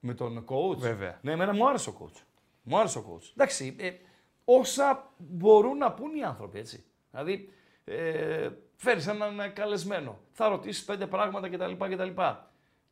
Με 0.00 0.14
τον 0.14 0.44
coach. 0.48 0.76
Βέβαια. 0.76 1.18
Ναι, 1.22 1.32
εμένα 1.32 1.54
μου 1.54 1.68
άρεσε 1.68 1.90
ο 1.90 1.94
coach. 2.00 2.20
Μου 2.62 2.78
άρεσε 2.78 2.98
ο 2.98 3.04
coach. 3.12 3.30
Εντάξει, 3.36 3.76
ε, 3.78 3.90
όσα 4.44 5.10
μπορούν 5.16 5.76
να 5.76 5.92
πούν 5.92 6.14
οι 6.14 6.22
άνθρωποι, 6.24 6.58
έτσι. 6.58 6.84
Δηλαδή, 7.10 7.52
ε, 7.84 8.48
φέρεις 8.76 9.06
έναν 9.06 9.40
ε, 9.40 9.48
καλεσμένο, 9.48 10.18
θα 10.32 10.48
ρωτήσεις 10.48 10.84
πέντε 10.84 11.06
πράγματα 11.06 11.48
κτλ. 11.48 11.72
κτλ. 11.94 12.20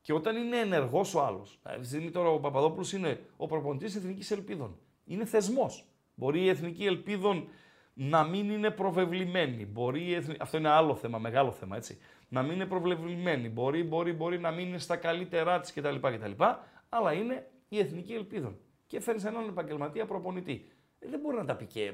Και 0.06 0.12
όταν 0.12 0.36
είναι 0.36 0.56
ενεργός 0.56 1.14
ο 1.14 1.22
άλλος, 1.22 1.58
αυτή 1.62 1.80
τη 1.80 1.86
στιγμή 1.86 2.10
τώρα 2.10 2.28
ο 2.28 2.38
Παπαδόπουλος 2.38 2.92
είναι 2.92 3.20
ο 3.36 3.46
προπονητής 3.46 3.96
Εθνικής 3.96 4.30
Ελπίδων. 4.30 4.78
Είναι 5.04 5.24
θεσμός. 5.24 5.84
Μπορεί 6.14 6.40
η 6.42 6.48
Εθνική 6.48 6.84
Ελπίδων 6.84 7.48
να 7.94 8.24
μην 8.24 8.50
είναι 8.50 8.70
προβεβλημένη. 8.70 9.66
Μπορεί 9.66 10.02
η 10.02 10.14
Εθνική... 10.14 10.42
Αυτό 10.42 10.56
είναι 10.56 10.68
άλλο 10.68 10.94
θέμα, 10.94 11.18
μεγάλο 11.18 11.50
θέμα, 11.52 11.76
έτσι. 11.76 11.98
Να 12.28 12.42
μην 12.42 12.52
είναι 12.52 12.66
προβεβλημένη. 12.66 13.48
Μπορεί, 13.48 13.82
μπορεί, 13.84 14.12
μπορεί 14.12 14.38
να 14.38 14.50
μην 14.50 14.66
είναι 14.66 14.78
στα 14.78 14.96
καλύτερά 14.96 15.60
της 15.60 15.72
κτλ, 15.72 15.96
κτλ. 16.00 16.42
Αλλά 16.88 17.12
είναι 17.12 17.50
η 17.68 17.78
Εθνική 17.78 18.12
Ελπίδων. 18.12 18.58
Και 18.86 19.00
φέρνει 19.00 19.22
έναν 19.26 19.48
επαγγελματία 19.48 20.06
προπονητή. 20.06 20.68
Ε, 20.98 21.08
δεν 21.08 21.20
μπορεί 21.20 21.36
να 21.36 21.44
τα 21.44 21.56
πει 21.56 21.64
και 21.64 21.82
ε, 21.82 21.86
ε, 21.86 21.92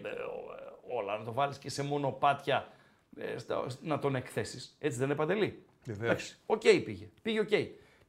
όλα, 0.96 1.18
να 1.18 1.24
το 1.24 1.32
βάλεις 1.32 1.58
και 1.58 1.70
σε 1.70 1.82
μονοπάτια 1.84 2.68
ε, 3.16 3.38
στα- 3.38 3.66
να 3.82 3.98
τον 3.98 4.14
εκθέσεις. 4.14 4.76
Έτσι 4.78 4.98
δεν 4.98 5.06
είναι 5.06 5.16
παντελή. 5.16 5.62
Βεβαίως. 5.84 6.10
Εντάξει, 6.10 6.38
οκ 6.46 6.60
πήγε. 6.84 7.10
Πήγε 7.22 7.40
οκ. 7.40 7.50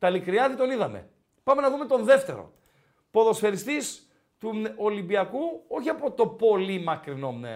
Τα 0.04 0.10
Λικριάδη 0.10 0.56
τον 0.56 0.72
είδαμε. 0.72 1.10
Πάμε 1.44 1.62
να 1.62 1.70
δούμε 1.70 1.86
τον 1.86 2.04
δεύτερο. 2.04 2.54
Ποδοσφαιριστής 3.12 4.08
του 4.38 4.52
Ολυμπιακού, 4.76 5.64
όχι 5.68 5.90
από 5.90 6.12
το 6.12 6.28
πολύ 6.28 6.80
μακρινό 6.80 7.40
ε, 7.44 7.50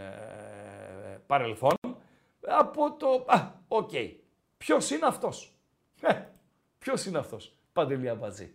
ε, 0.00 1.18
παρελθόν, 1.26 1.74
από 2.46 2.92
το... 2.96 3.24
Α, 3.26 3.50
οκ. 3.68 3.90
Ποιος 4.56 4.90
είναι 4.90 5.06
αυτός; 5.06 5.56
Ε, 6.00 6.14
ποιος 6.78 7.06
είναι 7.06 7.18
αυτός. 7.18 7.54
Παντελή 7.72 8.08
Αμπατζή; 8.08 8.54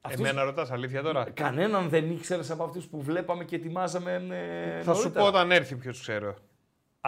Αυτούς- 0.00 0.20
Εμένα 0.28 0.44
ρωτάς 0.44 0.70
αλήθεια 0.70 1.02
τώρα; 1.02 1.30
Κανέναν 1.30 1.88
δεν 1.88 2.10
ήξερες 2.10 2.50
από 2.50 2.64
αυτούς 2.64 2.86
που 2.86 3.02
βλέπαμε 3.02 3.44
και 3.44 3.56
ετοιμάζαμε 3.56 4.12
ε, 4.14 4.82
Θα 4.82 4.94
σου 4.94 4.98
νωρίτερα. 5.00 5.24
πω 5.24 5.30
όταν 5.30 5.50
έρθει 5.50 5.76
ποιος 5.76 6.00
ξέρω. 6.00 6.34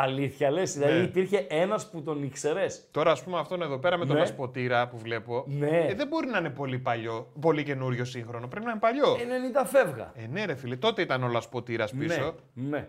Αλήθεια 0.00 0.50
λες, 0.50 0.72
δηλαδή 0.72 0.98
Ναι. 0.98 1.04
υπήρχε 1.04 1.46
ένας 1.50 1.90
που 1.90 2.02
τον 2.02 2.22
ήξερες. 2.22 2.88
Τώρα, 2.90 3.10
ας 3.10 3.22
πούμε, 3.22 3.38
αυτόν 3.38 3.62
εδώ 3.62 3.78
πέρα 3.78 3.96
με 3.96 4.06
τον 4.06 4.16
Ναι. 4.16 4.22
Ασποτήρα 4.22 4.88
που 4.88 4.98
βλέπω. 4.98 5.44
Ναι. 5.46 5.86
Ε, 5.86 5.94
δεν 5.94 6.06
μπορεί 6.08 6.26
να 6.26 6.38
είναι 6.38 6.50
πολύ 6.50 6.78
παλιό, 6.78 7.32
πολύ 7.40 7.62
καινούριο 7.62 8.04
σύγχρονο. 8.04 8.48
Πρέπει 8.48 8.64
να 8.64 8.70
είναι 8.70 8.80
παλιό. 8.80 9.16
90 9.62 9.64
φεύγα. 9.66 10.12
Ε, 10.16 10.26
ναι, 10.26 10.44
ρε 10.44 10.54
φίλε, 10.54 10.76
τότε 10.76 11.02
ήταν 11.02 11.22
ο 11.22 11.36
Ασποτήρα 11.36 11.88
πίσω. 11.98 12.34
Ναι, 12.54 12.68
ναι. 12.68 12.88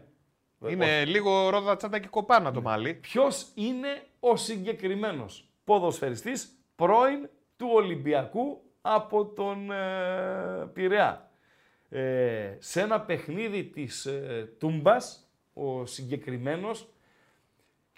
Είναι 0.72 1.05
λίγο 1.05 1.49
ρόδα 1.49 1.76
τσάντα 1.76 1.99
και 1.99 2.07
κοπάνα 2.07 2.51
το 2.51 2.62
μάλι. 2.62 2.93
Ποιος 2.93 3.47
είναι 3.55 4.01
ο 4.20 4.36
συγκεκριμένος 4.36 5.49
ποδοσφαιριστής 5.64 6.49
πρώην 6.76 7.30
του 7.57 7.68
Ολυμπιακού 7.74 8.62
από 8.82 9.26
τον 9.26 9.72
ε, 9.72 10.70
Πειραιά; 10.74 11.30
Ε, 11.89 12.55
σε 12.60 12.82
ένα 12.82 13.01
παιχνίδι 13.01 13.64
της 13.64 14.05
ε, 14.05 14.53
Τούμπας, 14.60 15.30
ο 15.53 15.86
συγκεκριμένος, 15.86 16.88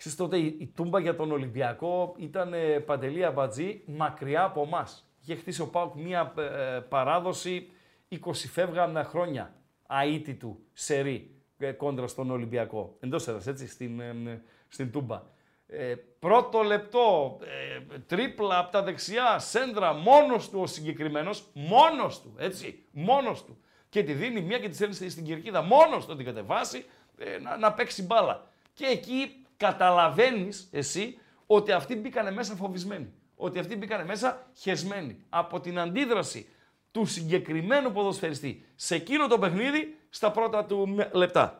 ξέρεις 0.01 0.17
τότε 0.17 0.37
η, 0.37 0.55
η 0.59 0.71
Τούμπα 0.75 0.99
για 0.99 1.15
τον 1.15 1.31
Ολυμπιακό 1.31 2.15
ήταν 2.17 2.53
ε, 2.53 2.79
παντελή 2.79 3.25
αμπατζή 3.25 3.81
μακριά 3.85 4.43
από 4.43 4.61
εμάς. 4.61 5.09
Είχε 5.21 5.35
χτίσει 5.35 5.61
ο 5.61 5.67
Πάουκ 5.67 5.95
μία 5.95 6.33
ε, 6.37 6.79
παράδοση 6.79 7.69
20 8.11 8.17
φεύγανα 8.33 9.03
χρόνια 9.03 9.55
αίτητου 10.03 10.59
σερί 10.73 11.35
ε, 11.57 11.71
κόντρα 11.71 12.07
στον 12.07 12.31
Ολυμπιακό. 12.31 12.97
Εντός 12.99 13.27
έδρας, 13.27 13.47
έτσι, 13.47 13.67
στην, 13.67 13.99
ε, 13.99 14.41
στην 14.67 14.91
Τούμπα. 14.91 15.23
Ε, 15.67 15.95
πρώτο 16.19 16.61
λεπτό, 16.61 17.37
ε, 17.41 17.97
τρίπλα 17.99 18.57
από 18.57 18.71
τα 18.71 18.83
δεξιά, 18.83 19.39
σέντρα, 19.39 19.93
μόνος 19.93 20.49
του 20.49 20.59
ο 20.61 20.67
συγκεκριμένος, 20.67 21.47
μόνος 21.53 22.21
του, 22.21 22.35
έτσι, 22.37 22.85
μόνος 22.91 23.45
του. 23.45 23.57
Και 23.89 24.03
τη 24.03 24.13
δίνει 24.13 24.41
μία 24.41 24.59
και 24.59 24.69
τη 24.69 24.75
στέλνει 24.75 24.93
στην 24.93 25.23
κερκίδα, 25.23 25.61
μόνος 25.61 26.05
του 26.05 26.15
την 26.15 26.25
κατεβάσει, 26.25 26.85
ε, 27.17 27.37
να, 27.37 27.57
να 27.57 27.73
παίξει 27.73 28.03
μπάλα. 28.03 28.49
Και 28.73 28.85
εκεί 28.85 29.40
καταλαβαίνεις 29.65 30.67
εσύ 30.71 31.17
ότι 31.47 31.71
αυτοί 31.71 31.95
μπήκανε 31.95 32.31
μέσα 32.31 32.55
φοβισμένοι. 32.55 33.13
Ότι 33.35 33.59
αυτοί 33.59 33.75
μπήκανε 33.75 34.05
μέσα 34.05 34.47
χεσμένοι. 34.53 35.23
Από 35.29 35.59
την 35.59 35.79
αντίδραση 35.79 36.47
του 36.91 37.05
συγκεκριμένου 37.05 37.91
ποδοσφαιριστή 37.91 38.65
σε 38.75 38.95
εκείνο 38.95 39.27
το 39.27 39.39
παιχνίδι 39.39 39.97
στα 40.09 40.31
πρώτα 40.31 40.65
του 40.65 40.95
λεπτά. 41.11 41.59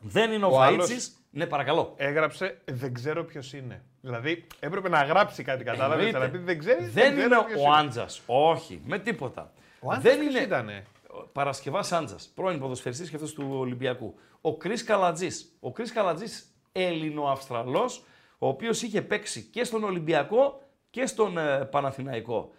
Δεν 0.00 0.32
είναι 0.32 0.44
ο, 0.44 0.48
Ο 0.48 0.54
ο 0.54 0.60
άλλος- 0.60 1.10
Ναι, 1.30 1.46
παρακαλώ. 1.46 1.94
Έγραψε 1.96 2.60
δεν 2.64 2.94
ξέρω 2.94 3.24
ποιος 3.24 3.52
είναι. 3.52 3.82
Δηλαδή 4.00 4.46
έπρεπε 4.60 4.88
να 4.88 5.02
γράψει 5.02 5.42
κάτι, 5.42 5.64
κατάλαβες. 5.64 5.96
Εννοείται. 5.96 6.16
Αλλά 6.16 6.26
επειδή 6.26 6.44
δεν 6.44 6.58
ξέρεις. 6.58 6.92
Δεν 6.92 7.12
είναι 7.12 7.24
ξέρω 7.24 7.44
ποιος 7.44 7.60
ο 7.60 7.70
Άντζας. 7.72 8.20
Όχι, 8.26 8.80
με 8.84 8.98
τίποτα. 8.98 9.52
Ο 9.80 9.90
Άντζας 9.92 10.02
δεν 10.12 10.20
ποιος 10.20 10.34
είναι. 10.34 10.44
ήτανε; 10.44 10.84
Παρασκευάς 11.32 11.92
Άντζας, 11.92 12.30
πρώην 12.34 12.58
ποδοσφαιριστής 12.58 13.08
και 13.10 13.16
αυτός 13.16 13.32
του 13.32 13.46
Ολυμπιακού. 13.50 14.14
Ο 14.40 14.56
Κρις 14.56 14.84
Καλατζής. 14.84 15.56
Ο 15.60 15.72
Κρις 15.72 15.92
Καλατζής, 15.92 16.46
Έλληνο-Αυστραλός, 16.82 18.04
ο 18.38 18.48
οποίος 18.48 18.82
είχε 18.82 19.02
παίξει 19.02 19.42
και 19.42 19.64
στον 19.64 19.84
Ολυμπιακό 19.84 20.62
και 20.90 21.06
στον 21.06 21.38
ε, 21.38 21.64
Παναθηναϊκό. 21.64 22.50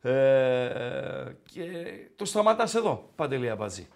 Ε, 0.00 1.32
και 1.52 1.64
το 2.16 2.24
σταματάς 2.24 2.74
εδώ, 2.74 3.10
Παντελή 3.16 3.50
Αμπατζή. 3.50 3.88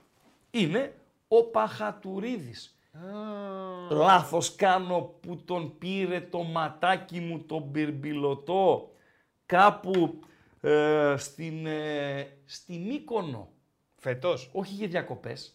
Είναι 0.50 0.94
ο 1.28 1.44
Παχατουρίδης. 1.44 2.74
Λάθος 3.90 4.54
κάνω 4.54 5.00
που 5.20 5.36
τον 5.44 5.78
πήρε 5.78 6.20
το 6.20 6.42
ματάκι 6.42 7.20
μου 7.20 7.40
τον 7.40 7.62
μπυρμπιλωτό 7.62 8.90
κάπου 9.46 10.20
ε, 10.60 11.14
στην, 11.16 11.66
ε, 11.66 12.28
στη 12.44 12.78
Μύκονο. 12.78 13.48
Φετό. 13.96 14.34
Όχι 14.52 14.74
για 14.74 14.88
διακοπές. 14.88 15.54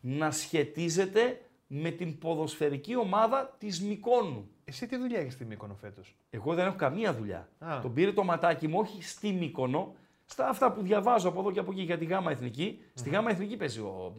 Να 0.00 0.30
σχετίζεται 0.30 1.40
με 1.74 1.90
την 1.90 2.18
ποδοσφαιρική 2.18 2.96
ομάδα 2.96 3.54
της 3.58 3.80
Μυκόνου. 3.82 4.48
Εσύ 4.64 4.86
τι 4.86 4.96
δουλειά 4.96 5.20
έχεις 5.20 5.32
στη 5.32 5.44
Μύκονο 5.44 5.74
φέτος; 5.74 6.14
Εγώ 6.30 6.54
δεν 6.54 6.66
έχω 6.66 6.76
καμία 6.76 7.14
δουλειά. 7.14 7.48
Α. 7.58 7.78
Τον 7.82 7.92
πήρε 7.94 8.12
το 8.12 8.24
ματάκι 8.24 8.68
μου, 8.68 8.78
όχι 8.78 9.02
στη 9.02 9.32
Μύκονο, 9.32 9.94
στα 10.26 10.48
αυτά 10.48 10.72
που 10.72 10.82
διαβάζω 10.82 11.28
από 11.28 11.40
εδώ 11.40 11.50
και 11.50 11.58
από 11.58 11.70
εκεί 11.72 11.82
για 11.82 11.98
τη 11.98 12.04
Γάμα 12.04 12.30
Εθνική. 12.30 12.80
Στη 12.94 13.10
Γάμα 13.10 13.30
Εθνική 13.30 13.56
παίζει 13.56 13.80
ο, 13.80 14.14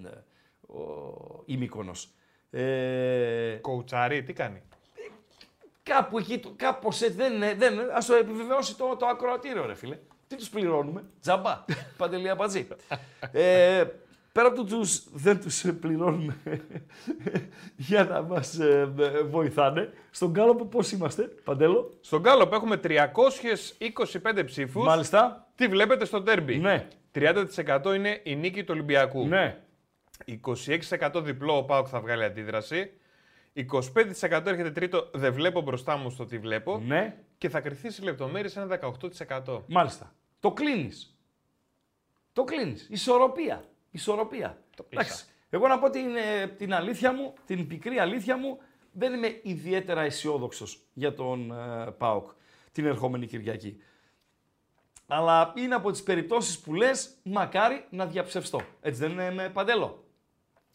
ο, 0.67 0.77
η 1.45 1.57
Μύκονος. 1.57 2.09
Ε, 2.51 3.57
Κοουτσάρι, 3.61 4.23
τι 4.23 4.33
κάνει; 4.33 4.61
κάπου 5.83 6.17
εκεί, 6.17 6.39
το- 6.39 6.53
κάπως 6.55 7.01
έτσι, 7.01 7.15
δεν, 7.17 7.33
είναι- 7.33 7.53
δεν, 7.55 7.73
είναι. 7.73 7.87
ας 7.93 8.05
το 8.05 8.13
επιβεβαιώσει 8.13 8.77
το, 8.77 8.95
το 8.95 9.05
ακροατήριο 9.05 9.65
ρε 9.65 9.73
φίλε. 9.75 9.99
Τι 10.27 10.35
τους 10.35 10.49
πληρώνουμε, 10.49 11.03
τζαμπά, 11.21 11.65
παντελή 11.97 12.29
απατζή. 12.29 12.67
ε, 13.31 13.83
πέρα 14.33 14.47
από 14.47 14.55
το 14.55 14.63
τους, 14.63 15.03
δεν 15.13 15.39
τους 15.39 15.65
πληρώνουμε 15.79 16.37
για 17.75 18.03
να 18.03 18.21
μας 18.21 18.59
ε, 18.59 18.93
ε, 18.99 19.23
βοηθάνε. 19.23 19.93
Στον 20.11 20.33
κάλοπο 20.33 20.65
πώς 20.65 20.91
είμαστε, 20.91 21.23
Παντέλο; 21.23 21.97
Στον 22.01 22.21
Γκάλοπ 22.21 22.53
έχουμε 22.53 22.79
325 22.83 24.43
ψήφους. 24.45 24.85
Μάλιστα. 24.85 25.47
Τι 25.55 25.67
βλέπετε 25.67 26.05
στο 26.05 26.21
τέρμπι; 26.21 26.57
Ναι. 26.57 26.87
30% 27.15 27.95
είναι 27.95 28.19
η 28.23 28.35
νίκη 28.35 28.63
του 28.63 28.69
Ολυμπιακού. 28.73 29.27
Ναι. 29.27 29.57
26% 30.25 31.21
διπλό 31.23 31.57
ο 31.57 31.63
Πάουκ 31.63 31.87
θα 31.89 31.99
βγάλει 31.99 32.23
αντίδραση. 32.23 32.91
25% 33.55 34.45
έρχεται 34.45 34.71
τρίτο, 34.71 35.09
δεν 35.13 35.33
βλέπω 35.33 35.61
μπροστά 35.61 35.97
μου 35.97 36.09
στο 36.09 36.25
τι 36.25 36.37
βλέπω. 36.37 36.81
Ναι. 36.85 37.15
Και 37.37 37.49
θα 37.49 37.61
κρυθεί 37.61 37.91
σε 37.91 38.03
λεπτομέρειες 38.03 38.57
ένα 38.57 38.79
18%. 39.45 39.61
Μάλιστα. 39.67 40.13
Το 40.39 40.51
κλείνεις. 40.51 41.17
Το 42.33 42.43
κλείνεις. 42.43 42.87
Ισορροπία. 42.89 43.63
Ισορροπία. 43.93 44.57
Το 44.75 44.85
Εντάξει. 44.89 45.25
Εγώ 45.49 45.67
να 45.67 45.79
πω 45.79 45.89
την, 45.89 46.15
ε, 46.15 46.47
την 46.47 46.73
αλήθεια 46.73 47.13
μου, 47.13 47.33
την 47.45 47.67
πικρή 47.67 47.99
αλήθεια 47.99 48.37
μου, 48.37 48.57
δεν 48.91 49.13
είμαι 49.13 49.39
ιδιαίτερα 49.43 50.01
αισιόδοξος 50.01 50.81
για 50.93 51.13
τον 51.13 51.51
ε, 51.51 51.91
ΠΑΟΚ 51.91 52.31
την 52.71 52.85
ερχόμενη 52.85 53.25
Κυριακή. 53.25 53.81
Αλλά 55.07 55.53
είναι 55.55 55.75
από 55.75 55.91
τις 55.91 56.03
περιπτώσεις 56.03 56.59
που 56.59 56.73
λες, 56.73 57.09
μακάρι 57.23 57.85
να 57.89 58.05
διαψευστώ. 58.05 58.61
Έτσι 58.81 58.99
δεν 58.99 59.11
είναι 59.11 59.31
με 59.31 59.49
παντέλο. 59.49 60.03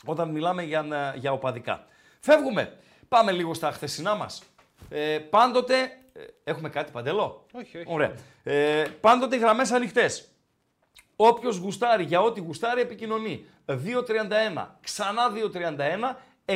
Όταν 0.04 0.30
μιλάμε 0.30 0.62
για, 0.62 1.14
για 1.16 1.32
οπαδικά. 1.32 1.86
Φεύγουμε. 2.20 2.78
Πάμε 3.08 3.32
λίγο 3.32 3.54
στα 3.54 3.70
χθεσινά 3.72 4.14
μας. 4.14 4.42
Ε, 4.88 5.18
πάντοτε... 5.18 5.74
ε, 6.12 6.24
έχουμε 6.44 6.68
κάτι 6.68 6.92
παντελό. 6.92 7.46
Όχι, 7.52 7.78
όχι. 7.78 7.92
Ωραία. 7.92 8.14
Ε, 8.42 8.84
πάντοτε 9.00 9.36
οι 9.36 9.38
γραμμές 9.38 9.70
ανοιχτές. 9.70 10.28
Όποιος 11.20 11.56
γουστάρει 11.56 12.04
για 12.04 12.20
ό,τι 12.20 12.40
γουστάρει 12.40 12.80
επικοινωνεί. 12.80 13.46
2.31, 13.66 13.74
ξανά 14.80 15.22
2.31, 16.44 16.54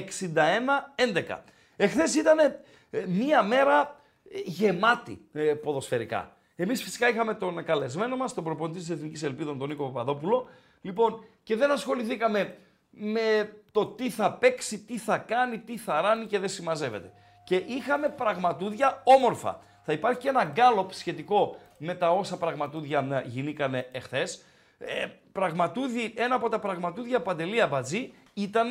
61-11. 1.29 1.39
Εχθές 1.77 2.15
ήταν 2.15 2.39
ε, 2.39 3.05
μία 3.07 3.43
μέρα 3.43 4.01
ε, 4.31 4.39
γεμάτη 4.45 5.27
ε, 5.33 5.41
ποδοσφαιρικά. 5.43 6.37
Εμείς 6.57 6.83
φυσικά 6.83 7.09
είχαμε 7.09 7.35
τον 7.35 7.65
καλεσμένο 7.65 8.17
μας, 8.17 8.35
τον 8.35 8.45
προπονητή 8.45 8.79
της 8.79 8.91
Εθνικής 8.91 9.23
Ελπίδων, 9.23 9.59
τον 9.59 9.69
Νίκο 9.69 9.85
Παπαδόπουλο. 9.85 10.49
Λοιπόν, 10.81 11.25
και 11.43 11.57
δεν 11.57 11.71
ασχοληθήκαμε 11.71 12.57
με 12.91 13.57
το 13.73 13.87
τι 13.87 14.11
θα 14.11 14.33
παίξει, 14.33 14.79
τι 14.79 14.99
θα 14.99 15.19
κάνει, 15.19 15.59
τι 15.59 15.77
θα 15.77 16.01
ράνει 16.01 16.27
και 16.27 16.39
δεν 16.39 16.49
συμμαζεύεται. 16.49 17.13
Και 17.45 17.57
είχαμε 17.57 18.09
πραγματούδια 18.09 19.03
όμορφα. 19.05 19.61
Θα 19.83 19.93
υπάρχει 19.93 20.19
και 20.19 20.29
ένα 20.29 20.45
γκάλωπ 20.45 20.93
σχετικό 20.93 21.57
με 21.79 21.95
τα 21.95 22.11
όσα 22.11 22.37
πραγματούδια 22.37 23.23
γινήκανε 23.27 23.89
εχθές. 23.93 24.45
Ε, 24.87 25.07
πραγματούδι, 25.33 26.12
ένα 26.16 26.35
από 26.35 26.49
τα 26.49 26.59
πραγματούδια 26.59 27.22
Παντελή 27.22 27.61
Αμπατζή 27.61 28.12
ήταν 28.35 28.68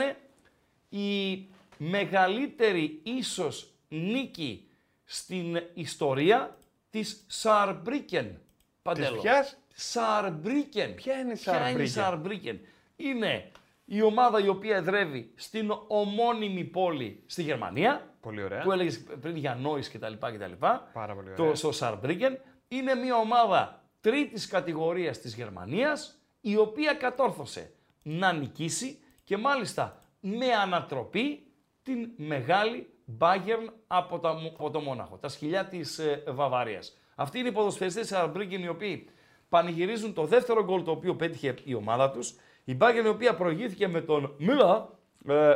η 0.90 1.48
μεγαλύτερη 1.78 3.00
ίσως 3.04 3.72
νίκη 3.88 4.68
στην 5.04 5.62
ιστορία 5.74 6.58
της 6.90 7.26
Σαρμπρίκεν. 7.28 8.40
Παντέλο. 8.82 9.22
ποιας; 9.22 9.58
Σαρμπρίκεν. 9.74 10.96
Ποια 10.96 11.20
είναι 11.20 11.32
η 11.32 11.36
Ποια 11.36 11.70
είναι 11.70 11.84
η 11.84 11.88
Σαρμπρίκεν; 11.88 12.04
Σαρμπρίκεν; 12.04 12.60
Είναι 12.96 13.52
η 13.86 14.02
ομάδα 14.02 14.40
η 14.44 14.48
οποία 14.48 14.76
εδρεύει 14.76 15.32
στην 15.36 15.72
ομώνυμη 15.88 16.64
πόλη 16.64 17.24
στη 17.26 17.44
Γερμανία. 17.44 18.10
Πολύ 18.22 18.44
ωραία. 18.44 18.62
Που 18.62 18.72
έλεγες 18.72 19.04
πριν 19.22 19.36
για 19.36 19.56
Νόης 19.56 19.92
κτλ. 19.92 20.14
κτλ. 20.14 20.52
Πάρα 20.94 21.14
πολύ 21.16 21.34
Το 21.36 21.44
ωραία. 21.44 21.56
στο 21.56 21.72
Σαρμπρίκεν 21.72 22.40
είναι 22.68 22.96
μια 22.96 23.16
ομάδα 23.16 23.81
τρίτης 24.02 24.48
κατηγορίας 24.48 25.20
της 25.20 25.36
Γερμανίας 25.36 26.22
η 26.42 26.58
οποία 26.58 26.94
κατόρθωσε 26.94 27.74
να 28.04 28.34
νικήσει 28.34 29.00
και 29.24 29.38
μάλιστα 29.38 30.00
με 30.20 30.54
ανατροπή 30.54 31.44
την 31.84 32.10
μεγάλη 32.16 32.94
Bayern 33.20 33.74
από, 33.88 34.20
τα, 34.20 34.36
από 34.54 34.70
το 34.70 34.80
Μόναχο, 34.80 35.18
τα 35.18 35.28
σκυλιά 35.28 35.66
της 35.66 36.00
ε, 36.00 36.24
Βαβαρίας. 36.28 36.98
Αυτοί 37.16 37.40
είναι 37.40 37.48
οι 37.48 37.52
ποδοσφαιριστές 37.52 38.08
της 38.08 38.12
Σαρμπρίκεν 38.18 38.64
οι 38.64 38.68
οποίοι 38.68 39.10
πανηγυρίζουν 39.50 40.14
το 40.14 40.26
δεύτερο 40.26 40.64
γκολ 40.64 40.84
το 40.84 40.92
οποίο 40.92 41.16
πέτυχε 41.16 41.56
η 41.64 41.74
ομάδα 41.74 42.12
τους. 42.12 42.36
Η 42.64 42.78
Bayern 42.82 43.04
η 43.04 43.08
οποία 43.08 43.36
προηγήθηκε 43.36 43.88
με 43.88 44.02
τον 44.02 44.36
Μίλα, 44.38 44.90
ε, 45.28 45.56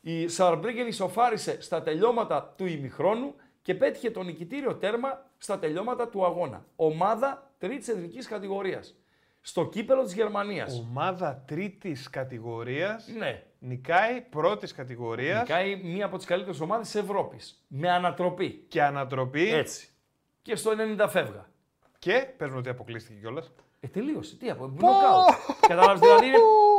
η 0.00 0.28
Σαρμπρίκεν 0.28 0.86
ισοφάρισε 0.86 1.62
στα 1.62 1.82
τελειώματα 1.82 2.54
του 2.56 2.66
ημιχρόνου 2.66 3.34
και 3.62 3.74
πέτυχε 3.74 4.10
το 4.10 4.22
νικητήριο 4.22 4.74
τέρμα 4.74 5.30
στα 5.38 5.58
τελειώματα 5.58 6.08
του 6.08 6.24
αγώνα. 6.24 6.64
Ομάδα 6.76 7.51
τρίτης 7.62 7.88
εθνικής 7.88 8.26
κατηγορίας. 8.26 8.94
Στο 9.40 9.68
κύπελο 9.68 10.02
της 10.02 10.14
Γερμανίας. 10.14 10.78
Ομάδα 10.78 11.44
τρίτης 11.46 12.10
κατηγορίας 12.10 13.08
Ναι. 13.18 13.42
νικάει 13.58 14.20
πρώτης 14.20 14.72
κατηγορίας 14.72 15.40
Νικάει 15.40 15.76
μία 15.76 16.04
από 16.06 16.16
τις 16.16 16.26
καλύτερες 16.26 16.60
ομάδες 16.60 16.90
της 16.90 17.00
Ευρώπης. 17.02 17.64
Με 17.68 17.90
ανατροπή. 17.90 18.64
και 18.68 18.82
ανατροπή. 18.82 19.52
Έτσι. 19.54 19.88
Και 20.42 20.56
στο 20.56 20.70
90 20.70 21.08
φεύγα. 21.08 21.48
Και 21.98 22.26
παίζουμε 22.36 22.60
ότι 22.60 22.68
αποκλείστηκε 22.68 23.18
κιόλας. 23.20 23.50
Ε, 23.80 23.88
τελείωσε. 23.88 24.36
Τι 24.36 24.50
από 24.50 24.66
νοκάουτ. 24.66 25.28
Καταλάβεις, 25.60 26.00
δηλαδή 26.00 26.26
είναι 26.26 26.38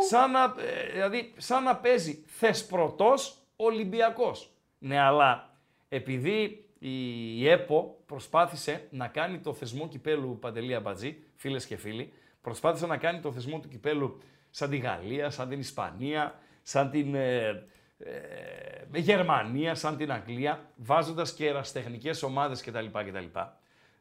σαν 0.09 0.31
να, 0.31 0.43
ε, 0.43 0.91
δηλαδή, 0.91 1.33
σαν 1.37 1.63
να 1.63 1.75
παίζει 1.75 2.23
θεσπρωτός 2.27 3.37
Ολυμπιακός. 3.55 4.49
Ναι, 4.77 4.99
αλλά 4.99 5.55
επειδή 5.89 6.65
η 6.79 7.49
ΕΠΟ 7.49 7.97
προσπάθησε 8.13 8.87
να 8.89 9.07
κάνει 9.07 9.39
το 9.39 9.53
θεσμό 9.53 9.87
κυπέλου 9.87 10.39
Παντελή 10.39 10.75
Αμπατζή, 10.75 11.17
φίλες 11.35 11.65
και 11.65 11.77
φίλοι, 11.77 12.13
προσπάθησε 12.41 12.85
να 12.85 12.97
κάνει 12.97 13.19
το 13.19 13.31
θεσμό 13.31 13.59
του 13.59 13.67
κυπέλου 13.67 14.17
σαν 14.49 14.69
τη 14.69 14.77
Γαλλία, 14.77 15.29
σαν 15.29 15.49
την 15.49 15.59
Ισπανία, 15.59 16.39
σαν 16.61 16.89
την 16.89 17.15
ε, 17.15 17.47
ε, 17.97 18.99
Γερμανία, 18.99 19.75
σαν 19.75 19.97
την 19.97 20.11
Αγγλία, 20.11 20.69
βάζοντας 20.75 21.33
και 21.33 21.47
εραστεχνικές 21.47 22.23
ομάδες 22.23 22.61
κτλ. 22.61 22.85
κτλ. 22.85 23.39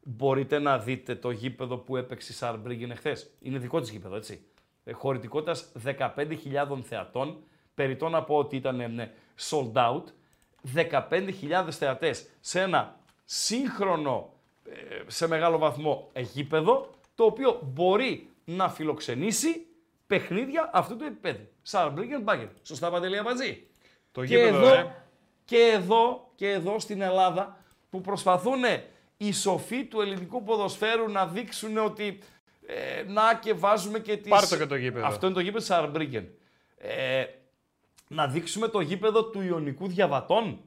Μπορείτε 0.03 0.59
να 0.59 0.79
δείτε 0.79 1.15
το 1.15 1.31
γήπεδο 1.31 1.77
που 1.77 1.97
έπαιξε 1.97 2.31
η 2.31 2.35
Σαρμπρίγκεν 2.35 2.91
εχθές. 2.91 3.33
Είναι 3.39 3.57
δικό 3.57 3.79
της 3.79 3.89
γήπεδο, 3.89 4.15
έτσι. 4.15 4.45
Ε, 4.83 4.91
χωρητικότητας 4.91 5.71
15.000 5.85 6.81
θεατών. 6.83 7.43
Περιτώ 7.73 8.09
να 8.09 8.23
πω 8.23 8.35
ότι 8.35 8.55
ήταν 8.55 8.79
ε, 8.79 8.87
ναι, 8.87 9.11
sold 9.49 9.73
out. 9.73 10.03
15.000 10.75 11.67
θεατές 11.71 12.27
σε 12.39 12.61
ένα 12.61 13.01
σύγχρονο, 13.35 14.33
ε, 14.69 15.01
σε 15.07 15.27
μεγάλο 15.27 15.57
βαθμό 15.57 16.09
ε, 16.13 16.21
γήπεδο, 16.21 16.89
το 17.15 17.23
οποίο 17.23 17.59
μπορεί 17.63 18.29
να 18.45 18.69
φιλοξενήσει 18.69 19.65
παιχνίδια 20.07 20.69
αυτού 20.73 20.95
του 20.95 21.03
επίπεδου. 21.03 21.47
Σαρμπρίγκεν 21.61 22.21
Μπάγκερ. 22.21 22.47
Σωστά, 22.63 22.89
Παντελή 22.89 23.17
Αμπατζή. 23.17 23.67
Το 24.11 24.25
Και 24.25 24.35
γήπεδο, 24.35 24.57
εδώ, 24.57 24.73
ε. 24.73 24.95
και 25.45 25.57
εδώ, 25.57 26.31
και 26.35 26.49
εδώ 26.49 26.79
στην 26.79 27.01
Ελλάδα 27.01 27.57
που 27.89 28.01
προσπαθούν 28.01 28.61
οι 29.17 29.31
σοφοί 29.31 29.85
του 29.85 30.01
ελληνικού 30.01 30.43
ποδοσφαίρου 30.43 31.09
να 31.09 31.27
δείξουν 31.27 31.77
ότι 31.77 32.19
ε, 32.65 33.03
να 33.07 33.39
και 33.41 33.53
βάζουμε 33.53 33.99
και 33.99 34.17
τις... 34.17 34.29
Πάρ' 34.29 34.47
το 34.47 34.57
και 34.57 34.65
το 34.65 34.75
γήπεδο. 34.75 35.05
Αυτό 35.05 35.25
είναι 35.25 35.35
το 35.35 35.41
γήπεδο 35.41 35.57
της 35.57 35.67
Σαρμπρίγκεν. 35.67 36.27
Ε, 36.77 37.25
να 38.07 38.27
δείξουμε 38.27 38.67
το 38.67 38.79
γήπεδο 38.79 39.25
του 39.25 39.41
Ιωνικού 39.41 39.87
Διαβατών. 39.87 40.59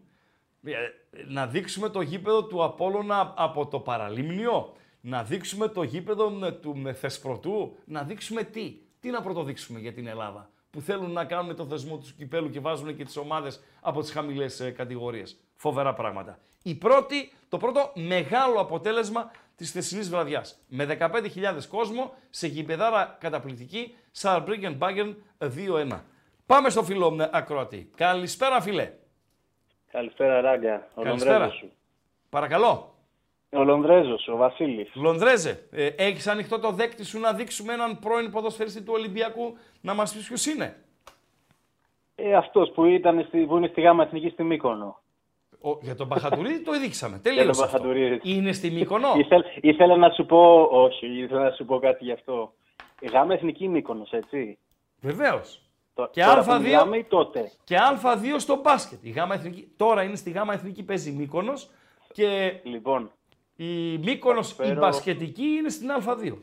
Ε, 0.72 1.24
να 1.26 1.46
δείξουμε 1.46 1.88
το 1.88 2.00
γήπεδο 2.00 2.44
του 2.44 2.64
Απόλλωνα 2.64 3.34
από 3.36 3.66
το 3.66 3.80
Παραλίμνιο. 3.80 4.72
Να 5.00 5.22
δείξουμε 5.22 5.68
το 5.68 5.82
γήπεδο 5.82 6.46
ε, 6.46 6.52
του 6.52 6.76
με 6.76 6.92
Θεσπρωτού. 6.92 7.76
Να 7.84 8.02
δείξουμε 8.02 8.42
τι. 8.42 8.78
Τι 9.00 9.10
να 9.10 9.22
πρωτοδείξουμε 9.22 9.78
για 9.78 9.92
την 9.92 10.06
Ελλάδα. 10.06 10.50
Που 10.70 10.80
θέλουν 10.80 11.10
να 11.10 11.24
κάνουν 11.24 11.56
το 11.56 11.64
θεσμό 11.66 11.98
τους 11.98 12.12
κυπέλου 12.12 12.50
και 12.50 12.60
βάζουν 12.60 12.96
και 12.96 13.04
τις 13.04 13.16
ομάδες 13.16 13.60
από 13.80 14.00
τις 14.00 14.10
χαμηλές 14.12 14.60
ε, 14.60 14.70
κατηγορίες. 14.70 15.36
Φοβερά 15.56 15.94
πράγματα. 15.94 16.38
Η 16.62 16.74
πρώτη, 16.74 17.32
το 17.48 17.56
πρώτο 17.56 17.92
μεγάλο 17.94 18.60
αποτέλεσμα 18.60 19.30
της 19.56 19.70
θεσινής 19.70 20.10
βραδιάς. 20.10 20.58
Με 20.68 20.96
15.000 21.00 21.18
κόσμο 21.68 22.14
σε 22.30 22.46
γηπεδάρα 22.46 23.16
καταπληκτική 23.20 23.94
Saarbrücken 24.20 24.78
Bayern 24.78 25.14
2-1. 25.38 26.00
Πάμε 26.46 26.70
στο 26.70 26.82
φίλο 26.82 27.16
ε, 27.20 27.28
ακροατή. 27.32 27.90
Καλησπέρα 27.96 28.60
φίλε. 28.60 28.92
Καλησπέρα, 29.96 30.40
Ράγκα. 30.40 30.88
Ο 30.94 31.02
Καλησπέρα. 31.02 31.38
Λονδρέζος 31.38 31.58
σου. 31.58 31.70
Παρακαλώ. 32.30 32.94
Ο 33.52 33.64
Λονδρέζος, 33.64 34.28
ο 34.28 34.36
Βασίλης. 34.36 34.94
Λονδρέζε, 34.94 35.68
ε, 35.70 35.86
έχεις 35.86 36.26
ανοιχτό 36.26 36.58
το 36.58 36.70
δέκτη 36.70 37.04
σου 37.04 37.20
να 37.20 37.32
δείξουμε 37.32 37.72
έναν 37.72 37.98
πρώην 37.98 38.30
ποδοσφαιριστή 38.30 38.82
του 38.82 38.92
Ολυμπιακού 38.96 39.56
να 39.80 39.94
μας 39.94 40.12
πεις 40.12 40.26
ποιος 40.26 40.46
είναι; 40.46 40.76
Ε, 42.14 42.34
αυτός 42.34 42.70
που, 42.74 42.84
ήταν 42.84 43.24
στη, 43.28 43.38
που 43.46 43.56
είναι 43.56 43.66
στη 43.66 43.80
Γάμα 43.80 44.02
Εθνική 44.02 44.28
στη 44.28 44.42
Μύκονο. 44.42 45.00
Ο, 45.60 45.78
για 45.82 45.94
τον 45.94 46.06
Μπαχατουρίδη 46.06 46.62
το 46.62 46.72
δείξαμε. 46.80 47.18
Τελείωσες 47.22 47.48
αυτό. 47.48 47.64
Μπαχατουρίδη. 47.64 48.20
Είναι 48.22 48.52
στη 48.52 48.70
Μύκονο; 48.70 49.08
Ήθελ, 49.24 49.44
ήθελα 49.60 49.96
να 49.96 50.10
σου 50.10 50.26
πω, 50.26 50.68
όχι, 50.70 51.06
ήθελα 51.06 51.42
να 51.42 51.50
σου 51.50 51.64
πω 51.64 51.78
κάτι 51.78 52.04
γι' 52.04 52.12
αυτό. 52.12 52.52
Η 53.00 53.06
Γάμα 53.06 53.34
Εθνική 53.34 53.68
Μύκονος, 53.68 54.10
έτσι. 54.10 54.58
Βεβαίως. 55.00 55.65
Το- 55.96 56.08
Και 56.12 56.22
τώρα 56.22 56.44
που 56.44 56.50
Α2. 56.52 56.60
μιλάμε 56.60 56.96
ή 56.96 57.04
τότε. 57.04 57.50
Και 57.64 57.76
Α2 57.76 58.38
στο 58.38 58.60
μπάσκετ. 58.60 58.98
Η 59.04 59.10
Γάμα 59.10 59.34
Εθνική, 59.34 59.72
τώρα 59.76 60.02
είναι 60.02 60.16
στη 60.16 60.30
Γάμα 60.30 60.52
Εθνική 60.52 60.82
παίζει 60.82 61.10
Μύκονος 61.12 61.70
και 62.12 62.60
Λοιπόν, 62.62 63.10
η 63.56 63.98
Μύκονος 63.98 64.50
η 64.50 64.54
φέρω- 64.54 64.80
μπασκετική 64.80 65.44
είναι 65.44 65.68
στην 65.68 65.88
Α2. 65.90 66.36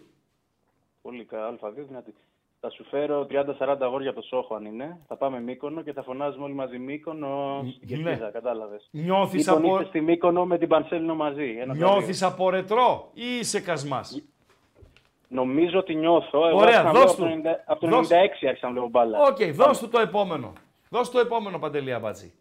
πολύ 1.02 1.26
καλά, 1.26 1.56
Α2 1.62 1.84
δυνατή. 1.88 2.14
Θα 2.60 2.70
σου 2.72 2.84
φέρω 2.84 3.26
30-40 3.26 3.86
αγόρια 3.86 4.10
από 4.10 4.20
το 4.22 4.28
Σόχο 4.28 4.56
αν 4.56 4.66
είναι. 4.66 5.00
Θα 5.08 5.16
πάμε 5.18 5.40
Μύκονο 5.42 5.82
και 5.82 5.94
θα 5.94 6.04
φωνάζουμε 6.04 6.44
όλοι 6.44 6.54
μαζί 6.54 6.78
Μύκονο 6.78 7.64
στην 7.76 7.98
ναι. 7.98 8.04
Κερκίδα, 8.04 8.30
κατάλαβες. 8.32 8.88
Νιώθεις 8.92 9.46
Λοιπόν, 9.48 9.66
από, 9.66 9.74
είστε 9.76 9.86
στη 9.88 10.02
Μύκονο 10.02 10.46
με 10.46 10.58
την 10.58 10.68
Πανσέλινο 10.68 11.16
μαζί. 11.16 11.56
Ένα 11.60 11.76
νιώθεις 11.76 12.24
από 12.24 12.50
ρετρό 12.50 13.10
ή 13.14 13.38
είσαι 13.40 13.60
κασμάς; 13.62 14.24
Νομίζω 15.34 15.80
ότι 15.80 15.96
νιώθω. 15.96 16.48
Εγώ 16.48 16.58
Ωραία, 16.58 16.80
άρχισα 16.80 16.84
να 16.84 17.06
δώσ' 17.06 17.16
βλέπω 17.16 17.42
του. 17.42 17.50
από 17.50 17.50
το 17.50 17.50
90 17.50 17.64
από 17.66 17.80
το 17.80 17.88
96 17.88 17.92
Δώσ' 18.00 18.12
άρχισα 18.44 18.66
να 18.68 18.72
βλέπω 18.72 18.88
μπάλα. 18.90 19.20
Οκ, 19.22 19.38
δώσ' 19.54 19.80
του 19.80 19.90
το 19.90 20.00
επόμενο. 20.00 20.54
Δώσ' 20.90 21.10
το 21.12 21.20
επόμενο, 21.20 21.60
Παντελή 21.60 21.94
Αμπάτζη. 21.94 22.34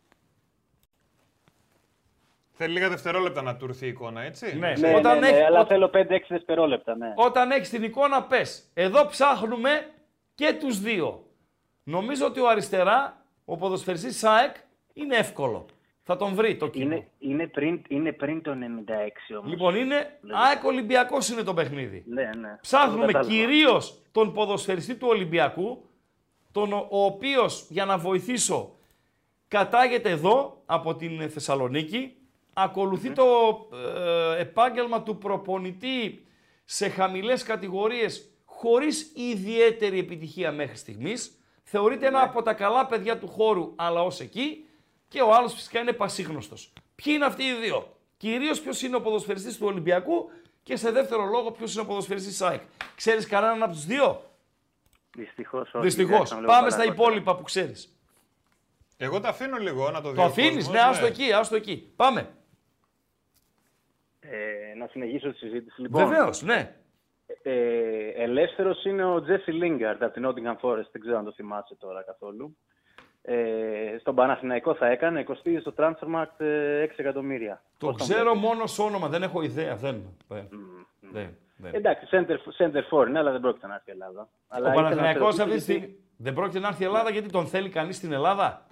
Θέλει 2.52 2.72
λίγα 2.72 2.88
δευτερόλεπτα 2.88 3.42
να 3.42 3.56
του 3.56 3.64
έρθει 3.64 3.84
η 3.86 3.88
εικόνα, 3.88 4.20
έτσι; 4.22 4.56
Ναι, 4.58 4.72
Ναι, 4.78 4.94
όταν 4.94 5.18
ναι, 5.18 5.26
έχει- 5.28 5.36
ναι, 5.38 5.44
αλλά 5.44 5.60
ό- 5.60 5.64
θέλω 5.66 5.88
5-6 5.88 6.26
δευτερόλεπτα, 6.28 6.96
ναι. 6.96 7.12
Όταν 7.16 7.50
έχεις 7.50 7.68
την 7.70 7.82
εικόνα, 7.82 8.22
πες. 8.22 8.70
Εδώ 8.74 9.06
ψάχνουμε 9.06 9.90
και 10.34 10.56
τους 10.60 10.80
δύο. 10.80 11.24
Νομίζω 11.82 12.26
ότι 12.26 12.40
ο 12.40 12.48
αριστερά, 12.48 13.16
ο 13.44 13.56
ποδοσφαιριστής 13.56 14.18
της 14.18 14.34
ΑΕΚ, 14.34 14.54
είναι 14.92 15.16
εύκολο. 15.16 15.66
Θα 16.04 16.16
τον 16.16 16.34
βρει 16.34 16.56
το 16.56 16.68
κοινό. 16.68 16.94
Είναι, 16.94 17.08
είναι, 17.18 17.46
πριν, 17.46 17.82
είναι 17.88 18.12
πριν 18.12 18.42
το 18.42 18.50
96 18.50 18.54
όμως. 19.38 19.50
Λοιπόν, 19.50 19.76
είναι 19.76 20.18
ΑΕΚ 20.30 20.64
Ολυμπιακός 20.64 21.28
είναι 21.28 21.42
το 21.42 21.54
παιχνίδι. 21.54 22.04
Ναι, 22.06 22.30
ναι. 22.40 22.58
Ψάχνουμε 22.60 23.06
Το 23.06 23.12
κατάλαβα. 23.12 23.34
κυρίως 23.34 24.02
τον 24.12 24.32
ποδοσφαιριστή 24.32 24.94
του 24.94 25.06
Ολυμπιακού, 25.10 25.84
τον, 26.52 26.72
ο, 26.72 26.86
ο 26.90 27.04
οποίος, 27.04 27.66
για 27.68 27.84
να 27.84 27.98
βοηθήσω, 27.98 28.76
κατάγεται 29.48 30.10
εδώ 30.10 30.62
από 30.66 30.94
την 30.96 31.30
Θεσσαλονίκη, 31.30 32.16
ακολουθεί 32.52 33.10
το 33.10 33.24
ε, 34.36 34.40
επάγγελμα 34.40 35.02
του 35.02 35.18
προπονητή 35.18 36.26
σε 36.64 36.88
χαμηλές 36.88 37.42
κατηγορίες 37.42 38.30
χωρίς 38.44 39.12
ιδιαίτερη 39.16 39.98
επιτυχία 39.98 40.52
μέχρι 40.52 40.76
στιγμής. 40.76 41.36
Θεωρείται 41.62 42.06
ένα 42.06 42.22
από 42.22 42.42
τα 42.42 42.54
καλά 42.54 42.86
παιδιά 42.86 43.18
του 43.18 43.28
χώρου, 43.28 43.72
αλλά 43.76 44.02
ως 44.02 44.20
εκεί. 44.20 44.64
Και 45.12 45.20
ο 45.22 45.34
άλλος 45.34 45.52
φυσικά 45.54 45.80
είναι 45.80 45.92
πασίγνωστος. 45.92 46.72
Ποιοι 46.94 47.12
είναι 47.16 47.24
αυτοί 47.24 47.42
οι 47.42 47.54
δύο; 47.54 47.96
Κυρίως 48.16 48.60
ποιος 48.60 48.82
είναι 48.82 48.96
ο 48.96 49.00
ποδοσφαιριστής 49.00 49.58
του 49.58 49.66
Ολυμπιακού 49.66 50.30
και 50.62 50.76
σε 50.76 50.90
δεύτερο 50.90 51.24
λόγο 51.24 51.50
ποιος 51.50 51.72
είναι 51.72 51.82
ο 51.82 51.86
ποδοσφαιριστής 51.86 52.30
της 52.32 52.42
ΑΕΚ. 52.42 52.60
Ξέρεις 52.96 53.26
κανέναν 53.26 53.62
από 53.62 53.72
τους 53.72 53.84
δύο; 53.84 54.22
Δυστυχώς 55.16 55.74
όχι. 55.74 55.84
Δυστυχώς. 55.84 56.16
δεν 56.16 56.22
ξέρω, 56.24 56.40
Πάμε 56.46 56.70
στα 56.70 56.78
παρακολουθώ. 56.78 57.02
υπόλοιπα 57.10 57.36
που 57.36 57.42
ξέρεις. 57.42 57.96
Εγώ 58.96 59.20
τα 59.20 59.28
αφήνω 59.28 59.56
λίγο 59.56 59.90
να 59.90 60.00
το 60.00 60.10
δει. 60.10 60.16
Το 60.16 60.22
ο 60.22 60.24
αφήνεις, 60.24 60.54
κόσμος, 60.54 60.72
ναι, 60.72 60.80
άστο 60.80 61.06
εκεί, 61.06 61.32
άστο 61.32 61.56
εκεί. 61.56 61.92
Πάμε. 61.96 62.28
Ε, 64.20 64.74
να 64.78 64.86
συνεχίσω 64.86 65.30
τη 65.32 65.36
συζήτηση. 65.38 65.80
Λοιπόν, 65.80 66.08
Βεβαίως, 66.08 66.42
ναι. 66.42 66.76
ε, 67.42 68.08
ελεύθερος 68.22 68.84
είναι 68.84 69.04
ο 69.04 69.22
Τζέσι 69.22 69.50
Λίγκαρτ 69.52 70.02
από 70.02 70.12
την 70.12 70.26
Nottingham 70.26 70.56
Forest. 70.60 70.88
Δεν 70.92 71.00
ξέρω 71.00 71.18
αν 71.18 71.24
το 71.24 71.32
θυμάσαι 71.32 71.74
τώρα 71.74 72.02
καθόλου. 72.02 72.56
Ε, 73.24 73.96
στον 74.00 74.14
Παναθηναϊκό 74.14 74.74
θα 74.74 74.86
έκανε, 74.86 75.22
κοστίζει 75.22 75.58
στο 75.60 75.72
Transfermarkt 75.76 76.40
ε, 76.44 76.84
6 76.84 76.88
εκατομμύρια. 76.96 77.62
Το 77.78 77.86
Πώς 77.86 77.96
τον 77.96 78.06
ξέρω 78.08 78.30
βλέπεις; 78.30 78.48
μόνος 78.48 78.72
σ' 78.72 78.78
όνομα, 78.78 79.08
δεν 79.08 79.22
έχω 79.22 79.42
ιδέα. 79.42 79.76
Δεν. 79.76 80.02
δεν, 80.28 80.48
δεν, 81.00 81.36
δεν. 81.56 81.74
Εντάξει, 81.74 82.06
center, 82.10 82.36
center 82.58 82.82
for 82.90 83.06
είναι, 83.08 83.18
αλλά 83.18 83.30
δεν 83.30 83.40
πρόκειται 83.40 83.66
να 83.66 83.74
έρθει 83.74 83.90
η 83.90 83.92
Ελλάδα. 83.92 84.28
Αλλά 84.48 84.68
Ο 84.68 84.70
ήθελα 84.72 84.82
να 84.82 84.88
σε 84.88 84.94
Παναθηναϊκός 84.94 85.36
ρωτήσω 85.36 85.42
αυτή 85.42 85.56
τη 85.56 85.64
γιατί- 85.64 85.80
στιγμή 85.80 85.96
δεν 86.16 86.34
πρόκειται 86.34 86.58
να 86.58 86.68
έρθει 86.68 86.82
η 86.82 86.86
Ελλάδα 86.86 87.10
γιατί 87.10 87.28
τον 87.30 87.46
θέλει 87.46 87.68
κανείς 87.68 87.96
στην 87.96 88.12
Ελλάδα; 88.12 88.66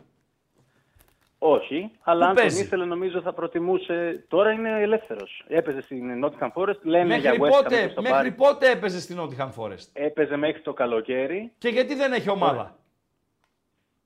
Όχι, 1.39 1.91
αλλά 2.03 2.19
Πού 2.25 2.29
αν 2.29 2.35
τον 2.35 2.43
παίζει; 2.45 2.63
ήθελε 2.63 2.85
νομίζω 2.85 3.21
θα 3.21 3.33
προτιμούσε. 3.33 4.25
Τώρα 4.29 4.51
είναι 4.51 4.81
ελεύθερος. 4.81 5.45
Έπαιζε 5.49 5.81
στην 5.81 6.25
Nottingham 6.25 6.51
Forest, 6.55 6.81
λένε 6.83 7.05
Μέχρι 7.05 7.21
για 7.21 7.33
West 7.33 7.35
Ham 7.35 7.63
πότε, 7.63 7.77
μήπως 7.81 7.95
το 7.95 8.03
μέχρι 8.03 8.17
πάρει. 8.17 8.33
πότε 8.33 8.71
έπαιζε 8.71 9.01
στην 9.01 9.19
Nottingham 9.21 9.51
Forest; 9.57 9.89
Έπαιζε 9.93 10.37
μέχρι 10.37 10.61
το 10.61 10.73
καλοκαίρι. 10.73 11.53
Και 11.59 11.69
γιατί 11.69 11.95
δεν 11.95 12.13
έχει 12.13 12.31
ομάδα; 12.31 12.77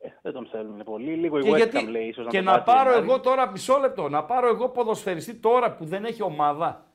Ε, 0.04 0.08
δεν 0.22 0.32
τον 0.32 0.46
θέλουν 0.46 0.82
πολύ. 0.84 1.14
Λίγο 1.14 1.38
η 1.38 1.42
Και, 1.42 1.50
West 1.50 1.56
γιατί, 1.56 1.78
Ham 1.84 1.88
λέει 1.88 2.06
ίσως 2.06 2.26
και 2.28 2.36
τον 2.36 2.44
να 2.44 2.52
πάρει 2.52 2.64
πάρω 2.64 2.90
Γενάρη. 2.90 3.10
εγώ 3.10 3.20
τώρα, 3.20 3.50
μισό 3.50 3.78
λεπτό, 3.78 4.08
να 4.08 4.24
πάρω 4.24 4.48
εγώ 4.48 4.68
ποδοσφαιριστή 4.68 5.34
τώρα 5.34 5.76
που 5.76 5.84
δεν 5.84 6.04
έχει 6.04 6.22
ομάδα. 6.22 6.86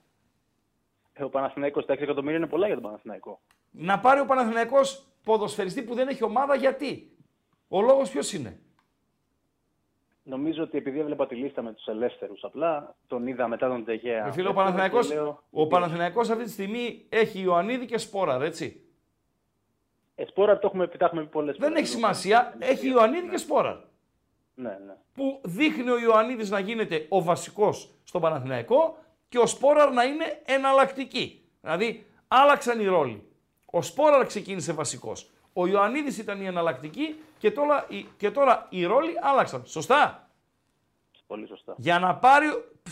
Ε, 1.13 1.23
ο 1.23 1.29
Παναθηναϊκός 1.29 1.85
τα 1.85 1.93
6 1.93 2.01
εκατομμύρια 2.01 2.37
είναι 2.37 2.47
πολλά 2.47 2.65
για 2.65 2.75
τον 2.75 2.83
Παναθηναϊκό. 2.83 3.39
Να 3.71 3.99
πάρει 3.99 4.19
ο 4.19 4.25
Παναθηναϊκός 4.25 5.07
ποδοσφαιριστή 5.23 5.83
που 5.83 5.93
δεν 5.93 6.07
έχει 6.07 6.23
ομάδα 6.23 6.55
γιατί; 6.55 7.11
Ο 7.67 7.81
λόγος 7.81 8.09
ποιος 8.09 8.33
είναι; 8.33 8.59
Νομίζω 10.23 10.63
ότι 10.63 10.77
επειδή 10.77 10.99
έβλεπα 10.99 11.27
τη 11.27 11.35
λίστα 11.35 11.61
με 11.61 11.73
τους 11.73 11.85
ελεύθερους, 11.85 12.43
απλά 12.43 12.95
τον 13.07 13.27
είδα 13.27 13.47
μετά 13.47 13.67
τον 13.67 13.85
Τεγέα. 13.85 14.25
Ρε 14.25 14.31
φίλε, 14.31 14.49
ο 14.49 14.53
δεύτερο 14.53 14.53
Παναθηναϊκός, 14.53 15.07
και 15.07 15.13
λέω, 15.13 15.43
ο 15.51 15.67
Παναθηναϊκός 15.67 16.29
αυτή 16.29 16.43
τη 16.43 16.49
στιγμή 16.49 17.05
έχει 17.09 17.41
Ιωαννίδη 17.41 17.85
και 17.85 17.97
Σπόραρ, 17.97 18.41
έτσι. 18.41 18.88
Ε, 20.21 20.25
σπόρα 20.25 20.59
το 20.59 20.67
έχουμε, 20.67 20.87
τα 20.87 21.05
έχουμε 21.05 21.21
πει 21.21 21.27
πολλές 21.27 21.57
Δεν 21.57 21.75
έχει 21.75 21.87
σημασία, 21.87 22.55
έχει 22.59 22.87
Ιωαννίδη 22.87 23.29
και 23.29 23.37
Σπόραρ. 23.37 23.75
Ναι, 24.53 24.69
ναι. 24.69 24.95
Που 25.13 25.41
δείχνει 25.43 25.89
ο 25.89 25.99
Ιωαννίδης 25.99 26.49
να 26.49 26.59
γίνεται 26.59 27.05
ο 27.09 27.23
βασικός 27.23 27.89
στον 28.03 28.21
Παναθηναϊκό 28.21 28.97
και 29.29 29.37
ο 29.39 29.45
Σπόραρ 29.45 29.91
να 29.91 30.03
είναι 30.03 30.41
εναλλακτική. 30.45 31.43
Δηλαδή, 31.61 32.05
άλλαξαν 32.27 32.79
οι 32.79 32.85
ρόλοι. 32.85 33.23
Ο 33.65 33.81
Σπόραρ 33.81 34.25
ξεκίνησε 34.25 34.73
βασικός. 34.73 35.29
Ο 35.53 35.67
Ιωαννίδης 35.67 36.17
ήταν 36.17 36.41
η 36.41 36.45
εναλλακτική 36.45 37.19
και 37.37 37.51
τώρα, 37.51 37.85
η- 37.89 38.05
και 38.17 38.31
τώρα 38.31 38.65
οι 38.69 38.85
ρόλοι 38.85 39.13
άλλαξαν. 39.21 39.65
Σωστά; 39.65 40.29
Πολύ 41.27 41.47
σωστά. 41.47 41.73
Για 41.77 41.99
να 41.99 42.15
πάρει 42.15 42.47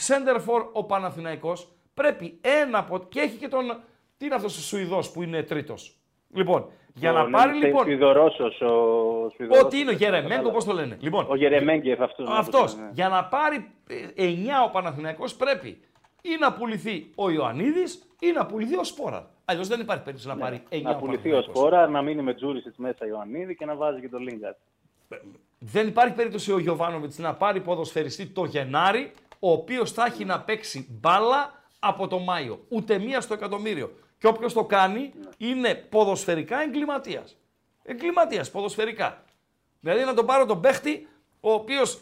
center 0.07 0.35
for 0.47 0.67
ο 0.73 0.83
Παναθηναϊκός 0.83 1.67
πρέπει 1.93 2.39
ένα 2.41 2.77
από... 2.77 2.99
και 2.99 3.19
έχει 3.19 3.37
και 3.37 3.47
τον... 3.47 3.83
Τι 4.17 4.25
είναι 4.25 4.35
αυτός 4.35 4.57
ο 4.57 4.61
Σουηδός 4.61 5.11
που 5.11 5.23
είναι 5.23 5.43
τρίτος; 5.43 5.97
Λοιπόν, 6.33 6.69
για 6.99 7.11
να 7.11 7.29
πάρει 7.29 7.57
λοιπόν... 7.57 7.83
Σουηδορώσος, 7.83 8.61
ο 8.61 9.29
Σουηδορώσος. 9.35 9.65
Ό,τι 9.65 9.79
είναι 9.79 9.89
ο 9.89 9.93
Γερεμέγκο, 9.93 10.51
πώς 10.51 10.65
το 10.65 10.73
λένε; 10.73 10.97
Λοιπόν, 10.99 11.25
Ο 11.29 11.35
Γερεμέγκεφ 11.35 12.01
αυτός. 12.01 12.29
αυτός. 12.31 12.75
ναι. 12.75 12.89
Για 12.93 13.09
να 13.09 13.25
πάρει 13.25 13.71
9 14.17 14.65
ο 14.65 14.69
Παναθηναϊκός 14.69 15.35
πρέπει 15.35 15.79
ή 16.21 16.29
να 16.39 16.53
πουληθεί 16.53 17.11
ο 17.15 17.29
Ιωαννίδης 17.29 18.07
ή 18.19 18.31
να 18.31 18.45
πουληθεί 18.45 18.77
ο 18.77 18.83
Σπόραρ. 18.83 19.21
Αλλιώς 19.45 19.67
δεν 19.67 19.79
υπάρχει 19.79 20.03
περίπτωση 20.03 20.29
να 20.29 20.37
πάρει 20.37 20.63
9 20.69 20.75
Ναι. 20.75 20.81
Να 20.81 20.89
ο 20.89 20.95
πουληθεί 20.95 21.27
ο 21.27 21.31
Παναθηναϊκός. 21.31 21.55
Σπόρα, 21.57 21.87
να 21.87 22.01
μείνει 22.01 22.21
με 22.21 22.33
Τζούρισιτς 22.33 22.77
μέσα 22.77 23.07
Ιωαννίδη 23.07 23.55
και 23.55 23.65
να 23.65 23.75
βάζει 23.75 23.99
και 24.01 24.09
τον 24.09 24.21
Λίγκαρτ. 24.21 24.57
Δεν 25.59 25.87
υπάρχει 25.87 26.13
περίπτωση 26.13 26.51
ο 26.51 26.59
Γιωβάνοβιτς 26.59 27.17
να 27.17 27.33
πάρει 27.33 27.59
ποδοσφαιριστή 27.61 28.25
το 28.25 28.43
Γενάρη, 28.43 29.11
ο 29.39 29.51
οποίος 29.51 29.91
θα 29.91 30.05
έχει 30.05 30.25
να 30.25 30.39
παίξει 30.41 30.87
μπάλα 31.01 31.53
από 31.79 32.07
το 32.07 32.19
Μάιο. 32.19 32.59
Ούτε 32.69 32.97
μία 32.99 33.21
στο 33.21 33.33
εκατομμύριο. 33.33 33.91
Και 34.17 34.27
όποιος 34.27 34.53
το 34.53 34.65
κάνει 34.65 35.13
είναι 35.37 35.75
ποδοσφαιρικά 35.75 36.61
εγκληματίας. 36.61 37.37
Εγκληματίας, 37.83 38.51
ποδοσφαιρικά. 38.51 39.23
Δηλαδή 39.79 40.03
να 40.03 40.13
τον 40.13 40.25
πάρω 40.25 40.45
τον 40.45 40.61
παίχτη, 40.61 41.07
ο 41.39 41.51
οποίος 41.51 42.01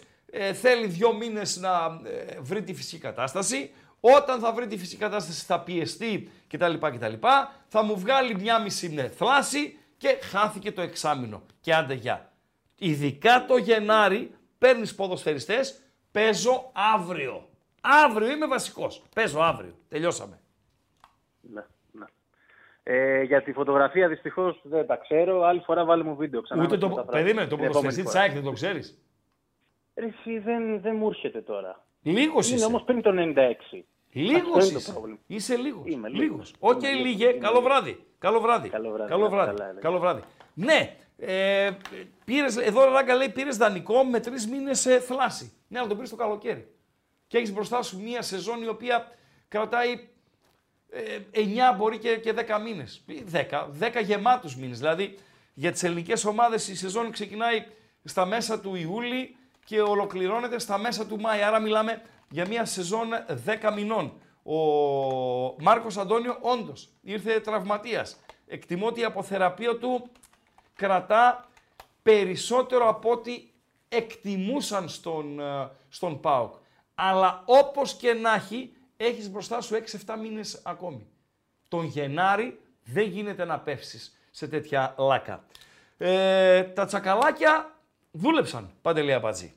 θέλει 0.54 0.88
δύο 0.88 1.14
μήνες 1.14 1.58
να 1.58 2.02
ε, 2.04 2.40
βρει 2.40 2.64
τη 2.64 2.74
φυσική 2.74 3.02
κατάσταση. 3.02 3.72
Όταν 4.00 4.40
θα 4.40 4.54
βρει 4.54 4.68
τη 4.68 4.78
φυσική 4.78 5.02
κατάσταση 5.02 5.46
θα 5.46 5.60
πιεστεί 5.60 6.32
κτλ. 6.48 6.74
κτλ. 6.74 7.14
Θα 7.68 7.84
μου 7.84 8.00
βγάλει 8.00 8.36
μια 8.36 8.60
μισή 8.60 8.90
ναι, 8.90 9.10
θλάση 9.10 9.78
και 9.98 10.20
χάθηκε 10.22 10.72
το 10.72 10.82
εξάμεινο. 10.82 11.44
Και 11.62 11.76
άντε 11.76 11.94
γεια. 11.94 12.32
Ειδικά 12.76 13.46
το 13.46 13.58
Γενάρη 13.58 14.36
παίρνεις 14.58 14.96
ποδοσφαιριστές, 14.96 15.82
παίζω 16.12 16.72
αύριο. 16.96 17.50
Αύριο 17.82 18.32
είμαι 18.32 18.48
βασικός. 18.48 19.04
Παίζω 19.16 19.40
αύριο. 19.42 19.78
Τελειώσαμε. 19.88 20.40
Ναι, 21.42 21.54
ναι. 21.54 21.66
Ε, 22.88 23.22
για 23.22 23.42
τη 23.44 23.52
φωτογραφία 23.54 24.08
δυστυχώς 24.08 24.60
δεν 24.64 24.86
τα 24.88 24.96
ξέρω. 24.96 25.42
Άλλη 25.44 25.60
φορά 25.60 25.86
βάλε 25.86 26.04
μου 26.04 26.16
βίντεο 26.16 26.42
ξανά. 26.42 26.64
Ούτε 26.64 26.74
να 26.74 26.80
το. 26.80 26.86
σου 26.88 26.92
μεταφράσω. 26.96 27.24
Περίμενε, 27.24 27.48
το 27.48 27.56
Την 27.56 27.66
ποδοσφαιριστή 27.66 28.02
επόμενη 28.02 28.04
της 28.04 28.12
φορά. 28.12 28.24
ΑΕΚ 28.24 28.34
δεν 28.34 28.44
το 28.44 28.52
ξέρεις; 28.52 29.00
Ρε, 29.96 30.06
εσύ, 30.06 30.40
δεν, 30.40 30.82
δεν 30.82 30.96
μου 30.96 31.08
έρχεται 31.08 31.42
τώρα. 31.42 31.86
Λίγος 32.02 32.48
Είναι 32.48 32.56
είσαι. 32.56 32.66
όμως 32.66 32.84
πριν 32.84 33.02
το 33.02 33.12
96. 33.12 33.86
Λίγος 34.12 34.42
Αυτό 34.42 34.60
είναι 34.64 34.72
το 34.72 34.78
είσαι. 34.78 34.92
πρόβλημα. 34.92 35.18
Είσαι 35.28 35.56
λίγος. 35.56 35.84
Είμαι 35.86 36.10
Λίγος. 36.10 36.22
λίγος. 36.24 36.54
Οκ, 36.60 36.82
Είμαι 36.84 36.92
λίγος. 36.92 37.06
λίγε. 37.06 37.24
Είμαι 37.30 37.38
Καλό 37.40 37.54
λίγος. 37.60 37.64
βράδυ. 37.64 38.06
Καλό 38.20 38.40
βράδυ. 38.40 38.70
Καλό 38.70 38.92
βράδυ. 38.92 39.10
Καλό 39.10 39.30
βράδυ. 39.30 39.50
Καλά, 39.52 39.64
έλεγες. 39.64 39.84
Καλό 39.84 40.00
βράδυ. 40.00 40.22
Ναι, 40.54 40.96
ε, 41.18 41.70
πήρες, 42.26 42.58
εδώ 42.58 42.82
ο 42.82 42.92
Ράγκα 42.92 43.16
λέει 43.16 43.30
πήρες 43.30 43.58
δανεικό 43.58 44.04
με 44.04 44.20
τρεις 44.20 44.48
μήνες 44.48 44.82
θλάση. 45.02 45.54
Ναι, 45.68 45.80
αλλά 45.80 45.88
το 45.88 45.94
πήρες 45.96 46.10
το 46.10 46.16
καλοκαίρι. 46.16 46.68
Και 47.28 47.38
έχεις 47.38 47.54
μπροστά 47.54 47.82
σου 47.82 48.02
μία 48.02 48.22
σεζόν 48.22 48.62
η 48.64 48.68
οποία 48.68 49.12
κρατάει 49.48 49.92
ε, 49.92 49.98
9 51.32 51.76
μπορεί 51.78 51.98
και, 51.98 52.18
και 52.18 52.34
10 52.36 52.62
μήνες. 52.64 53.06
10, 53.32 53.70
10 53.80 54.04
γεμάτους 54.04 54.56
μήνες. 54.56 54.80
Δηλαδή 54.80 55.18
για 55.54 55.72
τις 55.72 55.84
ελληνικές 55.84 56.26
ομάδες 56.26 56.68
η 56.68 56.76
σεζόν 56.76 57.12
ξεκινάει 57.12 57.66
στα 58.04 58.26
μέσα 58.26 58.60
του 58.60 58.76
Ιούλη 58.76 59.36
και 59.66 59.82
ολοκληρώνεται 59.82 60.60
στα 60.60 60.78
μέσα 60.78 61.06
του 61.06 61.20
Μάη. 61.20 61.42
Άρα 61.42 61.60
μιλάμε 61.60 62.02
για 62.30 62.48
μία 62.48 62.66
σεζόν 62.66 63.08
10 63.46 63.74
μηνών. 63.76 64.14
Ο 64.44 64.56
Μάρκος 65.60 65.98
Αντώνιο 65.98 66.38
όντως 66.42 66.90
ήρθε 67.02 67.40
τραυματίας. 67.40 68.20
Εκτιμώ 68.48 68.88
ότι 68.88 69.00
η 69.00 69.04
αποθεραπεία 69.04 69.78
του 69.78 70.10
κρατά 70.76 71.50
περισσότερο 72.04 72.90
από 72.90 73.12
ό,τι 73.12 73.44
εκτιμούσαν 73.90 74.90
στον, 74.90 75.40
ε, 75.40 75.70
στον 75.90 76.20
ΠΑΟΚ. 76.20 76.54
Αλλά 76.96 77.44
όπως 77.46 77.94
και 77.94 78.14
να 78.14 78.34
έχει, 78.34 78.75
έχεις 78.98 79.30
μπροστά 79.30 79.62
σου 79.62 79.76
6-7 80.06 80.16
μήνες 80.22 80.62
ακόμη. 80.66 81.08
Τον 81.68 81.86
Γενάρη 81.86 82.60
δεν 82.84 83.08
γίνεται 83.08 83.46
να 83.46 83.60
πέφσεις 83.60 84.18
σε 84.32 84.48
τέτοια 84.48 84.96
λάκα. 84.98 85.44
Ε, 85.98 86.64
τα 86.64 86.86
τσακαλάκια 86.86 87.76
δούλεψαν, 88.12 88.72
Παντελή 88.82 89.14
Αμπατζή. 89.14 89.54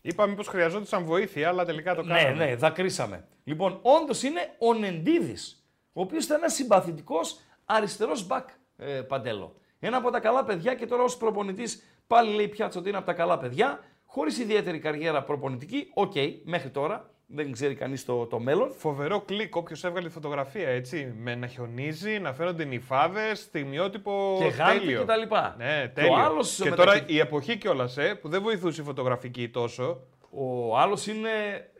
Είπαμε 0.00 0.34
πως 0.34 0.46
χρειαζόταν 0.48 1.04
βοήθεια, 1.04 1.48
αλλά 1.48 1.64
τελικά 1.64 1.94
το 1.94 2.02
Ναι, 2.02 2.22
κάναμε. 2.22 2.44
ναι, 2.44 2.54
δακρύσαμε. 2.56 3.28
Λοιπόν, 3.44 3.78
όντως 3.82 4.22
είναι 4.22 4.54
ο 4.58 4.74
Νεντίδης, 4.74 5.66
ο 5.92 6.00
οποίος 6.00 6.24
ήταν 6.24 6.38
ένας 6.38 6.54
συμπαθητικός 6.54 7.40
αριστερός 7.64 8.26
μπακ, 8.26 8.48
ε, 8.76 8.84
Παντέλο. 9.00 9.54
Ένα 9.78 9.96
από 9.96 10.10
τα 10.10 10.20
καλά 10.20 10.44
παιδιά 10.44 10.74
και 10.74 10.86
τώρα 10.86 11.02
ως 11.02 11.16
προπονητής 11.16 11.82
πάλι 12.06 12.34
λέει 12.34 12.48
η 12.48 12.52
πιάτσα 12.52 12.78
ότι 12.78 12.88
είναι 12.88 12.96
από 12.96 13.06
τα 13.06 13.12
καλά 13.12 13.38
παιδιά, 13.38 13.80
χωρίς 14.06 14.38
ιδιαίτερη 14.38 14.78
καριέρα 14.78 15.22
προπονητική. 15.22 15.90
Οκ, 15.94 16.12
μέχρι 16.44 16.70
τώρα. 16.70 17.10
Δεν 17.26 17.52
ξέρει 17.52 17.74
κανείς 17.74 18.04
το, 18.04 18.26
το 18.26 18.38
μέλλον. 18.38 18.72
Φοβερό 18.72 19.20
κλικ, 19.20 19.56
όποιος 19.56 19.84
έβγαλε 19.84 20.06
τη 20.06 20.12
φωτογραφία 20.12 20.68
έτσι. 20.68 21.14
Με 21.18 21.34
να 21.34 21.46
χιονίζει, 21.46 22.18
να 22.18 22.32
φαίνονται 22.32 22.64
νιφάδες, 22.64 23.38
στιγμιότυπο 23.40 24.36
Και 24.40 24.46
γάντι 24.48 24.78
τέλειο. 24.78 24.98
και 25.00 25.04
τα 25.06 25.16
λοιπά. 25.16 25.54
Ναι, 25.58 25.80
Και 25.82 25.88
τέλειο. 25.88 26.12
ο 26.12 26.16
άλλος 26.16 26.56
και 26.56 26.68
μεταξύ- 26.70 26.94
τώρα 26.98 27.08
η 27.08 27.18
εποχή 27.18 27.56
κιόλας, 27.56 27.96
ε, 27.96 28.14
που 28.14 28.28
δεν 28.28 28.42
βοηθούσε 28.42 28.80
η 28.80 28.84
φωτογραφική 28.84 29.48
τόσο. 29.48 30.00
Ο 30.30 30.78
άλλος 30.78 31.06
είναι 31.06 31.30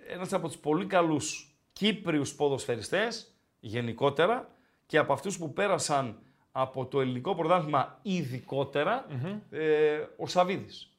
ένας 0.08 0.32
από 0.32 0.46
τους 0.46 0.56
πολύ 0.56 0.86
καλούς 0.86 1.50
Κύπριους 1.72 2.34
ποδοσφαιριστές 2.34 3.34
γενικότερα 3.60 4.48
και 4.86 4.98
από 4.98 5.12
αυτούς 5.12 5.38
που 5.38 5.52
πέρασαν 5.52 6.18
από 6.52 6.86
το 6.86 7.00
ελληνικό 7.00 7.34
πρωτάθλημα 7.34 7.98
ειδικότερα, 8.02 9.06
ε, 9.50 9.98
ο 10.16 10.26
Σαβίδης. 10.26 10.90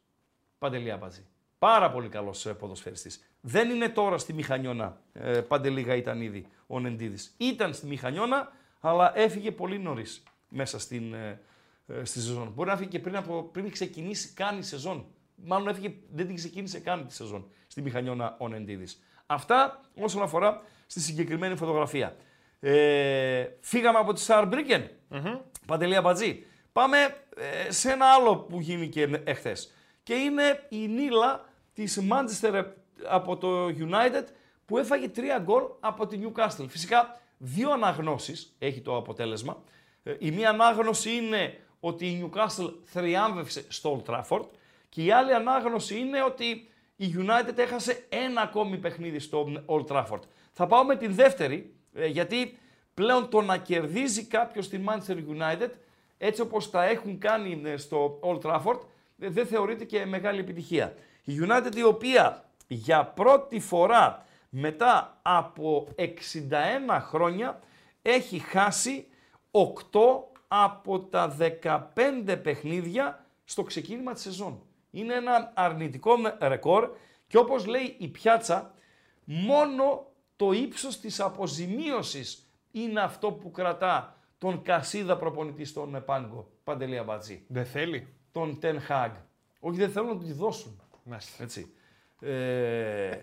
Παντελή 0.57 0.91
Αμπατζή. 0.91 1.25
Πάρα 1.59 1.91
πολύ 1.91 2.07
καλός 2.09 2.45
ε, 2.45 2.53
ποδοσφαιριστής. 2.53 3.29
Δεν 3.49 3.69
είναι 3.69 3.89
τώρα 3.89 4.17
στη 4.17 4.33
Μηχανιώνα. 4.33 5.01
Ε, 5.13 5.41
Παντελίγα 5.41 5.95
ήταν 5.95 6.21
ήδη 6.21 6.47
ο 6.67 6.79
Νεντίδης. 6.79 7.33
Ήταν 7.37 7.73
στη 7.73 7.85
Μηχανιώνα, 7.85 8.51
αλλά 8.79 9.17
έφυγε 9.17 9.51
πολύ 9.51 9.79
νωρίς 9.79 10.23
μέσα 10.49 10.79
στην, 10.79 11.13
ε, 11.13 11.41
ε, 11.87 12.03
στη 12.05 12.19
σεζόν. 12.19 12.51
Μπορεί 12.55 12.69
να 12.69 12.75
φύγει 12.77 12.89
και 12.89 12.99
πριν, 12.99 13.15
από, 13.15 13.43
πριν 13.43 13.71
ξεκινήσει 13.71 14.33
καν 14.33 14.57
η 14.57 14.63
σεζόν. 14.63 15.05
Μάλλον 15.35 15.67
έφυγε, 15.67 15.93
δεν 16.11 16.25
την 16.25 16.35
ξεκίνησε 16.35 16.79
καν 16.79 17.07
τη 17.07 17.13
σεζόν 17.13 17.47
στη 17.67 17.81
Μηχανιώνα 17.81 18.35
ο 18.39 18.47
Νεντίδης. 18.47 19.03
Αυτά 19.25 19.81
όσον 20.01 20.21
αφορά 20.21 20.61
στη 20.87 20.99
συγκεκριμένη 20.99 21.55
φωτογραφία. 21.55 22.15
Ε, 22.59 23.45
φύγαμε 23.59 23.97
από 23.97 24.13
τη 24.13 24.19
Σαρμπρίκεν. 24.19 24.89
Παντελή 25.65 25.95
Αμπατζή. 25.95 26.45
Πάμε 26.71 26.97
ε, 27.37 27.71
σε 27.71 27.91
ένα 27.91 28.05
άλλο 28.05 28.35
που 28.35 28.59
γίνηκε 28.59 29.21
εχθές. 29.23 29.73
Και 30.03 30.13
είναι 30.13 30.65
η 30.69 30.87
Νίλα 30.87 31.45
της 31.73 31.99
Manchester 32.09 32.63
από 33.07 33.37
το 33.37 33.67
United 33.67 34.23
που 34.65 34.77
έφαγε 34.77 35.07
τρία 35.07 35.39
γκολ 35.39 35.63
από 35.79 36.07
τη 36.07 36.19
Newcastle. 36.23 36.65
Φυσικά 36.67 37.19
δύο 37.37 37.71
αναγνώσεις 37.71 38.55
έχει 38.59 38.81
το 38.81 38.95
αποτέλεσμα. 38.95 39.63
Ε, 40.03 40.15
Η 40.19 40.31
μία 40.31 40.49
ανάγνωση 40.49 41.11
είναι 41.15 41.59
ότι 41.79 42.05
η 42.05 42.23
Newcastle 42.23 42.73
θριάμβευσε 42.83 43.65
στο 43.67 44.03
Old 44.05 44.13
Trafford 44.13 44.45
και 44.89 45.03
η 45.03 45.11
άλλη 45.11 45.33
ανάγνωση 45.33 45.99
είναι 45.99 46.23
ότι 46.23 46.67
η 46.95 47.15
United 47.17 47.57
έχασε 47.57 48.05
ένα 48.09 48.41
ακόμη 48.41 48.77
παιχνίδι 48.77 49.19
στο 49.19 49.47
Old 49.65 49.85
Trafford. 49.85 50.21
Θα 50.51 50.67
πάω 50.67 50.83
με 50.83 50.95
την 50.95 51.13
δεύτερη, 51.13 51.73
ε, 51.93 52.05
γιατί 52.07 52.57
πλέον 52.93 53.29
το 53.29 53.41
να 53.41 53.57
κερδίζει 53.57 54.25
κάποιος 54.25 54.69
τη 54.69 54.79
Manchester 54.87 55.15
United, 55.15 55.69
έτσι 56.17 56.41
όπως 56.41 56.69
τα 56.69 56.83
έχουν 56.83 57.19
κάνει 57.19 57.61
ε, 57.65 57.77
στο 57.77 58.19
Old 58.23 58.39
Trafford, 58.41 58.79
ε, 59.19 59.29
δεν 59.29 59.45
θεωρείται 59.45 59.85
και 59.85 60.05
μεγάλη 60.05 60.39
επιτυχία. 60.39 60.95
Η 61.23 61.33
United 61.41 61.75
η 61.75 61.83
οποία 61.83 62.46
για 62.67 63.05
πρώτη 63.05 63.59
φορά 63.59 64.25
μετά 64.49 65.19
από 65.21 65.87
61 65.95 66.09
χρόνια 66.99 67.59
έχει 68.01 68.39
χάσει 68.39 69.07
8 69.51 69.61
από 70.47 70.99
τα 70.99 71.35
15 71.63 72.39
παιχνίδια 72.43 73.25
στο 73.43 73.63
ξεκίνημα 73.63 74.13
της 74.13 74.21
σεζόν. 74.21 74.61
Είναι 74.91 75.13
ένα 75.13 75.51
αρνητικό 75.55 76.13
ρεκόρ 76.41 76.89
και 77.27 77.37
όπως 77.37 77.65
λέει 77.65 77.95
η 77.97 78.07
πιάτσα, 78.07 78.73
μόνο 79.23 80.05
το 80.35 80.51
ύψος 80.51 80.99
της 80.99 81.19
αποζημίωσης 81.19 82.51
είναι 82.71 83.01
αυτό 83.01 83.31
που 83.31 83.51
κρατά 83.51 84.15
τον 84.37 84.61
Κασίδα 84.61 85.17
προπονητή 85.17 85.65
στον 85.65 86.03
Πάγκο, 86.05 86.51
Παντελία 86.63 87.03
Μπατζή, 87.03 87.43
Δεν 87.47 87.65
θέλει. 87.65 88.07
τον 88.31 88.59
Ten 88.61 88.75
Hag. 88.89 89.11
Όχι, 89.59 89.77
δεν 89.77 89.91
θέλουν 89.91 90.07
να 90.07 90.17
του 90.17 90.25
τη 90.25 90.33
δώσουν. 90.33 90.81
Μάλιστα. 91.03 91.43
Έτσι. 91.43 91.71
Ε, 92.21 93.17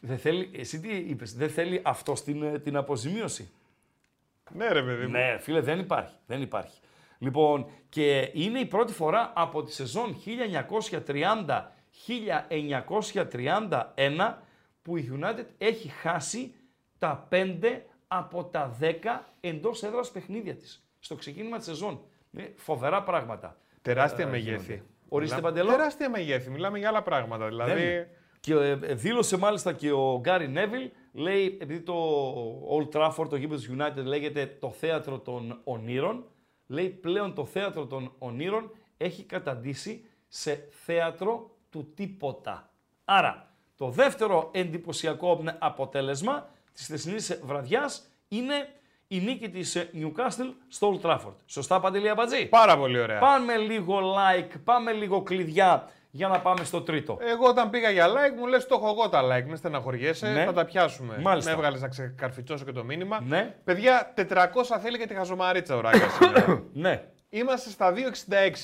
δεν 0.00 0.18
θέλει, 0.18 0.50
εσύ 0.54 0.80
τι 0.80 0.96
είπες, 0.96 1.34
δεν 1.34 1.50
θέλει 1.50 1.80
αυτό 1.84 2.12
την, 2.12 2.62
την 2.62 2.76
αποζημίωση; 2.76 3.50
Ναι, 4.54 4.68
ρε 4.68 4.82
παιδί 4.82 5.04
μου. 5.04 5.10
Ναι, 5.10 5.38
φίλε, 5.38 5.60
δεν 5.60 5.78
υπάρχει. 5.78 6.14
Δεν 6.26 6.42
υπάρχει. 6.42 6.80
Λοιπόν, 7.18 7.70
και 7.88 8.30
είναι 8.34 8.58
η 8.58 8.66
πρώτη 8.66 8.92
φορά 8.92 9.32
από 9.34 9.62
τη 9.62 9.72
σεζόν 9.72 10.16
1930-1931 13.86 14.34
που 14.82 14.96
η 14.96 15.12
United 15.20 15.44
έχει 15.58 15.88
χάσει 15.88 16.54
τα 16.98 17.28
5 17.30 17.80
από 18.08 18.44
τα 18.44 18.76
10 18.80 18.94
εντός 19.40 19.82
έδρας 19.82 20.10
παιχνίδια 20.10 20.54
της. 20.56 20.84
Στο 20.98 21.14
ξεκίνημα 21.14 21.56
της 21.56 21.66
σεζόν. 21.66 22.00
Ε, 22.36 22.42
φοβερά 22.56 23.02
πράγματα. 23.02 23.56
Τεράστια 23.82 24.24
Ε, 24.24 24.28
μεγέθη. 24.28 24.82
Γίνονται. 25.10 25.16
Ορίστε, 25.16 25.34
Μιλάμε- 25.36 25.54
Παντελό. 25.54 25.76
Τεράστια 25.76 26.10
μεγέθη. 26.10 26.50
Μιλάμε 26.50 26.78
για 26.78 26.88
άλλα 26.88 27.02
πράγματα. 27.02 27.46
Δηλαδή. 27.46 27.72
Δεν- 27.82 28.06
Και 28.40 28.54
ε, 28.54 28.70
ε, 28.70 28.94
δήλωσε 28.94 29.36
μάλιστα 29.36 29.72
και 29.72 29.90
ο 29.92 30.18
Γκάρι 30.20 30.48
Νέβιλ, 30.48 30.90
λέει, 31.12 31.58
επειδή 31.60 31.80
το 31.80 31.94
Old 32.78 32.88
Trafford, 32.96 33.28
το 33.28 33.36
γήπεδος 33.36 33.64
της 33.66 33.74
United 33.78 34.04
λέγεται 34.04 34.56
το 34.60 34.70
θέατρο 34.70 35.18
των 35.18 35.60
ονείρων, 35.64 36.24
λέει 36.66 36.88
πλέον 36.88 37.34
το 37.34 37.44
θέατρο 37.44 37.86
των 37.86 38.12
ονείρων 38.18 38.70
έχει 38.96 39.22
καταντήσει 39.24 40.04
σε 40.28 40.66
θέατρο 40.70 41.50
του 41.70 41.92
τίποτα. 41.94 42.70
Άρα, 43.04 43.54
το 43.76 43.88
δεύτερο 43.88 44.48
εντυπωσιακό 44.52 45.44
αποτέλεσμα 45.58 46.48
της 46.72 46.86
θεσινής 46.86 47.40
βραδιάς 47.44 48.08
είναι 48.28 48.68
η 49.12 49.20
νίκη 49.20 49.48
της 49.50 49.74
ε, 49.76 49.90
Newcastle 49.94 50.52
στο 50.68 50.98
Old 51.02 51.06
Trafford. 51.10 51.34
Σωστά, 51.46 51.80
Παντελή 51.80 52.08
Αμπατζή. 52.08 52.46
Πάρα 52.46 52.76
πολύ 52.78 53.00
ωραία. 53.00 53.18
Πάμε 53.18 53.56
λίγο 53.56 53.98
like, 54.00 54.54
πάμε 54.64 54.92
λίγο 54.92 55.22
κλειδιά 55.22 55.88
για 56.10 56.28
να 56.28 56.40
πάμε 56.40 56.64
στο 56.64 56.80
τρίτο. 56.82 57.18
Εγώ 57.20 57.46
όταν 57.48 57.70
πήγα 57.70 57.90
για 57.90 58.06
like 58.08 58.36
μου 58.38 58.46
λες 58.46 58.66
το 58.66 58.74
έχω 58.74 58.88
εγώ 58.90 59.08
τα 59.08 59.22
like, 59.22 59.44
μην 59.46 59.56
στεναχωριέσαι, 59.56 60.28
Ναι. 60.28 60.44
θα 60.44 60.52
τα 60.52 60.64
πιάσουμε. 60.64 61.18
Μάλιστα. 61.22 61.50
Με 61.50 61.56
έβγαλες 61.56 61.80
να 61.80 61.88
ξεκαρφιτσώσω 61.88 62.64
και 62.64 62.72
το 62.72 62.84
μήνυμα. 62.84 63.20
Ναι. 63.26 63.54
Παιδιά, 63.64 64.14
400 64.16 64.22
θέλει 64.82 64.96
για 64.96 65.06
τη 65.06 65.14
χαζομαρίτσα 65.14 65.76
ο 65.76 65.80
Ράγκα 65.80 66.08
σήμερα. 66.08 66.62
Ναι, 66.72 67.02
Είμαστε 67.28 67.70
στα 67.70 67.92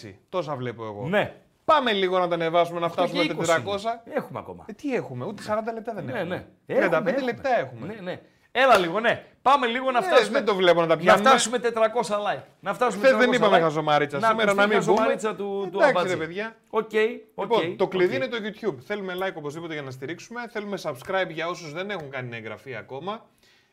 2,66. 0.02 0.12
Τόσα 0.28 0.55
βλέπω 0.56 0.85
εγώ. 0.85 1.06
ναι. 1.09 1.35
Πάμε 1.64 1.93
λίγο 1.93 2.18
να 2.18 2.28
τα 2.28 2.35
ανεβάσουμε 2.35 2.81
να 2.81 2.89
φτάσουμε 2.89 3.23
Και 3.23 3.35
τα 3.35 3.62
20 3.62 3.64
400. 3.64 3.81
είναι. 4.06 4.14
Έχουμε 4.14 4.39
ακόμα. 4.39 4.64
Ε, 4.68 4.73
τι 4.73 4.94
έχουμε, 4.94 5.24
ούτε 5.24 5.43
40 5.47 5.73
λεπτά 5.74 5.93
δεν 5.94 6.05
Ναι, 6.05 6.12
έχουμε. 6.12 6.47
ναι. 6.66 6.74
35 6.74 7.06
Έχουμε, 7.06 7.20
λεπτά 7.20 7.59
έχουμε. 7.59 7.86
Ναι, 7.86 8.01
ναι. 8.01 8.20
Έλα 8.59 8.78
λίγο, 8.78 9.01
ναι. 9.01 9.24
Πάμε 9.43 9.66
λίγο 9.66 9.91
να 9.91 10.01
Ναι, 10.01 10.07
φτάσουμε. 10.07 10.31
δεν 10.39 10.45
το 10.47 10.55
βλέπω 10.55 10.81
να 10.81 10.87
τα 10.87 10.95
να 10.95 11.01
πιάνουμε. 11.01 11.28
φτάσουμε 11.28 11.59
400 11.59 12.15
like. 12.16 12.43
Να 12.61 12.74
φτάσουμε 12.74 13.07
Χθες 13.07 13.16
δεν 13.19 13.28
400 13.31 13.35
είπαμε 13.35 13.57
like. 13.57 13.61
χαζομαρίτσα. 13.61 14.16
Σήμερα 14.20 14.33
ακουστεί 14.43 14.57
να 14.59 14.62
η 14.65 14.66
μην 14.69 14.78
πούμε. 14.78 14.95
χαζομαρίτσα 14.97 15.35
του, 15.35 15.69
του 15.73 15.78
Εντάξει, 15.78 15.89
Αμπάτζη. 15.91 16.15
ρε 16.15 16.24
παιδιά. 16.24 16.57
Οκ, 16.70 16.91
οκ. 17.35 17.51
Λοιπόν, 17.51 17.77
το 17.77 17.89
κλειδί 17.89 18.16
οκ. 18.16 18.23
είναι 18.23 18.27
το 18.28 18.37
YouTube. 18.45 18.74
Θέλουμε 18.87 19.15
like 19.16 19.35
οπωσδήποτε 19.35 19.73
για 19.73 19.83
να 19.83 19.91
στηρίξουμε. 19.91 20.49
Θέλουμε 20.49 20.78
subscribe 20.83 21.28
για 21.31 21.49
όσους 21.49 21.73
δεν 21.73 21.91
έχουν 21.91 22.11
κάνει 22.11 22.37
εγγραφή 22.37 22.77
ακόμα. 22.77 23.27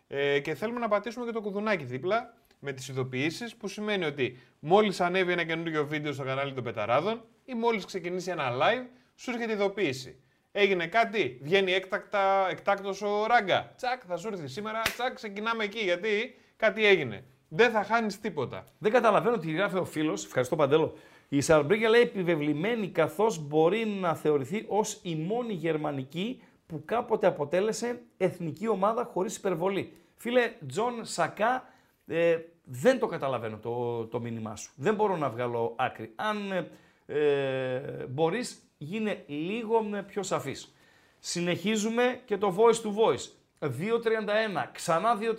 Ε, 0.07 0.39
και 0.39 0.53
θέλουμε 0.55 0.79
να 0.79 0.87
πατήσουμε 0.87 1.25
και 1.25 1.31
το 1.31 1.41
κουδουνάκι 1.41 1.83
δίπλα 1.83 2.33
με 2.59 2.71
τις 2.71 2.87
ειδοποιήσεις 2.87 3.55
που 3.55 3.67
σημαίνει 3.67 4.05
ότι 4.05 4.39
μόλις 4.59 5.01
ανέβει 5.01 5.31
ένα 5.31 5.43
καινούριο 5.43 5.85
βίντεο 5.85 6.13
στο 6.13 6.23
κανάλι 6.23 6.53
των 6.53 6.63
Πεταράδων 6.63 7.21
ή 7.45 7.53
μόλις 7.53 7.85
ξεκινήσει 7.85 8.31
ένα 8.31 8.49
live, 8.51 8.85
σου 9.15 9.31
έρχεται 9.31 9.51
ειδοποίηση. 9.53 10.22
Έγινε 10.55 10.87
κάτι, 10.87 11.39
βγαίνει 11.41 11.71
έκτακτα, 11.71 12.49
εκτάκτως 12.49 13.01
ο 13.01 13.25
Ράγκα. 13.27 13.73
Τσακ, 13.75 14.01
θα 14.07 14.17
σου 14.17 14.27
έρθει 14.27 14.47
σήμερα, 14.47 14.81
τσακ, 14.81 15.13
ξεκινάμε 15.13 15.63
εκεί 15.63 15.79
γιατί 15.79 16.35
κάτι 16.55 16.85
έγινε. 16.85 17.23
Δεν 17.47 17.71
θα 17.71 17.83
χάνεις 17.83 18.19
τίποτα. 18.19 18.65
Δεν 18.77 18.91
καταλαβαίνω 18.91 19.37
τι 19.37 19.51
γράφει 19.51 19.77
ο 19.77 19.85
φίλος. 19.85 20.25
Ευχαριστώ 20.25 20.55
Παντέλο. 20.55 20.93
Η 21.29 21.41
Σααρμπρίκεν 21.41 21.89
λέει 21.89 22.01
επιβεβλημένη 22.01 22.89
καθώς 22.89 23.47
μπορεί 23.47 23.85
να 23.85 24.15
θεωρηθεί 24.15 24.65
ως 24.67 24.99
η 25.03 25.15
μόνη 25.15 25.53
γερμανική 25.53 26.41
που 26.65 26.81
κάποτε 26.85 27.27
αποτέλεσε 27.27 28.01
εθνική 28.17 28.67
ομάδα 28.67 29.03
χωρίς 29.03 29.35
υπερβολή. 29.35 29.93
Φίλε, 30.17 30.51
Τζον 30.67 31.05
Σακά, 31.05 31.63
ε, 32.07 32.37
δεν 32.63 32.99
το 32.99 33.07
καταλαβαίνω 33.07 33.57
το, 33.57 34.05
το 34.05 34.19
μήνυμά 34.19 34.55
σου. 34.55 34.71
Δεν 34.75 34.95
μπορώ 34.95 35.17
να 35.17 35.29
βγάλω 35.29 35.75
άκρη. 35.77 36.11
Αν 36.15 36.51
ε, 36.51 36.69
ε, 37.05 38.05
μπορείς, 38.09 38.63
γίνε 38.83 39.23
λίγο 39.27 39.89
ε, 39.95 40.01
πιο 40.01 40.23
σαφής. 40.23 40.73
Συνεχίζουμε 41.19 42.21
και 42.25 42.37
το 42.37 42.55
voice 42.57 42.85
to 42.85 42.89
voice. 42.89 43.27
2.31, 43.59 43.69
ξανά 44.71 45.17
2.31, 45.19 45.29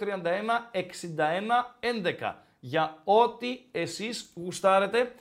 61, 0.72 0.80
11. 2.22 2.34
Για 2.60 3.00
ό,τι 3.04 3.60
εσείς 3.70 4.32
γουστάρετε. 4.34 5.14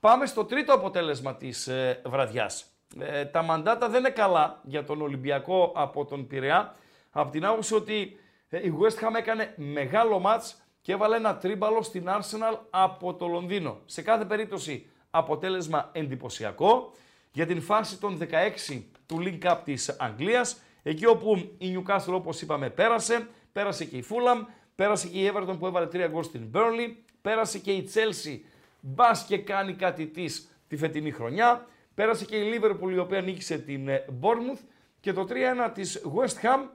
Πάμε 0.00 0.26
στο 0.26 0.44
τρίτο 0.44 0.72
αποτέλεσμα 0.72 1.36
της 1.36 1.66
ε, 1.66 2.02
βραδιάς. 2.04 2.64
Ε, 2.98 3.24
τα 3.24 3.42
μαντάτα 3.42 3.88
δεν 3.88 3.98
είναι 3.98 4.10
καλά 4.10 4.60
για 4.62 4.84
τον 4.84 5.02
Ολυμπιακό 5.02 5.72
από 5.74 6.04
τον 6.04 6.26
Πειραιά. 6.26 6.74
Από 7.10 7.30
την 7.30 7.44
άποψη 7.44 7.74
ότι 7.74 8.18
ε, 8.48 8.58
η 8.58 8.74
West 8.80 9.04
Ham 9.04 9.14
έκανε 9.16 9.54
μεγάλο 9.56 10.18
μάτς 10.18 10.62
και 10.82 10.92
έβαλε 10.92 11.16
ένα 11.16 11.36
τρίμπαλο 11.36 11.82
στην 11.82 12.06
Arsenal 12.08 12.58
από 12.70 13.14
το 13.14 13.26
Λονδίνο. 13.26 13.80
Σε 13.84 14.02
κάθε 14.02 14.24
περίπτωση 14.24 14.90
αποτέλεσμα 15.10 15.88
εντυπωσιακό 15.92 16.92
για 17.32 17.46
την 17.46 17.62
φάση 17.62 18.00
των 18.00 18.18
16 18.68 18.82
του 19.06 19.18
Link 19.20 19.38
Cup 19.44 19.58
της 19.64 19.96
Αγγλίας, 19.98 20.60
εκεί 20.82 21.06
όπου 21.06 21.36
η 21.58 21.76
Newcastle 21.76 22.12
όπως 22.12 22.40
είπαμε 22.40 22.70
πέρασε, 22.70 23.28
πέρασε 23.52 23.84
και 23.84 23.96
η 23.96 24.04
Fulham, 24.08 24.46
πέρασε 24.74 25.08
και 25.08 25.18
η 25.18 25.32
Everton 25.34 25.56
που 25.58 25.66
έβαλε 25.66 25.86
3 25.86 26.08
γκολ 26.10 26.22
στην 26.22 26.50
Burnley, 26.54 26.94
πέρασε 27.22 27.58
και 27.58 27.72
η 27.72 27.90
Chelsea, 27.94 28.38
μπας 28.80 29.24
και 29.24 29.38
κάνει 29.38 29.74
κάτι 29.74 30.06
της 30.06 30.48
τη 30.68 30.76
φετινή 30.76 31.10
χρονιά, 31.10 31.66
πέρασε 31.94 32.24
και 32.24 32.36
η 32.36 32.52
Liverpool 32.54 32.90
η 32.90 32.98
οποία 32.98 33.20
νίκησε 33.20 33.58
την 33.58 33.88
ε, 33.88 34.04
Bournemouth 34.20 34.60
Και 35.00 35.12
το 35.12 35.26
3-1 35.30 35.70
της 35.74 36.02
West 36.16 36.44
Ham 36.44 36.68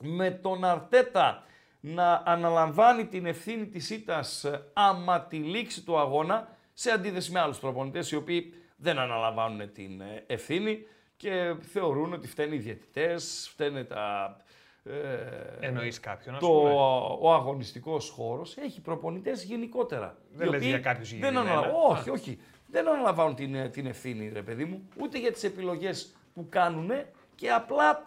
με 0.00 0.30
τον 0.30 0.64
Αρτέτα 0.64 1.44
να 1.80 2.22
αναλαμβάνει 2.24 3.06
την 3.06 3.26
ευθύνη 3.26 3.66
της 3.66 3.90
ήττας 3.90 4.44
ε, 4.44 4.70
άμα 4.72 5.20
τη 5.20 5.36
λήξη 5.36 5.82
του 5.82 5.98
αγώνα 5.98 6.56
σε 6.72 6.90
αντίθεση 6.90 7.32
με 7.32 7.40
άλλους 7.40 7.58
προπονητές 7.58 8.10
οι 8.10 8.16
οποίοι 8.16 8.54
δεν 8.82 8.98
αναλαμβάνουν 8.98 9.72
την 9.72 10.00
ε, 10.00 10.24
ευθύνη 10.26 10.86
και 11.16 11.54
θεωρούν 11.60 12.12
ότι 12.12 12.28
φταίνουν 12.28 12.52
οι 12.54 12.58
διαιτητές, 12.58 13.48
φταίνε 13.52 13.84
τα... 13.84 14.36
Ε, 14.84 15.66
Εννοείς 15.66 16.00
κάποιον, 16.00 16.38
το, 16.38 16.48
Ο 17.20 17.32
αγωνιστικός 17.32 18.10
χώρος 18.10 18.56
έχει 18.56 18.80
προπονητές 18.80 19.44
γενικότερα. 19.44 20.18
Δεν 20.32 20.48
λες 20.48 20.64
για 20.64 20.78
κάποιους 20.78 21.18
δεν 21.18 21.36
Όχι, 21.88 22.10
όχι. 22.10 22.38
Δεν 22.66 22.88
αναλαμβάνουν 22.88 23.34
την, 23.34 23.54
ε, 23.54 23.68
την 23.68 23.86
ευθύνη, 23.86 24.28
ρε 24.28 24.42
παιδί 24.42 24.64
μου, 24.64 24.88
ούτε 25.00 25.18
για 25.18 25.32
τις 25.32 25.44
επιλογές 25.44 26.14
που 26.34 26.46
κάνουν 26.48 26.90
και 27.34 27.50
απλά 27.50 28.02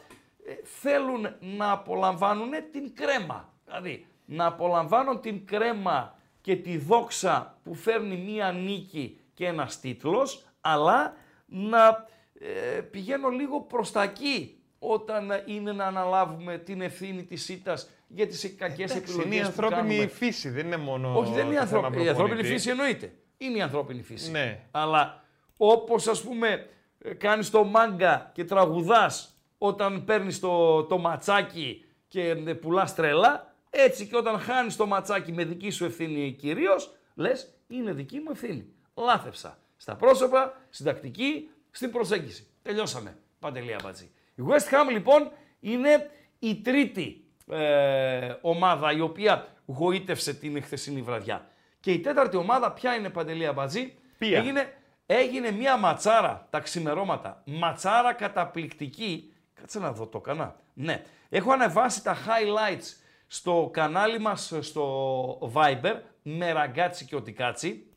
θέλουν 0.64 1.28
να 1.40 1.72
απολαμβάνουν 1.72 2.52
την 2.72 2.96
κρέμα. 2.96 3.54
Δηλαδή, 3.66 4.06
να 4.26 4.46
απολαμβάνω 4.46 5.20
την 5.20 5.46
κρέμα 5.46 6.16
και 6.42 6.56
τη 6.56 6.78
δόξα 6.78 7.58
που 7.64 7.74
φέρνει 7.74 8.18
μία 8.18 8.52
νίκη 8.52 9.20
και 9.34 9.46
ένας 9.46 9.80
τίτλος, 9.80 10.45
αλλά 10.68 11.14
να 11.46 12.06
ε, 12.40 12.82
πηγαίνω 12.82 13.30
λίγο 13.30 13.62
προς 13.62 13.92
τα 13.92 14.04
εκεί 14.04 14.60
όταν 14.80 15.32
είναι 15.46 15.72
να 15.72 15.86
αναλάβουμε 15.86 16.58
την 16.58 16.82
ευθύνη 16.82 17.24
της 17.24 17.50
ήττας 17.50 17.90
για 18.08 18.28
τις 18.28 18.56
κακές 18.58 18.92
Εντάξει, 18.92 18.98
επιλογές 18.98 19.26
Είναι 19.26 19.36
η 19.36 19.40
ανθρώπινη 19.40 20.08
φύση, 20.08 20.50
δεν 20.50 20.66
είναι 20.66 20.78
μόνο 20.78 21.18
Όχι, 21.18 21.34
δεν 21.34 21.46
είναι 21.46 21.56
η, 21.56 21.58
ανθρώπινη, 21.58 22.04
η 22.04 22.08
ανθρώπινη 22.08 22.44
φύση 22.44 22.70
εννοείται. 22.70 23.14
Είναι 23.38 23.58
η 23.58 23.62
ανθρώπινη 23.62 24.02
φύση. 24.02 24.32
Ναι. 24.32 24.68
Αλλά 24.72 25.24
όπως 25.58 26.08
ας 26.08 26.22
πούμε 26.22 26.68
ε, 26.98 27.14
κάνεις 27.14 27.50
το 27.50 27.64
μάγκα 27.64 28.32
και 28.34 28.44
τραγουδάς 28.44 29.38
όταν 29.58 30.04
παίρνεις 30.04 30.40
το, 30.40 30.84
το 30.84 30.98
ματσάκι 30.98 31.86
και 32.08 32.30
ε, 32.30 32.54
πουλάς 32.54 32.96
τρελά, 32.96 33.56
έτσι 33.70 34.08
και 34.08 34.18
όταν 34.18 34.40
χάνεις 34.40 34.76
το 34.76 34.86
ματσάκι 34.86 35.32
με 35.32 35.44
δική 35.44 35.70
σου 35.70 35.86
ευθύνη 35.86 36.32
κυρίως, 36.32 36.96
λες 37.16 37.54
είναι 37.68 37.94
δική 37.94 38.18
μου 38.18 38.32
ευθύνη. 38.32 38.66
Λάθευσα. 38.94 39.60
Στα 39.78 39.96
πρόσωπα, 39.96 40.62
στην 40.70 40.86
τακτική, 40.86 41.50
στην 41.72 41.92
προσέγγιση. 41.92 42.48
Τελειώσαμε. 42.62 43.18
Παντελή 43.40 43.74
Αμπατζή. 43.74 44.12
Η 44.36 44.42
West 44.48 44.74
Ham 44.74 44.92
λοιπόν 44.92 45.32
είναι 45.60 46.10
η 46.40 46.56
τρίτη 46.56 47.26
ε, 47.52 48.36
ομάδα 48.42 48.92
η 48.92 49.00
οποία 49.00 49.48
γοήτευσε 49.66 50.34
την 50.34 50.64
χθεσινή 50.64 51.02
βραδιά. 51.02 51.48
Και 51.80 51.92
η 51.92 52.00
τέταρτη 52.00 52.38
ομάδα 52.38 52.72
ποια 52.72 52.96
είναι 52.96 53.10
Παντελή 53.10 53.46
Αμπατζή. 53.46 53.94
Έγινε, 54.18 54.74
έγινε 55.06 55.52
μια 55.52 55.78
ματσάρα 55.78 56.48
τα 56.50 56.60
ξημερώματα. 56.60 57.42
Ματσάρα 57.46 58.14
καταπληκτική. 58.14 59.34
Κάτσε 59.54 59.80
να 59.80 59.92
δω 59.92 60.08
το 60.08 60.20
κανά. 60.20 60.56
Ναι. 60.74 61.04
Έχω 61.30 61.52
ανεβάσει 61.52 62.04
τα 62.04 62.16
highlights 62.16 63.04
στο 63.28 63.70
κανάλι 63.74 64.20
μας 64.20 64.54
στο 64.60 65.52
Viber 65.54 65.96
με 66.22 66.52
ραγκάτσι 66.52 67.06
και 67.06 67.16
οτικάτσι 67.16 67.88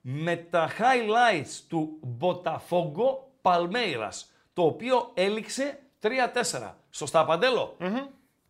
με 0.00 0.36
τα 0.36 0.68
highlights 0.68 1.62
του 1.68 1.98
Μποταφόγκο 2.02 3.32
Παλμέιρας 3.42 4.32
το 4.52 4.62
οποίο 4.62 5.10
έληξε 5.14 5.78
3-4. 6.02 6.74
Σωστά 6.90 7.24
Παντέλο; 7.24 7.76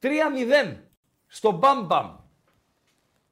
3-0 0.02 0.76
στο 1.26 1.50
Μπαμ 1.50 1.86
Μπαμ. 1.86 2.16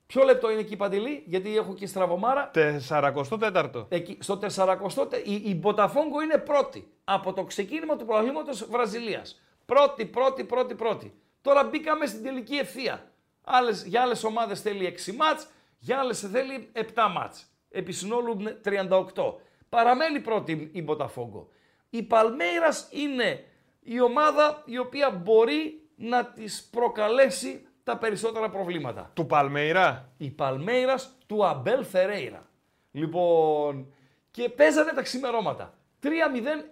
Ποιο 0.06 0.24
λεπτό 0.24 0.50
είναι 0.50 0.60
εκεί 0.60 0.76
Παντελή, 0.76 1.22
γιατί 1.26 1.56
έχω 1.56 1.74
και 1.74 1.86
στραβωμάρα. 1.86 2.50
44ο. 2.88 3.86
Εκεί, 3.88 4.18
στο 4.20 4.38
44ο 4.56 5.08
η, 5.24 5.34
η 5.34 5.54
Μποταφόγκο 5.54 6.22
είναι 6.22 6.38
πρώτη 6.38 6.92
από 7.04 7.32
το 7.32 7.44
ξεκίνημα 7.44 7.96
του 7.96 8.04
προαγλήματος 8.04 8.68
Βραζιλίας. 8.68 9.40
Πρώτη, 9.66 10.06
πρώτη, 10.06 10.44
πρώτη, 10.44 10.74
πρώτη. 10.74 11.14
Τώρα 11.42 11.64
μπήκαμε 11.64 12.06
στην 12.06 12.22
τελική 12.22 12.54
ευθεία. 12.54 13.10
Άλλες, 13.44 13.84
για 13.84 14.02
άλλες 14.02 14.24
ομάδες 14.24 14.60
θέλει 14.60 14.86
6 14.86 15.12
μάτς, 15.12 15.48
για 15.78 15.98
άλλες 15.98 16.20
θέλει 16.20 16.70
7 16.72 17.08
μάτς. 17.14 17.46
Επί 17.70 17.92
συνόλου 17.92 18.36
38. 18.64 19.34
Παραμένει 19.68 20.20
πρώτη 20.20 20.70
η 20.72 20.82
Μποταφόγκο. 20.82 21.48
Η 21.90 22.02
Παλμέιρας 22.02 22.88
είναι 22.90 23.44
η 23.80 24.00
ομάδα 24.00 24.62
η 24.64 24.78
οποία 24.78 25.10
μπορεί 25.10 25.80
να 25.96 26.24
της 26.24 26.68
προκαλέσει 26.72 27.66
τα 27.84 27.96
περισσότερα 27.96 28.50
προβλήματα. 28.50 29.10
Του 29.14 29.26
Παλμέιρα; 29.26 30.12
Η 30.16 30.30
Παλμέιρας 30.30 31.16
του 31.26 31.46
Αμπέλ 31.46 31.84
Φερέιρα. 31.84 32.48
Λοιπόν, 32.92 33.92
και 34.30 34.48
παίζανε 34.48 34.92
τα 34.92 35.02
ξημερώματα. 35.02 35.74
3-0 36.02 36.08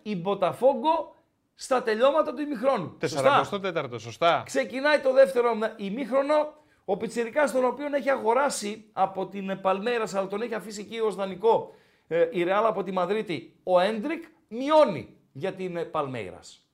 η 0.03 0.17
Μποταφόγκο 0.17 1.15
στα 1.55 1.83
τελειώματα 1.83 2.35
του 2.35 2.41
ημιχρόνου. 2.41 2.99
44ο, 3.01 3.97
σωστά. 3.99 4.43
Ξεκινάει 4.47 5.01
το 5.01 5.13
δεύτερο 5.13 5.59
ημίχρονο. 5.77 6.53
Ο 6.85 6.97
Πιτσιρικάς 6.97 7.53
τον 7.53 7.65
οποίο 7.65 7.87
έχει 7.95 8.11
αγοράσει 8.11 8.85
από 8.93 9.27
την 9.27 9.61
Παλμέρας, 9.61 10.15
αλλά 10.15 10.27
τον 10.27 10.43
έχει 10.43 10.55
αφήσει 10.55 10.81
εκεί 10.81 11.01
ως 11.01 11.15
δανεικό 11.15 11.75
ε, 12.09 12.29
η 12.31 12.43
Ρεάλ 12.43 12.67
από 12.67 12.83
τη 12.83 12.93
Μαδρίτη, 12.93 13.57
ο 13.63 13.81
Έντρικ 13.81 14.25
μειώνει 14.49 15.17
για 15.33 15.53
την 15.53 15.77
ε, 15.77 15.85
Παλμέρας. 15.85 16.69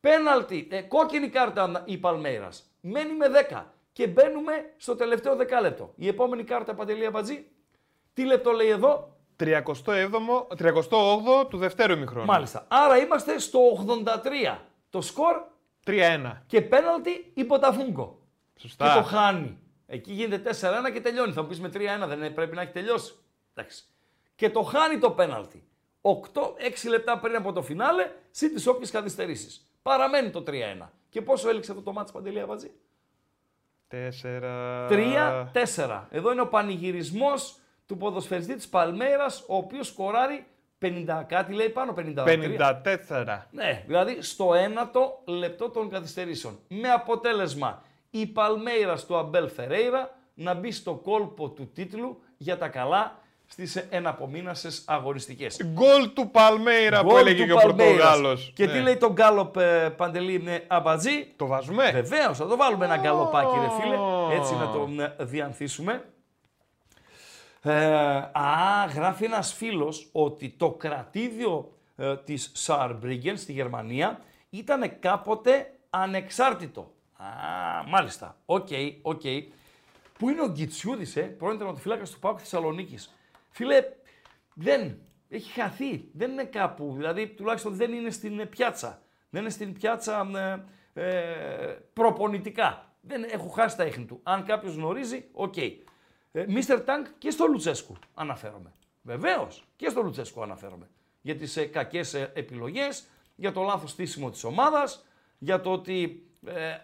Πέναλτι, 0.00 0.68
ε, 0.70 0.80
κόκκινη 0.82 1.28
κάρτα 1.28 1.82
η 1.86 1.98
Παλμέρας. 1.98 2.70
Μένει 2.80 3.12
με 3.12 3.26
10 3.50 3.62
και 3.92 4.06
μπαίνουμε 4.06 4.52
στο 4.76 4.96
τελευταίο 4.96 5.36
δεκάλεπτο. 5.36 5.92
Η 5.96 6.08
επόμενη 6.08 6.44
κάρτα 6.44 6.74
Παντελία 6.74 7.10
Μπατζή. 7.10 7.46
Τι 8.12 8.24
λεπτό 8.24 8.50
λέει 8.50 8.68
εδώ, 8.68 9.16
37ο, 9.40 10.46
38ο 10.58 11.48
του 11.48 11.56
δευτέρου 11.58 11.92
ημιχρόνου. 11.92 12.26
Μάλιστα. 12.26 12.66
Άρα 12.68 12.98
είμαστε 12.98 13.38
στο 13.38 13.58
83. 14.54 14.58
Το 14.90 15.00
σκορ; 15.00 15.42
3-1. 15.86 16.42
Και 16.46 16.60
πέναλτι 16.60 17.30
υπό 17.34 17.58
τα 17.58 17.72
φούγκο. 17.72 18.18
Σωστά. 18.56 18.88
Και 18.88 19.00
το 19.00 19.02
χάνει. 19.02 19.58
Εκεί 19.86 20.12
γίνεται 20.12 20.56
4-1 20.60 20.92
και 20.92 21.00
τελειώνει. 21.00 21.32
Θα 21.32 21.42
μου 21.42 21.48
πεις 21.48 21.60
με 21.60 21.70
3-1 21.74 21.78
δεν 22.06 22.34
πρέπει 22.34 22.54
να 22.54 22.62
έχει 22.62 22.72
τελειώσει. 22.72 23.14
Εντάξει. 23.54 23.84
Και 24.34 24.50
το 24.50 24.62
χάνει 24.62 24.98
το 24.98 25.10
πέναλτι. 25.10 25.68
8-6 26.00 26.88
λεπτά 26.88 27.18
πριν 27.18 27.36
από 27.36 27.52
το 27.52 27.62
φινάλε, 27.62 28.10
συν 28.30 28.54
τι 28.54 28.68
όποιες 28.68 28.90
καθυστερήσεις. 28.90 29.66
Παραμένει 29.82 30.30
το 30.30 30.44
3-1. 30.46 30.90
Και 31.08 31.22
πόσο 31.22 31.48
έλειξε 31.48 31.70
αυτό 31.70 31.82
το 31.82 31.92
μάτι 31.92 32.12
Παντελή 32.12 32.40
Αβατζή; 32.40 32.70
4. 33.88 34.88
3-4. 34.88 36.06
Εδώ 36.10 36.32
είναι 36.32 36.40
ο 36.40 36.48
πανηγυρισμός 36.48 37.58
του 37.86 37.96
ποδοσφαιριστή 37.96 38.54
της 38.54 38.68
Παλμέρας, 38.68 39.44
ο 39.46 39.56
οποίος 39.56 39.86
σκοράρει 39.86 40.46
50 40.78 41.24
κάτι 41.26 41.52
λέει 41.52 41.68
πάνω, 41.68 41.92
53. 41.92 42.24
54. 42.24 43.46
Ναι, 43.50 43.84
δηλαδή 43.86 44.22
στο 44.22 44.54
ένατο 44.54 45.22
λεπτό 45.24 45.70
των 45.70 45.90
καθυστερήσεων. 45.90 46.58
Με 46.68 46.90
αποτέλεσμα 46.90 47.82
η 48.16 48.26
Παλμέιρας 48.26 49.06
του 49.06 49.16
Αμπέλ 49.16 49.48
Φερέιρα 49.48 50.16
να 50.34 50.54
μπει 50.54 50.70
στο 50.70 50.94
κόλπο 50.94 51.48
του 51.48 51.70
τίτλου 51.72 52.22
για 52.36 52.58
τα 52.58 52.68
καλά 52.68 53.18
στις 53.46 53.76
εναπομείνασες 53.76 54.84
αγοριστικές. 54.86 55.64
Γκολ 55.64 56.12
του 56.12 56.30
Παλμέιρα 56.30 57.04
που 57.04 57.16
έλεγε 57.16 57.44
και 57.44 57.52
ο 57.52 57.56
Πορτογάλος. 57.56 58.52
Και 58.54 58.66
τι 58.66 58.72
ναι. 58.72 58.80
λέει 58.80 58.96
το 58.96 59.12
γκάλοπ 59.12 59.56
ε, 59.56 59.88
Παντελή 59.96 60.34
είναι 60.34 60.64
αμπατζή; 60.66 61.32
Το 61.36 61.46
βάζουμε. 61.46 61.90
Βεβαίως, 61.90 62.36
θα 62.38 62.46
το 62.46 62.56
βάλουμε 62.56 62.84
ένα 62.84 62.96
γκαλοπάκι 62.96 63.58
ρε 63.60 63.82
φίλε, 63.82 63.96
έτσι 64.38 64.54
να 64.54 64.70
το 64.70 64.88
ε, 65.18 65.24
διανθίσουμε. 65.24 66.04
Ε, 67.62 67.72
α, 68.32 68.86
γράφει 68.94 69.24
ένας 69.24 69.52
φίλος 69.52 70.08
ότι 70.12 70.54
το 70.58 70.70
κρατήδιο 70.70 71.72
ε, 71.96 72.16
της 72.16 72.50
Σαρμπρίγκεν 72.54 73.36
στη 73.36 73.52
Γερμανία 73.52 74.20
ήταν 74.50 74.98
κάποτε 75.00 75.72
ανεξάρτητο. 75.90 76.92
Α, 77.16 77.26
μάλιστα. 77.88 78.38
OK, 78.44 78.66
okay, 78.70 78.96
OK. 79.02 79.20
Okay. 79.24 79.42
Πού 80.18 80.28
είναι 80.28 80.42
ο 80.42 80.48
Γκιτσιούδης, 80.48 81.16
ε, 81.16 81.22
πρώην 81.22 81.58
τερματοφύλακας 81.58 82.10
του 82.10 82.18
ΠΑΟΚ 82.18 82.38
Θεσσαλονίκης. 82.40 83.14
Φίλε, 83.50 83.84
δεν. 84.54 84.98
Έχει 85.28 85.60
χαθεί. 85.60 86.08
Δεν 86.12 86.30
είναι 86.30 86.44
κάπου. 86.44 86.92
Δηλαδή, 86.96 87.28
τουλάχιστον 87.28 87.74
δεν 87.74 87.92
είναι 87.92 88.10
στην 88.10 88.48
πιάτσα. 88.48 89.02
Δεν 89.30 89.40
είναι 89.40 89.50
στην 89.50 89.72
πιάτσα 89.72 90.30
ε, 90.94 91.02
ε 91.02 91.78
προπονητικά. 91.92 92.92
Δεν 93.00 93.24
έχω 93.24 93.48
χάσει 93.48 93.76
τα 93.76 93.84
ίχνη 93.84 94.04
του. 94.04 94.20
Αν 94.22 94.44
κάποιος 94.44 94.74
γνωρίζει, 94.74 95.28
OK. 95.32 95.54
Okay. 95.56 95.72
Μίστερ 96.46 96.80
Τάγκ 96.80 97.04
και 97.18 97.30
στο 97.30 97.46
Λουτσέσκου 97.46 97.96
αναφέρομαι. 98.14 98.72
Βεβαίως 99.02 99.64
και 99.76 99.88
στο 99.88 100.02
Λουτσέσκου 100.02 100.42
αναφέρομαι. 100.42 100.88
Για 101.20 101.36
τις 101.36 101.56
ε, 101.56 101.64
κακές 101.64 102.14
ε, 102.14 102.32
επιλογές, 102.34 103.06
για 103.36 103.52
το 103.52 103.62
λάθος 103.62 103.90
στήσιμο 103.90 104.30
της 104.30 104.44
ομάδας, 104.44 105.04
για 105.38 105.60
το 105.60 105.72
ότι 105.72 106.26
ε, 106.46 106.76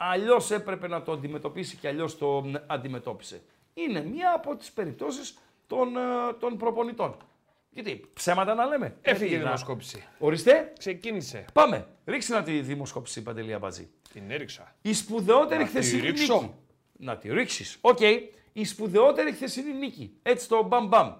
αλλιώς 0.00 0.50
έπρεπε 0.50 0.88
να 0.88 1.02
το 1.02 1.12
αντιμετωπίσει 1.12 1.76
και 1.76 1.88
αλλιώς 1.88 2.18
το 2.18 2.44
αντιμετώπισε. 2.66 3.42
Είναι 3.74 4.04
μία 4.04 4.32
από 4.34 4.56
τις 4.56 4.72
περιπτώσεις 4.72 5.38
των, 5.66 5.96
ε, 5.96 6.00
των 6.40 6.56
προπονητών. 6.56 7.16
Γιατί 7.70 8.10
ψέματα 8.14 8.54
να 8.54 8.64
λέμε. 8.64 8.96
Έφυγε 9.02 9.34
η 9.34 9.38
δημοσκόπηση. 9.38 10.04
Ορίστε. 10.18 10.72
Ξεκίνησε. 10.78 11.44
Πάμε. 11.52 11.86
Ρίξε 12.04 12.34
να 12.34 12.42
τη 12.42 12.60
δημοσκόπηση, 12.60 13.22
Παντελή 13.22 13.52
Αμπατζή. 13.52 13.88
Την 14.12 14.30
έριξα. 14.30 14.74
Η 14.82 14.92
σπουδαιότερη 14.92 15.64
χθεσινή 15.64 16.10
νίκη. 16.10 16.54
Να 16.92 17.16
τη 17.16 17.32
ρίξεις. 17.32 17.78
Οκ 17.80 18.00
η 18.52 18.64
σπουδαιότερη 18.64 19.32
χθεσινή 19.32 19.72
νίκη. 19.72 20.18
Έτσι 20.22 20.48
το 20.48 20.62
μπαμ 20.62 20.86
μπαμ. 20.86 21.14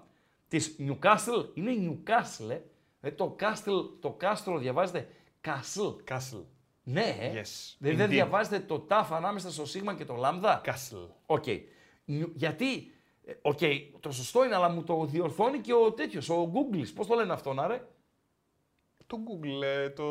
Της 0.48 0.76
Newcastle, 0.78 1.48
είναι 1.54 1.72
Newcastle, 1.80 2.58
ε. 3.00 3.10
το, 3.10 3.36
Castle, 3.40 3.88
το 4.00 4.10
κάστρο 4.10 4.58
διαβάζεται 4.58 5.08
Castle. 5.40 5.86
Castle. 6.04 6.36
Ναι, 6.90 7.16
ε. 7.20 7.40
Yes. 7.40 7.74
Δηλαδή 7.78 7.96
δεν 7.96 8.06
Indeed. 8.06 8.10
διαβάζετε 8.10 8.60
το 8.60 8.78
τάφ 8.78 9.12
ανάμεσα 9.12 9.52
στο 9.52 9.66
σίγμα 9.66 9.94
και 9.94 10.04
το 10.04 10.14
λάμδα; 10.14 10.60
Castle. 10.64 10.96
OK. 11.26 11.44
New- 12.04 12.32
Γιατί, 12.34 12.92
ε, 13.24 13.32
οκ, 13.42 13.58
το 14.00 14.10
σωστό 14.10 14.44
είναι, 14.44 14.54
αλλά 14.54 14.68
μου 14.68 14.82
το 14.84 15.04
διορθώνει 15.04 15.58
και 15.58 15.72
ο 15.74 15.92
τέτοιος, 15.92 16.28
ο 16.28 16.52
Google. 16.54 16.82
Πώς 16.94 17.06
το 17.06 17.14
λένε 17.14 17.32
αυτό, 17.32 17.52
να 17.52 17.66
ρε. 17.66 17.82
Το 19.06 19.18
Google, 19.26 19.62
ε, 19.64 19.90
το. 19.90 20.04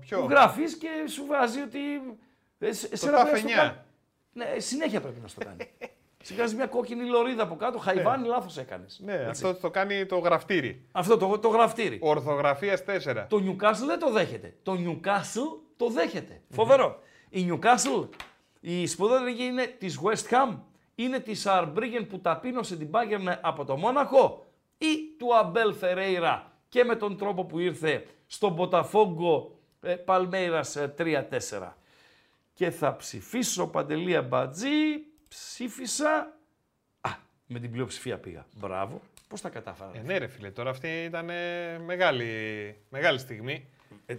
Ποιο; 0.00 0.20
Του 0.20 0.26
γράφεις 0.28 0.76
και 0.76 0.88
σου 1.08 1.26
βάζει 1.26 1.60
ότι. 1.60 1.78
Ε, 2.58 2.72
σε- 2.72 2.88
εσένα 2.92 3.12
τάφ 3.16 3.30
πρέπει 3.30 3.42
να 3.46 3.48
στο 3.50 3.60
9. 3.60 3.66
κάνει. 3.66 3.78
Ναι, 4.32 4.44
ε, 4.44 4.60
συνέχεια 4.60 5.00
πρέπει 5.00 5.20
να 5.20 5.28
στο 5.28 5.40
κάνει. 5.44 5.56
Σιγάζει 6.22 6.54
μια 6.54 6.66
κόκκινη 6.66 7.04
λωρίδα 7.08 7.42
από 7.42 7.56
κάτω, 7.56 7.78
χαϊβάνι, 7.78 8.26
λάθος 8.28 8.56
έκανες. 8.56 9.00
Ναι, 9.04 9.14
αυτό 9.14 9.54
το 9.54 9.70
κάνει 9.70 10.06
το 10.06 10.18
γραφτήρι. 10.18 10.86
Αυτό 10.92 11.16
το, 11.16 11.38
το 11.38 11.48
γραφτήρι. 11.48 11.98
Ορθογραφίας 12.02 12.82
4. 12.86 13.26
Το 13.28 13.36
Newcastle 13.46 13.86
δεν 13.86 13.98
το 13.98 14.10
δέχεται. 14.10 14.54
Το 14.62 14.72
Newcastle 14.78 15.58
το 15.76 15.88
δέχεται. 15.88 16.40
Φοβερό. 16.48 16.98
Η 17.28 17.50
Newcastle, 17.50 18.08
η 18.60 18.86
σπουδαιότερη 18.86 19.44
είναι 19.44 19.66
της 19.66 20.00
West 20.02 20.32
Ham, 20.32 20.58
είναι 20.94 21.20
της 21.20 21.44
Arbriggen 21.46 22.06
που 22.08 22.20
ταπείνωσε 22.20 22.76
την 22.76 22.88
Bayern 22.90 23.36
από 23.40 23.64
το 23.64 23.76
Μόναχο 23.76 24.46
ή 24.78 25.16
του 25.18 25.36
Αμπέλ 25.36 25.74
Φερέιρα 25.74 26.52
και 26.68 26.84
με 26.84 26.96
τον 26.96 27.16
τρόπο 27.16 27.44
που 27.44 27.58
ήρθε 27.58 28.06
στον 28.26 28.56
Ποταφόγκο 28.56 29.58
ε, 29.82 29.94
Παλμέιρας 29.94 30.76
ε, 30.76 30.94
3-4. 30.98 31.22
Και 32.52 32.70
θα 32.70 32.96
ψηφίσω 32.96 33.66
Παντελία 33.66 34.22
Μπατζή, 34.22 35.04
ψήφισα... 35.28 36.36
Α, 37.00 37.10
με 37.46 37.58
την 37.58 37.70
πλειοψηφία 37.70 38.18
πήγα. 38.18 38.46
Μπράβο. 38.54 39.00
Πώς 39.28 39.40
τα 39.40 39.48
κατάφερα. 39.48 39.90
Ε, 39.94 40.02
ναι, 40.02 40.18
ρε 40.18 40.26
φίλε, 40.26 40.50
τώρα 40.50 40.70
αυτή 40.70 40.88
ήταν 40.88 41.30
ε, 41.30 41.78
μεγάλη, 41.78 42.76
μεγάλη 42.88 43.18
στιγμή. 43.18 43.68
Ε, 44.06 44.12
ε, 44.12 44.18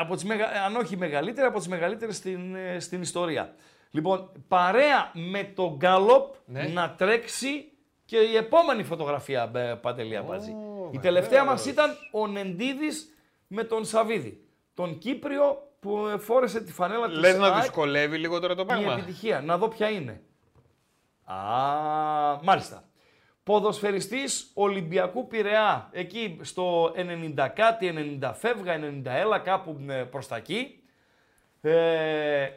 από 0.00 0.14
τις 0.14 0.24
μεγα... 0.24 0.46
Αν 0.66 0.76
όχι 0.76 0.94
η 0.94 0.96
μεγαλύτερη, 0.96 1.46
από 1.46 1.58
τις 1.58 1.68
μεγαλύτερες 1.68 2.16
στην, 2.16 2.54
ε, 2.54 2.80
στην 2.80 3.02
ιστορία. 3.02 3.54
Λοιπόν, 3.90 4.30
παρέα 4.48 5.10
με 5.14 5.42
τον 5.44 5.74
Γκάλοπ 5.76 6.34
Ναι. 6.46 6.62
να 6.62 6.90
τρέξει 6.94 7.72
και 8.04 8.16
η 8.16 8.36
επόμενη 8.36 8.82
φωτογραφία, 8.82 9.50
ε, 9.54 9.74
Παντελή 9.74 10.16
Αμπατζή. 10.16 10.54
η 10.90 10.98
τελευταία 10.98 11.40
βεβαίως. 11.40 11.48
μας 11.64 11.66
ήταν 11.66 11.90
ο 12.12 12.26
Νεντίδης 12.26 13.14
με 13.46 13.64
τον 13.64 13.84
Σαβίδη. 13.84 14.44
Τον 14.74 14.98
Κύπριο 14.98 15.68
που 15.80 16.06
ε, 16.06 16.18
φόρεσε 16.18 16.60
τη 16.60 16.72
φανέλα 16.72 17.08
της 17.08 17.18
Λες 17.18 17.36
να 17.38 17.46
ΑΕΚ. 17.46 17.60
δυσκολεύει 17.62 18.18
λίγο 18.18 18.40
τώρα 18.40 18.54
το 18.54 18.62
Η 18.62 18.64
πράγμα. 18.66 18.92
επιτυχία. 18.92 19.40
Να 19.40 19.58
δω 19.58 19.68
ποια 19.68 19.88
είναι. 19.90 20.20
Α, 21.24 21.36
μάλιστα. 22.42 22.84
Ποδοσφαιριστής 23.42 24.50
Ολυμπιακού 24.54 25.26
Πειραιά, 25.26 25.88
εκεί 25.92 26.38
στο 26.42 26.92
90 26.96 27.48
κάτι, 27.54 28.18
90 28.20 28.32
φεύγα, 28.34 28.78
90 28.78 29.02
έλα, 29.04 29.38
κάπου 29.38 29.84
ε, 29.88 30.02
προς 30.02 30.26
τα 30.26 30.36
εκεί. 30.36 30.82
Ε, 31.60 32.48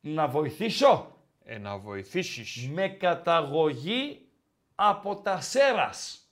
να 0.00 0.28
βοηθήσω; 0.28 1.16
Ε, 1.44 1.58
να 1.58 1.78
βοηθήσεις. 1.78 2.68
με 2.68 2.88
καταγωγή 2.88 4.26
από 4.74 5.16
τα 5.16 5.40
Σέρας 5.40 6.30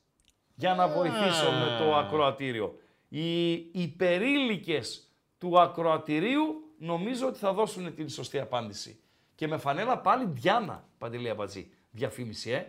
για 0.55 0.75
να 0.75 0.89
βοηθήσω 0.89 1.51
με 1.51 1.85
το 1.85 1.97
ακροατήριο. 1.97 2.79
Οι 3.09 3.53
υπερήλικες 3.57 5.09
του 5.39 5.61
ακροατηρίου 5.61 6.75
νομίζω 6.79 7.27
ότι 7.27 7.39
θα 7.39 7.53
δώσουν 7.53 7.95
την 7.95 8.09
σωστή 8.09 8.39
απάντηση. 8.39 9.01
Και 9.35 9.47
με 9.47 9.57
φανέλα 9.57 9.99
πάλι 9.99 10.25
Διάνα, 10.27 10.89
Παντελή 10.99 11.29
Αμπατζή. 11.29 11.71
Διαφήμιση, 11.91 12.51
ε. 12.51 12.65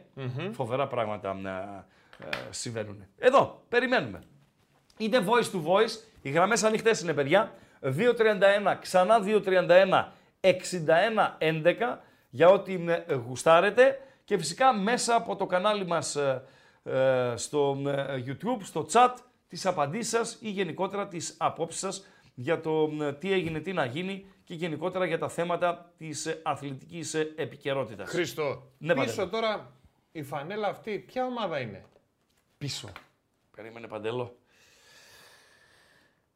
Φοβερά 0.52 0.88
πράγματα 0.88 1.40
ε, 2.20 2.26
ε, 2.26 2.30
συμβαίνουν. 2.50 3.06
Εδώ, 3.18 3.64
περιμένουμε. 3.70 4.22
Είτε 4.98 5.24
voice 5.26 5.56
to 5.56 5.64
voice, 5.64 6.04
οι 6.22 6.30
γραμμές 6.30 6.64
ανοιχτές 6.64 7.02
είναι 7.02 7.14
παιδιά. 7.14 7.54
231, 7.82 8.78
ξανά 8.82 9.20
231, 9.24 10.12
61 10.42 10.52
11 11.40 11.98
για 12.30 12.50
ό,τι 12.50 12.74
ε, 12.88 13.14
γουστάρετε. 13.14 14.00
Και 14.24 14.38
φυσικά 14.38 14.74
μέσα 14.74 15.16
από 15.16 15.36
το 15.36 15.46
κανάλι 15.46 15.86
μας 15.86 16.16
ε, 16.16 16.44
ε, 16.84 17.34
στο 17.36 17.78
ε, 17.86 18.24
YouTube, 18.26 18.62
στο 18.62 18.86
chat, 18.92 19.14
τις 19.48 19.66
απαντήσεις 19.66 20.10
σας 20.10 20.38
ή 20.42 20.50
γενικότερα 20.50 21.08
τις 21.08 21.36
απόψεις 21.40 21.80
σας 21.80 22.06
για 22.36 22.62
το 22.62 22.92
ε, 23.02 23.14
τι 23.14 23.32
έγινε, 23.32 23.60
τι 23.60 23.74
να 23.74 23.86
γίνει 23.86 24.26
και 24.50 24.56
γενικότερα 24.56 25.06
για 25.06 25.18
τα 25.18 25.30
θέματα 25.30 25.94
της 25.98 26.26
ε, 26.26 26.40
αθλητικής 26.44 27.14
ε, 27.14 27.34
επικαιρότητας. 27.36 28.10
Χρήστο, 28.10 28.72
Ναι, 28.78 28.94
πίσω 28.94 29.06
πατέρα. 29.06 29.30
τώρα 29.30 29.72
η 30.12 30.24
φανέλα 30.24 30.68
αυτή, 30.68 31.00
ποια 31.00 31.26
ομάδα 31.26 31.60
είναι; 31.60 31.86
Πίσω. 32.58 32.90
Περίμενε 33.56 33.88
Παντέλο. 33.88 34.36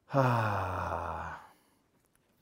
Α, 0.07 0.21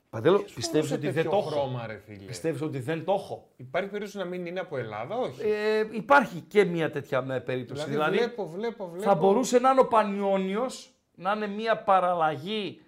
Παντέλο, 0.09 0.39
πιστεύεις 0.39 0.69
Φορούσε 0.89 0.93
ότι 0.93 1.05
δεν 1.05 1.13
τέτοιο 1.13 1.29
το 1.31 1.37
έχω; 1.37 1.49
χρώμα, 1.49 1.87
ρε 1.87 1.97
φίλε; 2.05 2.25
Πιστεύεις 2.25 2.61
ότι 2.61 2.79
δεν 2.79 3.03
το 3.05 3.11
έχω; 3.13 3.47
Υπάρχει 3.55 3.89
περίπτωση 3.89 4.17
να 4.17 4.25
μην 4.25 4.45
είναι 4.45 4.59
από 4.59 4.77
Ελλάδα, 4.77 5.15
όχι; 5.17 5.41
Ε, 5.41 5.87
υπάρχει 5.91 6.39
και 6.39 6.63
μια 6.63 6.91
τέτοια 6.91 7.25
ε, 7.29 7.39
περίπτωση. 7.39 7.89
δηλαδή, 7.89 8.17
βλέπω, 8.17 8.47
βλέπω, 8.49 8.87
βλέπω. 8.87 9.03
θα 9.03 9.15
μπορούσε 9.15 9.59
να 9.59 9.69
είναι 9.71 9.79
ο 9.79 9.87
Πανιόνιος, 9.87 10.89
να 11.15 11.31
είναι 11.31 11.47
μια 11.47 11.77
παραλλαγή 11.77 12.81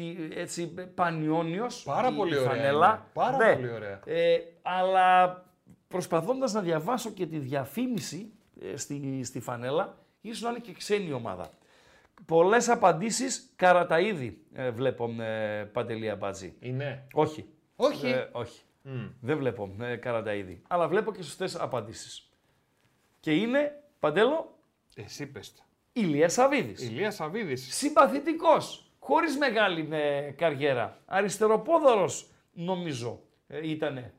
τι- 0.00 0.28
έτσι, 0.34 0.66
Πανιόνιος, 0.94 1.82
Πάρα 1.82 2.08
η- 2.08 2.12
πολύ 2.16 2.34
η 2.34 2.36
ωραία 2.38 2.50
φανέλα. 2.50 2.88
είναι. 2.88 3.02
Πάρα 3.12 3.36
Ναι. 3.36 3.54
πολύ 3.54 3.70
ωραία. 3.72 4.00
Ε, 4.04 4.38
αλλά 4.62 5.44
προσπαθώντας 5.88 6.52
να 6.52 6.60
διαβάσω 6.60 7.10
και 7.10 7.26
τη 7.26 7.38
διαφήμιση 7.38 8.32
ε, 8.60 8.76
στη, 8.76 9.20
στη 9.24 9.40
φανέλα, 9.40 9.98
ίσως 10.20 10.40
να 10.42 10.48
είναι 10.50 10.58
και 10.58 10.72
ξένη 10.72 11.12
ομάδα. 11.12 11.50
Πολλές 12.26 12.68
απαντήσεις 12.68 13.52
Καραταίδη 13.56 14.44
ε, 14.52 14.70
βλέπω 14.70 15.14
ε, 15.22 15.64
Παντελή 15.72 16.10
Αμπατζή. 16.10 16.54
Είναι. 16.60 17.06
Όχι. 17.12 17.48
Όχι. 17.76 18.06
Ε, 18.08 18.28
όχι. 18.32 18.60
Δεν 19.20 19.36
βλέπω 19.38 19.76
ε, 19.80 19.96
Καραταίδη. 19.96 20.62
Αλλά 20.68 20.88
βλέπω 20.88 21.12
και 21.12 21.22
σωστές 21.22 21.56
απαντήσεις. 21.56 22.30
Και 23.20 23.34
είναι, 23.34 23.82
Παντέλο, 23.98 24.58
Εσύ 24.94 25.26
πες 25.26 25.54
τα. 25.54 25.62
Ηλίας 25.92 26.32
Σαβίδης. 26.32 26.82
Ηλίας 26.82 27.14
Σαββίδης. 27.14 27.74
Συμπαθητικός, 27.76 28.85
χωρίς 29.06 29.36
μεγάλη 29.36 29.88
ε, 29.90 30.20
καριέρα. 30.30 30.98
Αριστεροπόδωρος, 31.06 32.30
νομίζω, 32.52 33.20
ε, 33.46 33.68
ήτανε. 33.70 34.10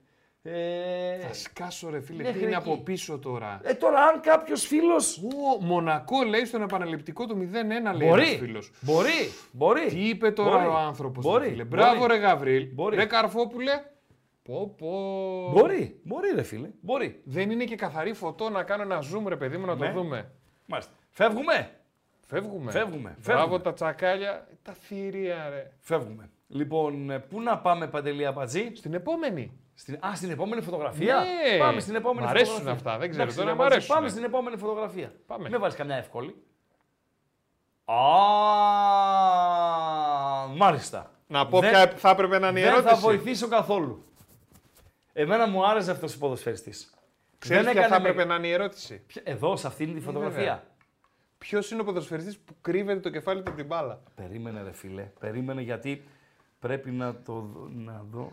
Ε, 0.41 1.17
Θα 1.19 1.33
σκάσω 1.33 1.89
ρε 1.89 1.99
φίλε, 2.01 2.23
Μέχρι 2.23 2.39
τι 2.39 2.45
είναι 2.45 2.55
εκεί. 2.55 2.69
από 2.69 2.77
πίσω 2.77 3.19
τώρα. 3.19 3.59
ε, 3.63 3.73
τώρα 3.73 3.99
αν 4.05 4.21
κάποιος 4.21 4.65
φίλος... 4.67 5.17
Ω, 5.17 5.63
Μονακό 5.65 6.23
λέει 6.23 6.45
στον 6.45 6.61
επαναληπτικό 6.61 7.25
του 7.27 7.35
0-1 7.35 7.37
λέει 7.51 7.77
ένας 7.77 7.97
Μπορεί, 7.97 8.25
φίλος. 8.25 8.71
μπορεί, 8.81 9.09
μπορεί. 9.51 9.85
Τι 9.87 10.07
είπε 10.07 10.31
τώρα 10.31 10.57
Μπορεί, 10.57 10.67
ο 10.67 10.77
άνθρωπος 10.77 11.23
μπορεί, 11.25 11.43
ρε 11.43 11.49
φίλε. 11.51 11.63
μπορεί. 11.63 11.81
Μπράβο 11.81 12.07
ρε 12.07 12.15
Γαβρίλ. 12.17 12.67
Μπορεί. 12.73 12.95
Ρε 12.95 13.05
Καρφόπουλε. 13.05 13.71
Πω 14.43 14.75
πω. 14.77 14.89
Μπορεί, 15.53 15.99
μπορεί 16.03 16.31
ρε 16.35 16.43
φίλε, 16.43 16.69
μπορεί. 16.81 17.21
Δεν 17.25 17.51
είναι 17.51 17.63
και 17.63 17.75
καθαρή 17.75 18.13
φωτό 18.13 18.49
να 18.49 18.63
κάνω 18.63 18.81
ένα 18.83 18.99
zoom 18.99 19.27
ρε 19.27 19.35
παιδί 19.35 19.57
μου 19.57 19.65
να 19.65 19.75
Ναι. 19.75 19.85
το 19.87 19.93
δούμε. 20.01 20.31
Μάλιστα. 20.65 20.93
Φεύγουμε. 21.09 21.69
Φεύγουμε. 22.29 22.71
Φεύγουμε, 22.71 23.15
Μπράβο 23.23 23.39
φεύγουμε. 23.41 23.59
τα 23.63 23.73
τσακάλια. 23.73 24.47
Τα 24.63 24.73
θηρία 24.73 25.49
ρε. 25.49 25.71
Φεύγουμε. 25.79 26.29
Λοιπόν, 26.47 27.09
ε, 27.09 27.19
πού 27.19 27.41
να 27.41 27.57
πάμε 27.57 27.87
Παντελή 27.87 28.25
Αμπατζή. 28.25 28.71
Στην 28.75 28.93
επόμενη. 28.93 29.59
Στην... 29.73 29.99
Α, 30.05 30.15
στην 30.15 30.31
επόμενη 30.31 30.61
φωτογραφία. 30.61 31.15
Ναι. 31.51 31.57
Πάμε 31.57 31.79
στην 31.79 31.95
επόμενη 31.95 32.25
Μ' 32.25 32.29
αρέσουν 32.29 32.53
φωτογραφία. 32.53 32.77
αυτά, 32.89 32.97
δεν 32.97 33.09
ξέρω, 33.09 33.23
Εντάξει, 33.23 33.37
τώρα 33.39 33.49
ρε 33.49 33.55
μ' 33.55 33.57
Μπατζή, 33.59 33.73
αρέσουν. 33.75 33.95
Πάμε 33.95 34.09
στην 34.09 34.23
επόμενη 34.23 34.57
φωτογραφία. 34.57 35.11
Πάμε. 35.27 35.49
Με 35.49 35.57
βάλει 35.57 35.73
καμιά 35.73 35.95
εύκολη. 35.95 36.35
Α, 37.85 37.95
μάλιστα. 40.55 41.11
Να 41.27 41.47
πω 41.47 41.59
Δεν- 41.59 41.69
ποια 41.69 41.87
θα 41.95 42.09
έπρεπε 42.09 42.39
να 42.39 42.47
είναι 42.47 42.59
η 42.59 42.63
Δεν 42.63 42.71
ερώτηση. 42.71 42.93
θα 42.93 42.99
βοηθήσω 42.99 43.47
καθόλου. 43.47 44.05
Εμένα 45.13 45.47
μου 45.47 45.67
άρεσε 45.67 45.91
αυτός 45.91 46.15
ο 46.15 46.17
ποδοσφαιριστής. 46.17 46.93
Ξέρεις 47.39 47.63
Δεν 47.63 47.71
ποια 47.73 47.81
θα 47.81 47.87
έκανε 47.87 48.03
με- 48.03 48.09
έπρεπε 48.09 48.27
να 48.29 48.35
είναι 48.35 48.47
η 48.47 48.51
ερώτηση; 48.51 49.03
Ποια- 49.07 49.21
Εδώ, 49.25 49.55
σε 49.55 49.67
αυτήν 49.67 49.93
τη 49.93 49.99
φωτογραφία. 50.01 50.63
Βέβαια. 51.37 51.59
Ποιος 51.61 51.71
είναι 51.71 51.81
ο 51.81 51.83
ποδοσφαιριστής 51.83 52.37
που 52.37 52.55
κρύβεται 52.61 52.99
το 52.99 53.09
κεφάλι 53.09 53.41
του 53.41 53.47
από 53.49 53.57
την 53.57 53.65
μπάλα; 53.65 53.99
Περίμενε 54.15 54.61
ρε 54.63 54.71
φίλε, 54.73 55.01
περίμενε 55.19 55.61
γιατί 55.61 56.03
πρέπει 56.59 56.91
να 56.91 57.15
το 57.15 57.33
δω. 57.33 57.67
Να 57.75 58.03
δω. 58.11 58.31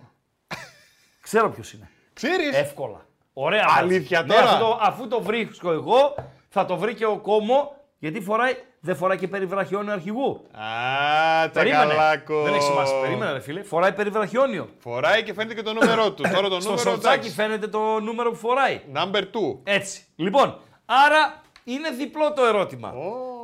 Ξέρω 1.20 1.51
ποιος 1.51 1.72
είναι. 1.72 1.90
Ξέρεις; 2.12 2.52
Εύκολα. 2.56 3.06
Ωραία. 3.32 3.66
Αλήθεια 3.76 4.18
μάτς. 4.20 4.35
τώρα; 4.35 4.44
Ναι, 4.44 4.51
αφού, 4.51 4.59
το, 4.64 4.78
αφού 4.81 5.09
το 5.09 5.22
βρίσκω 5.22 5.72
εγώ, 5.72 6.14
θα 6.48 6.64
το 6.64 6.76
βρει 6.76 6.94
και 6.94 7.05
ο 7.06 7.18
Κόμο, 7.18 7.76
γιατί 7.98 8.20
φοράει, 8.20 8.55
δεν 8.81 8.97
φοράει 8.97 9.18
και 9.18 9.28
περιβραχιόνιο 9.28 9.93
αρχηγού. 9.93 10.47
Α, 10.52 11.48
Περίμενε. 11.48 11.85
τσακαλάκο. 11.85 12.43
Δεν 12.43 12.55
έχει 12.55 12.62
σημασία. 12.62 13.01
Περίμενε, 13.01 13.32
ρε 13.32 13.40
φίλε. 13.40 13.62
Φοράει 13.62 13.93
περιβραχιόνιο. 13.93 14.68
Φοράει 14.78 15.22
και 15.22 15.32
φαίνεται 15.35 15.55
και 15.55 15.62
το 15.62 15.72
νούμερό 15.72 16.12
του. 16.12 16.22
Τώρα 16.22 16.48
το 16.48 16.60
Στο 16.60 16.70
νούμερο 16.70 16.90
σορτσάκι 16.90 17.14
εντάξει. 17.18 17.31
φαίνεται 17.35 17.66
το 17.68 18.01
νούμερο 18.01 18.31
που 18.31 18.36
φοράει. 18.36 18.81
Number 18.94 19.20
2. 19.22 19.24
Έτσι. 19.62 20.05
Λοιπόν, 20.16 20.60
άρα 20.85 21.43
είναι 21.65 21.91
διπλό 21.91 22.32
το 22.32 22.45
ερώτημα. 22.45 22.95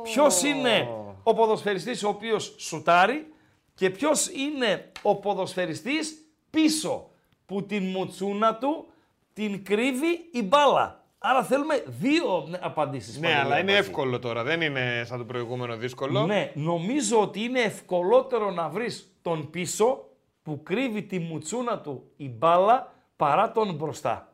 Ποιος 0.03 0.43
είναι 0.43 0.89
ο 1.23 1.33
ποδοσφαιριστής 1.33 2.03
ο 2.03 2.07
οποίος 2.09 2.55
σουτάρει 2.57 3.33
και 3.75 3.89
ποιος 3.89 4.27
είναι 4.27 4.91
ο 5.01 5.15
ποδοσφαιριστής 5.15 6.15
πίσω 6.49 7.09
που 7.45 7.65
την 7.65 7.83
μουτσούνα 7.83 8.55
του 8.55 8.85
την 9.33 9.65
κρύβει 9.65 10.29
η 10.31 10.43
μπάλα. 10.43 11.03
Άρα 11.17 11.43
θέλουμε 11.43 11.83
δύο 11.87 12.57
απαντήσεις. 12.59 13.19
Ναι, 13.19 13.35
αλλά 13.35 13.59
είναι 13.59 13.73
εύκολο 13.73 14.19
τώρα. 14.19 14.43
Δεν 14.43 14.61
είναι 14.61 15.03
σαν 15.05 15.17
το 15.17 15.25
προηγούμενο 15.25 15.75
δύσκολο. 15.75 16.25
Ναι, 16.25 16.51
νομίζω 16.55 17.21
ότι 17.21 17.43
είναι 17.43 17.59
ευκολότερο 17.59 18.51
να 18.51 18.69
βρεις 18.69 19.17
τον 19.21 19.49
πίσω 19.49 20.09
που 20.43 20.63
κρύβει 20.63 21.03
τη 21.03 21.19
μουτσούνα 21.19 21.79
του 21.79 22.11
η 22.17 22.29
μπάλα 22.29 22.93
παρά 23.15 23.51
τον 23.51 23.73
μπροστά. 23.73 24.33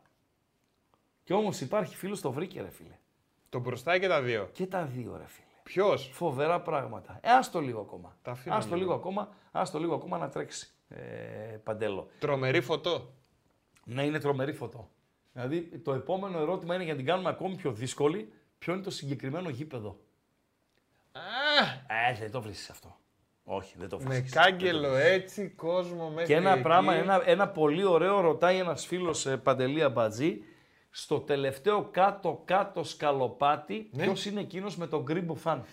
Και 1.24 1.32
όμως 1.32 1.60
υπάρχει 1.60 1.96
φίλος 1.96 2.20
το 2.20 2.32
βρήκε, 2.32 2.60
ρε 2.60 2.70
φίλε. 2.70 2.97
Το 3.48 3.58
μπροστά 3.58 3.98
και 3.98 4.08
τα 4.08 4.22
δύο; 4.22 4.48
Και 4.52 4.66
τα 4.66 4.84
δύο, 4.84 5.16
ρε 5.16 5.26
φίλε. 5.26 5.46
Ποιος; 5.62 6.10
Φοβερά 6.12 6.60
πράγματα. 6.60 7.18
Ε, 7.22 7.30
άστο 7.30 7.60
λίγο 7.60 7.80
ακόμα. 7.80 8.16
Τα 8.22 8.38
άστο 8.48 8.76
λίγο. 8.76 8.94
ακόμα, 8.94 9.28
άστο 9.52 9.78
λίγο 9.78 9.94
ακόμα 9.94 10.18
να 10.18 10.28
τρέξει. 10.28 10.70
Ε, 10.88 10.96
παντέλο. 11.62 12.08
Τρομερή 12.18 12.60
φωτό. 12.60 13.12
Ναι, 13.84 14.04
είναι 14.04 14.18
τρομερή 14.18 14.52
φωτό. 14.52 14.90
Δηλαδή 15.32 15.60
το 15.60 15.94
επόμενο 15.94 16.38
ερώτημα 16.38 16.74
είναι 16.74 16.84
για 16.84 16.92
να 16.92 16.98
την 16.98 17.08
κάνουμε 17.08 17.28
ακόμη 17.28 17.54
πιο 17.56 17.72
δύσκολη. 17.72 18.32
Ποιο 18.58 18.72
είναι 18.72 18.82
το 18.82 18.90
συγκεκριμένο 18.90 19.48
γήπεδο; 19.48 19.98
Α! 21.12 21.20
Ε, 22.10 22.18
δεν 22.20 22.30
το 22.30 22.42
βρίσκεις 22.42 22.70
αυτό. 22.70 22.96
Όχι, 23.44 23.74
δεν 23.78 23.88
το 23.88 23.98
βρίσκεις. 23.98 24.34
Με 24.34 24.40
κάγκελο 24.40 24.96
έτσι, 24.96 25.48
κόσμο 25.48 26.08
μέχρι 26.08 26.26
Και 26.26 26.34
ένα 26.34 26.52
εκεί. 26.52 26.62
πράγμα, 26.62 26.94
ένα, 26.94 27.22
ένα 27.24 27.48
πολύ 27.48 27.84
ωραίο 27.84 28.20
ρωτάει 28.20 28.58
ένας 28.58 28.86
φίλος 28.86 29.26
ε, 29.26 29.36
Παντελία 29.36 29.88
Μπατζή. 29.88 30.42
Στο 30.90 31.20
τελευταίο 31.20 31.88
κάτω-κάτω 31.92 32.84
σκαλοπάτι, 32.84 33.88
Ναι. 33.92 34.02
ποιος 34.02 34.26
είναι 34.26 34.40
εκείνος 34.40 34.76
με 34.76 34.86
τον 34.86 35.02
γκρίμπο 35.02 35.34
φαν. 35.34 35.64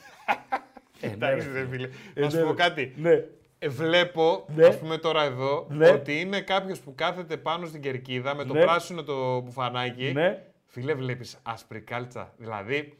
ε, 1.01 1.07
ναι, 1.07 1.13
Εντάξει, 1.13 1.47
ρε 1.53 1.59
ρε 1.59 1.67
φίλε. 1.67 1.89
Ε, 2.13 2.21
Να 2.21 2.29
σου 2.29 2.35
ναι, 2.37 2.41
πω 2.43 2.49
ρε. 2.49 2.53
κάτι. 2.55 2.93
Ναι. 2.97 3.23
Ε, 3.59 3.69
βλέπω, 3.69 4.45
Ναι. 4.55 4.65
ας 4.65 4.77
πούμε 4.77 4.97
τώρα 4.97 5.23
εδώ, 5.23 5.67
Ναι. 5.69 5.89
ότι 5.89 6.19
είναι 6.19 6.41
κάποιος 6.41 6.79
που 6.79 6.95
κάθεται 6.95 7.37
πάνω 7.37 7.65
στην 7.65 7.81
κερκίδα 7.81 8.35
με 8.35 8.45
το 8.45 8.53
Ναι. 8.53 8.61
πράσινο 8.61 9.03
το 9.03 9.39
μπουφανάκι. 9.39 10.11
Ναι. 10.13 10.43
Φίλε, 10.65 10.93
βλέπεις 10.93 11.37
άσπρη 11.43 11.81
κάλτσα. 11.81 12.33
Δηλαδή, 12.37 12.97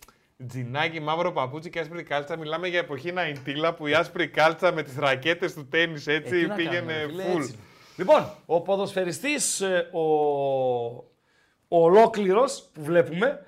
τζινάκι, 0.47 0.99
μαύρο 0.99 1.31
παπούτσι 1.31 1.69
και 1.69 1.79
άσπρη 1.79 2.03
κάλτσα. 2.03 2.37
Μιλάμε 2.37 2.67
για 2.67 2.79
εποχή 2.79 3.11
Ναϊντίλα 3.11 3.73
που 3.73 3.87
η 3.87 3.93
άσπρη 3.93 4.27
κάλτσα 4.27 4.71
με 4.71 4.83
τις 4.83 4.95
ρακέτες 4.97 5.53
του 5.53 5.67
τέννη 5.67 6.03
Ε, 6.05 6.13
έτσι 6.13 6.39
τι 6.41 6.45
να 6.47 6.55
πήγαινε 6.55 6.75
κάνουμε, 6.75 6.93
ρε 7.01 7.05
φίλε, 7.07 7.23
full. 7.23 7.37
έτσι 7.37 7.51
είναι. 7.51 7.61
Λοιπόν, 7.97 8.29
ο 8.45 8.61
ποδοσφαιριστής, 8.61 9.61
ε, 9.61 9.89
ο, 9.93 10.01
ο 11.67 11.83
ολόκληρος 11.83 12.69
που 12.73 12.83
βλέπουμε, 12.83 13.45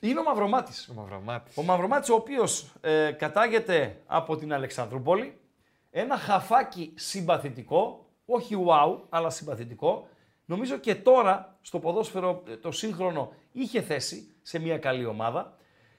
είναι 0.00 0.20
ο 0.20 0.22
Μαυρομάτης. 0.22 0.88
Ο 0.88 0.92
Μαυρομάτης. 0.92 1.56
Ο 1.56 1.62
Μαυρομάτης 1.62 2.08
ο 2.08 2.14
οποίος 2.14 2.72
ε, 2.80 3.10
κατάγεται 3.18 3.96
από 4.06 4.36
την 4.36 4.52
Αλεξανδρούπολη, 4.52 5.38
ένα 5.90 6.16
χαφάκι 6.16 6.92
συμπαθητικό, 6.94 8.06
όχι 8.26 8.56
wow, 8.68 8.98
αλλά 9.08 9.30
συμπαθητικό. 9.30 10.08
Νομίζω 10.44 10.76
και 10.76 10.94
τώρα 10.94 11.58
στο 11.60 11.78
ποδόσφαιρο 11.78 12.42
ε, 12.48 12.56
το 12.56 12.70
σύγχρονο 12.72 13.32
είχε 13.52 13.82
θέση 13.82 14.34
σε 14.42 14.58
μια 14.58 14.78
καλή 14.78 15.04
ομάδα. 15.06 15.56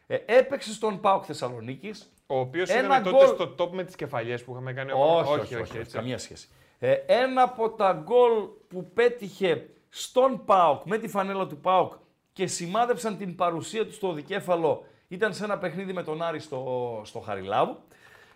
Ε, 0.07 0.18
έπαιξε 0.26 0.74
στον 0.74 0.99
ΠΑΟΚ 0.99 1.24
Θεσσαλονίκης. 1.28 2.14
Ο 2.28 2.40
οποίος 2.40 2.70
Ένα 2.70 2.80
ήταν 2.99 3.03
τότε 3.03 3.26
γκολ- 3.26 3.36
στο 3.36 3.56
top 3.57 3.70
με 3.72 3.84
τις 3.84 3.95
κεφαλιές 3.95 4.44
που 4.44 4.52
είχαμε 4.52 4.74
κάνει. 4.74 4.91
Όχι, 4.91 5.40
όχι, 5.40 5.56
όχι, 5.56 5.78
έτσι. 5.78 5.95
καμία 5.95 6.18
σχέση. 6.18 6.49
Ε, 6.80 6.94
ένα 6.94 7.41
από 7.41 7.70
τα 7.70 8.03
γκολ 8.03 8.32
που 8.68 8.91
πέτυχε 8.94 9.70
στον 9.90 10.45
ΠΑΟΚ, 10.45 10.84
με 10.86 10.98
τη 10.98 11.07
φανέλα 11.07 11.48
του 11.48 11.57
ΠΑΟΚ 11.57 11.94
και 12.34 12.48
σημάδεψαν 12.48 13.18
την 13.18 13.36
παρουσία 13.36 13.86
τους 13.86 13.95
στο 13.95 14.14
δικέφαλο, 14.14 14.86
ήταν 15.07 15.34
σε 15.34 15.44
ένα 15.44 15.57
παιχνίδι 15.57 15.94
με 15.94 16.03
τον 16.03 16.22
Άρη 16.22 16.40
στο, 16.40 17.02
στο 17.06 17.20
Χαριλάου. 17.20 17.78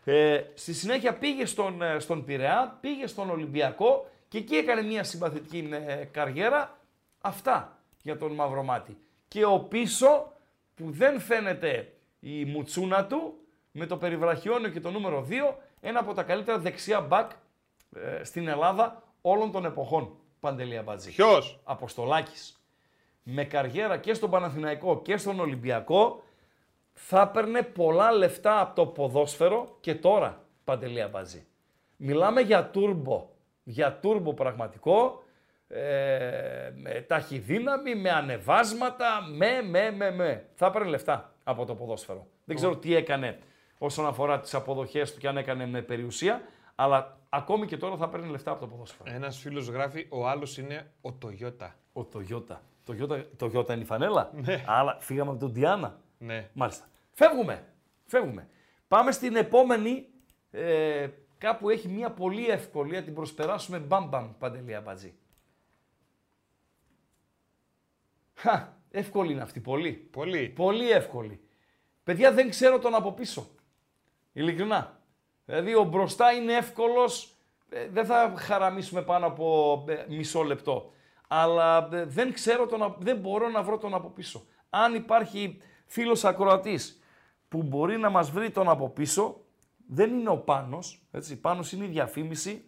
Ε, 0.04 0.42
στη 0.54 0.74
συνέχεια 0.74 1.14
πήγε 1.14 1.46
στον, 1.46 1.82
ε, 1.82 2.00
στον 2.00 2.26
Πειραιά, 2.26 2.78
πήγε 2.82 3.08
στον 3.08 3.30
Ολυμπιακό 3.30 4.10
και 4.28 4.38
εκεί 4.38 4.56
έκανε 4.56 4.82
μια 4.82 5.04
συμπαθητική 5.04 5.70
ε, 5.72 5.94
καριέρα. 6.12 6.78
Αυτά 7.22 7.78
για 8.02 8.18
τον 8.18 8.32
Μαυρομάτη. 8.32 8.98
Και 9.28 9.46
ο 9.46 9.60
πίσω 9.60 10.34
που 10.76 10.92
δεν 10.92 11.20
φαίνεται 11.20 11.94
η 12.20 12.46
μουτσούνα 12.46 13.06
του 13.06 13.34
με 13.72 13.86
το 13.86 13.98
περιβραχιόνιο 13.98 14.70
και 14.70 14.80
το 14.80 14.92
νούμερο 14.92 15.28
2, 15.30 15.34
ένα 15.82 16.00
από 16.00 16.14
τα 16.14 16.24
καλύτερα 16.24 16.58
δεξιά 16.58 17.02
μπακ 17.02 17.32
ε, 17.96 18.24
στην 18.24 18.48
Ελλάδα 18.48 19.04
όλων 19.22 19.52
των 19.52 19.66
εποχών. 19.66 20.18
Παντελία 20.44 20.82
Μπατζή. 20.82 21.10
Ποιος; 21.10 21.60
Αποστολάκης. 21.64 22.64
Με 23.24 23.44
καριέρα 23.44 23.98
και 23.98 24.14
στον 24.14 24.30
Παναθηναϊκό 24.30 25.02
και 25.02 25.18
στον 25.18 25.40
Ολυμπιακό 25.40 26.24
θα 26.94 27.22
έπαιρνε 27.22 27.62
πολλά 27.62 28.12
λεφτά 28.12 28.62
από 28.62 28.76
το 28.76 28.86
ποδόσφαιρο 28.86 29.78
και 29.80 29.96
τώρα, 29.96 30.44
Παντελία 30.64 31.08
Μπατζή. 31.08 31.46
Μιλάμε 31.98 32.42
για 32.42 32.70
τούρμπο. 32.70 33.30
Για 33.64 34.00
τούρμπο 34.00 34.34
πραγματικό, 34.34 35.24
ε, 35.68 36.72
με 36.76 37.06
ταχυδύναμη, 37.08 37.96
με 37.96 38.10
ανεβάσματα, 38.10 39.22
με, 39.36 39.62
με, 39.62 39.92
με, 39.92 40.12
με. 40.12 40.50
Θα 40.54 40.66
έπαιρνε 40.66 40.90
λεφτά 40.90 41.34
από 41.44 41.66
το 41.66 41.76
ποδόσφαιρο. 41.76 42.28
Δεν 42.46 42.56
ξέρω 42.56 42.78
τι 42.78 42.96
έκανε 42.96 43.40
όσον 43.78 44.06
αφορά 44.06 44.40
τις 44.40 44.54
αποδοχές 44.54 45.14
του 45.14 45.20
και 45.20 45.28
αν 45.28 45.38
έκανε 45.38 45.66
με 45.66 45.82
περιουσία, 45.82 46.42
αλλά 46.76 47.20
ακόμη 47.30 47.66
και 47.66 47.78
τώρα 47.78 47.98
θα 47.98 48.10
παίρνει 48.10 48.30
λεφτά 48.30 48.52
από 48.52 48.60
το 48.60 48.68
ποδόσφαιρο. 48.68 49.14
Ένας 49.14 49.38
φίλος 49.38 49.68
γράφει, 49.68 50.08
ο 50.10 50.28
άλλος 50.28 50.58
είναι 50.58 50.92
ο 51.02 51.14
Τογιώτα. 51.14 51.76
Ο 51.94 52.04
Τογιώτα. 52.04 52.62
Το 52.86 52.94
Γιώτα, 52.94 53.26
το 53.38 53.46
Γιώτα 53.46 53.74
είναι 53.74 53.82
η 53.82 53.86
φανέλα. 53.86 54.32
Ναι. 54.34 54.64
Αλλά 54.68 54.98
φύγαμε 55.00 55.32
από 55.32 55.40
τον 55.40 55.54
Διάννα. 55.54 56.02
Ναι. 56.18 56.50
Μάλιστα. 56.54 56.86
Φεύγουμε. 57.12 57.74
Φεύγουμε. 58.06 58.50
Πάμε 58.88 59.12
στην 59.12 59.36
επόμενη. 59.36 60.08
Ε, 60.52 61.08
κάπου 61.38 61.70
έχει 61.70 61.88
μια 61.88 62.12
πολύ 62.12 62.48
εύκολη, 62.48 62.96
να 62.96 63.04
την 63.04 63.14
προσπεράσουμε 63.14 63.80
μπαμπαμ, 63.80 64.38
Παντελία 64.38 64.82
Μπατζή. 64.82 65.14
Χα, 68.34 68.74
εύκολη 68.92 69.32
είναι 69.32 69.42
αυτή, 69.42 69.60
πολύ. 69.60 69.92
Πολύ. 69.92 70.50
Πολύ 70.50 70.92
εύκολη. 70.92 71.48
Παιδιά, 72.04 72.32
δεν 72.32 72.50
ξέρω 72.50 72.80
τον 72.80 72.96
από 72.96 73.12
πίσω. 73.14 73.48
Ειλικρινά. 74.34 75.03
Δηλαδή, 75.46 75.76
ο 75.76 75.84
μπροστά 75.84 76.32
είναι 76.32 76.54
εύκολος, 76.54 77.36
ε, 77.70 77.88
δεν 77.88 78.06
θα 78.06 78.34
χαραμίσουμε 78.38 79.02
πάνω 79.02 79.26
από 79.26 79.86
ε, 79.88 80.06
μισό 80.10 80.44
λεπτό. 80.44 80.92
Αλλά 81.28 81.90
ε, 81.92 82.06
δεν 82.06 82.34
ξέρω 82.34 82.66
τον, 82.66 82.84
απ- 82.84 83.04
δεν 83.04 83.18
μπορώ 83.18 83.50
να 83.50 83.64
βρω 83.64 83.78
τον 83.78 83.94
από 83.94 84.10
πίσω. 84.10 84.46
Αν 84.70 84.96
υπάρχει 84.96 85.62
φίλος 85.86 86.24
ακροατής 86.24 87.02
που 87.50 87.64
μπορεί 87.64 87.98
να 87.98 88.10
μας 88.10 88.32
βρει 88.32 88.50
τον 88.52 88.70
από 88.70 88.90
πίσω, 88.90 89.42
δεν 89.88 90.20
είναι 90.20 90.30
ο 90.30 90.38
Πάνος, 90.38 91.02
έτσι, 91.12 91.40
Πάνος 91.40 91.72
είναι 91.72 91.86
η 91.86 91.88
διαφήμιση, 91.88 92.66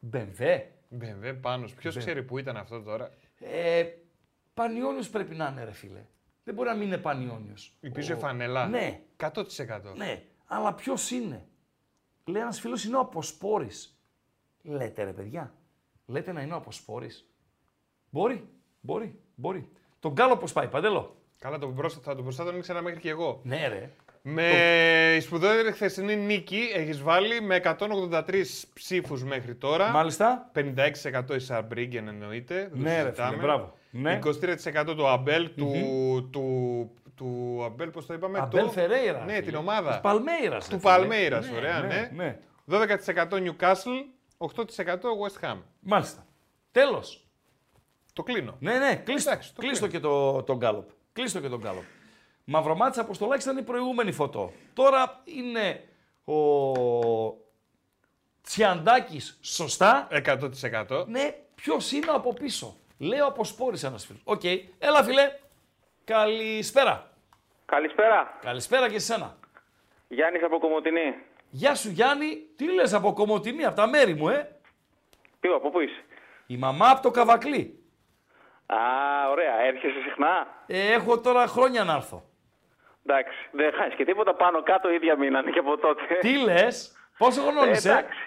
Μπεμβέ, 0.00 0.72
Μπεμβέ 0.88 1.32
πάνω. 1.34 1.66
Ποιος 1.76 1.96
ξέρει 1.96 2.22
που 2.22 2.38
ήταν 2.38 2.56
αυτό 2.56 2.82
τώρα; 2.82 3.10
ε, 3.40 3.84
Πανιόνιος 4.54 5.08
πρέπει 5.10 5.34
να 5.34 5.48
είναι 5.48 5.64
ρε 5.64 5.72
φίλε. 5.72 6.04
Δεν 6.44 6.54
μπορεί 6.54 6.68
να 6.68 6.74
μην 6.74 6.86
είναι 6.86 6.98
Πανιόνιος. 6.98 7.76
Η 7.80 7.90
πίσω 7.90 8.14
Ο- 8.14 8.18
φανελά. 8.18 8.66
Ναι, 8.68 9.00
100%. 9.16 9.94
ναι, 9.96 10.22
αλλά 10.46 10.74
ποιος 10.74 11.10
είναι; 11.10 11.46
Λέει 12.24 12.42
ένας 12.42 12.60
φίλος 12.60 12.84
είναι 12.84 12.96
ο 12.96 13.00
Αποσπόρη. 13.00 13.68
Λέτε 14.62 15.02
ρε 15.04 15.12
παιδιά, 15.12 15.54
λέτε 16.06 16.32
να 16.32 16.40
είναι 16.42 16.52
ο 16.52 16.56
Αποσπόρη. 16.56 17.08
Μπορεί, 18.10 18.48
μπορεί, 18.80 19.18
μπορεί. 19.34 19.68
Τον 20.00 20.12
Γκάλο 20.12 20.36
πώς 20.36 20.52
πάει, 20.52 20.68
Παντέλο; 20.68 21.16
Καλά, 21.38 21.58
τον 21.58 21.70
μπροστά, 21.70 22.00
θα 22.02 22.14
τον 22.14 22.22
μπροστά 22.22 22.44
τον 22.44 22.56
ήξερα 22.56 22.82
μέχρι 22.82 23.00
και 23.00 23.08
εγώ. 23.10 23.40
Ναι, 23.44 23.68
ρε. 23.68 23.90
Με 24.26 25.14
η 25.16 25.20
σπουδαιότερη 25.20 25.72
χθεσινή 25.72 26.16
νίκη 26.16 26.60
έχεις 26.74 27.02
βάλει 27.02 27.40
με 27.40 27.60
183 27.78 28.44
ψήφους 28.74 29.24
μέχρι 29.24 29.54
τώρα. 29.54 29.90
Μάλιστα. 29.90 30.50
56% 30.54 31.34
η 31.34 31.38
Σαμπρίγκεν 31.38 32.08
εννοείται. 32.08 32.54
δεν 32.54 32.70
το 32.70 32.76
Ναι, 32.76 32.96
ρε 32.96 33.02
συζητάμε. 33.02 33.30
φίλε, 33.30 33.42
μπράβο. 33.42 33.74
Ναι. 33.90 34.18
23% 34.84 34.94
το 34.96 35.08
Αμπέλ 35.08 35.54
του, 35.54 35.72
του, 36.32 36.90
του 37.14 37.60
Αμπέλ, 37.64 37.90
πώς 37.90 38.06
το 38.06 38.14
είπαμε. 38.14 38.38
Αμπέλ 38.38 38.64
το... 38.64 38.70
Φερέιρα. 38.70 39.24
Ναι, 39.24 39.32
φίλε. 39.32 39.44
την 39.44 39.54
ομάδα. 39.54 39.90
Της 39.90 40.00
Παλμέιρας, 40.00 40.68
ρε 40.68 40.74
Του 40.74 40.80
φίλε. 40.80 40.92
Παλμέιρας, 40.92 41.50
ωραία, 41.50 41.80
ναι. 41.80 42.10
ναι. 42.14 42.38
12% 42.70 43.28
Newcastle, 43.30 44.04
8% 44.38 44.96
West 44.96 45.48
Ham. 45.50 45.56
Μάλιστα. 45.80 46.26
Τέλος. 46.70 47.26
Το 48.12 48.22
κλείνω. 48.22 48.56
Ναι, 48.58 48.78
ναι, 48.78 48.96
κλείστο, 48.96 49.30
Εντάξει, 49.30 49.54
το 49.54 49.60
κλείστο 49.60 49.86
και 49.86 50.00
το, 50.00 50.42
τον 50.42 50.56
Γκάλοπ. 50.56 50.88
Κλείστο 51.12 51.40
και 51.40 51.48
τον 51.48 51.60
Γκάλοπ. 51.60 51.84
Μαυρομάτης 52.44 52.98
Αποστολάκης 52.98 53.44
ήταν 53.44 53.56
η 53.56 53.62
προηγούμενη 53.62 54.12
φωτό. 54.12 54.52
Τώρα 54.72 55.22
είναι 55.24 55.84
ο 56.24 56.44
Τσιαντάκης 58.42 59.38
σωστά. 59.40 60.08
100%. 60.10 61.06
Ναι, 61.06 61.34
ποιος 61.54 61.92
είναι 61.92 62.10
από 62.10 62.32
πίσω. 62.32 62.76
Λέω 62.98 63.26
από 63.26 63.44
σπόρης 63.44 63.82
ένας 63.82 64.06
φίλος. 64.06 64.20
Οκ, 64.24 64.44
έλα 64.78 65.04
φίλε. 65.04 65.30
Καλησπέρα. 66.04 67.10
Καλησπέρα. 67.66 68.38
Καλησπέρα 68.40 68.88
και 68.90 68.98
σε 68.98 69.12
σένα. 69.12 69.36
Γιάννης 70.08 70.42
από 70.42 70.58
Κομωτινή. 70.58 71.14
Γεια 71.50 71.74
σου 71.74 71.88
Γιάννη, 71.90 72.36
τι 72.56 72.72
λες 72.72 72.92
από 72.94 73.12
Κομωτινή, 73.12 73.64
από 73.64 73.76
τα 73.76 73.86
μέρη 73.88 74.14
μου, 74.14 74.28
ε; 74.28 74.48
Τι, 75.40 75.48
από 75.48 75.70
πού 75.70 75.80
είσαι; 75.80 76.04
Η 76.46 76.56
μαμά 76.56 76.90
από 76.90 77.02
το 77.02 77.10
Καβακλή. 77.10 77.78
Α, 78.66 78.76
ωραία. 79.30 79.60
Έρχεσαι 79.60 80.00
συχνά; 80.04 80.46
Ε, 80.66 80.92
έχω 80.92 81.20
τώρα 81.20 81.46
χρόνια 81.46 81.84
να 81.84 81.94
έρθω. 81.94 82.24
Εντάξει. 83.06 83.36
Δεν 83.52 83.72
χάνεις 83.72 83.94
και 83.94 84.04
τίποτα 84.04 84.34
πάνω 84.34 84.62
κάτω 84.62 84.90
ίδια 84.92 85.16
μείνανε 85.16 85.50
και 85.50 85.58
από 85.58 85.78
τότε. 85.78 86.02
Τι 86.20 86.36
λες, 86.38 86.96
πόσο 87.18 87.40
χρονών 87.42 87.68
Ε, 87.68 87.70
είσαι. 87.70 87.90
εντάξει. 87.90 88.18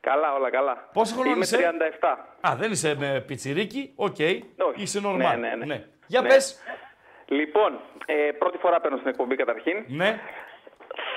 Καλά, 0.00 0.34
όλα 0.34 0.50
καλά. 0.50 0.88
Πόσο 0.92 1.14
χρονών 1.14 1.32
Είμαι 1.32 1.44
είσαι; 1.44 1.56
37. 2.00 2.16
Α, 2.48 2.56
δεν 2.56 2.70
είσαι 2.70 2.94
με 2.98 3.20
πιτσιρίκι, 3.26 3.92
οκ. 3.96 4.16
Όχι. 4.18 4.46
Είσαι 4.76 5.00
normal. 5.04 5.16
Ναι, 5.16 5.34
ναι, 5.36 5.64
ναι. 5.64 5.86
Για 6.06 6.20
Ναι. 6.20 6.28
πες, 6.28 6.60
Λοιπόν, 7.26 7.80
ε, 8.06 8.14
πρώτη 8.38 8.58
φορά 8.58 8.80
παίρνω 8.80 8.96
στην 8.96 9.08
εκπομπή 9.08 9.36
καταρχήν. 9.36 9.84
Ναι. 9.86 10.20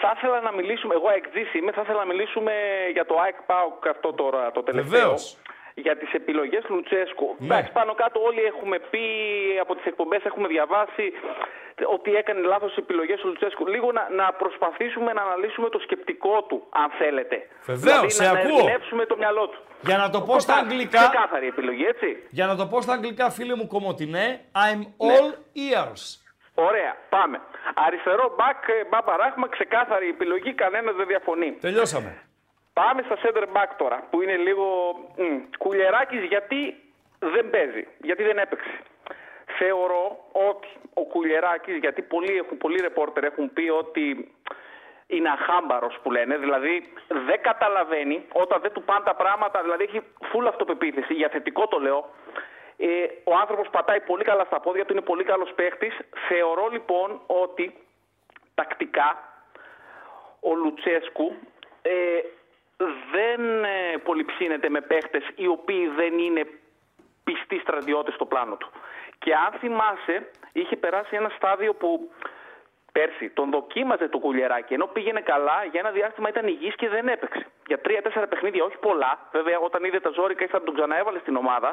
Θα 0.02 0.14
ήθελα 0.16 0.42
να 0.42 0.52
μιλήσουμε, 0.52 0.94
εγώ 0.94 1.10
ΑΕΚτζής 1.10 1.54
είμαι, 1.54 1.72
θα 1.72 1.82
ήθελα 1.82 2.00
να 2.00 2.06
μιλήσουμε 2.06 2.54
για 2.92 3.06
το 3.06 3.16
ΑΕΚ 3.20 3.36
ΠΑΟΚ 3.46 3.88
αυτό 3.88 4.14
τώρα 4.14 4.52
το 4.52 4.64
τελευταίο. 4.64 5.00
Βεβαίως. 5.00 5.38
Για 5.74 5.98
τις 5.98 6.14
επιλογές 6.14 6.64
Λουτσέσκου. 6.68 7.36
Ναι. 7.40 7.46
Εντάξει, 7.46 7.72
πάνω 7.72 7.94
κάτω 7.94 8.22
όλοι 8.24 8.42
έχουμε 8.42 8.80
πει, 8.80 9.00
από 9.62 9.76
τις 9.76 9.86
εκπομπές 9.86 10.24
έχουμε 10.26 10.48
διαβάσει 10.48 11.14
ότι 11.86 12.16
έκανε 12.16 12.40
λάθος 12.40 12.78
επιλογές 12.78 13.24
ο 13.24 13.28
Λουτσέσκου. 13.28 13.68
Λίγο 13.68 13.92
να, 13.92 14.10
να 14.10 14.34
προσπαθήσουμε 14.34 15.14
να 15.14 15.22
αναλύσουμε 15.22 15.70
το 15.70 15.80
σκεπτικό 15.80 16.44
του, 16.44 16.68
αν 16.70 16.90
θέλετε. 16.90 17.48
Βεβαίως, 17.66 18.14
σε 18.14 18.24
δηλαδή, 18.24 18.36
να, 18.36 18.42
ακούω. 18.42 18.56
να 18.56 18.60
ερμηνεύσουμε 18.60 19.06
το 19.06 19.18
μυαλό 19.18 19.48
του. 19.48 19.60
Για 19.82 19.98
να 19.98 20.10
το 20.10 20.22
πω 20.22 20.40
στα 20.40 20.54
Κοίτα, 20.54 20.66
αγγλικά, 20.66 21.00
Ξεκάθαρη 21.00 21.48
επιλογή, 21.48 21.86
έτσι. 21.86 22.24
για 22.30 22.46
να 22.46 22.56
το 22.56 22.66
πω 22.68 22.82
στα 22.82 22.94
αγγλικά, 22.94 23.30
φίλε 23.30 23.56
μου 23.56 23.68
Κομωτινέ, 23.68 24.42
I'm 24.52 24.78
Ναι. 24.80 24.86
all 25.18 25.30
ears. 25.68 26.02
Ωραία, 26.56 26.96
πάμε. 27.10 27.42
Αριστερό 27.86 28.34
μπακ, 28.38 28.68
ε, 28.68 28.86
Μπάμπα 28.90 29.16
Ράχμα, 29.18 29.48
ξεκάθαρη 29.50 30.08
επιλογή, 30.10 30.54
κανένας 30.54 30.96
δεν 30.96 31.08
διαφωνεί. 31.08 31.52
Τελειώσαμε. 31.52 32.22
Πάμε 32.74 33.02
στα 33.06 33.16
center 33.24 33.44
back 33.44 33.70
τώρα, 33.78 34.08
που 34.10 34.22
είναι 34.22 34.36
λίγο 34.36 34.66
μ, 35.18 35.58
κουλιεράκης 35.58 36.24
γιατί 36.24 36.60
δεν 37.20 37.50
παίζει, 37.50 37.88
γιατί 38.02 38.24
δεν 38.24 38.38
έπαιξε. 38.38 38.80
Θεωρώ 39.60 40.18
ότι 40.50 40.68
ο 40.94 41.04
Κουλιεράκης, 41.06 41.78
γιατί 41.78 42.02
πολλοί, 42.02 42.34
έχουν, 42.38 42.58
πολλοί 42.58 42.82
ρεπόρτερ 42.82 43.24
έχουν 43.24 43.54
πει 43.54 43.70
ότι 43.70 44.32
είναι 45.08 45.30
αχάμπαρος 45.30 46.00
που 46.04 46.12
λένε, 46.12 46.38
δηλαδή 46.38 46.94
δεν 47.08 47.42
καταλαβαίνει 47.42 48.26
όταν 48.34 48.62
δεν 48.62 48.72
του 48.74 48.84
πάνε 48.84 49.04
τα 49.06 49.16
πράγματα, 49.16 49.62
δηλαδή 49.62 49.84
έχει 49.84 50.02
full 50.32 50.46
αυτοπεποίθηση, 50.48 51.14
για 51.14 51.30
θετικό 51.30 51.68
το 51.68 51.80
λέω, 51.80 52.10
ε, 52.78 52.88
ο 53.24 53.36
άνθρωπος 53.36 53.70
πατάει 53.70 54.02
πολύ 54.02 54.24
καλά 54.24 54.44
στα 54.46 54.60
πόδια 54.60 54.86
του, 54.86 54.94
είναι 54.94 55.02
πολύ 55.02 55.24
καλός 55.24 55.52
παίχτης. 55.56 55.98
Θεωρώ 56.28 56.68
λοιπόν 56.72 57.22
ότι 57.28 57.78
τακτικά 58.56 59.24
ο 60.40 60.56
Λουτσέσκου 60.56 61.34
ε, 61.82 62.20
δεν 63.12 63.64
ε, 63.64 63.98
πολυψύνεται 64.04 64.70
με 64.70 64.82
παίχτες 64.82 65.24
οι 65.36 65.48
οποίοι 65.48 65.88
δεν 65.88 66.18
είναι 66.18 66.48
πιστοί 67.24 67.60
στρατιώτες 67.60 68.14
στο 68.14 68.26
πλάνο 68.26 68.56
του. 68.56 68.70
Και 69.20 69.34
αν 69.34 69.52
θυμάσαι, 69.60 70.32
είχε 70.52 70.76
περάσει 70.76 71.16
ένα 71.16 71.30
στάδιο 71.30 71.74
που 71.74 72.12
πέρσι 72.98 73.26
τον 73.30 73.48
δοκίμαζε 73.56 74.08
το 74.14 74.18
κουλιεράκι, 74.26 74.74
ενώ 74.74 74.86
πήγαινε 74.96 75.22
καλά, 75.32 75.58
για 75.72 75.80
ένα 75.84 75.92
διάστημα 75.98 76.28
ήταν 76.30 76.48
υγιής 76.48 76.76
και 76.76 76.90
δεν 76.96 77.08
έπαιξε. 77.08 77.46
Για 77.68 77.80
τρία-τέσσερα 77.86 78.28
παιχνίδια, 78.28 78.64
όχι 78.64 78.78
πολλά. 78.88 79.12
Βέβαια, 79.32 79.58
όταν 79.68 79.84
είδε 79.84 80.00
τα 80.00 80.12
ζώρικα, 80.18 80.44
ήθελα 80.44 80.60
να 80.60 80.66
τον 80.66 80.76
ξαναέβαλε 80.76 81.20
στην 81.20 81.36
ομάδα. 81.36 81.72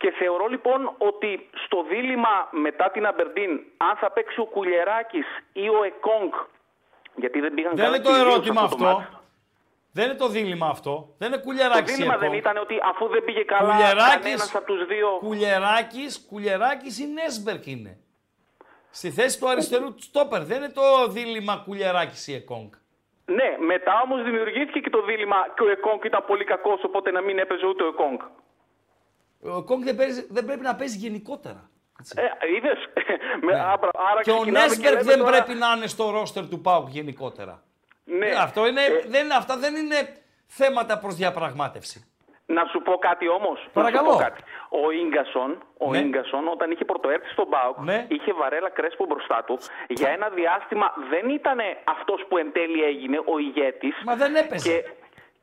Και 0.00 0.10
θεωρώ 0.20 0.46
λοιπόν 0.54 0.80
ότι 0.98 1.30
στο 1.64 1.78
δίλημα 1.90 2.34
μετά 2.50 2.90
την 2.90 3.06
Αμπερντίν, 3.06 3.50
αν 3.76 3.94
θα 4.00 4.10
παίξει 4.10 4.40
ο 4.40 4.46
Κουλιεράκης 4.54 5.26
ή 5.52 5.68
ο 5.68 5.80
Εκόνγκ, 5.90 6.32
γιατί 7.22 7.40
δεν 7.40 7.54
πήγαν 7.54 7.72
Δεν 7.74 7.84
καλά 7.84 7.96
είναι 7.96 8.04
το 8.04 8.10
και 8.10 8.16
οι 8.16 8.20
δύο 8.20 8.30
σε 8.30 8.30
ερώτημα 8.30 8.60
το 8.60 8.66
αυτό. 8.66 8.84
μάτς. 8.84 9.22
Δεν 9.96 10.04
είναι 10.04 10.18
το 10.24 10.28
δίλημα 10.28 10.66
αυτό. 10.66 10.94
Δεν 11.18 11.28
είναι 11.28 11.36
Το 11.36 11.44
κουλιαράκι 11.46 11.92
δίλημα 11.92 12.16
δεν 12.16 12.32
ήταν 12.32 12.56
ότι 12.56 12.74
αφού 12.90 13.08
δεν 13.08 13.24
πήγε 13.24 13.42
καλά 13.42 13.70
Κουλιεράκης, 13.70 14.14
κανένας 14.14 14.54
από 14.54 14.66
τους 14.66 14.86
δύο... 14.86 15.08
Κουλιεράκης, 15.18 16.26
Κουλιεράκης 16.28 16.98
ή 16.98 17.06
Νέσμπερκ 17.06 17.66
είναι. 17.66 17.98
Στη 18.98 19.10
θέση 19.10 19.38
του 19.38 19.48
αριστερού 19.48 19.94
στόπερ. 19.98 20.42
Δεν 20.44 20.56
είναι 20.56 20.68
το 20.80 21.08
δίλημα 21.08 21.62
Κουλιεράκης 21.64 22.26
ή 22.28 22.34
Εκόνγκ. 22.34 22.70
Ναι, 23.24 23.56
μετά 23.66 23.92
όμως 24.04 24.22
δημιουργήθηκε 24.24 24.80
και 24.80 24.90
το 24.90 25.02
δίλημα 25.04 25.36
και 25.56 25.62
ο 25.62 25.70
Εκόνγκ 25.70 26.04
ήταν 26.04 26.24
πολύ 26.26 26.44
κακός, 26.44 26.84
οπότε 26.84 27.10
να 27.10 27.20
μην 27.20 27.38
έπαιζε 27.38 27.66
ούτε 27.66 27.82
ο 27.82 27.86
Εκόνγκ. 27.86 28.18
Ο 29.54 29.56
Εκόνγκ 29.58 29.82
δεν, 29.84 29.96
παίζει- 29.96 30.26
δεν 30.30 30.44
πρέπει 30.44 30.60
να 30.62 30.74
παίζει 30.74 30.96
γενικότερα. 30.96 31.70
Έτσι. 32.00 32.14
Ε, 32.18 32.54
είδες. 32.56 32.78
Με- 33.42 33.54
άρα, 33.54 33.72
άρα 33.92 34.14
Ναι. 34.14 34.22
και 34.22 34.30
ο 34.30 34.34
ξεκινάμε 34.34 34.66
Νέσμπερκ 34.66 34.90
λέμε 34.92 35.02
δεν 35.02 35.18
τώρα- 35.18 35.30
πρέπει 35.30 35.58
να 35.58 35.66
είναι 35.76 35.86
στο 35.86 36.10
ρόστερ 36.10 36.48
του 36.48 36.60
ΠΑΟΚ 36.60 36.88
γενικότερα. 36.88 37.62
Ναι. 38.04 38.26
Ε, 38.26 38.34
Αυτό 38.34 38.66
είναι, 38.66 38.82
Ε, 38.84 39.02
δεν, 39.06 39.32
αυτά 39.32 39.56
δεν 39.58 39.74
είναι 39.76 40.22
θέματα 40.46 40.98
προς 40.98 41.14
διαπραγμάτευση. 41.14 42.13
Να 42.46 42.64
σου 42.70 42.80
πω 42.82 42.92
κάτι 43.08 43.28
όμως. 43.28 43.68
Παρακαλώ. 43.72 44.06
Να 44.06 44.12
σου 44.12 44.16
πω 44.18 44.22
κάτι. 44.24 44.42
Ο 44.68 44.90
Ίγκασον, 44.90 45.50
ο 45.78 45.90
Ναι. 45.90 45.98
Ίγκασον 45.98 46.48
όταν 46.48 46.70
είχε 46.70 46.84
πρωτοέρθει 46.84 47.28
στον 47.28 47.46
Μπάουκ, 47.48 47.78
Ναι. 47.78 48.06
είχε 48.08 48.32
βαρέλα 48.32 48.70
κρέσπο 48.70 49.04
μπροστά 49.04 49.44
του. 49.46 49.58
Για 49.88 50.08
ένα 50.10 50.28
διάστημα 50.28 50.92
δεν 51.10 51.28
ήταν 51.28 51.58
αυτός 51.84 52.24
που 52.28 52.36
εν 52.38 52.52
τέλει 52.52 52.84
έγινε 52.84 53.18
ο 53.24 53.38
ηγέτης. 53.38 53.94
Μα 54.04 54.14
δεν 54.16 54.34
έπαιζε. 54.34 54.68
Και, 54.72 54.84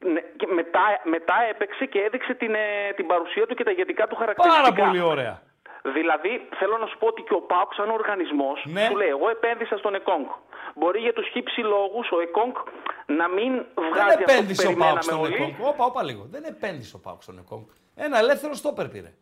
ναι, 0.09 0.19
και 0.39 0.47
μετά, 0.47 0.81
μετά 1.03 1.35
έπαιξε 1.49 1.85
και 1.85 1.99
έδειξε 1.99 2.33
την, 2.33 2.53
ε, 2.53 2.93
την 2.95 3.07
παρουσία 3.07 3.47
του 3.47 3.55
και 3.55 3.63
τα 3.63 3.71
ηγετικά 3.71 4.07
του 4.07 4.15
χαρακτηριστικά. 4.15 4.71
Πάρα 4.71 4.85
πολύ 4.87 5.01
ωραία. 5.01 5.41
Δηλαδή, 5.83 6.47
θέλω 6.59 6.77
να 6.77 6.85
σου 6.85 6.97
πω 6.97 7.07
ότι 7.07 7.21
και 7.21 7.33
ο 7.33 7.41
ΠΑΟΚ 7.41 7.73
σαν 7.73 7.89
οργανισμός 7.89 8.57
Ναι. 8.65 8.85
σου 8.89 8.95
λέει: 8.95 9.07
Εγώ 9.07 9.29
επένδυσα 9.29 9.77
στον 9.77 9.93
ΕΚΟΝΚ. 9.95 10.29
Μπορεί 10.75 10.99
για 10.99 11.13
τους 11.13 11.27
χύψη 11.33 11.61
λόγους 11.61 12.11
ο 12.11 12.19
ΕΚΟΝΚ 12.21 12.55
να 13.19 13.27
μην 13.29 13.51
βγάζει 13.75 13.93
Δεν 13.93 14.07
αυτό 14.07 14.23
που 14.23 14.31
επένδυσε 14.31 14.67
ο 14.67 14.69
ΠΑΟΚ 14.69 14.77
περιμέναμε 14.77 15.01
στον 15.01 15.19
όλοι. 15.19 15.33
Εκόνγκ. 15.33 15.53
Όπα, 15.71 15.83
όπα 15.85 16.03
λίγο. 16.03 16.23
Δεν 16.31 16.43
επένδυσε 16.43 16.95
ο 16.95 16.99
ΠΑΟΚ 16.99 17.21
στον 17.21 17.37
Εκόνγκ. 17.37 17.63
Ένα 17.95 18.17
ελεύθερο 18.19 18.53
στόπερ 18.53 18.87
πήρε. 18.87 19.13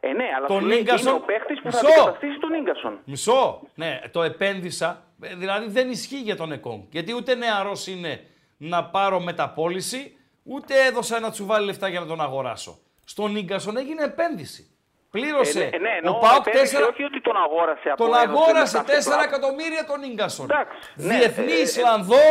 Ε, 0.00 0.12
ναι, 0.12 0.26
αλλά 0.36 0.46
Τον 0.46 0.60
σου 0.60 0.66
λέει, 0.66 0.78
Ίγκασον- 0.78 1.06
είναι 1.12 1.16
ο 1.22 1.24
παίχτη 1.26 1.54
που 1.54 1.60
θα 1.72 1.80
Μισό. 1.82 1.86
αντικαταστήσει 1.86 2.38
τον 2.38 2.62
γκασον. 2.62 2.98
Μισό. 3.04 3.60
Ναι, 3.74 4.00
το 4.12 4.22
επένδυσα. 4.22 5.02
Ε, 5.22 5.34
Δηλαδή 5.34 5.68
δεν 5.68 5.90
ισχύει 5.90 6.20
για 6.20 6.36
τον 6.36 6.52
Εκόνγκ. 6.52 6.82
Γιατί 6.90 7.14
ούτε 7.14 7.34
νεαρός 7.34 7.86
είναι 7.86 8.26
να 8.56 8.84
πάρω 8.84 9.20
μεταπόληση, 9.20 10.16
ούτε 10.44 10.84
έδωσα 10.86 11.16
ένα 11.16 11.30
τσουβάλι 11.30 11.66
λεφτά 11.66 11.88
για 11.88 12.00
να 12.00 12.06
τον 12.06 12.20
αγοράσω. 12.20 12.78
Στον 13.04 13.36
Ίγκασον 13.36 13.76
έγινε 13.76 14.02
επένδυση. 14.04 14.70
Πλήρωσε 15.10 15.62
Ε, 15.72 15.78
ναι, 15.78 15.78
ναι, 15.78 15.88
ο 15.88 15.96
εννοώ 15.96 16.18
Πάοκ 16.18 16.46
επένδυση, 16.46 16.76
4. 16.76 16.88
όχι 16.92 17.02
ότι 17.02 17.20
τον 17.20 17.36
αγόρασε 17.36 17.88
από 17.90 18.04
Τον 18.04 18.14
έδωσε 18.14 18.28
αγόρασε 18.28 18.76
μετά 18.76 18.92
4 18.92 19.00
στην 19.00 19.12
πλάτη. 19.12 19.24
εκατομμύρια 19.28 19.84
τον 19.84 20.02
Ίγκασον. 20.02 20.50
Εντάξει, 20.50 20.76
ναι, 20.94 21.16
Διεθνή 21.16 21.52
ε, 21.52 21.56
ε, 21.56 21.60
Ισλανδό 21.60 22.24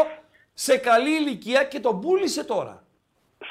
σε 0.53 0.77
καλή 0.77 1.09
ηλικία 1.09 1.63
και 1.63 1.79
τον 1.79 1.99
πούλησε 2.01 2.43
τώρα. 2.43 2.83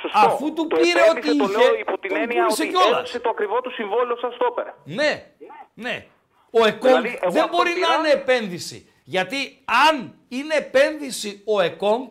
Σωστό. 0.01 0.19
αφού 0.19 0.53
του 0.53 0.67
Το 0.67 0.77
πήρε 0.77 1.01
επένδυσε, 1.01 1.31
ό,τι 1.31 1.39
το 1.39 1.45
είχε, 1.45 1.57
λέω 1.69 1.75
υπό 1.79 1.99
την 1.99 2.11
τον 2.11 2.21
έννοια 2.21 2.43
πούλησε 2.43 2.63
ότι 2.63 2.71
κιόλας. 2.73 2.99
έδωσε 2.99 3.21
το 3.21 3.29
ακριβό 3.29 3.61
του 3.61 3.71
συμβόλαιο 3.73 4.17
σαν 4.17 4.33
στόπερ. 4.33 4.67
Ναι, 4.85 5.27
ναι. 5.75 6.07
Ο 6.51 6.67
Εκόνγκ 6.67 6.83
Δηλαδή, 6.95 7.19
εγώ 7.23 7.33
δεν 7.33 7.43
αυτό 7.43 7.57
μπορεί 7.57 7.73
πήρα- 7.73 7.89
να 7.89 7.95
είναι 7.95 8.09
επένδυση. 8.11 8.93
Γιατί 9.05 9.65
αν 9.89 10.15
είναι 10.29 10.55
επένδυση 10.55 11.43
ο 11.47 11.61
Εκόνγκ, 11.61 12.11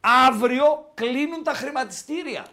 αύριο 0.00 0.90
κλείνουν 0.94 1.42
τα 1.42 1.52
χρηματιστήρια. 1.52 2.44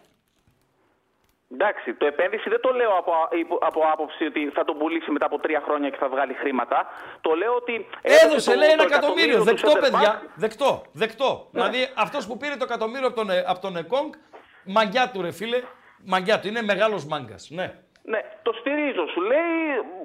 Εντάξει, 1.52 1.94
το 1.94 2.06
επένδυση 2.06 2.48
δεν 2.48 2.60
το 2.60 2.70
λέω 2.72 2.90
από, 2.98 3.12
υπό- 3.38 3.58
από 3.62 3.80
άποψη 3.92 4.24
ότι 4.24 4.50
θα 4.54 4.64
τον 4.64 4.78
πουλήσει 4.78 5.10
μετά 5.10 5.26
από 5.26 5.38
τρία 5.38 5.62
χρόνια 5.66 5.90
και 5.90 5.96
θα 6.00 6.08
βγάλει 6.08 6.34
χρήματα. 6.34 6.86
Το 7.20 7.34
λέω 7.34 7.54
ότι. 7.54 7.86
Έδωσε, 8.02 8.50
το- 8.50 8.56
λέει, 8.56 8.68
ένα 8.68 8.82
το 8.84 8.88
εκατομμύριο. 8.92 9.36
του 9.38 9.44
Δεκτό, 9.44 9.70
center 9.72 9.76
back. 9.78 9.80
παιδιά. 9.80 10.22
Δεκτό. 10.34 10.82
Δεκτό. 10.92 11.48
Ναι. 11.50 11.60
Δηλαδή, 11.62 11.88
αυτός 11.94 12.26
που 12.26 12.36
πήρε 12.36 12.56
το 12.56 12.64
εκατομμύριο 12.64 13.06
από 13.06 13.16
τον, 13.16 13.30
Ε- 13.30 13.44
από 13.46 13.60
τον 13.60 13.76
Εκόνγκ, 13.76 14.12
μαγκιά 14.64 15.10
του, 15.10 15.22
ρε 15.22 15.30
φίλε. 15.30 15.62
Μαγκιά 16.04 16.40
του. 16.40 16.48
Είναι 16.48 16.62
μεγάλος 16.62 17.06
μάγκας. 17.06 17.48
Ναι. 17.50 17.74
Ναι, 18.02 18.20
το 18.42 18.52
στηρίζω. 18.60 19.06
Σου 19.06 19.20
λέει 19.20 19.40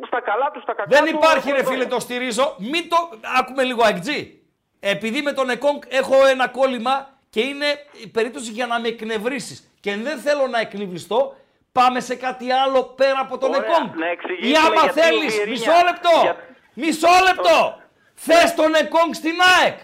στα 0.07 0.21
καλά 0.21 0.51
του, 0.53 0.61
στα 0.61 0.73
κακά 0.73 0.89
Δεν 0.89 1.03
του, 1.11 1.15
υπάρχει, 1.17 1.47
εγώ 1.49 1.57
ρε 1.57 1.63
το- 1.63 1.69
φίλε, 1.69 1.85
το 1.85 1.99
στηρίζω. 1.99 2.55
Μην 2.59 2.89
το. 2.89 2.97
Άκουμε 3.39 3.63
λίγο 3.63 3.83
αεκτζή. 3.83 4.41
Επειδή 4.79 5.21
με 5.21 5.31
τον 5.31 5.49
Εκόνγκ 5.49 5.81
έχω 5.89 6.25
ένα 6.25 6.47
κόλλημα 6.47 7.09
και 7.29 7.41
είναι 7.41 7.65
η 8.03 8.07
περίπτωση 8.07 8.51
για 8.51 8.65
να 8.65 8.79
με 8.79 8.87
εκνευρίσεις. 8.87 9.72
Και 9.83 9.95
δεν 9.95 10.17
θέλω 10.17 10.47
να 10.47 10.59
εκνευριστώ, 10.59 11.35
πάμε 11.71 11.99
σε 11.99 12.15
κάτι 12.15 12.51
άλλο 12.51 12.83
πέρα 12.83 13.19
από 13.19 13.37
τον 13.37 13.49
Ωραία, 13.53 13.69
Εκόνγκ. 13.69 13.95
να 13.95 14.07
Ή 14.07 14.09
εξηγήσουμε 14.11 14.57
άμα 14.67 14.81
γιατί 14.81 14.99
ο 14.99 15.03
θέλεις, 15.03 15.33
Βιερίνια- 15.35 15.49
μισό 15.67 15.85
λεπτό. 15.89 16.19
Για- 16.21 16.37
Μισό 16.73 17.07
λεπτό. 17.27 17.81
Θες 18.13 18.53
τον 18.55 18.73
Εκόνγκ 18.75 19.13
στην 19.13 19.35
ΑΕΚ. 19.59 19.77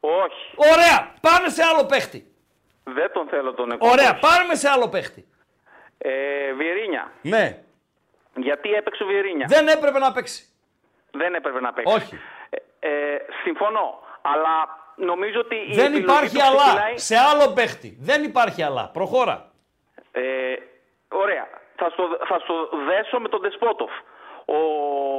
Όχι, 0.00 0.44
Ωραία, 0.56 1.14
πάμε 1.20 1.48
σε 1.48 1.62
άλλο 1.62 1.84
παίχτη. 1.86 2.32
δεν 2.84 3.12
τον 3.12 3.28
θέλω 3.28 3.52
τον 3.54 3.70
Εκόνγκ. 3.72 3.90
Ωραία, 3.92 4.18
πάμε 4.18 4.54
σε 4.54 4.68
άλλο 4.68 4.88
παίχτη. 4.88 5.26
Ε, 5.98 6.52
Βιερίνια. 6.52 7.12
Ναι, 7.22 7.58
Γιατί 8.36 8.70
έπαιξε 8.72 9.02
ο 9.02 9.06
Βιερίνια; 9.06 9.46
δεν 9.48 9.68
έπρεπε 9.68 9.98
να 9.98 10.12
παίξει. 10.12 10.44
Δεν 11.10 11.34
έπρεπε 11.34 11.60
να 11.60 11.72
παίξει. 11.72 11.94
Όχι. 11.94 12.18
Ε, 12.50 12.88
ε, 12.88 13.18
συμφωνώ. 13.44 13.98
Αλλά 14.22 14.54
νομίζω 15.00 15.40
ότι. 15.40 15.54
η 15.54 15.74
Δεν 15.74 15.84
επιλογή 15.92 16.02
υπάρχει 16.02 16.34
τους 16.36 16.42
αλλά. 16.48 16.62
ξεκινάει- 16.62 16.98
Σε 16.98 17.16
άλλο 17.16 17.52
παίχτη. 17.52 17.96
Δεν 18.00 18.22
υπάρχει 18.22 18.62
αλλά. 18.62 18.90
Προχώρα. 18.92 19.50
Ε, 20.12 20.22
ωραία. 21.08 21.46
Θα 21.76 21.90
στο, 21.90 22.02
θα 22.28 22.38
στο 22.38 22.54
δέσω 22.88 23.18
με 23.20 23.28
τον 23.28 23.40
Δεσπότοφ. 23.40 23.90
Ο 24.44 24.58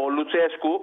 Λουτσέσκου 0.10 0.82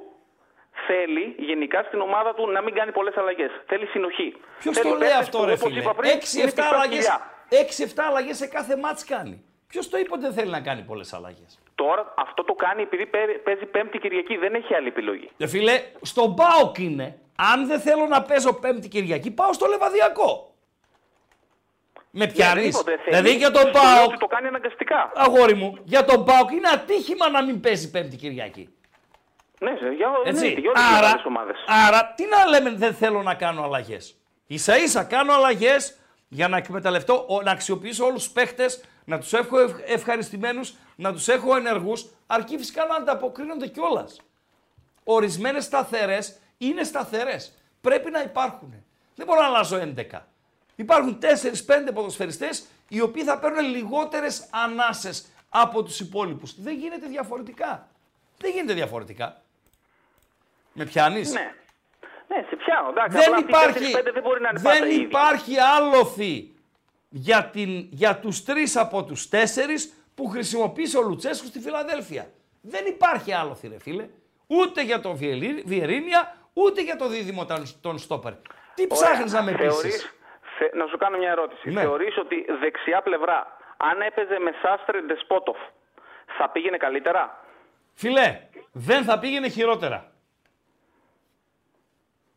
θέλει 0.86 1.34
γενικά 1.38 1.82
στην 1.82 2.00
ομάδα 2.00 2.34
του 2.34 2.50
να 2.50 2.62
μην 2.62 2.74
κάνει 2.74 2.92
πολλές 2.92 3.16
αλλαγές. 3.16 3.50
Θέλει 3.66 3.86
συνοχή. 3.86 4.36
Ποιος 4.58 4.76
Θέλει 4.76 4.90
το 4.92 4.96
λέει 4.98 5.08
παίκτες 5.08 5.26
αυτό, 5.26 5.38
που, 5.38 5.44
ρε 5.44 5.52
όπως 5.52 5.68
φίλε; 5.68 5.80
είπα 5.80 5.94
πριν, 5.94 6.10
είναι 6.10 6.18
6-7 6.20 6.44
πιστά 6.44 6.68
αλλαγέ. 6.68 7.00
σκυλιά. 7.00 7.30
6-7 7.48 8.02
αλλαγές 8.08 8.36
σε 8.36 8.46
κάθε 8.46 8.76
μάτς 8.76 9.04
κάνει. 9.04 9.44
Ποιος 9.68 9.88
το 9.88 9.98
είπε 9.98 10.12
ότι 10.12 10.20
δεν 10.22 10.32
θέλει 10.32 10.50
να 10.50 10.60
κάνει 10.60 10.82
πολλές 10.82 11.12
αλλαγές; 11.12 11.58
Τώρα 11.82 12.14
αυτό 12.16 12.44
το 12.44 12.52
κάνει 12.54 12.82
επειδή 12.82 13.06
παί- 13.06 13.38
παίζει 13.38 13.64
Πέμπτη 13.66 13.98
Κυριακή. 13.98 14.36
Δεν 14.36 14.54
έχει 14.54 14.74
άλλη 14.74 14.86
επιλογή. 14.88 15.30
Ρε 15.38 15.46
φίλε, 15.46 15.82
στον 16.02 16.34
Πάοκ 16.34 16.78
είναι. 16.78 17.18
Αν 17.52 17.66
δεν 17.66 17.80
θέλω 17.80 18.06
να 18.06 18.22
παίζω 18.22 18.52
Πέμπτη 18.52 18.88
Κυριακή, 18.88 19.30
πάω 19.30 19.52
στο 19.52 19.66
Λεβαδιακό. 19.66 20.54
Με 22.10 22.26
πιάνεις; 22.26 22.78
Οποιαδήποτε 22.78 22.90
θέλει, 22.90 23.16
Δηλαδή 23.16 23.36
για 23.36 23.46
σου 23.46 23.52
τον 23.52 23.62
λέω 23.62 23.72
Πάοκ, 23.72 24.08
ότι 24.08 24.18
Το 24.18 24.26
κάνει 24.26 24.46
αναγκαστικά. 24.46 25.12
αγόρι 25.14 25.54
μου, 25.54 25.78
για 25.84 26.04
τον 26.04 26.24
Πάοκ 26.24 26.50
είναι 26.50 26.68
ατύχημα 26.68 27.30
να 27.30 27.44
μην 27.44 27.60
παίζει 27.60 27.90
Πέμπτη 27.90 28.16
Κυριακή. 28.16 28.68
Ναι, 29.60 29.70
σε- 29.80 29.88
για, 29.96 30.08
Έτσι. 30.24 30.44
ναι, 30.46 30.60
για 30.60 30.70
όλες 30.70 30.82
τις 30.82 30.90
άρα, 30.92 31.00
μεγάλες 31.00 31.24
ομάδες. 31.24 31.56
άρα, 31.88 32.12
τι 32.16 32.24
να 32.26 32.46
λέμε 32.46 32.70
δεν 32.70 32.94
θέλω 32.94 33.22
να 33.22 33.34
κάνω 33.34 33.62
αλλαγές. 33.62 34.16
σα 34.54 34.76
ίσα 34.76 35.04
κάνω 35.04 35.32
αλλαγές 35.32 35.97
για 36.28 36.48
να 36.48 36.56
εκμεταλλευτώ, 36.56 37.24
ο- 37.28 37.42
να 37.42 37.50
αξιοποιήσω 37.50 38.04
όλους 38.04 38.22
τους 38.24 38.32
παίχτες, 38.32 38.80
να 39.04 39.18
τους 39.18 39.32
έχω 39.32 39.58
ευ- 39.60 39.80
ευχαριστημένους, 39.90 40.74
να 40.96 41.12
τους 41.12 41.28
έχω 41.28 41.56
ενεργούς, 41.56 42.06
αρκεί 42.26 42.58
φυσικά 42.58 42.84
να 42.84 42.94
ανταποκρίνονται 42.94 43.66
κιόλας. 43.66 44.20
Ορισμένες 45.04 45.64
σταθερές 45.64 46.36
είναι 46.58 46.84
σταθερές. 46.84 47.52
Πρέπει 47.80 48.10
να 48.10 48.22
υπάρχουν. 48.22 48.84
Δεν 49.14 49.26
μπορώ 49.26 49.40
να 49.40 49.46
αλλάζω 49.46 49.76
11. 49.76 50.26
Υπάρχουν 50.76 51.18
4-5 51.18 51.92
ποδοσφαιριστές 51.92 52.64
οι 52.88 53.00
οποίοι 53.00 53.22
θα 53.24 53.38
παίρνουν 53.38 53.64
λιγότερες 53.70 54.46
ανάσες 54.50 55.26
από 55.48 55.82
τους 55.82 56.00
υπόλοιπους. 56.00 56.60
Δεν 56.62 56.74
γίνεται 56.78 57.06
διαφορετικά. 57.06 57.88
Δεν 58.38 58.50
γίνεται 58.50 58.72
διαφορετικά. 58.74 59.42
Με 60.72 60.84
πιάνεις; 60.84 61.32
Ναι. 61.32 61.54
Ναι, 62.28 62.44
σε 62.48 62.56
πιάνω. 62.56 62.88
Εντάξει, 62.88 63.16
Δεν 63.16 63.26
απλά 63.26 63.36
αυτοί 63.36 63.44
οι 63.44 63.48
υπάρχει, 63.48 63.72
τέσσερις-πέντε 63.72 64.10
δεν 64.10 64.22
μπορεί 64.22 64.40
να 64.40 64.48
είναι 64.48 64.60
δεν 64.60 64.72
πάντα 64.72 64.86
οι 64.86 64.92
ίδιοι. 64.94 65.02
υπάρχει 65.02 65.54
άλοθη 65.76 66.54
για, 67.08 67.44
την, 67.44 67.88
για 67.90 68.16
τους 68.16 68.44
τρεις 68.44 68.76
από 68.76 69.04
τους 69.04 69.28
τέσσερις 69.28 69.92
που 70.14 70.26
χρησιμοποίησε 70.26 70.98
ο 70.98 71.02
Λουτσέσκου 71.02 71.46
στη 71.46 71.58
Φιλαδέλφια. 71.60 72.26
Δεν 72.60 72.86
υπάρχει 72.86 73.32
άλοθη 73.32 73.68
ρε 73.68 73.78
φίλε. 73.78 74.08
Ούτε 74.46 74.82
για 74.82 75.00
τον 75.00 75.16
Βιελί- 75.16 75.66
Βιερίνια, 75.66 76.34
ούτε 76.52 76.82
για 76.82 76.96
το 76.96 77.08
δίδυμο 77.08 77.44
των- 77.46 77.80
των 77.80 77.98
Στόπερ. 77.98 78.32
Τι 78.74 78.86
Ωραία. 78.88 78.88
ψάχνεις 78.88 79.32
να 79.32 79.42
με 79.42 79.52
Θεωρείς- 79.52 79.80
πείσεις. 79.82 80.14
θε- 80.58 80.74
να 80.74 80.86
σου 80.86 80.96
κάνω 80.98 81.18
μια 81.18 81.30
ερώτηση. 81.30 81.70
Ναι. 81.70 81.80
Θεωρείς 81.80 82.18
ότι 82.18 82.46
δεξιά 82.60 83.02
πλευρά, 83.02 83.56
αν 83.76 84.00
έπαιζε 84.00 84.38
με 84.38 84.50
Σάστρε 84.62 85.00
Ντεσπότοφ, 85.02 85.56
θα 86.38 86.48
πήγαινε 86.50 86.76
καλύτερα; 86.76 87.44
Φίλε, 87.94 88.40
δεν 88.72 89.04
θα 89.04 89.18
πήγαινε 89.18 89.48
χειρότερα. 89.48 90.12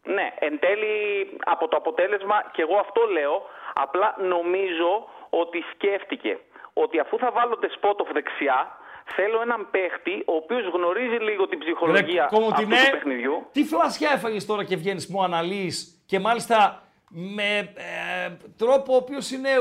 Ναι, 0.04 0.34
εν 0.40 0.60
τέλει 0.60 0.96
από 1.44 1.68
το 1.68 1.78
αποτέλεσμα 1.78 2.50
και 2.52 2.62
εγώ 2.62 2.78
αυτό 2.78 3.02
λέω, 3.12 3.46
απλά 3.74 4.16
νομίζω 4.20 5.10
ότι 5.30 5.64
σκέφτηκε 5.74 6.40
ότι 6.74 7.00
αφού 7.00 7.18
θα 7.18 7.32
βάλω 7.32 7.58
Ντεσπότοφ 7.58 8.12
δεξιά, 8.12 8.78
θέλω 9.16 9.42
έναν 9.42 9.68
παίχτη 9.72 10.24
ο 10.26 10.34
οποίος 10.36 10.66
γνωρίζει 10.74 11.16
λίγο 11.16 11.48
την 11.48 11.60
ψυχολογία 11.60 12.24
αυτού 12.24 12.36
Κομωτινέ, 12.36 12.76
του 12.86 12.92
παιχνιδιού. 12.92 13.48
τι 13.52 13.64
φλασιά 13.64 14.12
έφαγες 14.12 14.46
τώρα 14.46 14.64
και 14.64 14.76
βγαίνεις 14.76 15.08
μου 15.08 15.24
αναλύεις 15.24 16.04
και 16.06 16.20
μάλιστα 16.20 16.84
με 17.10 17.58
ε, 17.76 18.32
τρόπο 18.58 18.94
ο 18.94 18.96
οποίος 18.96 19.32
είναι 19.32 19.50
ε, 19.50 19.58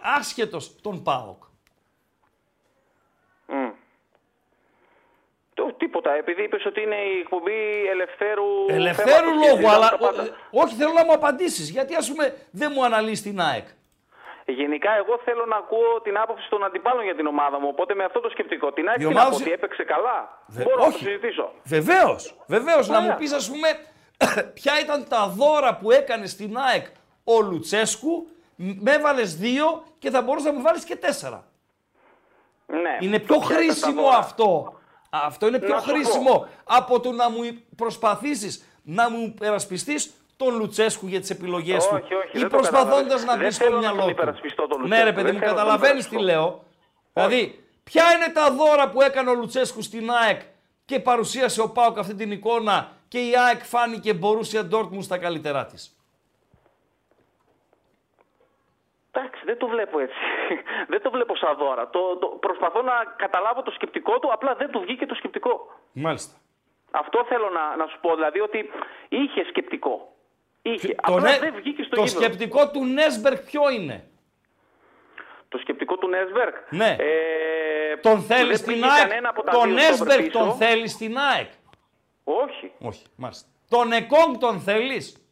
άσχετος 0.00 0.80
τον 0.82 1.02
ΠΑΟΚ. 1.02 1.44
Μμ. 3.46 3.54
Το, 3.54 3.74
τίποτα, 5.72 6.10
επειδή 6.12 6.42
είπες 6.42 6.64
ότι 6.66 6.80
είναι 6.82 6.94
η 6.96 7.18
εκπομπή 7.18 7.86
ελευθέρου 7.90 8.44
Ελευθέρου 8.68 9.08
θέματος 9.08 9.30
και 9.30 9.36
λόγου, 9.36 9.50
συζητάμε 9.56 9.74
αλλά 9.74 9.88
τα 9.88 9.96
πάντα. 9.98 10.22
ο- 10.22 10.60
όχι 10.60 10.74
θέλω 10.74 10.92
να 10.92 11.04
μου 11.04 11.12
απαντήσεις. 11.12 11.70
Γιατί 11.70 11.94
ας 11.94 12.08
πούμε 12.10 12.34
δεν 12.50 12.70
μου 12.74 12.84
αναλύεις 12.84 13.22
την 13.22 13.40
ΑΕΚ. 13.40 13.66
Γενικά, 14.48 14.90
εγώ 14.96 15.20
θέλω 15.24 15.44
να 15.46 15.56
ακούω 15.56 16.00
την 16.02 16.18
άποψη 16.18 16.48
των 16.48 16.64
αντιπάλων 16.64 17.04
για 17.04 17.14
την 17.14 17.26
ομάδα 17.26 17.60
μου. 17.60 17.68
Οπότε 17.68 17.94
με 17.94 18.04
αυτό 18.04 18.20
το 18.20 18.28
σκεπτικό. 18.30 18.72
Την 18.72 18.88
ΑΕΚ 18.88 18.96
Η 18.96 18.98
τι 19.00 19.04
να 19.04 19.10
ομάδα 19.10 19.28
πω 19.30 19.34
σου- 19.36 19.42
ότι 19.42 19.52
έπαιξε 19.52 19.82
καλά; 19.84 20.42
Δε- 20.46 20.62
Μπορώ 20.62 20.76
να 20.76 20.82
όχι. 20.86 20.92
το 20.92 20.98
συζητήσω. 21.04 21.52
Βεβαίως, 21.64 22.36
βεβαίως. 22.46 22.88
Να 22.88 22.98
Ωραία. 22.98 23.10
μου 23.10 23.16
πεις, 23.18 23.32
ας 23.32 23.50
πούμε, 23.50 23.68
ποια 24.58 24.72
ήταν 24.80 25.08
τα 25.08 25.26
δώρα 25.36 25.76
που 25.76 25.90
έκανε 25.90 26.26
στην 26.26 26.56
ΑΕΚ 26.58 26.86
ο 27.24 27.40
Λουτσέσκου. 27.40 28.28
Με 28.56 28.92
έβαλες 28.92 29.36
δύο 29.36 29.84
και 29.98 30.10
θα 30.10 30.22
μπορούσες 30.22 30.50
να 30.50 30.56
μου 30.56 30.62
βάλεις 30.62 30.84
και 30.84 30.96
τέσσερα. 30.96 31.44
Ναι. 32.66 32.96
Είναι 33.00 33.18
πιο 33.18 33.34
Ποια 33.38 33.46
ήταν 33.46 33.48
τα 33.48 33.54
χρήσιμο 33.54 34.02
δώρα. 34.02 34.16
αυτό. 34.16 34.80
Αυτό 35.24 35.46
είναι 35.46 35.58
πιο 35.58 35.74
Να 35.74 35.80
σου 35.80 35.86
πω. 35.86 35.92
χρήσιμο 35.92 36.48
από 36.64 37.00
το 37.00 37.12
να 37.12 37.30
μου 37.30 37.38
προσπαθήσεις 37.76 38.64
να 38.82 39.10
μου 39.10 39.34
περασπιστεί 39.38 39.94
τον 40.36 40.56
Λουτσέσκου 40.56 41.06
για 41.06 41.20
τις 41.20 41.30
επιλογές 41.30 41.86
του. 41.86 42.00
Όχι, 42.02 42.14
όχι, 42.14 42.28
ή 42.32 42.38
δεν 42.40 42.48
το 42.48 42.56
προσπαθώντας 42.56 42.90
καταλαβαίνεις. 43.20 43.24
να 43.24 43.32
Δεν 43.36 43.46
μπει 43.46 43.50
στο 43.52 43.64
θέλω 43.64 43.74
να 43.74 43.80
μυαλό 43.80 43.96
τον 43.96 44.04
του. 44.04 44.10
υπερασπιστώ 44.10 44.66
τον 44.66 44.78
Ναι, 44.80 44.84
Λουτσέσκου. 44.86 45.04
ρε 45.04 45.12
παιδί 45.12 45.26
Δεν 45.26 45.34
μου, 45.34 45.40
θέλω 45.40 45.52
να 45.52 45.56
τον 45.56 45.64
καταλαβαίνεις 45.66 46.08
τι 46.08 46.14
υπερασπιστώ. 46.16 46.40
λέω. 46.40 46.64
Δηλαδή, 47.12 47.64
ποια 47.84 48.04
είναι 48.14 48.28
τα 48.32 48.50
δώρα 48.50 48.88
που 48.90 49.02
έκανε 49.02 49.30
ο 49.30 49.34
Λουτσέσκου 49.34 49.82
στην 49.82 50.10
ΑΕΚ 50.10 50.40
και 50.84 51.00
παρουσίασε 51.00 51.60
ο 51.60 51.68
Πάοκ 51.70 51.98
αυτή 51.98 52.14
την 52.14 52.30
εικόνα 52.30 52.90
και 53.08 53.18
η 53.18 53.32
ΑΕΚ 53.46 53.64
φάνηκε 53.64 54.14
μπορούσε 54.14 54.62
Ντόρτμουν 54.62 55.02
στα 55.02 55.18
καλύτερά 55.18 55.66
της; 55.66 55.96
Εντάξει, 59.18 59.42
δεν 59.44 59.58
το 59.58 59.66
βλέπω 59.66 59.98
έτσι. 59.98 60.14
δεν 60.92 61.02
το 61.02 61.10
βλέπω 61.10 61.36
σαν 61.36 61.56
δώρα. 61.56 61.90
Το, 61.90 62.16
το, 62.16 62.26
προσπαθώ 62.26 62.82
να 62.82 62.92
καταλάβω 63.16 63.62
το 63.62 63.70
σκεπτικό 63.70 64.18
του, 64.18 64.32
απλά 64.32 64.54
δεν 64.54 64.70
του 64.70 64.80
βγήκε 64.80 65.06
το 65.06 65.14
σκεπτικό. 65.14 65.72
Μάλιστα. 65.92 66.34
Αυτό 66.90 67.24
θέλω 67.28 67.50
να, 67.50 67.76
να 67.76 67.86
σου 67.86 67.98
πω, 68.00 68.14
δηλαδή 68.14 68.40
ότι 68.40 68.70
είχε 69.08 69.44
σκεπτικό. 69.44 70.12
Είχε. 70.62 70.88
Το, 70.88 70.94
Απλά 71.02 71.30
νε- 71.30 71.40
δεν 71.40 71.54
βγήκε 71.54 71.82
στο 71.82 71.96
το 71.96 72.02
γήπεδο. 72.02 72.24
σκεπτικό 72.24 72.70
του 72.70 72.84
Νέσμπερκ 72.84 73.42
ποιο 73.44 73.70
είναι; 73.70 74.04
Το 75.48 75.58
σκεπτικό 75.58 75.96
του 75.96 76.08
Νέσμπερκ. 76.08 76.54
Ναι. 76.70 76.96
Ε, 76.98 77.96
Τον 77.96 78.20
θέλεις 78.22 78.46
δεν 78.46 78.56
στην 78.56 78.72
πήγε 78.72 78.86
ΑΕΚ; 78.86 79.08
κανένα 79.08 79.28
από 79.28 79.42
τα 79.42 79.52
Τον 79.52 79.68
δύο 79.68 79.78
στόπερ 79.78 79.90
Νέσμπερκ 79.90 80.26
πίσω. 80.26 80.38
τον 80.38 80.52
θέλεις 80.52 80.92
στην 80.92 81.18
ΑΕΚ; 81.18 81.50
Όχι. 82.24 82.72
Όχι, 82.78 83.04
μάλιστα. 83.16 83.48
Τον 83.68 83.92
Εκόνγκ 83.92 84.36
τον 84.40 84.60
θέλεις; 84.60 85.25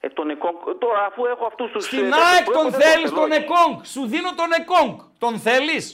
Ε, 0.00 0.08
τον 0.08 0.30
Εκόνγκ- 0.30 0.78
τώρα 0.78 1.04
αφού 1.04 1.24
έχω 1.26 1.44
αυτούς 1.46 1.70
τους. 1.72 1.84
Στην 1.84 2.12
ΑΕΚ 2.28 2.44
τον 2.58 2.72
θέλεις 2.72 3.10
τον 3.10 3.32
Εκόνγκ. 3.32 3.74
Σου 3.84 4.06
δίνω 4.06 4.30
τον 4.40 4.50
Εκόνγκ. 4.60 4.94
Τον 5.18 5.38
θέλεις; 5.46 5.84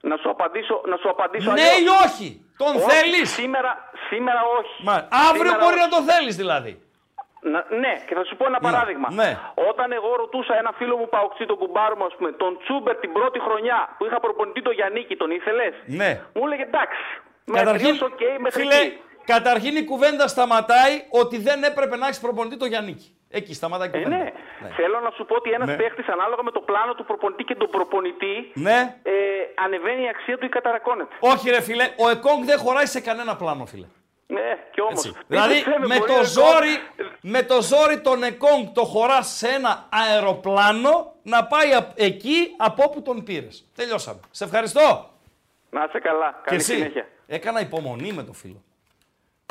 Να 0.00 0.16
σου 0.16 0.30
απαντήσω, 0.30 0.80
να 0.90 0.96
σου 0.96 1.08
απαντήσω 1.10 1.52
Ναι 1.52 1.62
αλλιώς. 1.62 1.80
ή 1.80 2.04
όχι; 2.06 2.28
Τον 2.62 2.74
Όχι, 2.76 2.90
θέλεις; 2.90 3.30
Σήμερα, 3.30 3.90
σήμερα 4.10 4.40
όχι. 4.58 4.76
Μα, 4.88 4.94
αύριο 5.28 5.42
Σήμερα 5.50 5.58
μπορεί 5.64 5.78
όχι. 5.78 5.84
να 5.84 5.88
το 5.94 6.00
θέλεις 6.10 6.36
δηλαδή. 6.36 6.72
Να- 7.52 7.66
ναι, 7.82 7.92
και 8.06 8.14
θα 8.18 8.24
σου 8.24 8.36
πω 8.36 8.44
ένα 8.50 8.58
Ναι, 8.62 8.66
παράδειγμα. 8.70 9.08
ναι. 9.20 9.30
Όταν 9.70 9.92
εγώ 9.98 10.10
ρωτούσα 10.22 10.54
ένα 10.62 10.72
φίλο 10.78 10.96
μου 10.96 11.08
Παοξή, 11.08 11.46
τον 11.46 11.56
κουμπάρο 11.62 11.96
μου, 11.96 12.04
ας 12.04 12.14
πούμε, 12.16 12.30
τον 12.32 12.52
Τσούμπερ 12.62 12.94
την 12.96 13.12
πρώτη 13.12 13.38
χρονιά 13.46 13.78
που 13.98 14.04
είχα 14.06 14.20
προπονητή 14.20 14.62
τον 14.62 14.72
Γιάννικη, 14.78 15.16
τον 15.16 15.30
ήθελες; 15.30 15.74
Ναι. 15.86 16.10
Μου 16.34 16.42
έλεγε 16.46 16.62
εντάξει. 16.62 17.02
Καταρχήν, 17.52 17.98
Καταρχήν, 17.98 18.06
οκ, 18.10 18.40
μέχρι 18.44 18.60
φίλε, 18.62 18.74
εκεί. 18.74 19.00
Καταρχήν 19.24 19.76
η 19.76 19.84
κουβέντα 19.84 20.28
σταματάει 20.28 21.04
ότι 21.10 21.38
δεν 21.38 21.62
έπρεπε 21.62 21.96
να 21.96 22.06
έχεις 22.06 22.20
προπονητή 22.20 22.56
το 22.56 22.64
Γιάννικη. 22.66 23.14
Εκεί 23.32 23.54
σταματάει 23.54 23.88
η 23.88 23.90
Ε, 23.94 24.02
κουβέντα. 24.02 24.16
ναι. 24.24 24.30
Θέλω 24.76 25.00
να 25.00 25.10
σου 25.10 25.24
πω 25.24 25.34
ότι 25.34 25.50
ένας 25.50 25.68
Ναι. 25.68 25.76
παίχτης 25.76 26.08
ανάλογα 26.08 26.42
με 26.42 26.50
το 26.50 26.60
πλάνο 26.60 26.94
του 26.94 27.04
προπονητή 27.04 27.44
και 27.44 27.54
τον 27.54 27.70
προπονητή 27.70 28.50
Ναι. 28.54 28.96
ε, 29.02 29.12
ανεβαίνει 29.64 30.02
η 30.02 30.08
αξία 30.08 30.38
του 30.38 30.44
ή 30.44 30.48
καταρρακώνεται. 30.48 31.14
Όχι 31.20 31.50
ρε 31.50 31.60
φίλε, 31.60 31.84
ο 31.96 32.08
Εκόνγκ 32.08 32.44
δεν 32.44 32.58
χωράει 32.58 32.86
σε 32.86 33.00
κανένα 33.00 33.36
πλάνο 33.36 33.66
φίλε. 33.66 33.86
Ναι, 34.26 34.58
και 34.70 34.80
όμως. 34.80 35.04
Έτσι. 35.04 35.18
Δηλαδή 35.26 35.54
με 35.86 35.98
το, 35.98 36.24
ζόρι, 36.24 36.74
με 37.20 37.42
το 37.42 37.62
ζόρι 37.62 38.00
τον 38.00 38.22
Εκόνγκ 38.22 38.66
το 38.74 38.84
χωράς 38.84 39.28
σε 39.36 39.48
ένα 39.48 39.88
αεροπλάνο 39.90 41.12
να 41.22 41.44
πάει 41.46 41.72
απ- 41.74 42.00
εκεί 42.00 42.54
από 42.56 42.82
όπου 42.86 43.02
τον 43.02 43.24
πήρες. 43.24 43.64
Τελειώσαμε. 43.76 44.20
Σε 44.30 44.44
ευχαριστώ. 44.44 45.10
Να 45.70 45.84
είσαι 45.88 45.98
καλά. 45.98 46.28
Και 46.30 46.38
Καλή 46.44 46.60
εσύ. 46.60 46.74
συνέχεια. 46.74 47.06
Έκανα 47.26 47.60
υπομονή 47.60 48.12
με 48.12 48.22
το 48.22 48.32
φίλο. 48.32 48.62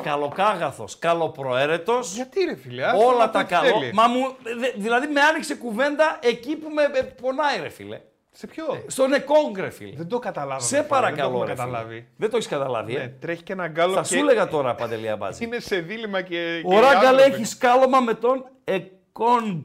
Καλοκάγαθος, 0.02 0.98
καλοπροαίρετος. 0.98 2.14
Γιατί 2.14 2.44
ρε 2.44 2.56
φίλε, 2.56 2.84
άστο 2.84 2.98
να 2.98 3.04
Όλα 3.14 3.26
πει 3.26 3.32
τα 3.32 3.38
ό,τι 3.40 3.48
καλό. 3.48 3.68
θέλει. 3.80 3.92
Μα 3.92 4.06
μου, 4.06 4.36
δε- 4.60 4.72
δηλαδή 4.76 5.06
με 5.06 5.20
άνοιξε 5.20 5.54
κουβέντα 5.54 6.18
εκεί 6.22 6.56
που 6.56 6.68
με 6.70 6.82
ε, 6.98 7.02
πονάει 7.02 7.60
ρε 7.62 7.68
φίλε. 7.68 8.00
Σε 8.32 8.46
ποιο; 8.46 8.84
Στον 8.86 9.12
Εκόνγκ 9.12 9.56
ρε 9.56 9.70
φίλε. 9.70 9.96
Δεν 9.96 10.08
το 10.08 10.18
καταλάβαμε. 10.18 10.60
Σε 10.60 10.76
φίλε, 10.76 10.82
παρακαλώ 10.88 11.38
Δεν 11.38 11.46
ρε 11.48 11.54
το 11.54 11.62
έχουμε 11.62 11.64
φίλε. 11.64 11.76
καταλάβει. 11.76 12.08
Δεν 12.16 12.30
το 12.30 12.36
έχεις 12.36 12.48
καταλάβει. 12.48 12.92
Ναι, 12.92 13.00
Ε. 13.02 13.06
τρέχει 13.20 13.42
και 13.42 13.52
ένα 13.52 13.68
γκάλο 13.68 13.92
Θα 13.94 14.00
και 14.00 14.06
σου 14.06 14.18
έλεγα 14.18 14.48
τώρα 14.48 14.74
Παντελία 14.74 15.16
Μπάτζη. 15.16 15.44
είναι 15.44 15.58
σε 15.58 15.76
δίλημα 15.80 16.22
και... 16.22 16.62
Ο 16.64 16.68
και 16.70 16.80
Ράγκαλ 16.80 17.06
άνθρωποι. 17.06 17.32
έχεις 17.32 17.48
σκάλωμα 17.50 18.00
με 18.00 18.14
τον 18.14 18.44
Εκόνγκ. 18.64 19.62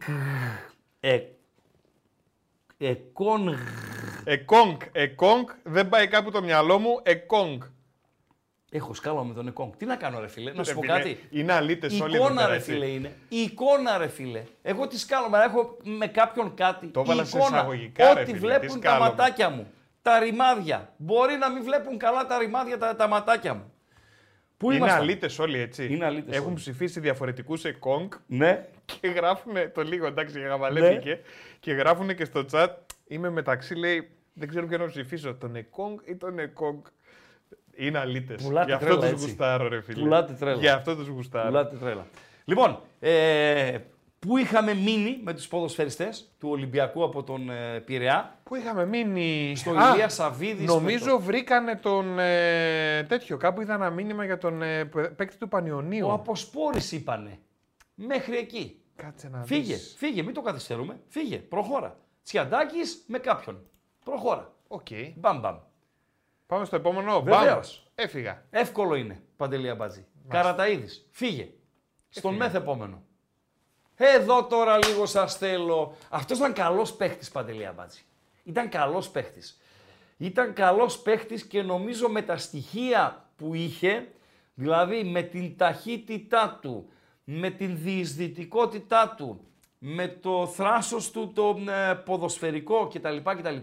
Ε, 0.99 1.19
Εκόνγκ. 2.77 3.49
Εκόνγκ, 4.27 4.77
εκόνγκ, 4.91 5.47
δεν 5.63 5.89
πάει 5.89 6.07
κάπου 6.07 6.31
το 6.31 6.41
μυαλό 6.41 6.79
μου, 6.79 6.99
εκόνγκ. 7.03 7.61
Έχω 8.75 8.93
σκάλωμα 8.93 9.23
με 9.23 9.33
τον 9.33 9.47
Εκόνγκ. 9.47 9.71
Τι 9.77 9.85
να 9.85 9.95
κάνω 9.95 10.19
ρε 10.19 10.27
φίλε, 10.27 10.51
να 10.53 10.63
σου 10.63 10.69
Ρε 10.69 10.75
πω 10.75 10.81
φίλε, 10.81 10.93
κάτι. 10.93 11.19
Είναι 11.29 11.53
αλήτες 11.53 11.97
Η 11.97 12.01
όλοι 12.01 12.15
εδώ 12.15 12.23
εικόνα 12.25 12.39
πέρα, 12.41 12.49
ρε 12.51 12.55
έτσι. 12.55 12.71
φίλε 12.71 12.85
είναι. 12.85 13.11
Η 13.29 13.37
εικόνα 13.41 13.97
ρε 13.97 14.07
φίλε. 14.07 14.43
Εγώ 14.61 14.87
τι 14.87 14.97
σκάλωμα 14.99 15.43
έχω 15.43 15.77
με 15.83 16.07
κάποιον 16.07 16.53
κάτι. 16.55 16.87
Το 16.87 16.99
Η 16.99 17.03
έβαλα 17.03 17.23
σε 17.25 17.37
εικόνα. 17.37 17.57
εισαγωγικά, 17.57 18.13
ρε 18.13 18.19
Ό,τι 18.21 18.25
φίλε, 18.33 18.39
βλέπουν 18.39 18.67
τι 18.67 18.73
τα 18.73 18.89
σκάλωμα. 18.89 19.09
ματάκια 19.09 19.49
μου. 19.49 19.67
Τα 20.01 20.19
ρημάδια. 20.19 20.93
Μπορεί 20.97 21.35
να 21.35 21.51
μην 21.51 21.63
βλέπουν 21.63 21.97
καλά 21.97 22.25
τα 22.25 22.37
ρημάδια 22.37 22.77
τα, 22.77 22.95
τα 22.95 23.07
ματάκια 23.07 23.53
μου. 23.53 23.71
Πού 24.57 24.67
Είναι 24.71 24.77
ήμασταν; 24.79 25.01
αλήτες 25.01 25.39
όλοι 25.39 25.59
έτσι. 25.59 25.87
Είναι 25.93 26.05
αλήτες 26.05 26.35
Έχουν 26.35 26.47
όλοι. 26.47 26.55
ψηφίσει 26.55 26.99
διαφορετικούς 26.99 27.63
εκόνγκ 27.65 28.11
Ναι. 28.27 28.65
και 28.85 29.07
γράφουν 29.07 29.53
το 29.73 29.81
λίγο 29.81 30.05
εντάξει, 30.05 30.39
γαβαλεύτηκε. 30.39 31.19
Και 31.59 31.71
γράφουν 31.73 32.15
και 32.15 32.25
στο 32.25 32.45
chat. 32.51 32.67
Είμαι 33.07 33.29
μεταξύ, 33.29 33.75
λέει, 33.75 34.09
δεν 34.33 34.47
ξέρω 34.47 34.67
ποιον 34.67 34.79
να 34.81 34.87
ψηφίσω, 34.87 35.35
τον 35.35 35.55
εκόνγκ 35.55 35.99
ή 36.05 36.15
τον 36.15 36.39
εκόνγκ. 36.39 36.81
Είναι 37.75 37.99
αλήτες. 37.99 38.41
Πουλάτε 38.43 38.65
Γι' 38.65 38.71
αυτό 38.71 38.85
τρέλα, 38.85 38.99
τους 39.01 39.09
έτσι. 39.11 39.25
γουστάρω, 39.25 39.67
ρε 39.67 39.81
φίλε. 39.81 40.01
Πουλάτε 40.01 40.33
τρέλα. 40.33 40.59
Γι' 40.59 40.67
αυτό 40.67 40.95
τους 40.95 41.07
γουστάρω. 41.07 41.47
Πουλάτε 41.47 41.75
τρέλα. 41.75 42.05
Λοιπόν, 42.45 42.79
ε, 42.99 43.77
Πού 44.19 44.37
είχαμε 44.37 44.73
μείνει 44.73 45.19
με 45.23 45.33
τους 45.33 45.47
ποδοσφαιριστές 45.47 46.31
του 46.39 46.49
Ολυμπιακού 46.49 47.03
από 47.03 47.23
τον 47.23 47.49
ε, 47.49 47.79
Πειραιά; 47.79 48.39
Πού 48.43 48.55
είχαμε 48.55 48.85
μείνει; 48.85 49.53
Στο 49.55 49.71
Ηλίας 49.71 50.13
Σαββίδης. 50.13 50.65
Νομίζω 50.67 51.19
βρήκανε 51.19 51.75
τον 51.75 52.19
ε, 52.19 53.03
τέτοιο. 53.03 53.37
Κάπου 53.37 53.61
είδα 53.61 53.73
ένα 53.73 53.89
μήνυμα 53.89 54.25
για 54.25 54.37
τον 54.37 54.61
ε, 54.61 54.85
παίκτη 55.15 55.37
του 55.37 55.47
Πανιωνίου. 55.47 56.07
Ο 56.07 56.11
Αποσπόρης 56.11 56.91
είπανε. 56.91 57.39
Μέχρι 57.95 58.37
εκεί. 58.37 58.79
Κάτσε 58.95 59.29
να 59.29 59.43
Φύγε, 59.43 59.73
δεις. 59.73 59.95
φύγε, 59.97 60.21
μην 60.23 60.33
το 60.33 60.41
καθυστερούμε. 60.41 60.99
Φύγε, 61.07 61.37
προχώρα. 61.37 61.97
Τσιαντάκης 62.23 63.03
με 63.07 63.17
κάποιον. 63.17 63.59
Προχώρα. 64.05 64.53
Οκ. 64.67 64.87
Μπαμ 65.15 65.39
μπαμ. 65.39 65.55
Πάμε 66.45 66.65
στο 66.65 66.75
επόμενο. 66.75 67.21
Βεβαίως. 67.21 67.83
Μπαμ. 67.95 68.05
Έφυγα. 68.05 68.43
Εύκολο 68.49 68.95
είναι, 68.95 69.21
Παντελή 69.37 69.69
Αμπάτζη. 69.69 70.05
Καραταίδης, 70.27 71.07
φύγε. 71.11 71.49
Στον 72.09 72.31
Έφυγε. 72.33 72.47
μεθ 72.47 72.55
επόμενο. 72.61 73.03
Εδώ 73.95 74.45
τώρα 74.45 74.77
λίγο 74.77 75.05
σας 75.05 75.37
θέλω. 75.37 75.95
Αυτός 76.09 76.37
ήταν 76.37 76.53
καλός 76.53 76.93
παίχτης, 76.93 77.31
Παντελή 77.31 77.65
Αμπάτζη. 77.65 78.01
Ήταν 78.43 78.69
καλός 78.69 79.09
παίχτης. 79.09 79.59
Ήταν 80.17 80.53
καλός 80.53 80.99
παίχτης 80.99 81.45
και 81.45 81.61
νομίζω 81.61 82.09
με 82.09 82.21
τα 82.21 82.37
στοιχεία 82.37 83.29
που 83.35 83.53
είχε, 83.53 84.07
δηλαδή 84.53 85.03
με 85.03 85.21
την 85.21 85.57
ταχύτητά 85.57 86.59
του, 86.61 86.89
με 87.23 87.49
την 87.49 87.77
διεισδυτικότητά 87.77 89.13
του, 89.17 89.47
με 89.77 90.07
το 90.07 90.47
θράσος 90.47 91.11
του 91.11 91.31
το 91.35 91.57
ε, 91.69 91.93
ποδοσφαιρικό 91.93 92.87
κτλ, 92.87 93.17
κτλ. 93.23 93.57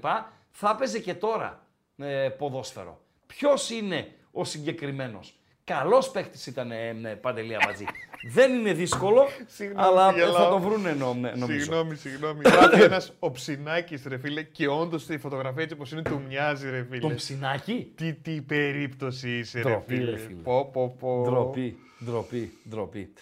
θα 0.50 0.70
έπαιζε 0.70 0.98
και 0.98 1.14
τώρα 1.14 1.66
ε, 1.96 2.28
ποδόσφαιρο. 2.28 3.00
Ποιος 3.26 3.70
είναι 3.70 4.08
ο 4.32 4.44
συγκεκριμένος; 4.44 5.36
Καλός 5.64 6.10
παίχτης 6.10 6.46
ήταν 6.46 6.70
ε, 6.70 6.88
ε, 6.88 7.08
Παντελή 7.14 7.54
Αμπατζή. 7.54 7.84
Δεν 8.32 8.52
είναι 8.52 8.72
δύσκολο, 8.72 9.28
Συγγνώμη, 9.46 9.86
αλλά 9.86 10.08
ε, 10.08 10.12
γελάω. 10.14 10.32
θα 10.32 10.48
το 10.48 10.58
βρούνε 10.58 10.92
νο- 10.92 11.14
νομίζω. 11.14 11.46
Συγγνώμη, 11.60 11.94
συγγνώμη. 11.94 12.40
Γράφει 12.44 12.82
ένας 12.82 13.12
ο 13.18 13.30
ψινάκι, 13.30 13.98
ρε 14.06 14.18
φίλε, 14.18 14.42
και 14.42 14.68
όντως 14.68 15.08
η 15.08 15.18
φωτογραφία 15.18 15.62
έτσι 15.62 15.74
όπως 15.74 15.92
είναι 15.92 16.02
του 16.02 16.22
μοιάζει, 16.28 16.70
ρε 16.70 16.84
φίλε. 16.90 17.00
Τον 17.00 17.14
ψινάκι; 17.14 17.92
Τι, 17.94 18.12
τι 18.14 18.40
περίπτωση 18.40 19.38
είσαι, 19.38 19.60
ρε 19.62 19.68
Ντροπή, 19.70 19.94
φίλε. 19.94 20.10
ρε 20.10 20.16
φίλε. 20.16 20.40
Πω, 20.42 20.70
πω, 20.72 20.96
πω. 20.98 21.22
Ντροπή, 21.24 21.76
ντροπή, 22.04 22.52
ντροπή. 22.68 23.12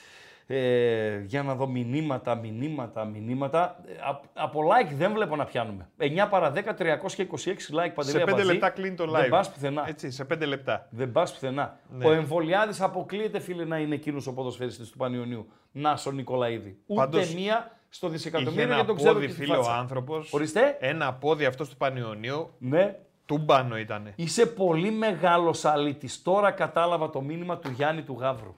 Ε, 0.52 1.20
για 1.26 1.42
να 1.42 1.54
δω 1.54 1.66
μηνύματα, 1.66 2.34
μηνύματα, 2.34 3.04
μηνύματα. 3.04 3.80
Ε, 3.86 3.92
α- 3.92 4.20
από 4.34 4.60
like 4.60 4.90
δεν 4.92 5.12
βλέπω 5.12 5.36
να 5.36 5.44
πιάνουμε. 5.44 5.88
9 5.98 6.26
παρα 6.30 6.52
10, 6.52 6.74
326 6.74 7.74
like 7.74 7.92
παντελή 7.94 8.10
Σε 8.10 8.18
πέντε 8.18 8.22
Αμπατζή. 8.30 8.46
λεπτά 8.52 8.70
κλείνει 8.70 8.94
το 8.94 9.04
live. 9.04 9.20
Δεν 9.20 9.28
πας 9.28 9.50
πουθενά. 9.52 9.84
Έτσι, 9.88 10.10
σε 10.10 10.24
πέντε 10.24 10.44
λεπτά. 10.46 10.86
Δεν 10.90 11.12
πας 11.12 11.32
πουθενά. 11.32 11.78
Ναι. 11.90 12.06
Ο 12.06 12.12
Εμβολιάδης 12.12 12.80
αποκλείεται, 12.80 13.38
φίλε, 13.40 13.64
να 13.64 13.78
είναι 13.78 13.94
εκείνος 13.94 14.26
ο 14.26 14.32
ποδοσφαιριστής 14.34 14.90
του 14.90 14.96
Πανιωνίου. 14.96 15.46
Να 15.72 15.98
ο 16.06 16.10
Νικολαίδη. 16.10 16.78
Ούτε 16.86 17.00
Πάντως, 17.00 17.34
μία 17.34 17.70
στο 17.88 18.06
Είχε 18.06 18.16
δισεκατομμύριο 18.16 18.62
ένα 18.62 18.72
γιατί 18.74 18.86
τον 18.88 18.96
ξέρω 18.96 19.12
πόδι, 19.12 19.26
και 19.26 19.32
τη 19.32 19.38
φίλε, 19.38 19.56
ο 19.56 19.62
φάτσα. 19.62 19.78
άνθρωπος. 19.78 20.32
Ορίστε. 20.32 20.76
Ένα 20.80 21.12
πόδι 21.14 21.44
αυτός 21.44 21.68
του 21.68 21.76
Πανιωνίου. 21.76 22.50
Ναι. 22.58 22.96
Τούμπανο 23.26 23.78
ήταν. 23.78 24.12
Είσαι 24.16 24.46
πολύ 24.46 24.90
μεγάλος 24.90 25.64
αλήτης. 25.64 26.22
Τώρα 26.22 26.50
κατάλαβα 26.50 27.10
το 27.10 27.20
μήνυμα 27.20 27.58
του 27.58 27.70
Γιάννη 27.70 28.02
του 28.02 28.16
Γαύρου. 28.20 28.54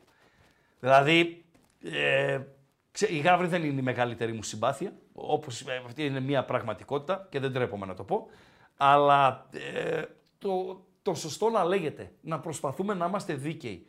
Δηλαδή, 0.80 1.41
ε, 1.84 2.38
ξέ- 2.92 3.10
η 3.10 3.18
Γαύρη 3.18 3.46
δεν 3.46 3.64
είναι 3.64 3.80
η 3.80 3.82
μεγαλύτερη 3.82 4.32
μου 4.32 4.42
συμπάθεια. 4.42 4.92
Όπως 5.12 5.60
ε, 5.60 5.82
αυτή 5.86 6.04
είναι 6.06 6.20
μια 6.20 6.44
πραγματικότητα 6.44 7.26
και 7.30 7.38
δεν 7.40 7.52
τρέπομαι 7.52 7.86
να 7.86 7.94
το 7.94 8.04
πω. 8.04 8.26
Αλλά 8.76 9.48
ε, 9.52 10.02
το, 10.38 10.84
το 11.02 11.14
σωστό 11.14 11.50
να 11.50 11.64
λέγεται, 11.64 12.12
να 12.20 12.40
προσπαθούμε 12.40 12.94
να 12.94 13.06
είμαστε 13.06 13.34
δίκαιοι. 13.34 13.86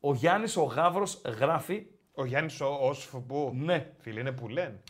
Ο 0.00 0.14
Γιάννης 0.14 0.56
ο 0.56 0.62
Γαύρος 0.62 1.22
γράφει, 1.38 1.86
Ο 2.14 2.24
Γιάννης 2.24 2.60
ο 2.60 2.78
Όσφ 2.80 3.14
που. 3.26 3.52
ναι, 3.54 3.92
Φίλε, 4.00 4.20
είναι 4.20 4.32
που 4.32 4.48
λένε. 4.48 4.80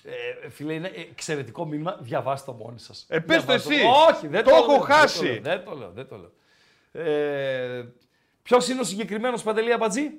ε, 0.42 0.48
φίλε, 0.48 0.72
είναι 0.72 0.90
εξαιρετικό 1.10 1.64
μήνυμα. 1.66 1.96
Διαβάστε 2.00 2.50
το 2.50 2.56
μόνοι 2.64 2.78
σας. 2.78 3.06
Ε, 3.08 3.18
πες 3.20 3.44
το 3.44 3.52
εσύ. 3.52 3.74
Όχι, 4.10 4.26
δεν 4.28 4.44
Το 4.44 4.50
το, 4.50 4.56
έχω 4.56 4.70
λέω, 4.72 4.80
χάσει. 4.80 5.38
Δεν 5.38 5.64
το 5.64 5.74
λέω, 5.74 5.90
δεν 5.90 6.08
το 6.08 6.16
λέω. 6.16 6.32
Δεν 6.92 7.02
το 7.02 7.02
λέω. 7.02 7.12
Ε, 7.12 7.92
Ποιος 8.42 8.68
είναι 8.68 8.80
ο 8.80 8.84
συγκεκριμένος 8.84 9.42
Παντελή 9.42 9.72
Αμπατζή, 9.72 10.10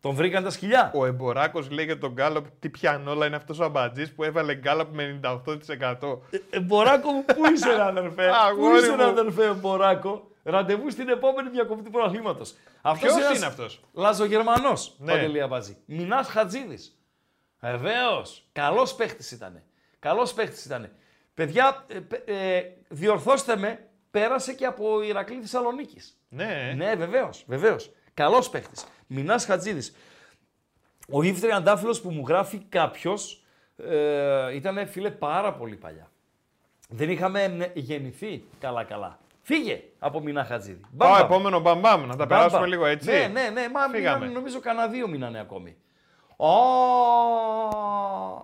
Τον 0.00 0.14
βρήκαν 0.14 0.44
τα 0.44 0.50
σκυλιά. 0.50 0.90
Ο 0.94 1.06
Εμποράκος 1.06 1.70
λέει 1.70 1.84
για 1.84 1.98
τον 1.98 2.12
Γκάλοπ 2.12 2.46
τι 2.58 2.68
πιανόλα 2.68 3.26
είναι 3.26 3.36
αυτός 3.36 3.58
ο 3.58 3.64
αμπατζής 3.64 4.12
που 4.14 4.24
έβαλε 4.24 4.54
Γκάλοπ 4.54 4.94
με 4.94 5.20
98%. 5.22 6.18
Ε, 6.50 6.60
Μποράκο 6.60 7.10
μου, 7.12 7.24
πού 7.24 7.52
είσαι, 7.52 7.74
ρε 7.74 7.82
αδερφέ; 7.82 8.26
πού 8.28 8.34
Αγόρι 8.34 8.76
είσαι, 8.78 8.86
ρε 8.86 8.96
μου. 8.96 9.02
αδερφέ, 9.02 9.52
Μποράκο; 9.52 10.30
Ραντεβού 10.42 10.90
στην 10.90 11.08
επόμενη 11.08 11.48
διακοπή 11.48 11.82
του 11.82 11.90
πρωταθλήματος. 11.90 12.54
Ποιος 12.98 13.36
είναι 13.36 13.46
αυτός; 13.46 13.80
Λαζογερμανό. 13.92 14.72
Ναι. 14.98 15.12
Παντελή 15.12 15.40
Αμπατζή. 15.40 15.76
Μινάς 15.86 16.28
Χατζίδης. 16.28 16.98
Βεβαίως. 17.60 18.46
Καλός 18.52 18.94
παίχτης 18.94 19.30
ήταν. 19.30 19.62
Καλός 19.98 20.32
παίχτης 20.32 20.64
ήταν. 20.64 20.90
Παιδιά, 21.34 21.84
ε, 21.88 21.98
πε- 21.98 22.28
ε, 22.28 22.62
διορθώστε 22.88 23.56
με, 23.56 23.88
πέρασε 24.10 24.52
και 24.52 24.64
από 24.66 25.02
Ηρακλή 25.02 25.40
Θεσσαλονίκης. 25.40 26.18
Ναι, 26.28 26.72
Ναι, 26.76 26.94
βεβαίως. 26.94 27.44
Βεβαίως. 27.46 27.90
Καλός 28.18 28.50
παίχτης. 28.50 28.86
Μινάς 29.06 29.44
Χατζίδης. 29.44 29.94
Ο 31.12 31.22
Ιβ 31.22 31.40
Τριαντάφυλλος 31.40 32.00
που 32.00 32.10
μου 32.10 32.24
γράφει 32.28 32.58
κάποιος 32.68 33.44
ε, 33.76 34.54
ήταν 34.54 34.88
φίλε 34.88 35.10
πάρα 35.10 35.52
πολύ 35.54 35.76
παλιά. 35.76 36.10
Δεν 36.88 37.10
είχαμε 37.10 37.42
ε, 37.42 37.70
γεννηθεί 37.74 38.44
καλά-καλά. 38.60 39.18
Φύγε 39.42 39.82
από 39.98 40.20
Μινά 40.20 40.44
Χατζίδη. 40.44 40.80
Μπαμ, 40.90 41.08
Πάω 41.08 41.18
μπαμ. 41.18 41.26
επόμενο 41.30 41.60
μπαμπάμ, 41.60 42.00
να 42.00 42.16
τα 42.16 42.16
Μπαμ, 42.16 42.28
περάσουμε 42.28 42.60
μπαμ. 42.60 42.68
λίγο 42.70 42.84
έτσι. 42.86 43.10
Ναι, 43.10 43.28
ναι, 43.32 43.48
ναι. 43.48 43.68
Μα 43.68 43.80
Φύγαμε. 43.80 44.18
μείνανε, 44.18 44.26
νομίζω 44.32 44.60
κανένα 44.60 44.86
δύο 44.88 45.08
μείνανε 45.08 45.40
ακόμη. 45.40 45.76
Ω, 46.36 46.48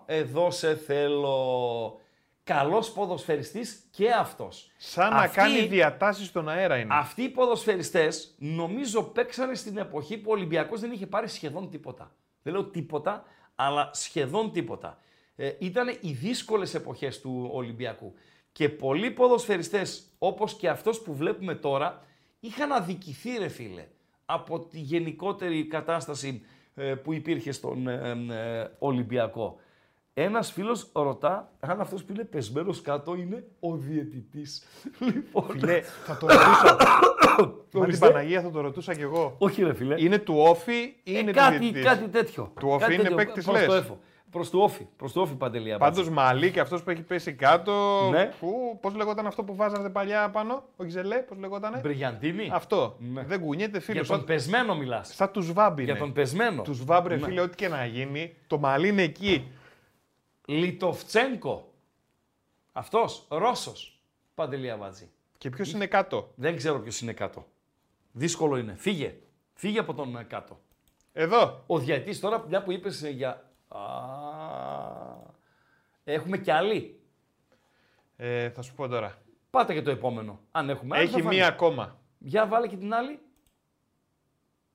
εδώ 0.07 0.51
σε 0.51 0.75
θέλω. 0.75 2.01
Καλός 2.45 2.93
ποδοσφαιριστής 2.93 3.83
και 3.91 4.11
αυτός. 4.11 4.71
Σαν 4.77 5.11
να 5.11 5.17
Αυτοί- 5.19 5.37
κάνει 5.37 5.61
διατάσεις 5.67 6.27
στον 6.27 6.49
αέρα 6.49 6.77
είναι. 6.79 6.95
αυτοί 6.95 7.23
οι 7.23 7.29
ποδοσφαιριστές 7.29 8.35
νομίζω 8.39 9.03
παίξανε 9.03 9.55
στην 9.55 9.77
εποχή 9.77 10.19
που 10.19 10.31
ο 10.31 10.33
Ολυμπιακός 10.33 10.81
δεν 10.81 10.93
είχε 10.93 11.07
πάρει 11.07 11.29
σχεδόν 11.29 11.71
τίποτα. 11.71 12.15
Δεν 12.43 12.53
λέω 12.53 12.65
τίποτα, 12.65 13.25
αλλά 13.55 13.91
σχεδόν 13.93 14.53
τίποτα. 14.53 14.99
Ε, 15.37 15.53
ήταν 15.59 15.99
οι 16.01 16.13
δύσκολες 16.13 16.75
εποχές 16.75 17.21
του 17.21 17.49
Ολυμπιακού. 17.53 18.15
Και 18.53 18.69
πολλοί 18.69 19.11
ποδοσφαιριστές, 19.11 20.07
όπως 20.19 20.55
και 20.55 20.69
αυτός 20.69 21.01
που 21.03 21.15
βλέπουμε 21.15 21.55
τώρα, 21.55 22.03
είχαν 22.41 22.73
αδικηθεί 22.73 23.39
ρε 23.39 23.49
φίλε 23.49 23.87
από 24.27 24.61
τη 24.61 24.79
γενικότερη 24.79 25.67
κατάσταση 25.67 26.45
ε, 26.75 26.95
που 26.95 27.13
υπήρχε 27.13 27.53
στον 27.53 27.89
ε, 27.89 28.11
ε, 28.31 28.69
Ολυμπιακό. 28.79 29.59
Ένας 30.17 30.53
φίλος 30.53 30.91
ρωτά 30.93 31.53
αν 31.61 31.81
αυτός 31.81 32.05
που 32.05 32.13
είναι 32.13 32.25
πεσμένος 32.25 32.81
κάτω 32.81 33.15
είναι 33.15 33.45
ο 33.61 33.75
διαιτητής. 33.77 34.63
Λοιπόν, 35.15 35.45
Φιλέ, 35.51 35.81
θα 36.07 36.17
το 36.17 36.27
ρωτούσα. 36.27 36.77
Μα 37.39 37.51
την 37.71 37.81
Ορίστε. 37.81 38.07
Παναγία 38.07 38.41
θα 38.43 38.51
το 38.51 38.61
ρωτούσα 38.61 38.95
κι 38.95 39.03
εγώ. 39.03 39.35
όχι 39.39 39.63
ρε 39.65 39.75
φίλε. 39.75 39.95
Είναι 39.99 40.19
του 40.19 40.35
όφη 40.39 40.95
ή 41.03 41.17
Ε, 41.17 41.19
είναι 41.19 41.33
του 41.33 41.39
κάτι, 41.39 41.57
διαιτητής; 41.59 41.85
κάτι 41.85 42.09
τέτοιο. 42.09 42.53
Του 42.61 42.69
όφη 42.69 42.79
Κάτι 42.81 42.95
είναι 42.95 43.03
τέτοιο. 43.03 43.17
παίκτης, 43.17 43.45
προς 43.45 43.57
λες; 43.57 43.67
το 43.67 43.75
έφο. 43.75 43.99
Προς 44.31 44.51
το 44.51 44.59
όφη. 44.59 44.87
Προς 44.97 45.13
το 45.13 45.21
όφη 45.21 45.35
παντελή 45.35 45.73
Αμπάτζη. 45.73 46.01
Πάντως 46.01 46.15
Μαλί 46.15 46.51
και 46.51 46.61
αυτός 46.61 46.83
που 46.83 46.91
έχει 46.91 47.03
πέσει 47.03 47.33
κάτω. 47.33 47.73
Ναι. 48.11 48.31
Που, 48.41 48.79
πώς 48.81 48.95
λεγόταν 48.95 49.27
αυτό 49.27 49.43
που 49.43 49.55
βάζατε 49.55 49.89
παλιά 49.89 50.31
πάνω, 50.31 50.63
ο 50.77 50.85
Γιζελέ, 50.85 51.17
πώς 51.17 51.39
λεγότανε; 51.39 51.81
Μπριγιαντίνη. 51.83 52.49
Αυτό. 52.53 52.97
Ναι. 52.99 53.23
Δεν 53.23 53.41
κουνιέται 53.41 53.81
φίλος. 53.81 54.07
Για 54.07 54.17
τον 54.17 54.25
πεσμένο 54.27 54.77
μιλάς. 54.77 55.15
Σαν 55.15 55.31
τους 55.31 55.45
Σβάμπ 55.45 55.79
είναι. 55.79 55.91
Για 55.91 56.01
τον 56.01 56.13
πεσμένο. 56.13 56.63
Τους 56.63 56.77
Σβάμπ, 56.77 57.07
ρε 57.07 57.17
Ναι. 57.17 57.25
φίλε, 57.25 57.41
ό,τι 57.41 57.55
και 57.55 57.69
να 57.69 57.85
γίνει, 57.87 58.35
το 58.47 58.59
μαλλί 58.59 58.89
είναι 58.89 59.03
εκεί. 59.03 59.49
Λιτοφτσένκο. 60.47 61.73
Αυτός, 62.73 63.27
Ρώσος. 63.29 63.99
Παντελή 64.35 64.71
Αμπάτζη. 64.71 65.11
Και 65.39 65.51
ποιος 65.51 65.73
είναι 65.73 65.87
κάτω; 65.87 66.33
Δεν 66.35 66.57
ξέρω 66.57 66.81
ποιος 66.81 67.01
είναι 67.01 67.13
κάτω. 67.13 67.47
Δύσκολο 68.13 68.57
είναι. 68.57 68.75
Φύγε. 68.79 69.17
Φύγε 69.55 69.79
από 69.79 69.95
τον 69.95 70.17
ε, 70.17 70.23
κάτω. 70.23 70.61
Εδώ. 71.13 71.63
Ο 71.67 71.79
διαιτής 71.79 72.21
τώρα, 72.21 72.45
μια 72.49 72.63
που 72.63 72.73
είπες 72.73 73.03
ε, 73.03 73.09
για... 73.09 73.51
Α, 73.69 73.81
έχουμε 76.05 76.39
και 76.39 76.53
άλλη. 76.53 77.01
Ε, 78.17 78.51
θα 78.51 78.63
σου 78.63 78.75
πω 78.75 78.89
τώρα. 78.89 79.23
Πάτε 79.51 79.75
και 79.75 79.83
το 79.83 79.91
επόμενο. 79.91 80.41
Αν 80.51 80.71
έχουμε 80.71 80.97
άλλη, 80.97 81.07
θα 81.07 81.13
Έχει 81.13 81.23
φανεί. 81.23 81.37
μία 81.37 81.47
ακόμα. 81.47 81.99
Για 82.19 82.47
βάλε 82.47 82.69
και 82.69 82.77
την 82.77 82.95
άλλη. 82.95 83.19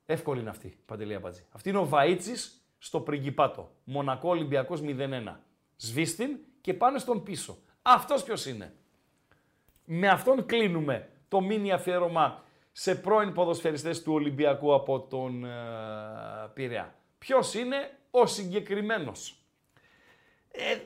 Εύκολη 0.06 0.40
είναι 0.40 0.50
αυτή, 0.50 0.78
Παντελή 0.86 1.16
Αμπατζή. 1.16 1.46
Αυτή 1.52 1.70
είναι 1.70 1.78
ο 1.78 1.90
Βαΐτσι 1.91 2.36
στο 2.78 3.00
Πριγκιπάτο. 3.02 3.72
Μονακό 3.84 4.30
Ολυμπιακός 4.30 4.82
0-1. 4.84 5.36
Σβήστην 5.80 6.38
και 6.61 6.73
πάνε 6.73 6.99
στον 6.99 7.23
πίσω. 7.23 7.57
Αυτός 7.81 8.23
ποιος 8.23 8.45
είναι; 8.45 8.73
Με 9.85 10.07
αυτόν 10.07 10.45
κλείνουμε 10.45 11.10
το 11.27 11.41
μίνι 11.41 11.72
αφιέρωμα 11.72 12.43
σε 12.72 12.95
πρώην 12.95 13.34
ποδοσφαιριστές 13.34 14.03
του 14.03 14.14
Ολυμπιακού 14.14 14.73
από 14.73 14.99
τον 14.99 15.45
ε, 15.45 15.49
Πειραιά. 16.53 16.95
Ποιος 17.18 17.53
είναι; 17.53 17.97
Ο 18.11 18.26
συγκεκριμένος. 18.26 19.43
Ε, 20.51 20.77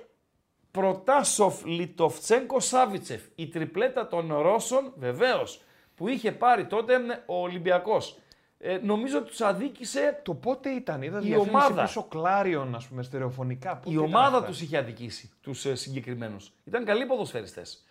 Προτάσοφ 0.71 1.65
Λιτοφτσένκο 1.65 2.59
Σάβιτσεφ. 2.59 3.21
Η 3.35 3.47
τριπλέτα 3.47 4.07
των 4.07 4.33
Ρώσων, 4.33 4.93
βεβαίως, 4.95 5.61
που 5.95 6.07
είχε 6.07 6.31
πάρει 6.31 6.65
τότε 6.67 7.23
ο 7.25 7.41
Ολυμπιακός. 7.41 8.17
Ε, 8.65 8.80
νομίζω 8.84 9.18
ότι 9.18 9.27
τους 9.30 9.41
αδίκησε. 9.41 10.19
Το 10.23 10.34
πότε 10.34 10.69
ήταν, 10.69 11.02
είδα 11.02 11.22
η 11.23 11.35
ομάδα. 11.35 11.81
πίσω 11.81 12.03
Κλάριον, 12.03 12.76
ας 12.76 12.88
πούμε, 12.88 13.03
στερεοφωνικά. 13.03 13.80
η 13.85 13.98
ομάδα 13.98 14.44
τους 14.44 14.61
είχε 14.61 14.77
αδικήσει 14.77 15.31
τους 15.41 15.65
ε, 15.65 15.76
συγκεκριμένους. 15.76 16.52
Ήταν 16.64 16.85
καλοί 16.85 17.06
ποδοσφαιριστές. 17.06 17.85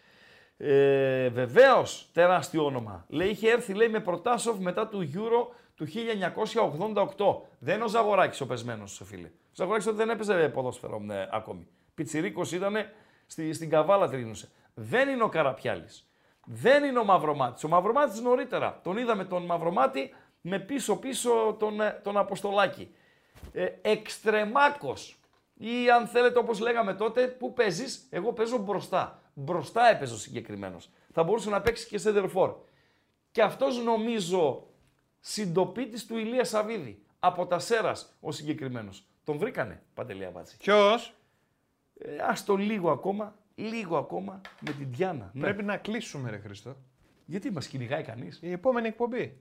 Ε, 0.57 1.29
Βεβαίως, 1.29 2.09
τεράστιο 2.13 2.65
όνομα. 2.65 3.05
Λέει, 3.09 3.29
είχε 3.29 3.51
έρθει 3.51 3.75
λέει, 3.75 3.89
με 3.89 4.01
προτάσοφ 4.01 4.59
μετά 4.59 4.89
του 4.89 5.11
Euro 5.15 5.55
του 5.75 5.87
1988. 5.87 7.43
Δεν 7.59 7.75
είναι 7.75 7.85
ο 7.85 7.89
Ζαγοράκης 7.89 8.41
ο 8.41 8.47
πεσμένος, 8.47 9.01
φίλε. 9.05 9.27
Ο 9.27 9.55
Ζαγοράκης 9.55 9.93
δεν 9.93 10.11
έπαιζε 10.11 10.49
ποδόσφαιρο 10.49 11.03
ε, 11.11 11.29
ακόμη. 11.33 11.67
Πιτσυρίκο 11.95 12.43
ήταν 12.53 12.75
στη, 13.27 13.53
στην 13.53 13.71
καβάλα 13.71 14.09
τρίνουσε. 14.09 14.49
Δεν 14.75 15.09
είναι 15.09 15.23
ο 15.23 15.29
Καραπιάλης. 15.29 16.07
Δεν 16.47 16.85
είναι 16.85 16.99
ο 16.99 17.05
Μαυρομάτης. 17.05 17.65
Ο 17.65 17.69
Μαυρομάτης 17.69 18.21
νωρίτερα. 18.21 18.81
Τον 18.83 18.97
είδαμε 18.97 19.25
τον 19.25 19.45
Μαυρομάτη 19.45 20.15
με 20.43 20.59
πίσω-πίσω 20.59 21.57
τον, 21.59 21.81
ε, 21.81 22.01
τον 22.03 22.17
Αποστολάκη. 22.17 22.95
Ε, 23.53 23.69
Εξτρεμάκος 23.83 25.19
ή 25.55 25.91
αν 25.91 26.07
θέλετε 26.07 26.39
όπως 26.39 26.61
λέγαμε 26.61 26.95
τότε, 26.95 27.27
πού 27.27 27.53
παίζεις, 27.53 28.07
εγώ 28.11 28.33
παίζω 28.33 28.59
μπροστά. 28.59 29.23
Μπροστά 29.35 29.89
έπαιζε 29.89 30.15
ο 30.15 30.17
συγκεκριμένος. 30.17 30.91
Θα 31.13 31.23
μπορούσε 31.23 31.51
να 31.51 31.61
παίξει 31.61 31.87
και 31.87 31.99
σε 31.99 32.29
φόρ. 32.29 32.55
Και 33.31 33.43
αυτός 33.43 33.83
νομίζω 33.83 34.67
συντοπίτης 35.21 36.07
του 36.07 36.17
Ηλίας 36.19 36.49
Σαβίδη. 36.49 37.03
Από 37.19 37.47
τα 37.47 37.59
Σέρας 37.59 38.17
ο 38.21 38.33
συγκεκριμένος. 38.33 39.05
Τον 39.25 39.39
βρήκανε, 39.39 39.83
Παντελία 39.95 40.31
Μπάτση. 40.31 40.57
Ποιος; 40.57 41.15
Ε, 41.99 42.17
ας 42.17 42.45
το 42.45 42.57
λίγο 42.57 42.91
ακόμα, 42.91 43.35
λίγο 43.55 43.97
ακόμα 43.97 44.41
με 44.61 44.73
την 44.73 44.87
Διάνα. 44.91 45.31
Ναι. 45.33 45.41
Πρέπει 45.43 45.63
να 45.63 45.77
κλείσουμε 45.77 46.31
ρε 46.31 46.39
Χριστό. 46.39 46.77
Γιατί 47.33 47.51
μας 47.51 47.67
κυνηγάει 47.67 48.03
κανείς; 48.03 48.39
Η 48.43 48.53
επόμενη 48.53 48.87
εκπομπή. 48.89 49.37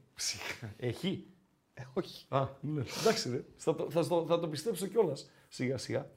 Έχει. 0.77 1.26
Ε, 1.73 1.81
όχι. 1.93 2.26
Α, 2.30 2.47
ναι. 2.61 2.84
Εντάξει, 2.99 3.30
ρε. 3.30 3.43
Θα, 3.57 3.76
το, 3.76 3.89
θα, 3.89 4.03
θα 4.03 4.39
το 4.39 4.47
πιστέψω 4.47 4.88
κιόλας 4.88 5.31
σιγά 5.47 5.77
σιγά. 5.77 6.09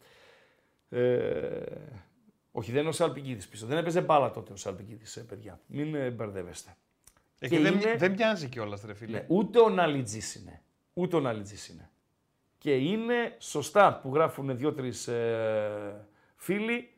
Ε, 0.89 1.63
όχι, 2.53 2.71
δεν 2.71 2.81
είναι 2.81 2.89
ο 2.89 2.93
Σαλπικίδης 2.93 3.49
πίσω. 3.49 3.67
Δεν 3.67 3.79
έπαιζε 3.79 4.01
μπάλα 4.01 4.31
τότε 4.31 4.53
ο 4.53 4.57
Σαλπικίδης, 4.57 5.17
ε, 5.17 5.21
παιδιά. 5.21 5.61
Μην 5.67 5.95
ε, 5.95 6.11
μπερδεύεστε. 6.11 6.77
Ε, 7.39 7.49
και, 7.49 7.59
δεν, 7.59 7.75
είναι... 7.75 7.97
δεν 7.97 8.13
μοιάζει 8.13 8.49
κιόλας, 8.49 8.83
ρε 8.85 8.95
φίλε. 8.95 9.19
Ναι, 9.19 9.25
ούτε 9.29 9.59
ο 9.59 9.69
Ναλιτζής 9.69 10.35
είναι. 10.35 10.63
Ούτε 10.93 11.17
ο 11.17 11.21
Ναλιτζής 11.21 11.69
είναι. 11.69 11.91
Και 12.59 12.77
είναι 12.77 13.37
σωστά 13.39 14.01
που 14.03 14.15
γράφουν 14.15 14.57
δύο-τρεις 14.57 15.09
ε, 15.09 16.07
φίλοι 16.37 16.91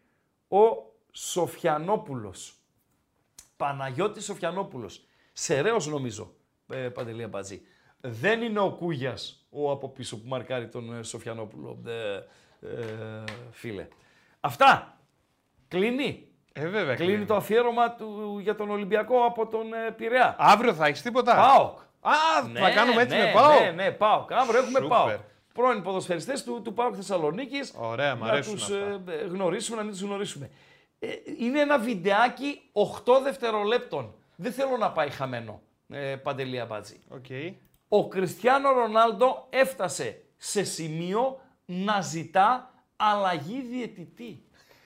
ο 0.49 0.93
Σοφιανόπουλος. 1.11 2.56
Παναγιώτης 3.57 4.25
Σοφιανόπουλος. 4.25 5.05
Σεραίος 5.33 5.87
νομίζω, 5.87 6.35
ε, 6.69 6.77
Παντελή 6.77 7.23
Αμπατζή. 7.23 7.63
Δεν 8.01 8.43
είναι 8.43 8.61
ο 8.61 8.71
Κούγιας 8.71 9.47
ο 9.51 9.71
από 9.71 9.89
πίσω 9.89 10.21
που 10.21 10.29
μαρκάρει 10.29 10.69
τον 10.69 10.99
ε, 10.99 11.03
Σοφιανόπουλο, 11.03 11.83
ε, 11.87 12.15
ε, 12.61 13.25
φίλε. 13.51 13.89
Αυτά. 14.41 14.99
Κλείνει. 15.69 16.29
Ε, 16.53 16.69
βέβαια, 16.69 16.95
κλείνει. 16.95 17.25
το 17.25 17.37
αφιέρωμα 17.37 17.93
του 17.95 18.39
για 18.43 18.55
τον 18.55 18.71
Ολυμπιακό 18.71 19.25
από 19.25 19.47
τον 19.47 19.73
ε, 19.73 19.91
Πειραιά. 19.91 20.37
Αύριο 20.39 20.75
θα 20.75 20.87
έχεις 20.87 21.03
τίποτα; 21.03 21.35
ΠΑΟΚ. 21.35 21.79
Α, 22.01 22.49
ναι, 22.53 22.61
θα 22.61 22.71
κάνουμε 22.71 23.03
έτσι 23.03 23.17
ναι, 23.17 23.23
με 23.23 23.33
ΠΑΟΚ. 23.33 23.61
Ναι, 23.61 23.71
ναι, 23.71 23.91
ΠΑΟΚ. 23.91 24.33
Αύριο 24.33 24.59
έχουμε 24.61 24.81
Σούπερ. 24.81 24.99
ΠΑΟΚ. 24.99 25.21
Πρώην 25.53 25.83
ποδοσφαιριστές 25.83 26.45
του, 26.45 26.63
του 26.63 26.75
ΠΑΟΚ 26.75 26.93
Θεσσαλονίκης. 26.97 27.75
Ωραία, 27.77 28.17
μου 28.17 28.25
αρέσουν 28.25 28.53
Να 28.55 28.59
τους 28.59 28.71
ε, 28.71 29.25
γνωρίσουμε, 29.27 29.77
να 29.77 29.83
μην 29.83 29.93
τους 29.93 30.01
γνωρίσουμε. 30.01 30.51
Ε, 30.99 31.09
είναι 31.39 31.61
ένα 31.61 31.79
βιντεάκι 31.79 32.61
8 32.73 33.21
δευτερολέπτων. 33.23 34.15
Δεν 34.37 34.53
θέλω 34.53 34.77
να 34.77 34.93
πάει 34.93 35.11
χαμένο, 35.11 35.63
ε, 35.89 36.17
Παντελή 36.17 36.61
Αμπάτζη. 36.61 37.01
Okay. 37.15 37.55
Ο 37.89 38.09
Κριστιανό 38.09 38.73
Ρονάλντο 38.73 39.47
έφτασε 39.51 40.23
σε 40.37 40.65
σημείο 40.65 41.41
να 41.65 42.01
ζητά 42.01 42.71
αλλαγή 42.97 43.61
διαιτητή. 43.71 44.43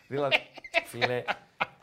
δηλαδή, 0.06 0.36
φίλε, 0.90 1.24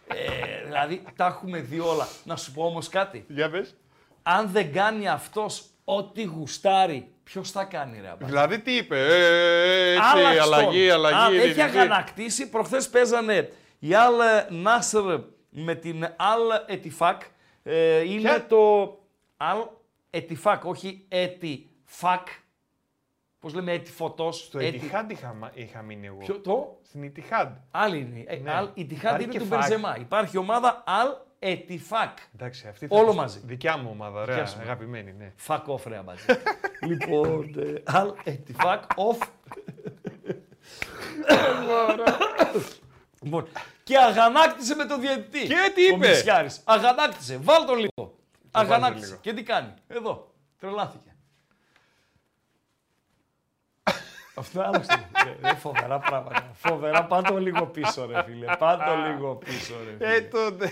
ε, 0.08 0.64
δηλαδή 0.66 1.04
τα 1.16 1.26
έχουμε 1.26 1.60
δει 1.60 1.80
όλα. 1.80 2.08
Να 2.24 2.36
σου 2.36 2.52
πω 2.52 2.64
όμως 2.64 2.88
κάτι. 2.90 3.26
Για 3.28 3.50
πες. 3.50 3.76
Αν 4.24 4.50
δεν 4.50 4.74
κάνει 4.74 5.08
αυτός 5.08 5.66
ό,τι 5.84 6.24
γουστάρει, 6.24 7.12
ποιος 7.24 7.52
θα 7.52 7.64
κάνει 7.64 8.00
ρε 8.02 8.08
Αμπάτζη; 8.08 8.26
Δηλαδή 8.26 8.60
τι 8.60 8.76
είπε, 8.76 9.00
ε, 9.00 9.92
έτσι, 9.92 10.40
αλλαγή, 10.42 10.90
αλλαγή. 10.90 11.38
Α, 11.38 11.44
έχει 11.44 11.62
αγανακτήσει, 11.62 12.50
προχθές 12.50 12.90
παίζανε 12.90 13.52
η 13.80 13.94
Αλ 13.94 14.14
Νάσρ 14.50 15.20
με 15.50 15.76
την 15.76 16.04
Αλ 16.04 16.40
Ετιφάκ 16.68 17.22
ε, 17.64 18.00
είναι 18.00 18.46
το 18.48 18.98
Αλ 19.38 19.58
Ετιφάκ, 20.10 20.66
όχι 20.66 21.06
Ετιφάκ. 21.08 22.28
Πώς 23.40 23.54
λέμε 23.54 23.72
Ετιφωτός. 23.72 24.40
Στο 24.40 24.60
Ετιχάντ 24.60 25.12
είχα, 25.12 25.52
είχα 25.54 25.82
μείνει 25.82 26.08
εγώ. 26.08 26.18
Ποιο 26.18 26.40
το; 26.40 26.80
Στην 26.84 27.04
Ετιχάντ. 27.04 27.56
Άλλη 27.72 27.98
είναι. 28.00 28.24
Ε, 28.28 28.36
ναι. 28.36 28.52
Αλ 28.52 28.70
Ετιχάντ 28.76 29.22
είναι 29.22 29.34
του 29.34 29.46
Μπενζεμά. 29.46 29.98
Υπάρχει 30.00 30.38
ομάδα 30.38 30.84
Αλ 30.86 31.08
Ετιφάκ. 31.40 32.18
Εντάξει, 32.36 32.68
αυτή 32.68 32.88
Όλο 32.90 33.14
μαζί. 33.14 33.42
Δικιά 33.46 33.78
μου 33.78 33.90
ομάδα, 33.92 34.22
ωραία, 34.22 34.48
αγαπημένη, 34.62 35.14
ναι. 35.14 35.34
Fuck 35.48 35.64
off, 35.66 35.84
ρε 35.88 36.02
μαζί. 36.02 36.26
λοιπόν, 36.88 37.56
Αλ 37.84 38.14
Ετιφάκ 38.24 38.84
off. 38.96 39.28
Λοιπόν, 43.28 43.48
και 43.84 43.98
αγανάκτησε 43.98 44.76
με 44.76 44.86
τον 44.86 45.02
διαιτητή. 45.02 45.48
Και 45.48 45.72
τι 45.76 45.84
είπε; 45.84 46.08
Ο 46.64 46.72
Αγανάκτησε. 46.72 47.38
Βάλ 47.42 47.66
τον 47.66 47.78
λίγο. 47.78 48.16
αγανάκτησε. 48.52 49.06
Λίγο. 49.06 49.20
Και 49.22 49.34
τι 49.34 49.44
κάνει; 49.44 49.74
Εδώ. 49.88 50.34
Τρελάθηκε. 50.60 51.16
Αυτό 54.42 54.62
άλλο 54.62 54.84
είναι 55.40 55.54
φοβερά 55.54 56.00
πράγματα. 56.00 56.52
Φοβερά. 56.54 57.06
Πάντο 57.06 57.38
λίγο 57.38 57.66
πίσω, 57.66 58.06
ρε 58.06 58.24
φίλε. 58.24 58.46
Πάντο 58.60 58.96
λίγο 59.08 59.36
πίσω, 59.36 59.74
ρε 59.86 59.92
φίλε. 59.98 60.16
Ε, 60.16 60.22
τότε. 60.22 60.70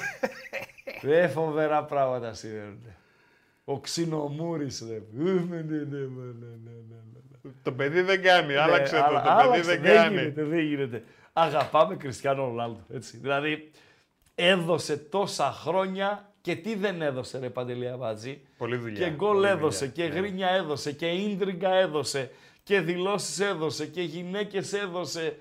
Ε, 1.01 1.27
φοβερά 1.27 1.83
πράγματα 1.83 2.33
συμβαίνουν. 2.33 2.79
Ο 3.65 3.79
ξινομούρης, 3.79 4.83
ρε. 4.89 5.01
Το 7.63 7.71
παιδί 7.71 8.01
δεν 8.01 8.21
κάνει, 8.21 8.55
άλλαξε 8.55 8.95
το. 9.09 9.43
Το 9.43 9.49
παιδί 9.51 9.61
δεν 9.61 9.81
κάνει. 9.81 10.15
Δεν 10.15 10.23
γίνεται, 10.23 10.43
δεν 10.43 10.59
γίνεται 10.59 11.03
αγαπάμε 11.37 11.95
Κριστιανό 11.95 12.45
Ρονάλντο. 12.45 12.79
Έτσι. 12.93 13.17
Δηλαδή, 13.17 13.71
έδωσε 14.35 14.97
τόσα 14.97 15.51
χρόνια 15.51 16.33
και 16.41 16.55
τι 16.55 16.75
δεν 16.75 17.01
έδωσε 17.01 17.39
ρε 17.39 17.49
Παντελή 17.49 17.89
Αβάτζη; 17.89 18.41
Πολύ 18.57 18.75
δουλειά. 18.75 19.07
Και 19.07 19.13
γκολ 19.15 19.43
έδωσε 19.43 19.87
και 19.87 20.03
ναι. 20.03 20.15
γρίνια 20.15 20.49
έδωσε 20.49 20.91
και 20.91 21.07
ίντριγκα 21.07 21.73
έδωσε 21.73 22.31
και 22.63 22.79
δηλώσεις 22.79 23.39
έδωσε 23.39 23.85
και 23.85 24.01
γυναίκες 24.01 24.73
έδωσε 24.73 25.37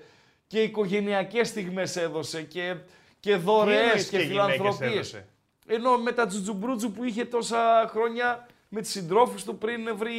και 0.47 0.61
οικογενειακές 0.61 1.47
στιγμές 1.47 1.95
έδωσε 1.95 2.41
και, 2.41 2.75
και 3.19 3.35
δωρεές 3.35 4.07
και, 4.09 4.17
και 4.17 4.23
φιλανθρωπίες. 4.23 5.23
Ενώ 5.67 5.97
με 5.97 6.11
τα 6.11 6.27
τζουτζουμπρούτζου 6.27 6.91
που 6.91 7.03
είχε 7.03 7.25
τόσα 7.25 7.87
χρόνια 7.89 8.47
με 8.69 8.81
τις 8.81 8.91
συντρόφους 8.91 9.43
του 9.43 9.57
πριν 9.57 9.97
βρει 9.97 10.13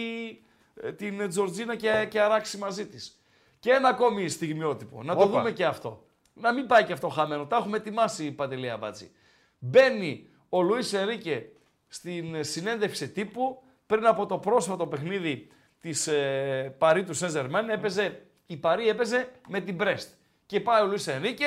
ε, 0.83 0.93
την 0.93 1.29
Τζορτζίνα 1.29 1.77
και, 1.77 2.07
και 2.11 2.21
αράξει 2.21 2.59
μαζί 2.59 2.87
της. 2.87 3.21
Και 3.67 3.73
ένα 3.73 3.89
ακόμη 3.89 4.29
στιγμιότυπο. 4.29 5.03
Να 5.03 5.17
το 5.17 5.27
δούμε 5.27 5.53
και 5.53 5.65
αυτό. 5.65 6.07
Να 6.35 6.53
μην 6.53 6.67
πάει 6.67 6.85
και 6.85 6.93
αυτό 6.93 7.09
χαμένο. 7.09 7.47
Τα 7.47 7.57
έχουμε 7.57 7.77
ετοιμάσει 7.77 8.25
η 8.25 8.31
Παντελία 8.31 8.77
Μπάτση. 8.77 9.11
Μπαίνει 9.59 10.29
ο 10.49 10.63
Λουίς 10.63 10.93
Ερίκε 10.93 11.47
στην 11.89 12.45
συνέντευξη 12.45 13.11
τύπου 13.11 13.63
πριν 13.87 14.07
από 14.07 14.27
το 14.27 14.39
πρόσφατο 14.39 14.87
παιχνίδι 14.87 15.49
της 15.81 16.07
ε, 16.07 16.75
Παρή 16.79 17.05
του 17.05 17.15
Σεζερμάν. 17.15 17.71
Έπαιζε, 17.71 18.27
η 18.47 18.57
Παρή 18.57 18.89
έπαιζε 18.89 19.31
με 19.49 19.61
την 19.61 19.75
Μπρέστ. 19.75 20.09
Και 20.47 20.61
πάει 20.61 20.83
ο 20.83 20.87
Λουίς 20.87 21.07
Ερίκε 21.07 21.47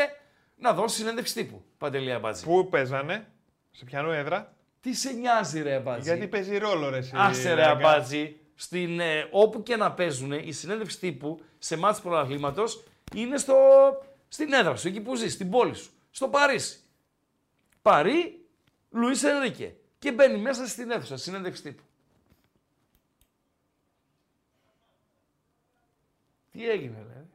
να 0.56 0.74
δώσει 0.74 0.96
συνέντευξη 0.96 1.34
τύπου. 1.34 1.64
Παντελία 1.78 2.20
Μπάτση. 2.20 2.44
Πού 2.46 2.70
παίζανε, 2.70 3.28
σε 3.72 3.86
ποιανού 3.86 4.12
έδρα; 4.12 4.54
Τι 4.82 4.94
σε 4.94 5.12
νοιάζει, 5.12 5.62
ρε 5.62 5.76
Αμπάτζη; 5.76 6.10
Γιατί 6.10 6.28
παίζει 6.28 6.58
ρόλο, 6.58 6.90
ρε. 6.90 7.00
Άσε, 7.14 7.54
ρε 7.54 7.66
Αμπάτζη 7.66 8.39
στην, 8.62 9.00
ε, 9.00 9.28
όπου 9.32 9.64
και 9.64 9.76
να 9.76 9.92
παίζουν, 9.92 10.32
η 10.32 10.52
συνέντευξη 10.52 11.00
τύπου 11.00 11.42
σε 11.60 11.78
μάτς 11.78 12.02
πρωταθλήματος 12.02 12.84
είναι 13.16 13.38
στο, 13.38 13.56
στην 14.28 14.54
έδρα 14.54 14.76
σου, 14.76 14.88
εκεί 14.88 15.02
που 15.02 15.16
ζεις, 15.16 15.34
στην 15.34 15.50
πόλη 15.50 15.76
σου, 15.76 15.92
στο 16.12 16.28
Παρίσι. 16.28 16.80
Παρί, 17.82 18.46
Λουίς 18.90 19.24
Ενρίκε. 19.24 19.76
Και 20.00 20.12
μπαίνει 20.12 20.38
μέσα 20.38 20.68
στην 20.68 20.92
αίθουσα, 20.92 21.18
συνέντευξη 21.18 21.64
τύπου. 21.64 21.84
Τι 26.52 26.70
έγινε, 26.70 27.06
λέει. 27.08 27.30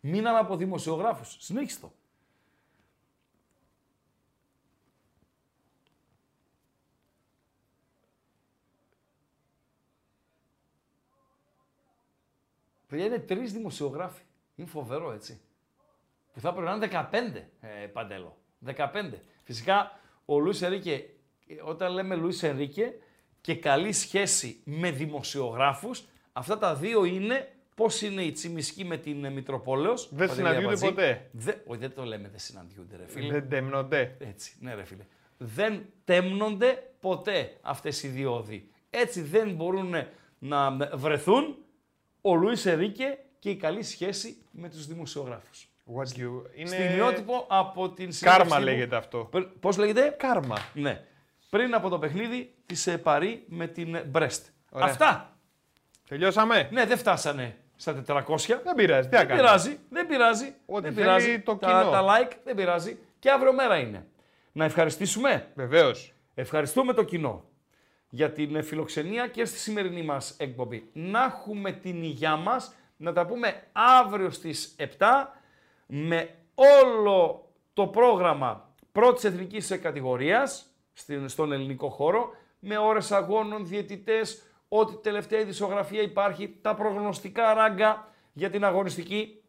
Μείναμε 0.00 0.38
από 0.38 0.56
δημοσιογράφους. 0.56 1.36
Συνέχισε 1.38 1.80
Παιδιά 12.96 13.14
είναι 13.14 13.24
τρεις 13.24 13.52
δημοσιογράφοι. 13.52 14.22
Είναι 14.54 14.68
φοβερό 14.68 15.12
έτσι. 15.12 15.40
Που 16.32 16.40
θα 16.40 16.52
πρέπει 16.52 16.66
να 16.66 16.74
είναι 16.74 17.08
15 17.40 17.42
ε, 17.60 17.86
παντέλο. 17.86 18.36
15. 18.66 18.74
Φυσικά 19.42 20.00
ο 20.24 20.38
Λουίς 20.38 20.62
Ενρίκε, 20.62 21.04
όταν 21.64 21.92
λέμε 21.92 22.14
Λουίς 22.14 22.42
Ενρίκε, 22.42 22.94
και 23.40 23.54
καλή 23.54 23.92
σχέση 23.92 24.60
με 24.64 24.90
δημοσιογράφους, 24.90 26.04
αυτά 26.32 26.58
τα 26.58 26.74
δύο 26.74 27.04
είναι 27.04 27.52
πώς 27.74 28.02
είναι 28.02 28.22
η 28.22 28.32
Τσιμισκή 28.32 28.84
με 28.84 28.96
την 28.96 29.24
ε, 29.24 29.30
Μητροπόλεως. 29.30 30.08
Δεν 30.10 30.28
Παντελή 30.28 30.46
συναντιούνται 30.46 30.66
Αμπατζή. 30.66 30.86
ποτέ. 30.86 31.28
Δε, 31.32 31.52
όχι, 31.66 31.80
δεν 31.80 31.94
το 31.94 32.04
λέμε 32.04 32.28
δεν 32.28 32.38
συναντιούνται, 32.38 32.96
ρε 32.96 33.06
φίλε. 33.06 33.32
Δεν 33.32 33.48
τέμνονται. 33.48 34.16
Έτσι, 34.18 34.56
ναι 34.60 34.74
ρε 34.74 34.84
φίλε. 34.84 35.06
Δεν 35.38 35.86
τέμνονται 36.04 36.90
ποτέ 37.00 37.56
αυτές 37.60 38.02
οι 38.02 38.08
δύο 38.08 38.36
οδοί. 38.36 38.70
Έτσι 38.90 39.22
δεν 39.22 39.54
μπορούν 39.54 39.94
να 40.38 40.70
βρεθούν 40.94 41.56
ο 42.30 42.34
Λουίς 42.34 42.66
Ερίκε 42.66 43.18
και 43.38 43.50
η 43.50 43.56
καλή 43.56 43.82
σχέση 43.82 44.36
με 44.50 44.68
τους 44.68 44.86
δημοσιογράφους. 44.86 45.68
What 45.96 46.18
you... 46.20 46.42
Είναι... 46.54 46.68
Στιγμιότυπο 46.68 47.46
από 47.48 47.90
την 47.90 48.10
Κάρμα 48.20 48.44
συνέντευξή 48.44 48.58
μου. 48.58 48.64
λέγεται 48.64 48.96
αυτό. 48.96 49.18
Πρι- 49.30 49.46
Πώς 49.60 49.76
λέγεται; 49.76 50.14
Κάρμα. 50.18 50.56
Ναι. 50.74 51.04
Πριν 51.50 51.74
από 51.74 51.88
το 51.88 51.98
παιχνίδι 51.98 52.54
της 52.66 52.86
ε, 52.86 52.98
Παρί 52.98 53.44
με 53.48 53.66
την 53.66 53.98
Μπρέστ. 54.06 54.46
Ωραία. 54.70 54.86
Αυτά. 54.88 55.36
Τελειώσαμε; 56.08 56.68
Ναι, 56.72 56.84
δεν 56.86 56.98
φτάσανε 56.98 57.56
στα 57.76 58.02
400. 58.06 58.24
Δεν 58.64 58.74
πειράζει. 58.76 59.08
Τι 59.08 59.16
Δεν 59.16 59.24
έκανε. 59.24 59.40
πειράζει, 59.40 59.78
δεν 59.90 60.06
πειράζει. 60.06 60.54
Ό,τι 60.66 60.82
δεν 60.82 60.92
θέλει 60.92 61.04
πειράζει. 61.04 61.40
το 61.40 61.56
τα, 61.56 61.66
κοινό. 61.80 61.90
τα 61.90 62.02
like 62.06 62.32
δεν 62.44 62.54
πειράζει. 62.54 62.98
Και 63.18 63.30
αύριο 63.30 63.52
μέρα 63.52 63.78
είναι. 63.78 64.06
Να 64.52 64.64
ευχαριστήσουμε. 64.64 65.48
Βεβαίως. 65.54 66.12
Ευχαριστούμε 66.34 66.92
το 66.92 67.02
κοινό 67.02 67.44
για 68.16 68.32
την 68.32 68.56
ε, 68.56 68.62
φιλοξενία 68.62 69.26
και 69.28 69.44
στη 69.44 69.58
σημερινή 69.58 70.02
μας 70.02 70.36
εκπομπή. 70.38 70.90
Να 70.92 71.24
έχουμε 71.24 71.72
την 71.72 72.02
υγειά 72.02 72.36
μας, 72.36 72.74
να 72.96 73.12
τα 73.12 73.26
πούμε 73.26 73.62
αύριο 73.72 74.30
στις 74.30 74.76
7 74.78 75.06
με 75.86 76.30
όλο 76.54 77.48
το 77.72 77.86
πρόγραμμα 77.86 78.74
πρώτης 78.92 79.24
εθνικής 79.24 79.78
κατηγορίας 79.82 80.66
στην- 80.92 81.28
στον 81.28 81.52
ελληνικό 81.52 81.88
χώρο, 81.88 82.30
με 82.58 82.78
ώρες 82.78 83.12
αγώνων, 83.12 83.66
διαιτητές, 83.66 84.42
ό,τι 84.68 84.96
τελευταία 84.96 85.40
ειδησιογραφία 85.40 86.02
υπάρχει, 86.02 86.58
τα 86.62 86.74
προγνωστικά 86.74 87.54
ράγκα 87.54 88.12
για 88.32 88.50
την 88.50 88.64
αγωνιστική. 88.64 89.40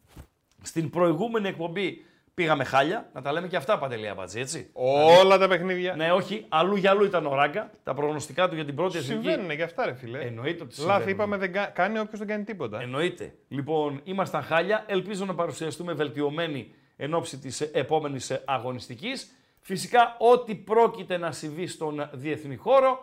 Στην 0.61 0.89
προηγούμενη 0.89 1.47
εκπομπή 1.47 2.05
πήγαμε 2.37 2.63
χάλια, 2.63 3.09
να 3.13 3.21
τα 3.21 3.31
λέμε 3.31 3.47
και 3.47 3.55
αυτά 3.55 3.77
παντελεία 3.77 4.13
μπατζή, 4.13 4.39
έτσι. 4.39 4.69
Όλα 4.73 5.37
τα 5.37 5.47
παιχνίδια. 5.47 5.95
Ναι, 5.95 6.11
όχι, 6.11 6.45
αλλού 6.49 6.75
για 6.75 6.89
αλλού 6.91 7.03
ήταν 7.03 7.25
ο 7.25 7.35
Ράγκα. 7.35 7.71
Τα 7.83 7.93
προγνωστικά 7.93 8.49
του 8.49 8.55
για 8.55 8.65
την 8.65 8.75
πρώτη 8.75 8.97
εθνική. 8.97 9.27
Συμβαίνουν 9.29 9.55
και 9.55 9.63
αυτά, 9.63 9.85
ρε 9.85 9.93
φίλε. 9.93 10.19
Εννοείται 10.19 10.63
ότι 10.63 10.75
Λάθη 10.81 10.83
συμβαίνουν. 10.91 11.09
είπαμε 11.09 11.37
δεν 11.37 11.51
κα- 11.51 11.65
κάνει 11.65 11.99
όποιος 11.99 12.19
δεν 12.19 12.27
κάνει 12.27 12.43
τίποτα. 12.43 12.81
Εννοείται. 12.81 13.33
Λοιπόν, 13.47 14.01
ήμασταν 14.03 14.41
χάλια. 14.43 14.83
Ελπίζω 14.87 15.25
να 15.25 15.35
παρουσιαστούμε 15.35 15.93
βελτιωμένοι 15.93 16.73
εν 16.95 17.13
ώψη 17.13 17.37
της 17.37 17.61
επόμενης 17.61 18.41
αγωνιστικής. 18.45 19.31
Φυσικά, 19.61 20.15
ό,τι 20.19 20.55
πρόκειται 20.55 21.17
να 21.17 21.31
συμβεί 21.31 21.67
στον 21.67 22.09
διεθνή 22.13 22.55
χώρο 22.55 22.99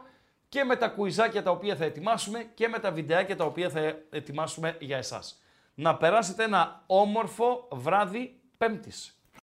και 0.48 0.64
με 0.64 0.76
τα 0.76 0.88
κουιζάκια 0.88 1.42
τα 1.42 1.50
οποία 1.50 1.76
θα 1.76 1.84
ετοιμάσουμε 1.84 2.46
και 2.54 2.68
με 2.68 2.78
τα 2.78 2.90
βιντεάκια 2.90 3.36
τα 3.36 3.44
οποία 3.44 3.68
θα 3.70 3.80
ετοιμάσουμε 4.10 4.76
για 4.80 4.96
εσάς. 4.96 5.42
Να 5.74 5.96
περάσετε 5.96 6.44
ένα 6.44 6.82
όμορφο 6.86 7.68
βράδυ 7.72 8.38
Πέμπτης. 8.58 9.13